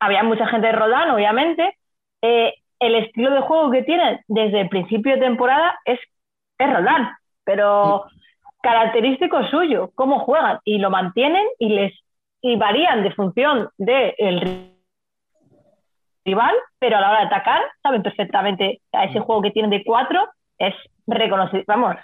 había 0.00 0.22
mucha 0.24 0.46
gente 0.48 0.66
de 0.68 0.72
Roldán, 0.72 1.10
obviamente, 1.10 1.76
eh, 2.22 2.54
el 2.80 2.94
estilo 2.96 3.30
de 3.30 3.40
juego 3.42 3.70
que 3.70 3.82
tienen 3.84 4.20
desde 4.26 4.62
el 4.62 4.68
principio 4.68 5.14
de 5.14 5.20
temporada 5.20 5.78
es, 5.84 6.00
es 6.58 6.72
Roldán, 6.72 7.12
pero 7.44 8.06
característico 8.62 9.44
suyo, 9.48 9.90
cómo 9.94 10.18
juegan 10.20 10.58
y 10.64 10.78
lo 10.78 10.90
mantienen 10.90 11.46
y 11.58 11.68
les 11.70 11.92
y 12.42 12.56
varían 12.56 13.02
de 13.02 13.12
función 13.12 13.68
del 13.78 14.69
rival, 16.30 16.54
pero 16.78 16.96
a 16.96 17.00
la 17.00 17.10
hora 17.10 17.20
de 17.20 17.26
atacar 17.26 17.60
saben 17.82 18.02
perfectamente 18.02 18.80
a 18.92 19.04
ese 19.04 19.20
juego 19.20 19.42
que 19.42 19.50
tienen 19.50 19.70
de 19.70 19.84
cuatro 19.84 20.28
es 20.58 20.74
reconocido, 21.06 21.64
vamos, 21.66 21.96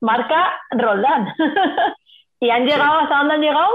marca 0.00 0.60
Roldán. 0.70 1.34
y 2.40 2.50
han 2.50 2.64
llegado 2.64 3.00
hasta 3.00 3.18
donde 3.18 3.34
han 3.34 3.40
llegado 3.40 3.70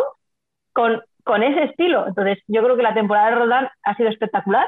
con, 0.73 1.01
con 1.23 1.43
ese 1.43 1.63
estilo. 1.65 2.07
Entonces, 2.07 2.39
yo 2.47 2.63
creo 2.63 2.75
que 2.75 2.83
la 2.83 2.93
temporada 2.93 3.29
de 3.29 3.35
Roldán 3.35 3.69
ha 3.83 3.95
sido 3.95 4.09
espectacular. 4.09 4.67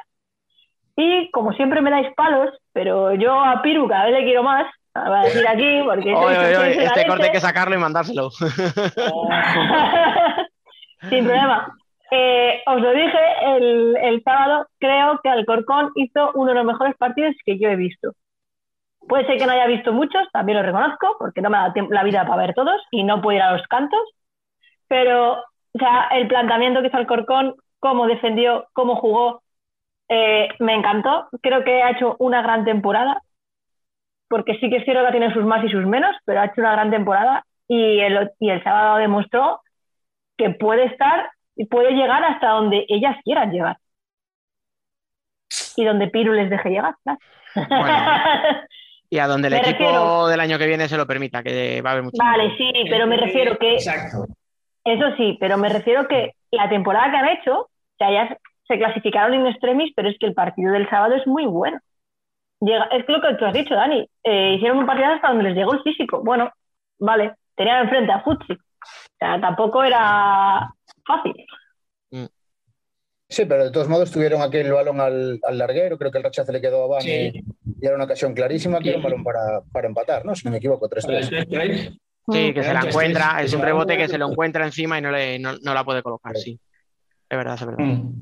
Y 0.95 1.31
como 1.31 1.53
siempre 1.53 1.81
me 1.81 1.89
dais 1.89 2.13
palos, 2.15 2.49
pero 2.73 3.13
yo 3.13 3.33
a 3.33 3.61
Piru 3.61 3.87
cada 3.87 4.05
vez 4.05 4.13
le 4.13 4.25
quiero 4.25 4.43
más, 4.43 4.67
voy 4.93 5.17
a 5.17 5.23
decir 5.23 5.47
aquí, 5.47 5.81
porque 5.85 6.13
Oye, 6.15 6.37
oye, 6.37 6.57
oye, 6.57 6.83
este 6.83 7.07
corte 7.07 7.25
hay 7.25 7.31
que 7.31 7.39
sacarlo 7.39 7.75
y 7.75 7.79
mandárselo. 7.79 8.29
Sin 11.09 11.25
problema. 11.25 11.73
Eh, 12.11 12.61
os 12.67 12.81
lo 12.81 12.91
dije 12.91 13.19
el, 13.45 13.95
el 13.97 14.23
sábado, 14.23 14.67
creo 14.79 15.19
que 15.23 15.29
Alcorcón 15.29 15.91
hizo 15.95 16.31
uno 16.35 16.49
de 16.51 16.55
los 16.55 16.65
mejores 16.65 16.95
partidos 16.97 17.35
que 17.45 17.57
yo 17.57 17.69
he 17.69 17.75
visto. 17.77 18.11
Puede 19.07 19.25
ser 19.27 19.37
que 19.37 19.45
no 19.45 19.53
haya 19.53 19.67
visto 19.67 19.93
muchos, 19.93 20.23
también 20.33 20.57
lo 20.59 20.63
reconozco, 20.63 21.15
porque 21.19 21.41
no 21.41 21.49
me 21.49 21.57
tiempo- 21.73 21.93
la 21.93 22.03
vida 22.03 22.25
para 22.25 22.43
ver 22.47 22.53
todos 22.55 22.81
y 22.91 23.03
no 23.03 23.21
puedo 23.21 23.37
ir 23.37 23.43
a 23.43 23.53
los 23.53 23.67
cantos, 23.67 24.01
pero 24.87 25.33
o 25.35 25.79
sea, 25.79 26.09
el 26.13 26.27
planteamiento 26.27 26.81
que 26.81 26.87
hizo 26.87 26.97
Alcorcón, 26.97 27.55
cómo 27.79 28.07
defendió, 28.07 28.67
cómo 28.73 28.95
jugó, 28.97 29.43
eh, 30.09 30.49
me 30.59 30.75
encantó. 30.75 31.29
Creo 31.41 31.63
que 31.63 31.83
ha 31.83 31.91
hecho 31.91 32.15
una 32.19 32.41
gran 32.43 32.65
temporada, 32.65 33.21
porque 34.29 34.57
sí 34.59 34.69
que 34.69 34.77
es 34.77 34.85
cierto 34.85 35.05
que 35.05 35.11
tiene 35.11 35.33
sus 35.33 35.43
más 35.43 35.63
y 35.63 35.69
sus 35.69 35.85
menos, 35.85 36.15
pero 36.25 36.41
ha 36.41 36.45
hecho 36.45 36.61
una 36.61 36.71
gran 36.71 36.89
temporada 36.91 37.45
y 37.67 37.99
el, 37.99 38.31
y 38.39 38.49
el 38.49 38.63
sábado 38.63 38.97
demostró 38.97 39.61
que 40.37 40.51
puede 40.51 40.85
estar 40.85 41.31
y 41.55 41.65
puede 41.65 41.91
llegar 41.91 42.23
hasta 42.23 42.49
donde 42.49 42.85
ellas 42.89 43.15
quieran 43.23 43.51
llegar. 43.51 43.77
Y 45.75 45.85
donde 45.85 46.07
Piru 46.07 46.33
les 46.33 46.49
deje 46.49 46.69
llegar. 46.69 46.95
claro. 47.03 47.19
Y 49.13 49.19
a 49.19 49.27
donde 49.27 49.49
el 49.49 49.55
Me 49.55 49.59
equipo 49.59 49.77
refiero- 49.79 50.27
del 50.27 50.39
año 50.39 50.57
que 50.57 50.67
viene 50.67 50.87
se 50.87 50.95
lo 50.95 51.05
permita, 51.05 51.43
que 51.43 51.81
va 51.81 51.89
a 51.89 51.91
haber 51.91 52.03
mucho. 52.05 52.15
Vale, 52.17 52.55
sí, 52.55 52.71
pero 52.89 53.05
me 53.07 53.17
refiero 53.17 53.57
que. 53.57 53.73
Exacto. 53.73 54.25
Eso 54.85 55.03
sí, 55.17 55.35
pero 55.37 55.57
me 55.57 55.67
refiero 55.67 56.07
que 56.07 56.31
la 56.51 56.69
temporada 56.69 57.11
que 57.11 57.17
han 57.17 57.27
hecho, 57.27 57.59
o 57.63 57.69
sea, 57.97 58.09
ya 58.09 58.37
se 58.69 58.77
clasificaron 58.77 59.33
en 59.33 59.47
extremis, 59.47 59.91
pero 59.97 60.07
es 60.07 60.17
que 60.17 60.27
el 60.27 60.33
partido 60.33 60.71
del 60.71 60.89
sábado 60.89 61.15
es 61.15 61.27
muy 61.27 61.45
bueno. 61.45 61.77
Llega, 62.61 62.85
es 62.85 63.03
lo 63.09 63.19
que 63.21 63.33
tú 63.33 63.43
has 63.43 63.53
dicho, 63.53 63.75
Dani. 63.75 64.07
eh, 64.23 64.53
hicieron 64.55 64.77
un 64.77 64.85
partido 64.85 65.09
hasta 65.11 65.27
donde 65.27 65.43
les 65.43 65.55
llegó 65.57 65.73
el 65.73 65.83
físico. 65.83 66.21
Bueno, 66.23 66.49
vale, 66.97 67.33
tenían 67.57 67.83
enfrente 67.83 68.13
a 68.13 68.21
Futsi. 68.21 68.53
O 68.53 69.17
sea, 69.19 69.41
tampoco 69.41 69.83
era 69.83 70.69
fácil. 71.05 71.33
Sí, 73.29 73.45
pero 73.45 73.63
de 73.63 73.71
todos 73.71 73.87
modos 73.87 74.11
tuvieron 74.11 74.41
aquel 74.41 74.73
balón 74.73 74.99
al, 74.99 75.39
al 75.43 75.57
larguero, 75.57 75.97
creo 75.97 76.11
que 76.11 76.17
el 76.17 76.23
rechazo 76.25 76.51
le 76.51 76.59
quedó 76.59 76.83
a 76.83 76.87
Van 76.87 77.01
Sí. 77.01 77.31
y 77.79 77.85
era 77.85 77.95
una 77.95 78.03
ocasión 78.03 78.33
clarísima 78.33 78.79
que 78.79 78.89
era 78.89 78.97
un 78.97 79.03
balón 79.05 79.23
para, 79.23 79.61
para 79.71 79.87
empatar, 79.87 80.25
¿no? 80.25 80.35
Si 80.35 80.43
no 80.43 80.51
me 80.51 80.57
equivoco, 80.57 80.89
3-3. 80.89 81.97
Sí, 82.29 82.53
que 82.53 82.61
se 82.63 82.73
la 82.73 82.81
encuentra, 82.81 83.41
es 83.41 83.53
un 83.53 83.61
rebote 83.61 83.95
que 83.97 84.09
se 84.09 84.17
lo 84.17 84.29
encuentra 84.29 84.65
encima 84.65 84.99
y 84.99 85.01
no, 85.01 85.11
le, 85.11 85.39
no, 85.39 85.53
no 85.63 85.73
la 85.73 85.85
puede 85.85 86.03
colocar, 86.03 86.35
sí. 86.35 86.59
Es 87.29 87.37
verdad, 87.37 87.55
es 87.55 87.65
verdad. 87.65 87.85
Mm. 87.85 88.21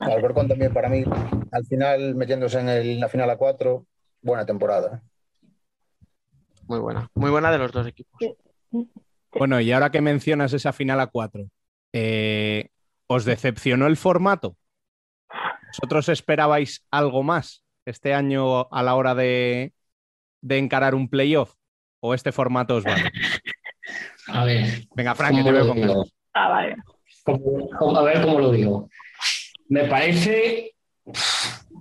Alcorcón 0.00 0.48
también 0.48 0.72
para 0.72 0.88
mí, 0.88 1.04
al 1.52 1.66
final 1.66 2.14
metiéndose 2.14 2.60
en, 2.60 2.68
el- 2.70 2.90
en 2.92 3.00
la 3.00 3.08
final 3.10 3.28
a 3.28 3.36
4, 3.36 3.84
buena 4.22 4.46
temporada. 4.46 5.02
Muy 6.66 6.78
buena, 6.78 7.10
muy 7.14 7.30
buena 7.30 7.50
de 7.50 7.58
los 7.58 7.72
dos 7.72 7.86
equipos. 7.86 8.18
Bueno, 9.32 9.60
y 9.60 9.70
ahora 9.72 9.90
que 9.90 10.00
mencionas 10.00 10.52
esa 10.52 10.72
final 10.72 11.00
a 11.00 11.06
cuatro, 11.08 11.44
eh, 11.92 12.68
¿os 13.06 13.24
decepcionó 13.24 13.86
el 13.86 13.96
formato? 13.96 14.56
¿Vosotros 15.68 16.08
esperabais 16.08 16.84
algo 16.90 17.22
más 17.22 17.62
este 17.84 18.14
año 18.14 18.68
a 18.72 18.82
la 18.82 18.94
hora 18.94 19.14
de, 19.14 19.72
de 20.40 20.58
encarar 20.58 20.94
un 20.94 21.08
playoff? 21.08 21.54
¿O 22.00 22.14
este 22.14 22.32
formato 22.32 22.76
os 22.76 22.84
vale? 22.84 23.10
A 24.28 24.44
ver. 24.44 24.86
Venga, 24.94 25.14
Frank, 25.14 25.30
que 25.36 25.42
¿cómo 25.42 25.44
te 25.46 25.52
veo 25.52 25.68
con 25.68 25.80
ganas. 25.80 26.12
Ah, 26.34 26.48
vale. 26.48 26.76
¿Cómo- 27.24 27.68
cómo- 27.78 27.96
a 27.98 28.02
ver 28.02 28.20
cómo 28.22 28.38
lo 28.38 28.50
digo. 28.52 28.88
Me 29.68 29.84
parece 29.84 30.74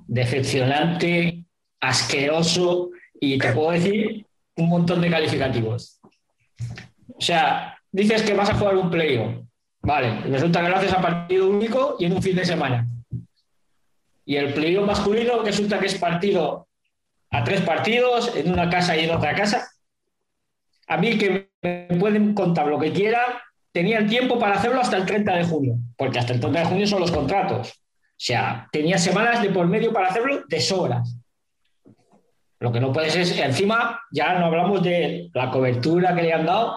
decepcionante, 0.08 1.43
asqueroso 1.80 2.89
y 3.20 3.38
te 3.38 3.52
puedo 3.54 3.72
decir 3.72 4.26
un 4.56 4.70
montón 4.70 5.02
de 5.02 5.10
calificativos. 5.10 6.00
O 7.08 7.22
sea, 7.22 7.78
dices 7.91 8.24
que 8.24 8.34
vas 8.34 8.49
a 8.49 8.55
jugar 8.55 8.76
un 8.76 8.89
playoff. 8.89 9.36
Vale, 9.82 10.22
resulta 10.22 10.62
que 10.62 10.70
lo 10.70 10.76
haces 10.76 10.93
a 10.93 11.01
partido 11.01 11.49
único 11.49 11.95
y 11.99 12.05
en 12.05 12.14
un 12.14 12.22
fin 12.22 12.36
de 12.36 12.45
semana. 12.45 12.88
Y 14.26 14.36
el 14.36 14.53
playoff 14.53 14.86
masculino 14.86 15.41
resulta 15.41 15.80
que 15.80 15.86
es 15.86 15.95
partido 15.95 16.68
a 17.32 17.43
tres 17.43 17.62
partidos, 17.62 18.36
en 18.36 18.51
una 18.51 18.70
casa 18.70 18.97
y 18.97 19.05
en 19.05 19.12
otra 19.12 19.36
casa. 19.36 19.68
A 20.88 20.97
mí 20.97 21.18
que 21.18 21.49
me 21.62 21.88
pueden 21.99 22.34
contar 22.34 22.68
lo 22.68 22.80
que 22.80 22.91
quieran, 22.91 23.34
tenían 23.72 24.08
tiempo 24.08 24.39
para 24.39 24.55
hacerlo 24.55 24.82
hasta 24.82 24.97
el 24.97 25.05
30 25.05 25.36
de 25.36 25.43
junio, 25.43 25.76
porque 25.97 26.20
hasta 26.20 26.34
el 26.34 26.39
30 26.39 26.60
de 26.60 26.66
junio 26.66 26.88
son 26.88 27.01
los 27.01 27.12
contratos. 27.12 27.70
O 27.70 28.20
sea, 28.20 28.68
tenía 28.72 28.97
semanas 28.97 29.41
de 29.41 29.49
por 29.49 29.68
medio 29.68 29.93
para 29.93 30.08
hacerlo 30.08 30.43
de 30.47 30.60
sobras. 30.60 31.16
Lo 32.60 32.72
que 32.72 32.80
no 32.80 32.91
puedes 32.91 33.16
es, 33.16 33.38
encima, 33.38 34.01
ya 34.12 34.39
no 34.39 34.47
hablamos 34.47 34.82
de 34.82 35.30
la 35.34 35.51
cobertura 35.51 36.16
que 36.16 36.24
le 36.24 36.34
han 36.34 36.45
dado, 36.45 36.76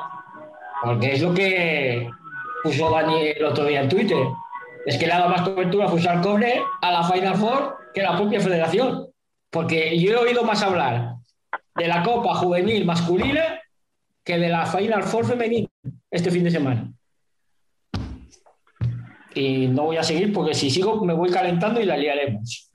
porque 0.82 1.12
es 1.12 1.22
lo 1.22 1.34
que 1.34 2.08
puso 2.62 2.90
Dani 2.90 3.28
el 3.28 3.44
otro 3.44 3.64
día 3.64 3.82
en 3.82 3.88
Twitter. 3.88 4.26
Es 4.86 4.96
que 4.98 5.06
le 5.06 5.12
ha 5.12 5.18
dado 5.18 5.30
más 5.30 5.42
cobertura 5.42 5.86
a 5.86 5.88
Futsal 5.88 6.20
Cobre 6.20 6.62
a 6.80 6.90
la 6.90 7.04
Final 7.04 7.36
Four 7.36 7.76
que 7.92 8.02
la 8.02 8.16
propia 8.16 8.40
federación. 8.40 9.08
Porque 9.50 9.98
yo 9.98 10.12
he 10.12 10.16
oído 10.16 10.44
más 10.44 10.62
hablar 10.62 11.16
de 11.74 11.88
la 11.88 12.02
Copa 12.02 12.34
Juvenil 12.34 12.84
masculina 12.84 13.60
que 14.24 14.38
de 14.38 14.48
la 14.48 14.66
Final 14.66 15.02
Four 15.02 15.26
femenina 15.26 15.68
este 16.10 16.30
fin 16.30 16.44
de 16.44 16.50
semana. 16.50 16.90
Y 19.34 19.68
no 19.68 19.84
voy 19.84 19.96
a 19.96 20.02
seguir 20.02 20.32
porque 20.32 20.54
si 20.54 20.70
sigo 20.70 21.04
me 21.04 21.14
voy 21.14 21.30
calentando 21.30 21.80
y 21.80 21.84
la 21.84 21.96
liaremos. 21.96 22.70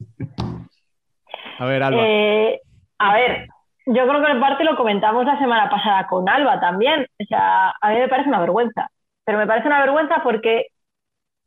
A 1.57 1.65
ver, 1.65 1.83
Alba. 1.83 2.01
Eh, 2.05 2.61
a 2.99 3.13
ver, 3.13 3.47
yo 3.85 4.07
creo 4.07 4.23
que 4.23 4.31
en 4.31 4.39
parte 4.39 4.63
lo 4.63 4.75
comentamos 4.75 5.25
la 5.25 5.37
semana 5.37 5.69
pasada 5.69 6.07
con 6.07 6.27
Alba 6.27 6.59
también. 6.59 7.07
O 7.21 7.25
sea, 7.25 7.73
a 7.79 7.89
mí 7.89 7.99
me 7.99 8.07
parece 8.07 8.29
una 8.29 8.39
vergüenza. 8.39 8.89
Pero 9.23 9.37
me 9.37 9.47
parece 9.47 9.67
una 9.67 9.81
vergüenza 9.81 10.21
porque 10.23 10.67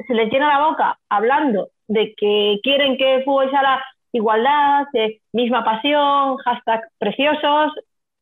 se 0.07 0.15
les 0.15 0.31
llena 0.31 0.49
la 0.49 0.67
boca 0.67 0.99
hablando 1.09 1.69
de 1.89 2.15
que 2.17 2.61
quieren 2.63 2.97
que 2.97 3.23
fútbol 3.25 3.51
sea 3.51 3.63
la 3.63 3.85
igualdad, 4.13 4.87
de 4.93 5.21
misma 5.33 5.65
pasión, 5.65 6.37
hashtag 6.39 6.89
preciosos, 6.99 7.73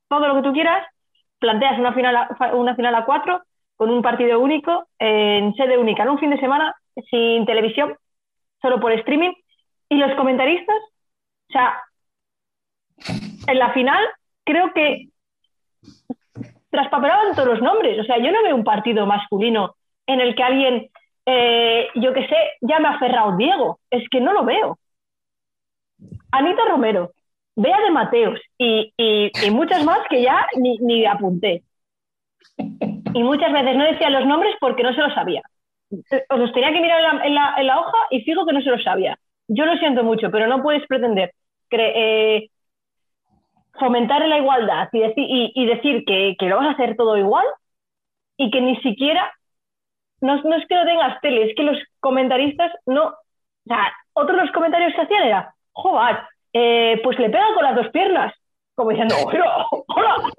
todo 0.08 0.28
lo 0.28 0.36
que 0.36 0.48
tú 0.48 0.52
quieras. 0.52 0.86
Planteas 1.38 1.78
una 1.78 1.92
final 1.92 2.16
a, 2.16 2.54
una 2.54 2.74
final 2.74 2.94
a 2.94 3.04
cuatro 3.04 3.42
con 3.76 3.90
un 3.90 4.00
partido 4.00 4.40
único, 4.40 4.86
en 4.98 5.54
sede 5.54 5.76
única, 5.76 6.02
en 6.02 6.08
un 6.08 6.18
fin 6.18 6.30
de 6.30 6.40
semana, 6.40 6.74
sin 7.10 7.44
televisión, 7.44 7.94
solo 8.62 8.80
por 8.80 8.92
streaming. 8.92 9.32
Y 9.90 9.96
los 9.96 10.14
comentaristas, 10.16 10.76
o 11.48 11.52
sea, 11.52 11.76
en 13.46 13.58
la 13.58 13.72
final 13.72 14.04
creo 14.44 14.72
que 14.72 15.08
traspapelaban 16.70 17.34
todos 17.34 17.48
los 17.48 17.62
nombres. 17.62 17.98
O 18.00 18.04
sea, 18.04 18.18
yo 18.18 18.30
no 18.30 18.42
veo 18.42 18.54
un 18.54 18.64
partido 18.64 19.06
masculino 19.06 19.76
en 20.06 20.20
el 20.20 20.34
que 20.34 20.42
alguien, 20.42 20.90
eh, 21.24 21.88
yo 21.94 22.12
qué 22.12 22.26
sé, 22.26 22.36
llame 22.60 22.88
a 22.88 22.98
Ferrao 22.98 23.36
Diego. 23.36 23.80
Es 23.90 24.08
que 24.10 24.20
no 24.20 24.32
lo 24.32 24.44
veo. 24.44 24.78
Anita 26.30 26.62
Romero, 26.68 27.12
Bea 27.54 27.80
de 27.80 27.90
Mateos 27.90 28.38
y, 28.58 28.92
muchas 29.50 29.84
más 29.84 30.00
que 30.10 30.22
ya 30.22 30.46
ni, 30.56 31.06
apunté. 31.06 31.62
Y 32.58 33.22
muchas 33.22 33.52
veces 33.52 33.76
no 33.76 33.84
decía 33.84 34.10
los 34.10 34.26
nombres 34.26 34.54
porque 34.60 34.82
no 34.82 34.94
se 34.94 35.00
los 35.00 35.14
sabía. 35.14 35.42
Os 36.28 36.38
los 36.38 36.52
tenía 36.52 36.72
que 36.72 36.80
mirar 36.80 37.24
en 37.24 37.34
la, 37.34 37.80
hoja 37.80 37.98
y 38.10 38.20
fijo 38.22 38.44
que 38.44 38.52
no 38.52 38.60
se 38.60 38.70
los 38.70 38.82
sabía. 38.82 39.18
Yo 39.48 39.64
lo 39.64 39.76
siento 39.78 40.04
mucho, 40.04 40.30
pero 40.30 40.46
no 40.46 40.62
puedes 40.62 40.86
pretender 40.86 41.32
eh, 41.70 42.50
fomentar 43.78 44.26
la 44.26 44.38
igualdad 44.38 44.88
y, 44.92 45.00
deci- 45.00 45.52
y- 45.54 45.66
decir 45.66 46.04
que, 46.04 46.36
lo 46.46 46.56
vas 46.56 46.68
a 46.68 46.70
hacer 46.72 46.96
todo 46.96 47.16
igual 47.16 47.44
y 48.36 48.50
que 48.50 48.60
ni 48.60 48.76
siquiera, 48.80 49.32
no, 50.20 50.34
es 50.34 50.66
que 50.66 50.74
no 50.74 50.84
tengas 50.84 51.20
tele, 51.20 51.44
es 51.50 51.56
que 51.56 51.62
los 51.62 51.78
comentaristas 52.00 52.72
no, 52.86 53.06
o 53.06 53.14
sea, 53.66 53.92
otros 54.12 54.38
los 54.38 54.50
comentarios 54.52 54.94
que 54.94 55.02
hacían 55.02 55.24
era, 55.24 55.54
joder, 55.72 56.18
eh, 56.52 57.00
pues 57.02 57.18
le 57.18 57.30
pega 57.30 57.54
con 57.54 57.64
las 57.64 57.76
dos 57.76 57.88
piernas, 57.90 58.34
como 58.74 58.90
diciendo, 58.90 59.14
hola, 59.88 60.32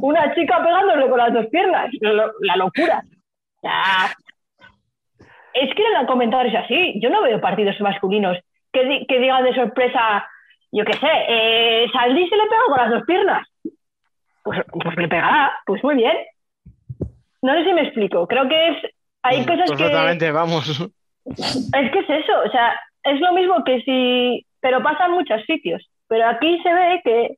una 0.00 0.34
chica 0.34 0.62
pegándole 0.62 1.08
con 1.08 1.18
las 1.18 1.32
dos 1.32 1.46
piernas, 1.46 1.90
la 2.00 2.56
locura. 2.56 3.02
Es 5.52 5.74
que 5.74 5.82
eran 5.82 6.06
comentarios 6.06 6.54
así. 6.54 7.00
Yo 7.00 7.10
no 7.10 7.22
veo 7.22 7.40
partidos 7.40 7.80
masculinos 7.80 8.38
que 8.72 9.18
digan 9.18 9.44
de 9.44 9.54
sorpresa, 9.54 10.26
yo 10.72 10.84
qué 10.84 10.92
sé, 10.94 11.08
eh, 11.28 11.86
Saldí 11.92 12.28
se 12.28 12.36
le 12.36 12.42
pega 12.44 12.62
con 12.68 12.76
las 12.78 12.90
dos 12.90 13.02
piernas. 13.06 13.46
Pues, 14.42 14.60
pues 14.70 14.96
le 14.96 15.08
pegará, 15.08 15.52
pues 15.66 15.82
muy 15.84 15.96
bien. 15.96 16.16
No 17.42 17.52
sé 17.54 17.64
si 17.64 17.72
me 17.72 17.82
explico. 17.82 18.26
Creo 18.26 18.48
que 18.48 18.68
es. 18.68 18.76
Hay 19.22 19.44
cosas 19.46 19.70
que. 19.70 19.76
Perfectamente, 19.76 20.30
vamos. 20.32 20.68
Es 21.26 21.92
que 21.92 21.98
es 22.00 22.10
eso, 22.10 22.32
o 22.46 22.50
sea, 22.50 22.78
es 23.04 23.20
lo 23.20 23.32
mismo 23.32 23.62
que 23.64 23.80
si. 23.82 24.46
Pero 24.60 24.82
pasa 24.82 25.06
en 25.06 25.12
muchos 25.12 25.42
sitios. 25.44 25.88
Pero 26.08 26.26
aquí 26.28 26.60
se 26.62 26.72
ve 26.72 27.00
que 27.04 27.36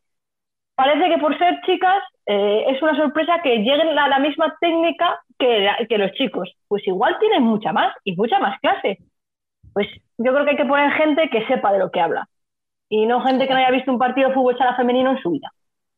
parece 0.74 1.08
que 1.08 1.18
por 1.18 1.36
ser 1.38 1.60
chicas 1.66 2.02
eh, 2.26 2.64
es 2.68 2.82
una 2.82 2.96
sorpresa 2.96 3.40
que 3.42 3.58
lleguen 3.58 3.96
a 3.98 4.08
la 4.08 4.18
misma 4.18 4.54
técnica 4.60 5.20
que, 5.38 5.60
la- 5.60 5.78
que 5.88 5.98
los 5.98 6.12
chicos. 6.12 6.52
Pues 6.68 6.86
igual 6.86 7.16
tienen 7.20 7.42
mucha 7.42 7.72
más 7.72 7.94
y 8.04 8.16
mucha 8.16 8.38
más 8.38 8.58
clase. 8.60 8.98
Pues 9.72 9.86
yo 10.18 10.32
creo 10.32 10.44
que 10.44 10.50
hay 10.52 10.56
que 10.56 10.64
poner 10.64 10.90
gente 10.92 11.28
que 11.30 11.46
sepa 11.46 11.72
de 11.72 11.78
lo 11.78 11.90
que 11.90 12.00
habla. 12.00 12.26
Y 12.94 13.06
no 13.06 13.22
gente 13.22 13.48
que 13.48 13.54
no 13.54 13.58
haya 13.58 13.70
visto 13.70 13.90
un 13.90 13.98
partido 13.98 14.28
de 14.28 14.34
fútbol 14.34 14.58
sala 14.58 14.76
femenino 14.76 15.12
en 15.12 15.22
su 15.22 15.30
vida. 15.30 15.50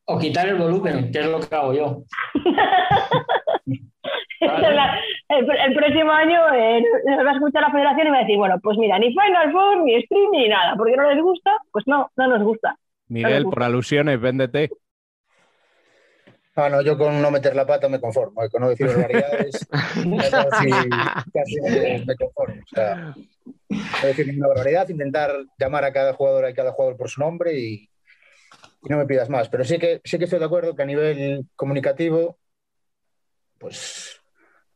O 0.05 0.17
quitar 0.17 0.47
el 0.47 0.55
volumen, 0.55 1.11
que 1.11 1.19
es 1.19 1.25
lo 1.25 1.41
que 1.41 1.53
hago 1.53 1.73
yo. 1.73 2.03
El, 5.27 5.49
el 5.49 5.73
próximo 5.73 6.11
año 6.11 6.39
eh, 6.53 6.83
nos 7.05 7.25
va 7.25 7.31
a 7.31 7.33
escuchar 7.33 7.63
la 7.63 7.71
federación 7.71 8.07
y 8.07 8.09
va 8.11 8.17
a 8.17 8.19
decir, 8.21 8.37
bueno, 8.37 8.59
pues 8.61 8.77
mira, 8.77 8.99
ni 8.99 9.07
Final 9.07 9.51
Four, 9.51 9.83
ni 9.83 9.99
stream, 10.03 10.29
ni 10.31 10.47
nada, 10.47 10.75
porque 10.77 10.95
no 10.95 11.11
les 11.11 11.21
gusta, 11.21 11.51
pues 11.71 11.83
no, 11.87 12.11
no 12.15 12.27
nos 12.27 12.43
gusta. 12.43 12.77
Miguel, 13.07 13.45
por 13.45 13.63
alusiones, 13.63 14.21
véndete. 14.21 14.69
Ah, 16.55 16.69
no, 16.69 16.81
yo 16.81 16.97
con 16.97 17.21
no 17.21 17.31
meter 17.31 17.55
la 17.55 17.65
pata 17.65 17.89
me 17.89 17.99
conformo, 17.99 18.43
eh, 18.43 18.49
con 18.49 18.61
no 18.61 18.69
decir 18.69 18.87
barbaridades, 18.95 19.67
casi, 19.71 20.69
casi 21.33 21.61
me, 21.61 22.05
me 22.05 22.15
conformo. 22.15 22.61
O 22.61 22.75
sea, 22.75 23.15
no 23.69 24.07
decir 24.07 24.27
ninguna 24.27 24.47
barbaridad, 24.47 24.89
intentar 24.89 25.31
llamar 25.57 25.85
a 25.85 25.93
cada 25.93 26.13
jugador, 26.13 26.45
a 26.45 26.53
cada 26.53 26.71
jugador 26.71 26.97
por 26.97 27.09
su 27.09 27.21
nombre 27.21 27.57
y, 27.57 27.73
y 27.73 28.89
no 28.89 28.97
me 28.97 29.05
pidas 29.05 29.29
más. 29.29 29.49
Pero 29.49 29.63
sí 29.63 29.77
que, 29.77 30.01
sí 30.03 30.17
que 30.17 30.25
estoy 30.25 30.39
de 30.39 30.45
acuerdo 30.45 30.75
que 30.75 30.83
a 30.83 30.85
nivel 30.85 31.45
comunicativo, 31.55 32.39
pues 33.57 34.21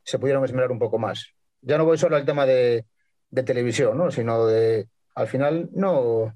se 0.04 0.20
pudieron 0.20 0.44
esmerar 0.44 0.72
un 0.72 0.80
poco 0.80 0.98
más. 0.98 1.34
Ya 1.62 1.78
no 1.78 1.86
voy 1.86 1.98
solo 1.98 2.16
al 2.16 2.26
tema 2.26 2.46
de, 2.46 2.86
de 3.30 3.44
televisión, 3.44 3.98
¿no? 3.98 4.12
sino 4.12 4.46
de, 4.48 4.88
al 5.16 5.28
final, 5.28 5.70
no, 5.74 6.34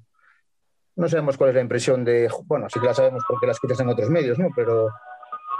no 0.96 1.08
sabemos 1.08 1.36
cuál 1.36 1.50
es 1.50 1.56
la 1.56 1.62
impresión 1.62 2.04
de, 2.04 2.30
bueno, 2.44 2.68
sí 2.68 2.78
que 2.80 2.86
la 2.86 2.94
sabemos 2.94 3.24
porque 3.26 3.46
la 3.46 3.52
escuchas 3.52 3.80
en 3.80 3.88
otros 3.88 4.10
medios, 4.10 4.38
¿no? 4.38 4.48
Pero 4.54 4.90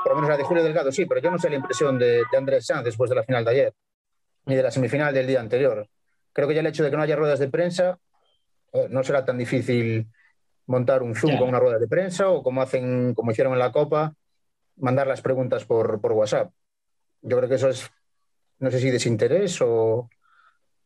por 0.02 0.12
lo 0.12 0.16
menos 0.16 0.30
la 0.30 0.36
de 0.36 0.44
Julio 0.44 0.62
Delgado 0.62 0.92
sí, 0.92 1.06
pero 1.06 1.20
yo 1.20 1.30
no 1.30 1.38
sé 1.38 1.48
la 1.48 1.56
impresión 1.56 1.98
de, 1.98 2.22
de 2.30 2.38
Andrés 2.38 2.66
Sanz 2.66 2.84
después 2.84 3.08
de 3.08 3.16
la 3.16 3.24
final 3.24 3.44
de 3.44 3.50
ayer, 3.50 3.74
ni 4.44 4.54
de 4.54 4.62
la 4.62 4.70
semifinal 4.70 5.14
del 5.14 5.26
día 5.26 5.40
anterior. 5.40 5.88
Creo 6.34 6.46
que 6.46 6.54
ya 6.54 6.60
el 6.60 6.66
hecho 6.66 6.84
de 6.84 6.90
que 6.90 6.96
no 6.96 7.02
haya 7.02 7.16
ruedas 7.16 7.38
de 7.38 7.48
prensa, 7.48 7.98
eh, 8.74 8.88
no 8.90 9.02
será 9.02 9.24
tan 9.24 9.38
difícil 9.38 10.06
montar 10.66 11.02
un 11.02 11.14
Zoom 11.14 11.38
con 11.38 11.48
una 11.48 11.58
rueda 11.58 11.78
de 11.78 11.88
prensa 11.88 12.28
o 12.28 12.42
como 12.42 12.60
hacen, 12.60 13.14
como 13.14 13.30
hicieron 13.30 13.54
en 13.54 13.60
la 13.60 13.72
Copa, 13.72 14.14
mandar 14.76 15.06
las 15.06 15.22
preguntas 15.22 15.64
por, 15.64 15.98
por 16.02 16.12
WhatsApp. 16.12 16.52
Yo 17.22 17.38
creo 17.38 17.48
que 17.48 17.54
eso 17.54 17.70
es, 17.70 17.90
no 18.58 18.70
sé 18.70 18.80
si 18.80 18.90
desinterés 18.90 19.58
o, 19.62 20.10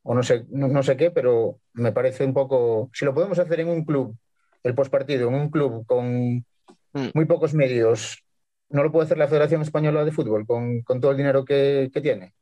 o 0.05 0.15
no, 0.15 0.23
sé, 0.23 0.47
no, 0.51 0.69
no 0.69 0.85
sé 0.85 0.97
qué, 0.97 1.11
pero 1.11 1.59
me 1.73 1.91
parece 1.91 2.25
un 2.25 2.35
poco, 2.35 2.91
si 2.93 3.05
lo 3.05 3.15
podemos 3.15 3.39
hacer 3.41 3.59
en 3.61 3.69
un 3.69 3.85
club, 3.85 4.17
el 4.63 4.75
postpartido, 4.75 5.29
en 5.29 5.35
un 5.35 5.51
club 5.51 5.85
con 5.87 6.45
Mm. 6.93 7.09
muy 7.15 7.25
pocos 7.27 7.55
medios, 7.55 8.25
¿no 8.71 8.83
lo 8.83 8.93
puede 8.93 9.07
hacer 9.07 9.19
la 9.19 9.29
Federación 9.29 9.63
Española 9.63 10.05
de 10.05 10.13
Fútbol 10.13 10.47
con, 10.47 10.83
con 10.83 11.01
todo 11.01 11.11
el 11.13 11.17
dinero 11.17 11.45
que, 11.45 11.91
que 11.93 12.01
tiene? 12.01 12.35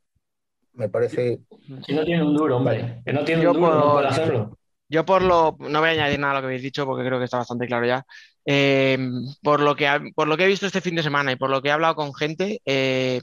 Me 0.77 0.89
parece... 0.89 1.41
Si 1.87 1.95
no 1.95 2.05
tiene 2.05 2.22
un 2.22 2.37
duro, 2.37 2.59
hombre. 2.59 3.03
Que 3.05 3.12
no 3.12 3.24
tiene 3.24 3.43
Yo 3.43 3.51
un 3.53 3.57
duro, 3.61 3.74
no 3.74 3.81
por- 3.83 3.93
puede 3.95 4.09
hacerlo. 4.09 4.59
Yo 4.89 5.05
por 5.05 5.22
lo, 5.22 5.57
no 5.59 5.81
voy 5.81 5.89
a 5.89 5.93
añadir 5.93 6.20
nada 6.20 6.33
a 6.33 6.37
lo 6.37 6.41
que 6.43 6.47
habéis 6.47 6.62
dicho 6.62 6.87
porque 6.87 7.05
creo 7.05 7.18
que 7.18 7.24
está 7.24 7.39
bastante 7.39 7.66
claro 7.66 7.87
ya. 7.87 8.05
Eh, 8.45 8.97
por 9.43 9.61
lo 9.61 9.74
que, 9.74 9.89
ha- 9.89 10.01
por 10.14 10.29
lo 10.29 10.37
que 10.37 10.45
he 10.45 10.49
visto 10.49 10.66
este 10.66 10.81
fin 10.81 10.95
de 10.95 11.03
semana 11.03 11.33
y 11.33 11.37
por 11.37 11.51
lo 11.51 11.61
que 11.61 11.68
he 11.70 11.72
hablado 11.72 11.97
con 11.97 12.14
gente, 12.14 12.61
eh, 12.64 13.20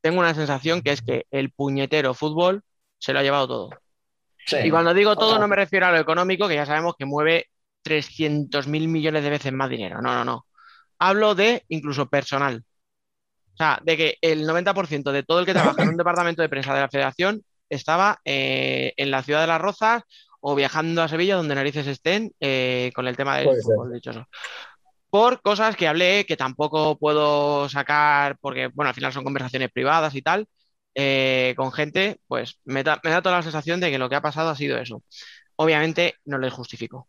tengo 0.00 0.20
una 0.20 0.34
sensación 0.34 0.80
que 0.80 0.92
es 0.92 1.02
que 1.02 1.26
el 1.30 1.50
puñetero 1.50 2.14
fútbol 2.14 2.62
se 2.98 3.12
lo 3.12 3.18
ha 3.18 3.22
llevado 3.22 3.48
todo. 3.48 3.70
Sí. 4.46 4.56
Y 4.64 4.70
cuando 4.70 4.94
digo 4.94 5.16
todo 5.16 5.38
no 5.38 5.48
me 5.48 5.56
refiero 5.56 5.86
a 5.86 5.92
lo 5.92 5.98
económico, 5.98 6.48
que 6.48 6.54
ya 6.54 6.66
sabemos 6.66 6.94
que 6.98 7.04
mueve 7.06 7.48
300 7.82 8.66
mil 8.66 8.88
millones 8.88 9.22
de 9.24 9.30
veces 9.30 9.52
más 9.52 9.68
dinero. 9.68 10.00
No, 10.00 10.14
no, 10.14 10.24
no. 10.24 10.46
Hablo 10.98 11.34
de 11.34 11.64
incluso 11.68 12.08
personal. 12.08 12.62
O 13.54 13.56
sea, 13.56 13.80
de 13.82 13.96
que 13.96 14.18
el 14.20 14.46
90% 14.46 15.12
de 15.12 15.22
todo 15.22 15.40
el 15.40 15.46
que 15.46 15.54
trabaja 15.78 15.82
en 15.82 15.88
un 15.90 15.96
departamento 15.96 16.42
de 16.42 16.48
prensa 16.48 16.74
de 16.74 16.80
la 16.80 16.88
federación 16.88 17.42
estaba 17.70 18.20
eh, 18.24 18.92
en 18.96 19.10
la 19.10 19.22
ciudad 19.22 19.40
de 19.40 19.46
Las 19.46 19.60
Rozas 19.60 20.02
o 20.40 20.54
viajando 20.54 21.02
a 21.02 21.08
Sevilla, 21.08 21.36
donde 21.36 21.54
narices 21.54 21.86
estén, 21.86 22.32
eh, 22.40 22.92
con 22.94 23.06
el 23.08 23.16
tema 23.16 23.36
del 23.36 23.46
Puede 23.46 23.62
ser. 23.62 23.74
fútbol, 23.74 23.92
dichoso. 23.94 24.26
Por 25.08 25.40
cosas 25.40 25.76
que 25.76 25.88
hablé, 25.88 26.26
que 26.26 26.36
tampoco 26.36 26.98
puedo 26.98 27.68
sacar, 27.68 28.36
porque, 28.40 28.66
bueno, 28.66 28.88
al 28.90 28.94
final 28.94 29.12
son 29.12 29.24
conversaciones 29.24 29.70
privadas 29.72 30.14
y 30.14 30.22
tal, 30.22 30.46
eh, 30.94 31.54
con 31.56 31.72
gente, 31.72 32.18
pues 32.26 32.58
me 32.64 32.82
da, 32.82 33.00
me 33.02 33.10
da 33.10 33.22
toda 33.22 33.36
la 33.36 33.42
sensación 33.42 33.80
de 33.80 33.90
que 33.90 33.98
lo 33.98 34.08
que 34.10 34.16
ha 34.16 34.20
pasado 34.20 34.50
ha 34.50 34.56
sido 34.56 34.76
eso. 34.76 35.02
Obviamente 35.56 36.16
no 36.24 36.36
les 36.38 36.52
justifico. 36.52 37.08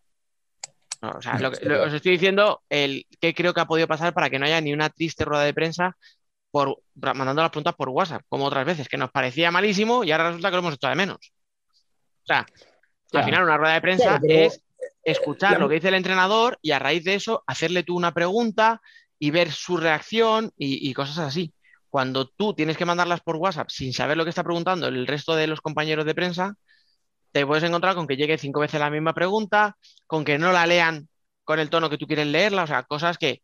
No, 1.02 1.10
o 1.18 1.22
sea, 1.22 1.38
lo 1.40 1.52
que- 1.52 1.66
lo- 1.68 1.84
os 1.84 1.94
estoy 1.94 2.14
diciendo 2.14 2.62
el 2.70 3.06
qué 3.20 3.34
creo 3.34 3.54
que 3.54 3.60
ha 3.62 3.66
podido 3.66 3.88
pasar 3.88 4.14
para 4.14 4.30
que 4.30 4.40
no 4.40 4.46
haya 4.46 4.62
ni 4.62 4.72
una 4.72 4.90
triste 4.90 5.26
rueda 5.26 5.44
de 5.44 5.54
prensa 5.54 5.98
por, 6.56 6.82
mandando 6.94 7.42
las 7.42 7.52
preguntas 7.52 7.76
por 7.76 7.90
WhatsApp, 7.90 8.22
como 8.30 8.46
otras 8.46 8.66
veces, 8.66 8.88
que 8.88 8.96
nos 8.96 9.12
parecía 9.12 9.52
malísimo 9.52 10.06
y 10.06 10.14
ahora 10.14 10.28
resulta 10.30 10.50
que 10.50 10.56
lo 10.56 10.60
hemos 10.60 10.76
hecho 10.76 10.88
de 10.88 10.96
menos. 10.96 11.18
O 11.18 12.26
sea, 12.28 12.46
al 13.12 13.26
final 13.26 13.44
una 13.44 13.58
rueda 13.58 13.74
de 13.74 13.82
prensa 13.82 14.04
Claro, 14.06 14.24
pero- 14.26 14.40
es 14.40 14.62
escuchar 15.04 15.60
lo 15.60 15.68
que 15.68 15.76
dice 15.76 15.90
el 15.90 15.96
entrenador 15.96 16.58
y 16.62 16.72
a 16.72 16.80
raíz 16.80 17.04
de 17.04 17.16
eso 17.16 17.44
hacerle 17.46 17.84
tú 17.84 17.98
una 17.98 18.14
pregunta 18.14 18.80
y 19.20 19.32
ver 19.32 19.52
su 19.52 19.76
reacción 19.76 20.54
y, 20.56 20.90
y 20.90 20.94
cosas 20.94 21.18
así. 21.18 21.54
Cuando 21.90 22.26
tú 22.30 22.54
tienes 22.54 22.78
que 22.78 22.86
mandarlas 22.86 23.20
por 23.20 23.36
WhatsApp 23.36 23.70
sin 23.70 23.92
saber 23.92 24.16
lo 24.16 24.24
que 24.24 24.30
está 24.30 24.46
preguntando 24.46 24.88
el 24.88 25.08
resto 25.08 25.36
de 25.36 25.48
los 25.48 25.60
compañeros 25.60 26.06
de 26.06 26.16
prensa, 26.16 26.56
te 27.34 27.46
puedes 27.46 27.66
encontrar 27.66 27.96
con 27.96 28.08
que 28.08 28.16
llegue 28.16 28.38
cinco 28.38 28.62
veces 28.62 28.80
la 28.80 28.90
misma 28.90 29.14
pregunta, 29.14 29.76
con 30.08 30.24
que 30.24 30.38
no 30.38 30.54
la 30.54 30.66
lean 30.66 31.10
con 31.44 31.60
el 31.60 31.70
tono 31.70 31.90
que 31.90 31.98
tú 31.98 32.08
quieres 32.08 32.28
leerla, 32.28 32.64
o 32.64 32.68
sea, 32.68 32.84
cosas 32.84 33.18
que, 33.18 33.42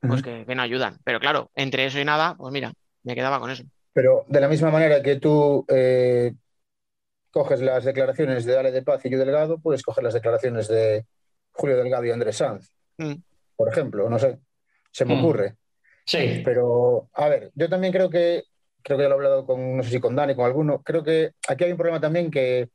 pues 0.00 0.22
que, 0.22 0.44
que 0.46 0.54
no 0.54 0.62
ayudan. 0.62 0.98
Pero 1.04 1.20
claro, 1.20 1.50
entre 1.54 1.86
eso 1.86 1.98
y 1.98 2.04
nada, 2.04 2.34
pues 2.36 2.52
mira, 2.52 2.72
me 3.02 3.14
quedaba 3.14 3.40
con 3.40 3.50
eso. 3.50 3.64
Pero 3.92 4.24
de 4.28 4.40
la 4.40 4.48
misma 4.48 4.70
manera 4.70 5.02
que 5.02 5.16
tú 5.16 5.64
eh, 5.68 6.32
coges 7.30 7.60
las 7.60 7.84
declaraciones 7.84 8.44
de 8.44 8.56
Ale 8.58 8.70
de 8.72 8.82
Paz 8.82 9.04
y 9.04 9.10
Yu 9.10 9.18
Delgado, 9.18 9.58
puedes 9.58 9.82
coger 9.82 10.04
las 10.04 10.14
declaraciones 10.14 10.68
de 10.68 11.04
Julio 11.52 11.76
Delgado 11.76 12.04
y 12.04 12.10
Andrés 12.10 12.36
Sanz, 12.36 12.70
Mm. 12.98 13.14
por 13.56 13.68
ejemplo, 13.68 14.08
no 14.08 14.18
sé, 14.18 14.38
se 14.92 15.04
me 15.04 15.14
Mm. 15.14 15.18
ocurre. 15.18 15.56
Sí. 16.04 16.42
Pero, 16.44 17.08
a 17.12 17.28
ver, 17.28 17.50
yo 17.54 17.68
también 17.68 17.92
creo 17.92 18.08
que, 18.08 18.44
creo 18.82 18.96
que 18.96 19.02
ya 19.04 19.08
lo 19.08 19.14
he 19.14 19.18
hablado 19.18 19.46
con, 19.46 19.76
no 19.76 19.82
sé 19.82 19.90
si 19.90 20.00
con 20.00 20.16
Dani, 20.16 20.34
con 20.34 20.46
alguno, 20.46 20.82
creo 20.82 21.02
que 21.04 21.32
aquí 21.48 21.64
hay 21.64 21.72
un 21.72 21.76
problema 21.76 22.00
también 22.00 22.30
que 22.30 22.68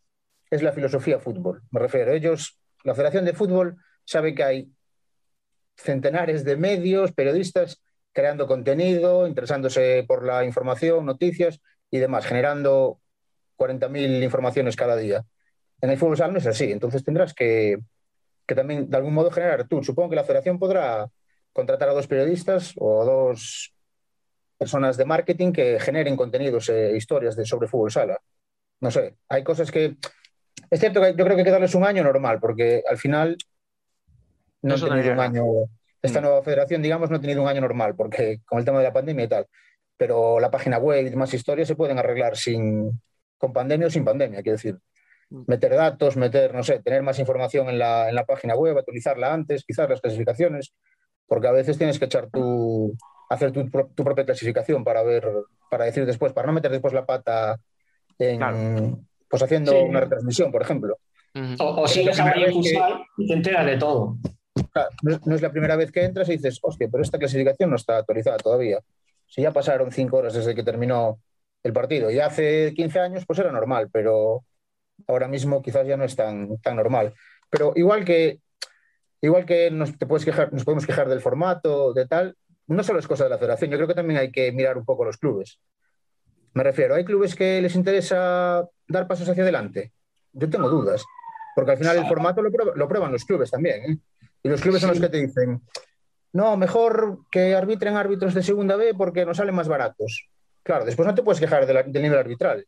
es 0.52 0.62
la 0.62 0.72
filosofía 0.72 1.20
fútbol. 1.20 1.62
Me 1.72 1.80
refiero, 1.80 2.12
ellos, 2.12 2.60
la 2.84 2.94
Federación 2.94 3.26
de 3.26 3.34
Fútbol 3.34 3.78
sabe 4.06 4.36
que 4.36 4.44
hay 4.44 4.70
centenares 5.76 6.44
de 6.44 6.58
medios, 6.58 7.12
periodistas 7.14 7.82
creando 8.14 8.48
contenido, 8.48 9.28
interesándose 9.28 10.06
por 10.08 10.24
la 10.26 10.46
información, 10.46 11.06
noticias 11.06 11.60
y 11.90 11.98
demás, 11.98 12.26
generando 12.26 13.00
40.000 13.58 14.24
informaciones 14.24 14.76
cada 14.76 14.96
día. 14.96 15.26
En 15.82 15.90
el 15.90 15.98
fútbol 15.98 16.18
sala 16.18 16.34
no 16.34 16.40
es 16.40 16.48
así, 16.48 16.72
entonces 16.72 17.04
tendrás 17.04 17.34
que, 17.34 17.80
que 18.46 18.56
también 18.56 18.90
de 18.90 18.98
algún 18.98 19.14
modo 19.14 19.32
generar 19.32 19.68
tú. 19.68 19.84
Supongo 19.84 20.12
que 20.12 20.16
la 20.16 20.24
federación 20.24 20.60
podrá 20.60 21.10
contratar 21.52 21.90
a 21.90 21.94
dos 21.94 22.08
periodistas 22.08 22.74
o 22.78 23.02
a 23.02 23.06
dos 23.06 23.74
personas 24.58 24.96
de 24.96 25.06
marketing 25.06 25.52
que 25.52 25.80
generen 25.80 26.16
contenidos 26.16 26.70
e 26.70 26.96
historias 26.96 27.36
de, 27.36 27.46
sobre 27.46 27.68
fútbol 27.68 27.92
sala. 27.92 28.18
No 28.80 28.92
sé, 28.92 29.18
hay 29.28 29.44
cosas 29.44 29.72
que... 29.72 29.98
Es 30.70 30.80
cierto 30.80 31.02
que 31.02 31.16
yo 31.16 31.24
creo 31.24 31.36
que 31.36 31.42
hay 31.42 31.46
que 31.46 31.52
darles 31.52 31.76
un 31.76 31.84
año 31.84 32.04
normal, 32.04 32.40
porque 32.40 32.84
al 32.90 32.98
final 32.98 33.38
no 34.64 34.74
han 34.76 34.82
tenido 34.82 35.14
un 35.14 35.20
año... 35.20 35.44
Esta 36.02 36.20
Mm. 36.20 36.24
nueva 36.24 36.42
federación, 36.44 36.82
digamos, 36.82 37.10
no 37.10 37.16
ha 37.16 37.22
tenido 37.22 37.42
un 37.42 37.48
año 37.48 37.62
normal, 37.62 37.96
porque 37.96 38.42
con 38.46 38.60
el 38.60 38.66
tema 38.66 38.80
de 38.80 38.84
la 38.84 38.92
pandemia 38.94 39.24
y 39.24 39.28
tal. 39.30 39.48
Pero 39.96 40.38
la 40.40 40.52
página 40.52 40.78
web 40.78 41.06
y 41.06 41.10
demás 41.10 41.34
historias 41.34 41.68
se 41.68 41.76
pueden 41.76 41.98
arreglar 41.98 42.36
sin, 42.36 43.00
con 43.38 43.54
pandemia 43.54 43.88
o 43.88 43.90
sin 43.90 44.04
pandemia, 44.04 44.42
quiero 44.42 44.58
decir. 44.58 44.78
Mm. 45.30 45.44
Meter 45.48 45.76
datos, 45.76 46.18
meter, 46.18 46.54
no 46.54 46.62
sé, 46.64 46.82
tener 46.82 47.04
más 47.04 47.20
información 47.20 47.70
en 47.70 47.80
la, 47.80 48.10
en 48.10 48.16
la 48.16 48.26
página 48.26 48.54
web, 48.56 48.78
actualizarla 48.78 49.34
antes, 49.34 49.64
quizás 49.66 49.90
las 49.90 50.02
clasificaciones, 50.02 50.74
porque 51.26 51.48
a 51.48 51.52
veces 51.54 51.78
tienes 51.78 51.98
que 52.00 52.06
echar 52.06 52.28
tu, 52.30 52.94
hacer 53.30 53.54
tu, 53.54 53.70
tu 53.70 54.04
propia 54.04 54.26
clasificación 54.26 54.84
para 54.84 55.04
ver, 55.04 55.26
para 55.72 55.86
decir 55.86 56.06
después, 56.06 56.34
para 56.34 56.48
no 56.48 56.54
meter 56.54 56.70
después 56.72 56.94
la 56.94 57.06
pata 57.06 57.58
en, 58.20 58.38
Claro. 58.40 59.00
pues 59.30 59.42
haciendo 59.42 59.72
Sí. 59.72 59.78
una 59.78 60.02
retransmisión, 60.02 60.52
por 60.52 60.62
ejemplo. 60.64 60.98
O, 61.60 61.82
o 61.84 61.88
sigues 61.88 62.20
a 62.20 62.34
que- 62.34 62.52
Futsal 62.52 63.06
y 63.18 63.28
te 63.28 63.34
enteras 63.36 63.66
de 63.66 63.78
todo. 63.78 64.18
No, 65.02 65.12
es- 65.12 65.26
no 65.26 65.36
es 65.36 65.42
la 65.42 65.52
primera 65.52 65.76
vez 65.76 65.92
que 65.92 66.04
entras 66.04 66.30
y 66.30 66.34
dices, 66.34 66.60
hostia, 66.62 66.88
pero 66.92 67.04
esta 67.04 67.18
clasificación 67.18 67.70
no 67.70 67.76
está 67.76 67.98
actualizada 67.98 68.38
todavía. 68.38 68.80
Si 69.28 69.42
ya 69.42 69.52
pasaron 69.52 69.92
cinco 69.92 70.18
horas 70.18 70.34
desde 70.34 70.54
que 70.54 70.64
terminó 70.64 71.20
el 71.64 71.74
partido 71.74 72.12
y 72.12 72.20
hace 72.20 72.74
15 72.76 73.00
años, 73.00 73.26
pues 73.26 73.40
era 73.40 73.52
normal, 73.52 73.90
pero 73.92 74.44
ahora 75.08 75.28
mismo 75.28 75.62
quizás 75.62 75.88
ya 75.88 75.98
no 75.98 76.04
es 76.04 76.16
tan, 76.16 76.58
tan 76.60 76.76
normal. 76.76 77.14
Pero 77.50 77.74
igual 77.76 78.06
que, 78.06 78.40
igual 79.22 79.46
que 79.46 79.72
nos, 79.72 79.98
te 79.98 80.06
puedes 80.06 80.26
quejar, 80.26 80.52
nos 80.54 80.64
podemos 80.66 80.86
quejar 80.86 81.10
del 81.10 81.22
formato, 81.22 81.94
de 81.94 82.06
tal, 82.08 82.36
no 82.68 82.84
solo 82.84 83.00
es 83.00 83.08
cosa 83.08 83.24
de 83.24 83.30
la 83.32 83.38
federación, 83.38 83.72
yo 83.72 83.78
creo 83.78 83.88
que 83.88 83.94
también 83.96 84.20
hay 84.20 84.32
que 84.32 84.52
mirar 84.52 84.78
un 84.78 84.86
poco 84.86 85.04
los 85.06 85.18
clubes. 85.18 85.60
Me 86.54 86.64
refiero, 86.64 86.94
¿hay 86.96 87.04
clubes 87.04 87.36
que 87.36 87.62
les 87.62 87.76
interesa 87.76 88.68
dar 88.88 89.08
pasos 89.08 89.28
hacia 89.28 89.44
adelante? 89.44 89.92
Yo 90.34 90.50
tengo 90.50 90.70
dudas, 90.70 91.04
porque 91.56 91.72
al 91.72 91.78
final 91.78 91.98
el 91.98 92.04
formato 92.10 92.42
lo, 92.42 92.52
prueba- 92.52 92.74
lo 92.76 92.88
prueban 92.88 93.12
los 93.12 93.26
clubes 93.26 93.50
también. 93.50 93.84
¿eh? 93.92 93.98
Y 94.44 94.50
los 94.50 94.62
clubes 94.62 94.82
son 94.82 94.90
los 94.92 95.00
que 95.00 95.10
te 95.10 95.18
dicen, 95.26 95.62
no, 96.34 96.58
mejor 96.58 97.20
que 97.32 97.56
arbitren 97.56 97.96
árbitros 97.96 98.34
de 98.34 98.44
segunda 98.44 98.76
B 98.76 98.94
porque 98.94 99.26
nos 99.26 99.38
salen 99.38 99.56
más 99.56 99.68
baratos. 99.68 100.28
Claro, 100.64 100.86
después 100.86 101.08
no 101.08 101.16
te 101.16 101.24
puedes 101.24 101.40
quejar 101.40 101.66
de 101.66 101.74
la- 101.74 101.84
del 101.84 102.02
nivel 102.02 102.20
arbitral, 102.20 102.66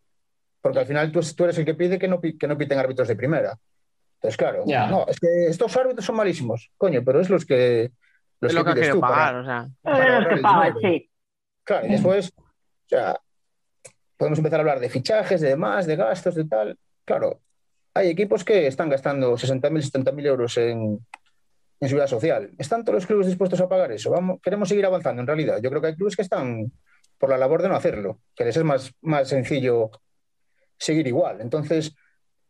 porque 0.61 0.79
al 0.79 0.85
final 0.85 1.11
tú, 1.11 1.19
tú 1.35 1.43
eres 1.43 1.57
el 1.57 1.65
que 1.65 1.73
pide 1.75 1.99
que 1.99 2.07
no, 2.07 2.19
que 2.21 2.47
no 2.47 2.57
piten 2.57 2.79
árbitros 2.79 3.07
de 3.07 3.15
primera. 3.15 3.57
Entonces, 4.15 4.37
claro, 4.37 4.63
Ya. 4.65 4.87
no, 4.87 5.05
es 5.07 5.19
que 5.19 5.47
estos 5.47 5.75
árbitros 5.77 6.05
son 6.05 6.15
malísimos, 6.15 6.71
coño, 6.77 7.03
pero 7.03 7.19
es 7.19 7.29
los 7.29 7.45
que 7.45 7.91
los 8.41 8.51
Es 8.51 8.55
lo 8.55 8.63
que 8.65 8.71
pides 8.71 8.79
querido 8.87 8.95
tú 8.95 9.01
para- 9.01 9.15
pagar, 9.15 9.35
o 9.35 9.45
sea. 9.45 9.69
para 9.81 10.19
los 10.19 10.33
que 10.35 10.41
pagan, 10.41 10.75
sí. 10.81 11.09
Claro, 11.63 11.87
y 11.87 11.89
después, 11.91 12.33
o 12.37 12.43
sea, 12.87 13.19
podemos 14.17 14.39
empezar 14.39 14.59
a 14.59 14.61
hablar 14.61 14.79
de 14.79 14.89
fichajes, 14.89 15.41
de 15.41 15.49
demás, 15.49 15.85
de 15.87 15.95
gastos, 15.95 16.35
de 16.35 16.45
tal. 16.45 16.77
Claro, 17.05 17.39
hay 17.93 18.09
equipos 18.09 18.43
que 18.43 18.67
están 18.67 18.89
gastando 18.89 19.37
60.000, 19.37 19.81
70.000 19.81 20.25
euros 20.25 20.57
en, 20.57 20.99
en 21.79 21.87
seguridad 21.89 22.07
social. 22.07 22.51
¿Están 22.57 22.83
todos 22.83 22.95
los 22.95 23.05
clubes 23.05 23.27
dispuestos 23.27 23.59
a 23.61 23.67
pagar 23.69 23.91
eso? 23.91 24.09
Vamos, 24.11 24.39
queremos 24.41 24.69
seguir 24.69 24.85
avanzando, 24.85 25.21
en 25.21 25.27
realidad. 25.27 25.59
Yo 25.61 25.69
creo 25.69 25.81
que 25.81 25.87
hay 25.87 25.95
clubes 25.95 26.15
que 26.15 26.21
están 26.21 26.71
por 27.17 27.29
la 27.29 27.37
labor 27.37 27.61
de 27.61 27.69
no 27.69 27.75
hacerlo, 27.75 28.19
que 28.35 28.45
les 28.45 28.55
es 28.57 28.63
más, 28.63 28.93
más 29.01 29.27
sencillo 29.29 29.91
seguir 30.77 31.07
igual. 31.07 31.41
Entonces, 31.41 31.95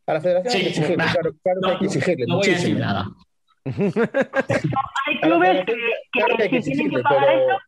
a 0.07 0.13
la 0.13 0.21
federación 0.21 0.53
hay 0.53 0.59
que 0.59 0.63
Sí, 0.65 0.69
exigirle, 0.79 0.97
nah, 0.97 1.11
claro, 1.13 1.31
claro 1.43 1.59
que 1.61 1.69
hay 1.71 1.77
que 1.79 1.85
exigirle 1.85 2.25
No 2.27 2.37
voy 2.37 2.47
a 2.47 2.51
decir 2.51 2.73
muchísimo. 2.75 2.79
nada. 2.79 3.05
Hay 5.07 5.19
clubes 5.21 5.65
que, 5.65 5.71
federación, 5.73 5.89
claro 6.11 6.37
que 6.37 6.43
hay 6.43 6.49
que 6.49 6.61
si 6.61 6.71
tienen 6.71 6.89
que 6.91 6.95
exigirle, 6.97 7.03
pagar 7.03 7.25
pero- 7.25 7.49
eso. 7.51 7.59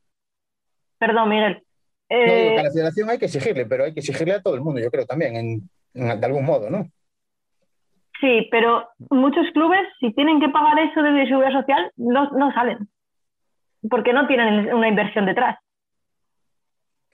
Perdón, 1.00 1.30
Miguel. 1.30 1.64
No 2.10 2.18
digo 2.18 2.32
Eh, 2.34 2.52
que 2.54 2.60
a 2.60 2.64
la 2.64 2.72
federación 2.72 3.10
hay 3.10 3.18
que 3.18 3.26
exigirle, 3.26 3.66
pero 3.66 3.84
hay 3.84 3.94
que 3.94 4.00
exigirle 4.00 4.34
a 4.34 4.42
todo 4.42 4.56
el 4.56 4.62
mundo, 4.62 4.80
yo 4.80 4.90
creo 4.92 5.06
también, 5.06 5.36
en- 5.36 5.70
en- 5.94 6.20
de 6.20 6.26
algún 6.26 6.46
modo, 6.46 6.70
¿no? 6.70 6.90
Sí, 8.20 8.48
pero 8.50 8.90
muchos 9.12 9.46
clubes, 9.54 9.82
si 10.00 10.12
tienen 10.14 10.40
que 10.40 10.50
pagar 10.50 10.80
eso 10.80 11.02
de 11.04 11.28
seguridad 11.28 11.52
social, 11.52 11.92
no, 11.98 12.30
no 12.32 12.52
salen. 12.54 12.80
Porque 13.90 14.12
no 14.14 14.26
tienen 14.28 14.74
una 14.74 14.88
inversión 14.88 15.26
detrás. 15.26 15.58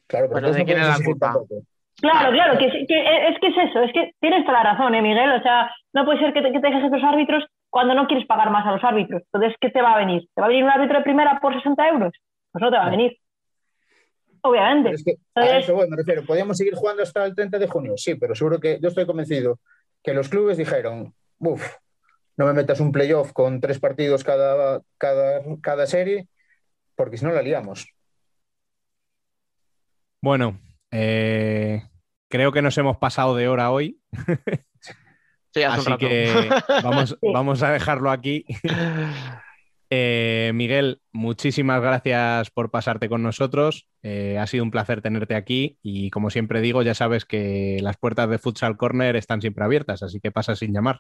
Claro, 0.07 0.27
pero 0.27 0.39
entonces 0.39 0.55
¿de 0.57 0.61
no 0.63 0.65
quién 0.65 0.79
es 0.79 0.99
la 0.99 1.05
culpa? 1.05 1.33
Claro, 2.01 2.31
claro, 2.31 2.57
que, 2.57 2.71
sí- 2.71 2.85
que 2.87 3.27
es 3.27 3.39
que 3.39 3.47
es 3.47 3.57
eso, 3.69 3.81
es 3.81 3.93
que 3.93 4.13
tienes 4.19 4.45
toda 4.45 4.63
la 4.63 4.73
razón, 4.73 4.95
¿eh, 4.95 5.01
Miguel? 5.01 5.29
O 5.31 5.41
sea, 5.41 5.71
no 5.93 6.05
puede 6.05 6.19
ser 6.19 6.33
que 6.33 6.41
te, 6.41 6.51
que 6.51 6.59
te 6.59 6.67
dejes 6.67 6.91
los 6.91 7.03
árbitros 7.03 7.45
cuando 7.69 7.93
no 7.93 8.07
quieres 8.07 8.25
pagar 8.27 8.49
más 8.49 8.65
a 8.65 8.71
los 8.71 8.83
árbitros. 8.83 9.21
Entonces, 9.31 9.55
¿qué 9.59 9.69
te 9.69 9.81
va 9.81 9.93
a 9.93 9.97
venir? 9.97 10.27
¿Te 10.33 10.41
va 10.41 10.45
a 10.45 10.49
venir 10.49 10.63
un 10.63 10.69
árbitro 10.69 10.97
de 10.97 11.03
primera 11.03 11.39
por 11.39 11.53
60 11.53 11.87
euros? 11.89 12.11
Pues 12.51 12.61
no 12.61 12.69
te 12.71 12.77
va 12.77 12.85
a 12.85 12.89
venir. 12.89 13.17
Obviamente. 14.41 14.91
Es 14.91 15.03
que 15.03 15.13
a 15.35 15.57
eso 15.57 15.73
voy, 15.73 15.89
me 15.89 15.95
refiero. 15.97 16.23
Podíamos 16.25 16.57
seguir 16.57 16.75
jugando 16.75 17.01
hasta 17.03 17.25
el 17.25 17.33
30 17.35 17.57
de 17.59 17.67
junio, 17.67 17.93
sí, 17.95 18.15
pero 18.15 18.35
seguro 18.35 18.59
que 18.59 18.79
yo 18.81 18.89
estoy 18.89 19.05
convencido 19.05 19.59
que 20.03 20.13
los 20.13 20.29
clubes 20.29 20.57
dijeron, 20.57 21.13
uff, 21.39 21.75
no 22.37 22.45
me 22.45 22.53
metas 22.53 22.79
un 22.79 22.91
playoff 22.91 23.31
con 23.33 23.61
tres 23.61 23.79
partidos 23.79 24.23
cada, 24.23 24.81
cada, 24.97 25.41
cada 25.61 25.87
serie, 25.87 26.27
porque 26.95 27.17
si 27.17 27.25
no 27.25 27.31
la 27.31 27.41
liamos. 27.41 27.87
Bueno, 30.21 30.59
eh, 30.91 31.83
creo 32.29 32.51
que 32.51 32.61
nos 32.61 32.77
hemos 32.77 32.97
pasado 32.97 33.35
de 33.35 33.47
hora 33.47 33.71
hoy, 33.71 33.99
Sí, 35.53 35.61
hace 35.61 35.81
un 35.81 35.81
así 35.81 35.89
rato. 35.91 35.97
que 35.99 36.49
vamos, 36.83 37.17
vamos 37.21 37.61
a 37.61 37.71
dejarlo 37.71 38.09
aquí. 38.09 38.45
Eh, 39.95 40.49
Miguel, 40.55 41.01
muchísimas 41.11 41.79
gracias 41.79 42.49
por 42.49 42.71
pasarte 42.71 43.09
con 43.09 43.21
nosotros. 43.21 43.87
Eh, 44.01 44.39
ha 44.39 44.47
sido 44.47 44.63
un 44.63 44.71
placer 44.71 45.03
tenerte 45.03 45.35
aquí 45.35 45.77
y 45.83 46.09
como 46.09 46.31
siempre 46.31 46.61
digo, 46.61 46.81
ya 46.81 46.95
sabes 46.95 47.25
que 47.25 47.77
las 47.79 47.97
puertas 47.97 48.27
de 48.27 48.39
Futsal 48.39 48.75
Corner 48.75 49.15
están 49.15 49.39
siempre 49.39 49.63
abiertas, 49.63 50.01
así 50.01 50.19
que 50.19 50.31
pasa 50.31 50.55
sin 50.55 50.73
llamar. 50.73 50.99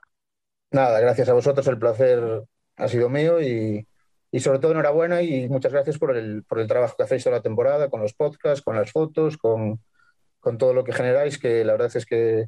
Nada, 0.69 0.99
gracias 0.99 1.27
a 1.27 1.33
vosotros, 1.33 1.65
el 1.65 1.79
placer 1.79 2.43
ha 2.75 2.87
sido 2.87 3.09
mío 3.09 3.41
y, 3.41 3.87
y 4.31 4.39
sobre 4.41 4.59
todo 4.59 4.73
enhorabuena 4.73 5.23
y 5.23 5.49
muchas 5.49 5.73
gracias 5.73 5.97
por 5.97 6.15
el, 6.15 6.43
por 6.43 6.59
el 6.59 6.67
trabajo 6.67 6.93
que 6.95 7.01
hacéis 7.01 7.23
toda 7.23 7.37
la 7.37 7.41
temporada, 7.41 7.89
con 7.89 7.99
los 7.99 8.13
podcasts, 8.13 8.63
con 8.63 8.75
las 8.75 8.91
fotos, 8.91 9.37
con, 9.37 9.81
con 10.39 10.59
todo 10.59 10.75
lo 10.75 10.83
que 10.83 10.93
generáis, 10.93 11.39
que 11.39 11.65
la 11.65 11.71
verdad 11.71 11.91
es 11.95 12.05
que, 12.05 12.45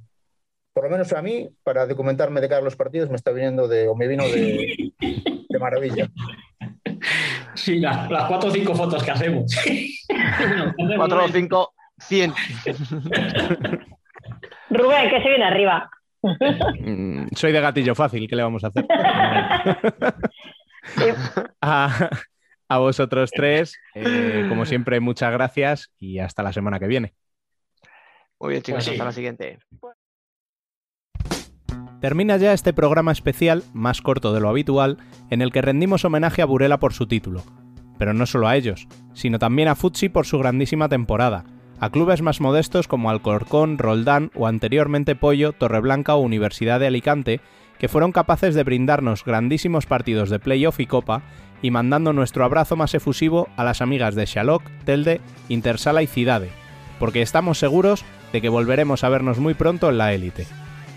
por 0.74 0.84
lo 0.84 0.92
menos 0.92 1.12
a 1.12 1.24
mí, 1.24 1.50
para 1.64 1.88
documentarme 1.88 2.40
de 2.40 2.50
cara 2.50 2.62
a 2.62 2.66
los 2.66 2.76
partidos, 2.76 3.10
me 3.10 3.16
está 3.16 3.32
viniendo 3.32 3.68
de, 3.68 3.88
o 3.88 3.96
me 3.96 4.08
vino 4.08 4.26
de, 4.28 4.94
de 5.56 5.60
maravilla. 5.60 6.08
Sí, 7.56 7.80
las, 7.80 8.10
las 8.12 8.26
cuatro 8.26 8.50
o 8.50 8.52
cinco 8.52 8.76
fotos 8.76 9.02
que 9.04 9.12
hacemos. 9.12 9.56
Cuatro 10.98 11.24
o 11.24 11.28
cinco, 11.30 11.74
cien. 12.00 12.34
Rubén, 14.70 15.10
que 15.10 15.22
se 15.22 15.30
viene 15.30 15.46
arriba. 15.46 15.90
Mm, 16.22 17.28
Soy 17.36 17.52
de 17.54 17.62
gatillo 17.62 17.96
fácil, 17.96 18.28
¿qué 18.28 18.36
le 18.36 18.44
vamos 18.44 18.64
a 18.64 18.68
hacer? 18.68 18.86
a, 21.62 22.10
a 22.68 22.78
vosotros 22.80 23.32
tres, 23.32 23.78
eh, 23.94 24.46
como 24.50 24.66
siempre, 24.66 25.00
muchas 25.00 25.32
gracias 25.32 25.92
y 26.00 26.20
hasta 26.20 26.44
la 26.44 26.52
semana 26.52 26.80
que 26.80 26.88
viene. 26.88 27.14
Muy 28.40 28.52
bien, 28.52 28.64
chicos, 28.64 28.78
Pues 28.84 28.86
sí. 28.86 28.92
hasta 28.92 29.06
la 29.06 29.12
siguiente. 29.12 29.60
Termina 32.06 32.38
ya 32.38 32.54
este 32.54 32.72
programa 32.72 33.12
especial, 33.12 33.64
más 33.74 34.04
corto 34.04 34.32
de 34.32 34.40
lo 34.40 34.48
habitual, 34.48 35.00
en 35.32 35.42
el 35.42 35.52
que 35.52 35.64
rendimos 35.64 36.06
homenaje 36.06 36.44
a 36.44 36.46
Burela 36.46 36.80
por 36.80 36.94
su 36.94 37.08
título. 37.08 37.42
Pero 37.98 38.14
no 38.14 38.28
solo 38.28 38.48
a 38.48 38.56
ellos, 38.56 38.88
sino 39.16 39.40
también 39.40 39.70
a 39.70 39.74
Futsi 39.74 40.08
por 40.08 40.28
su 40.28 40.38
grandísima 40.38 40.88
temporada, 40.88 41.46
a 41.80 41.90
clubes 41.90 42.22
más 42.22 42.42
modestos 42.42 42.88
como 42.88 43.10
Alcorcón, 43.10 43.80
Roldán 43.80 44.30
o 44.36 44.46
anteriormente 44.46 45.16
Pollo, 45.16 45.54
Torreblanca 45.54 46.14
o 46.14 46.20
Universidad 46.20 46.80
de 46.80 46.86
Alicante, 46.86 47.42
que 47.80 47.88
fueron 47.88 48.12
capaces 48.12 48.54
de 48.54 48.64
brindarnos 48.64 49.26
grandísimos 49.26 49.88
partidos 49.88 50.30
de 50.30 50.38
playoff 50.38 50.80
y 50.80 50.86
copa, 50.86 51.24
y 51.64 51.72
mandando 51.72 52.14
nuestro 52.14 52.46
abrazo 52.46 52.76
más 52.76 52.94
efusivo 52.94 53.50
a 53.58 53.64
las 53.64 53.82
amigas 53.82 54.14
de 54.14 54.28
Shalok, 54.28 54.62
Telde, 54.84 55.22
Intersala 55.50 56.04
y 56.04 56.06
Cidade, 56.06 56.52
porque 57.00 57.24
estamos 57.24 57.58
seguros 57.58 58.06
de 58.32 58.42
que 58.42 58.50
volveremos 58.50 59.04
a 59.04 59.10
vernos 59.10 59.40
muy 59.40 59.56
pronto 59.56 59.90
en 59.90 59.98
la 59.98 60.14
élite. 60.14 60.46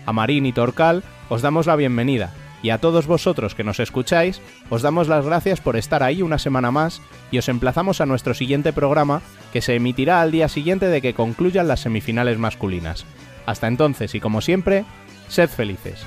A 0.05 0.13
Marín 0.13 0.45
y 0.45 0.53
Torcal 0.53 1.03
os 1.29 1.41
damos 1.41 1.67
la 1.67 1.75
bienvenida 1.75 2.33
y 2.61 2.71
a 2.71 2.79
todos 2.79 3.07
vosotros 3.07 3.55
que 3.55 3.63
nos 3.63 3.79
escucháis 3.79 4.41
os 4.69 4.81
damos 4.81 5.07
las 5.07 5.25
gracias 5.25 5.61
por 5.61 5.77
estar 5.77 6.03
ahí 6.03 6.21
una 6.21 6.39
semana 6.39 6.71
más 6.71 7.01
y 7.31 7.37
os 7.37 7.49
emplazamos 7.49 8.01
a 8.01 8.05
nuestro 8.05 8.33
siguiente 8.33 8.73
programa 8.73 9.21
que 9.53 9.61
se 9.61 9.75
emitirá 9.75 10.21
al 10.21 10.31
día 10.31 10.49
siguiente 10.49 10.87
de 10.87 11.01
que 11.01 11.13
concluyan 11.13 11.67
las 11.67 11.81
semifinales 11.81 12.37
masculinas. 12.37 13.05
Hasta 13.45 13.67
entonces 13.67 14.13
y 14.15 14.19
como 14.19 14.41
siempre, 14.41 14.85
sed 15.27 15.49
felices. 15.49 16.05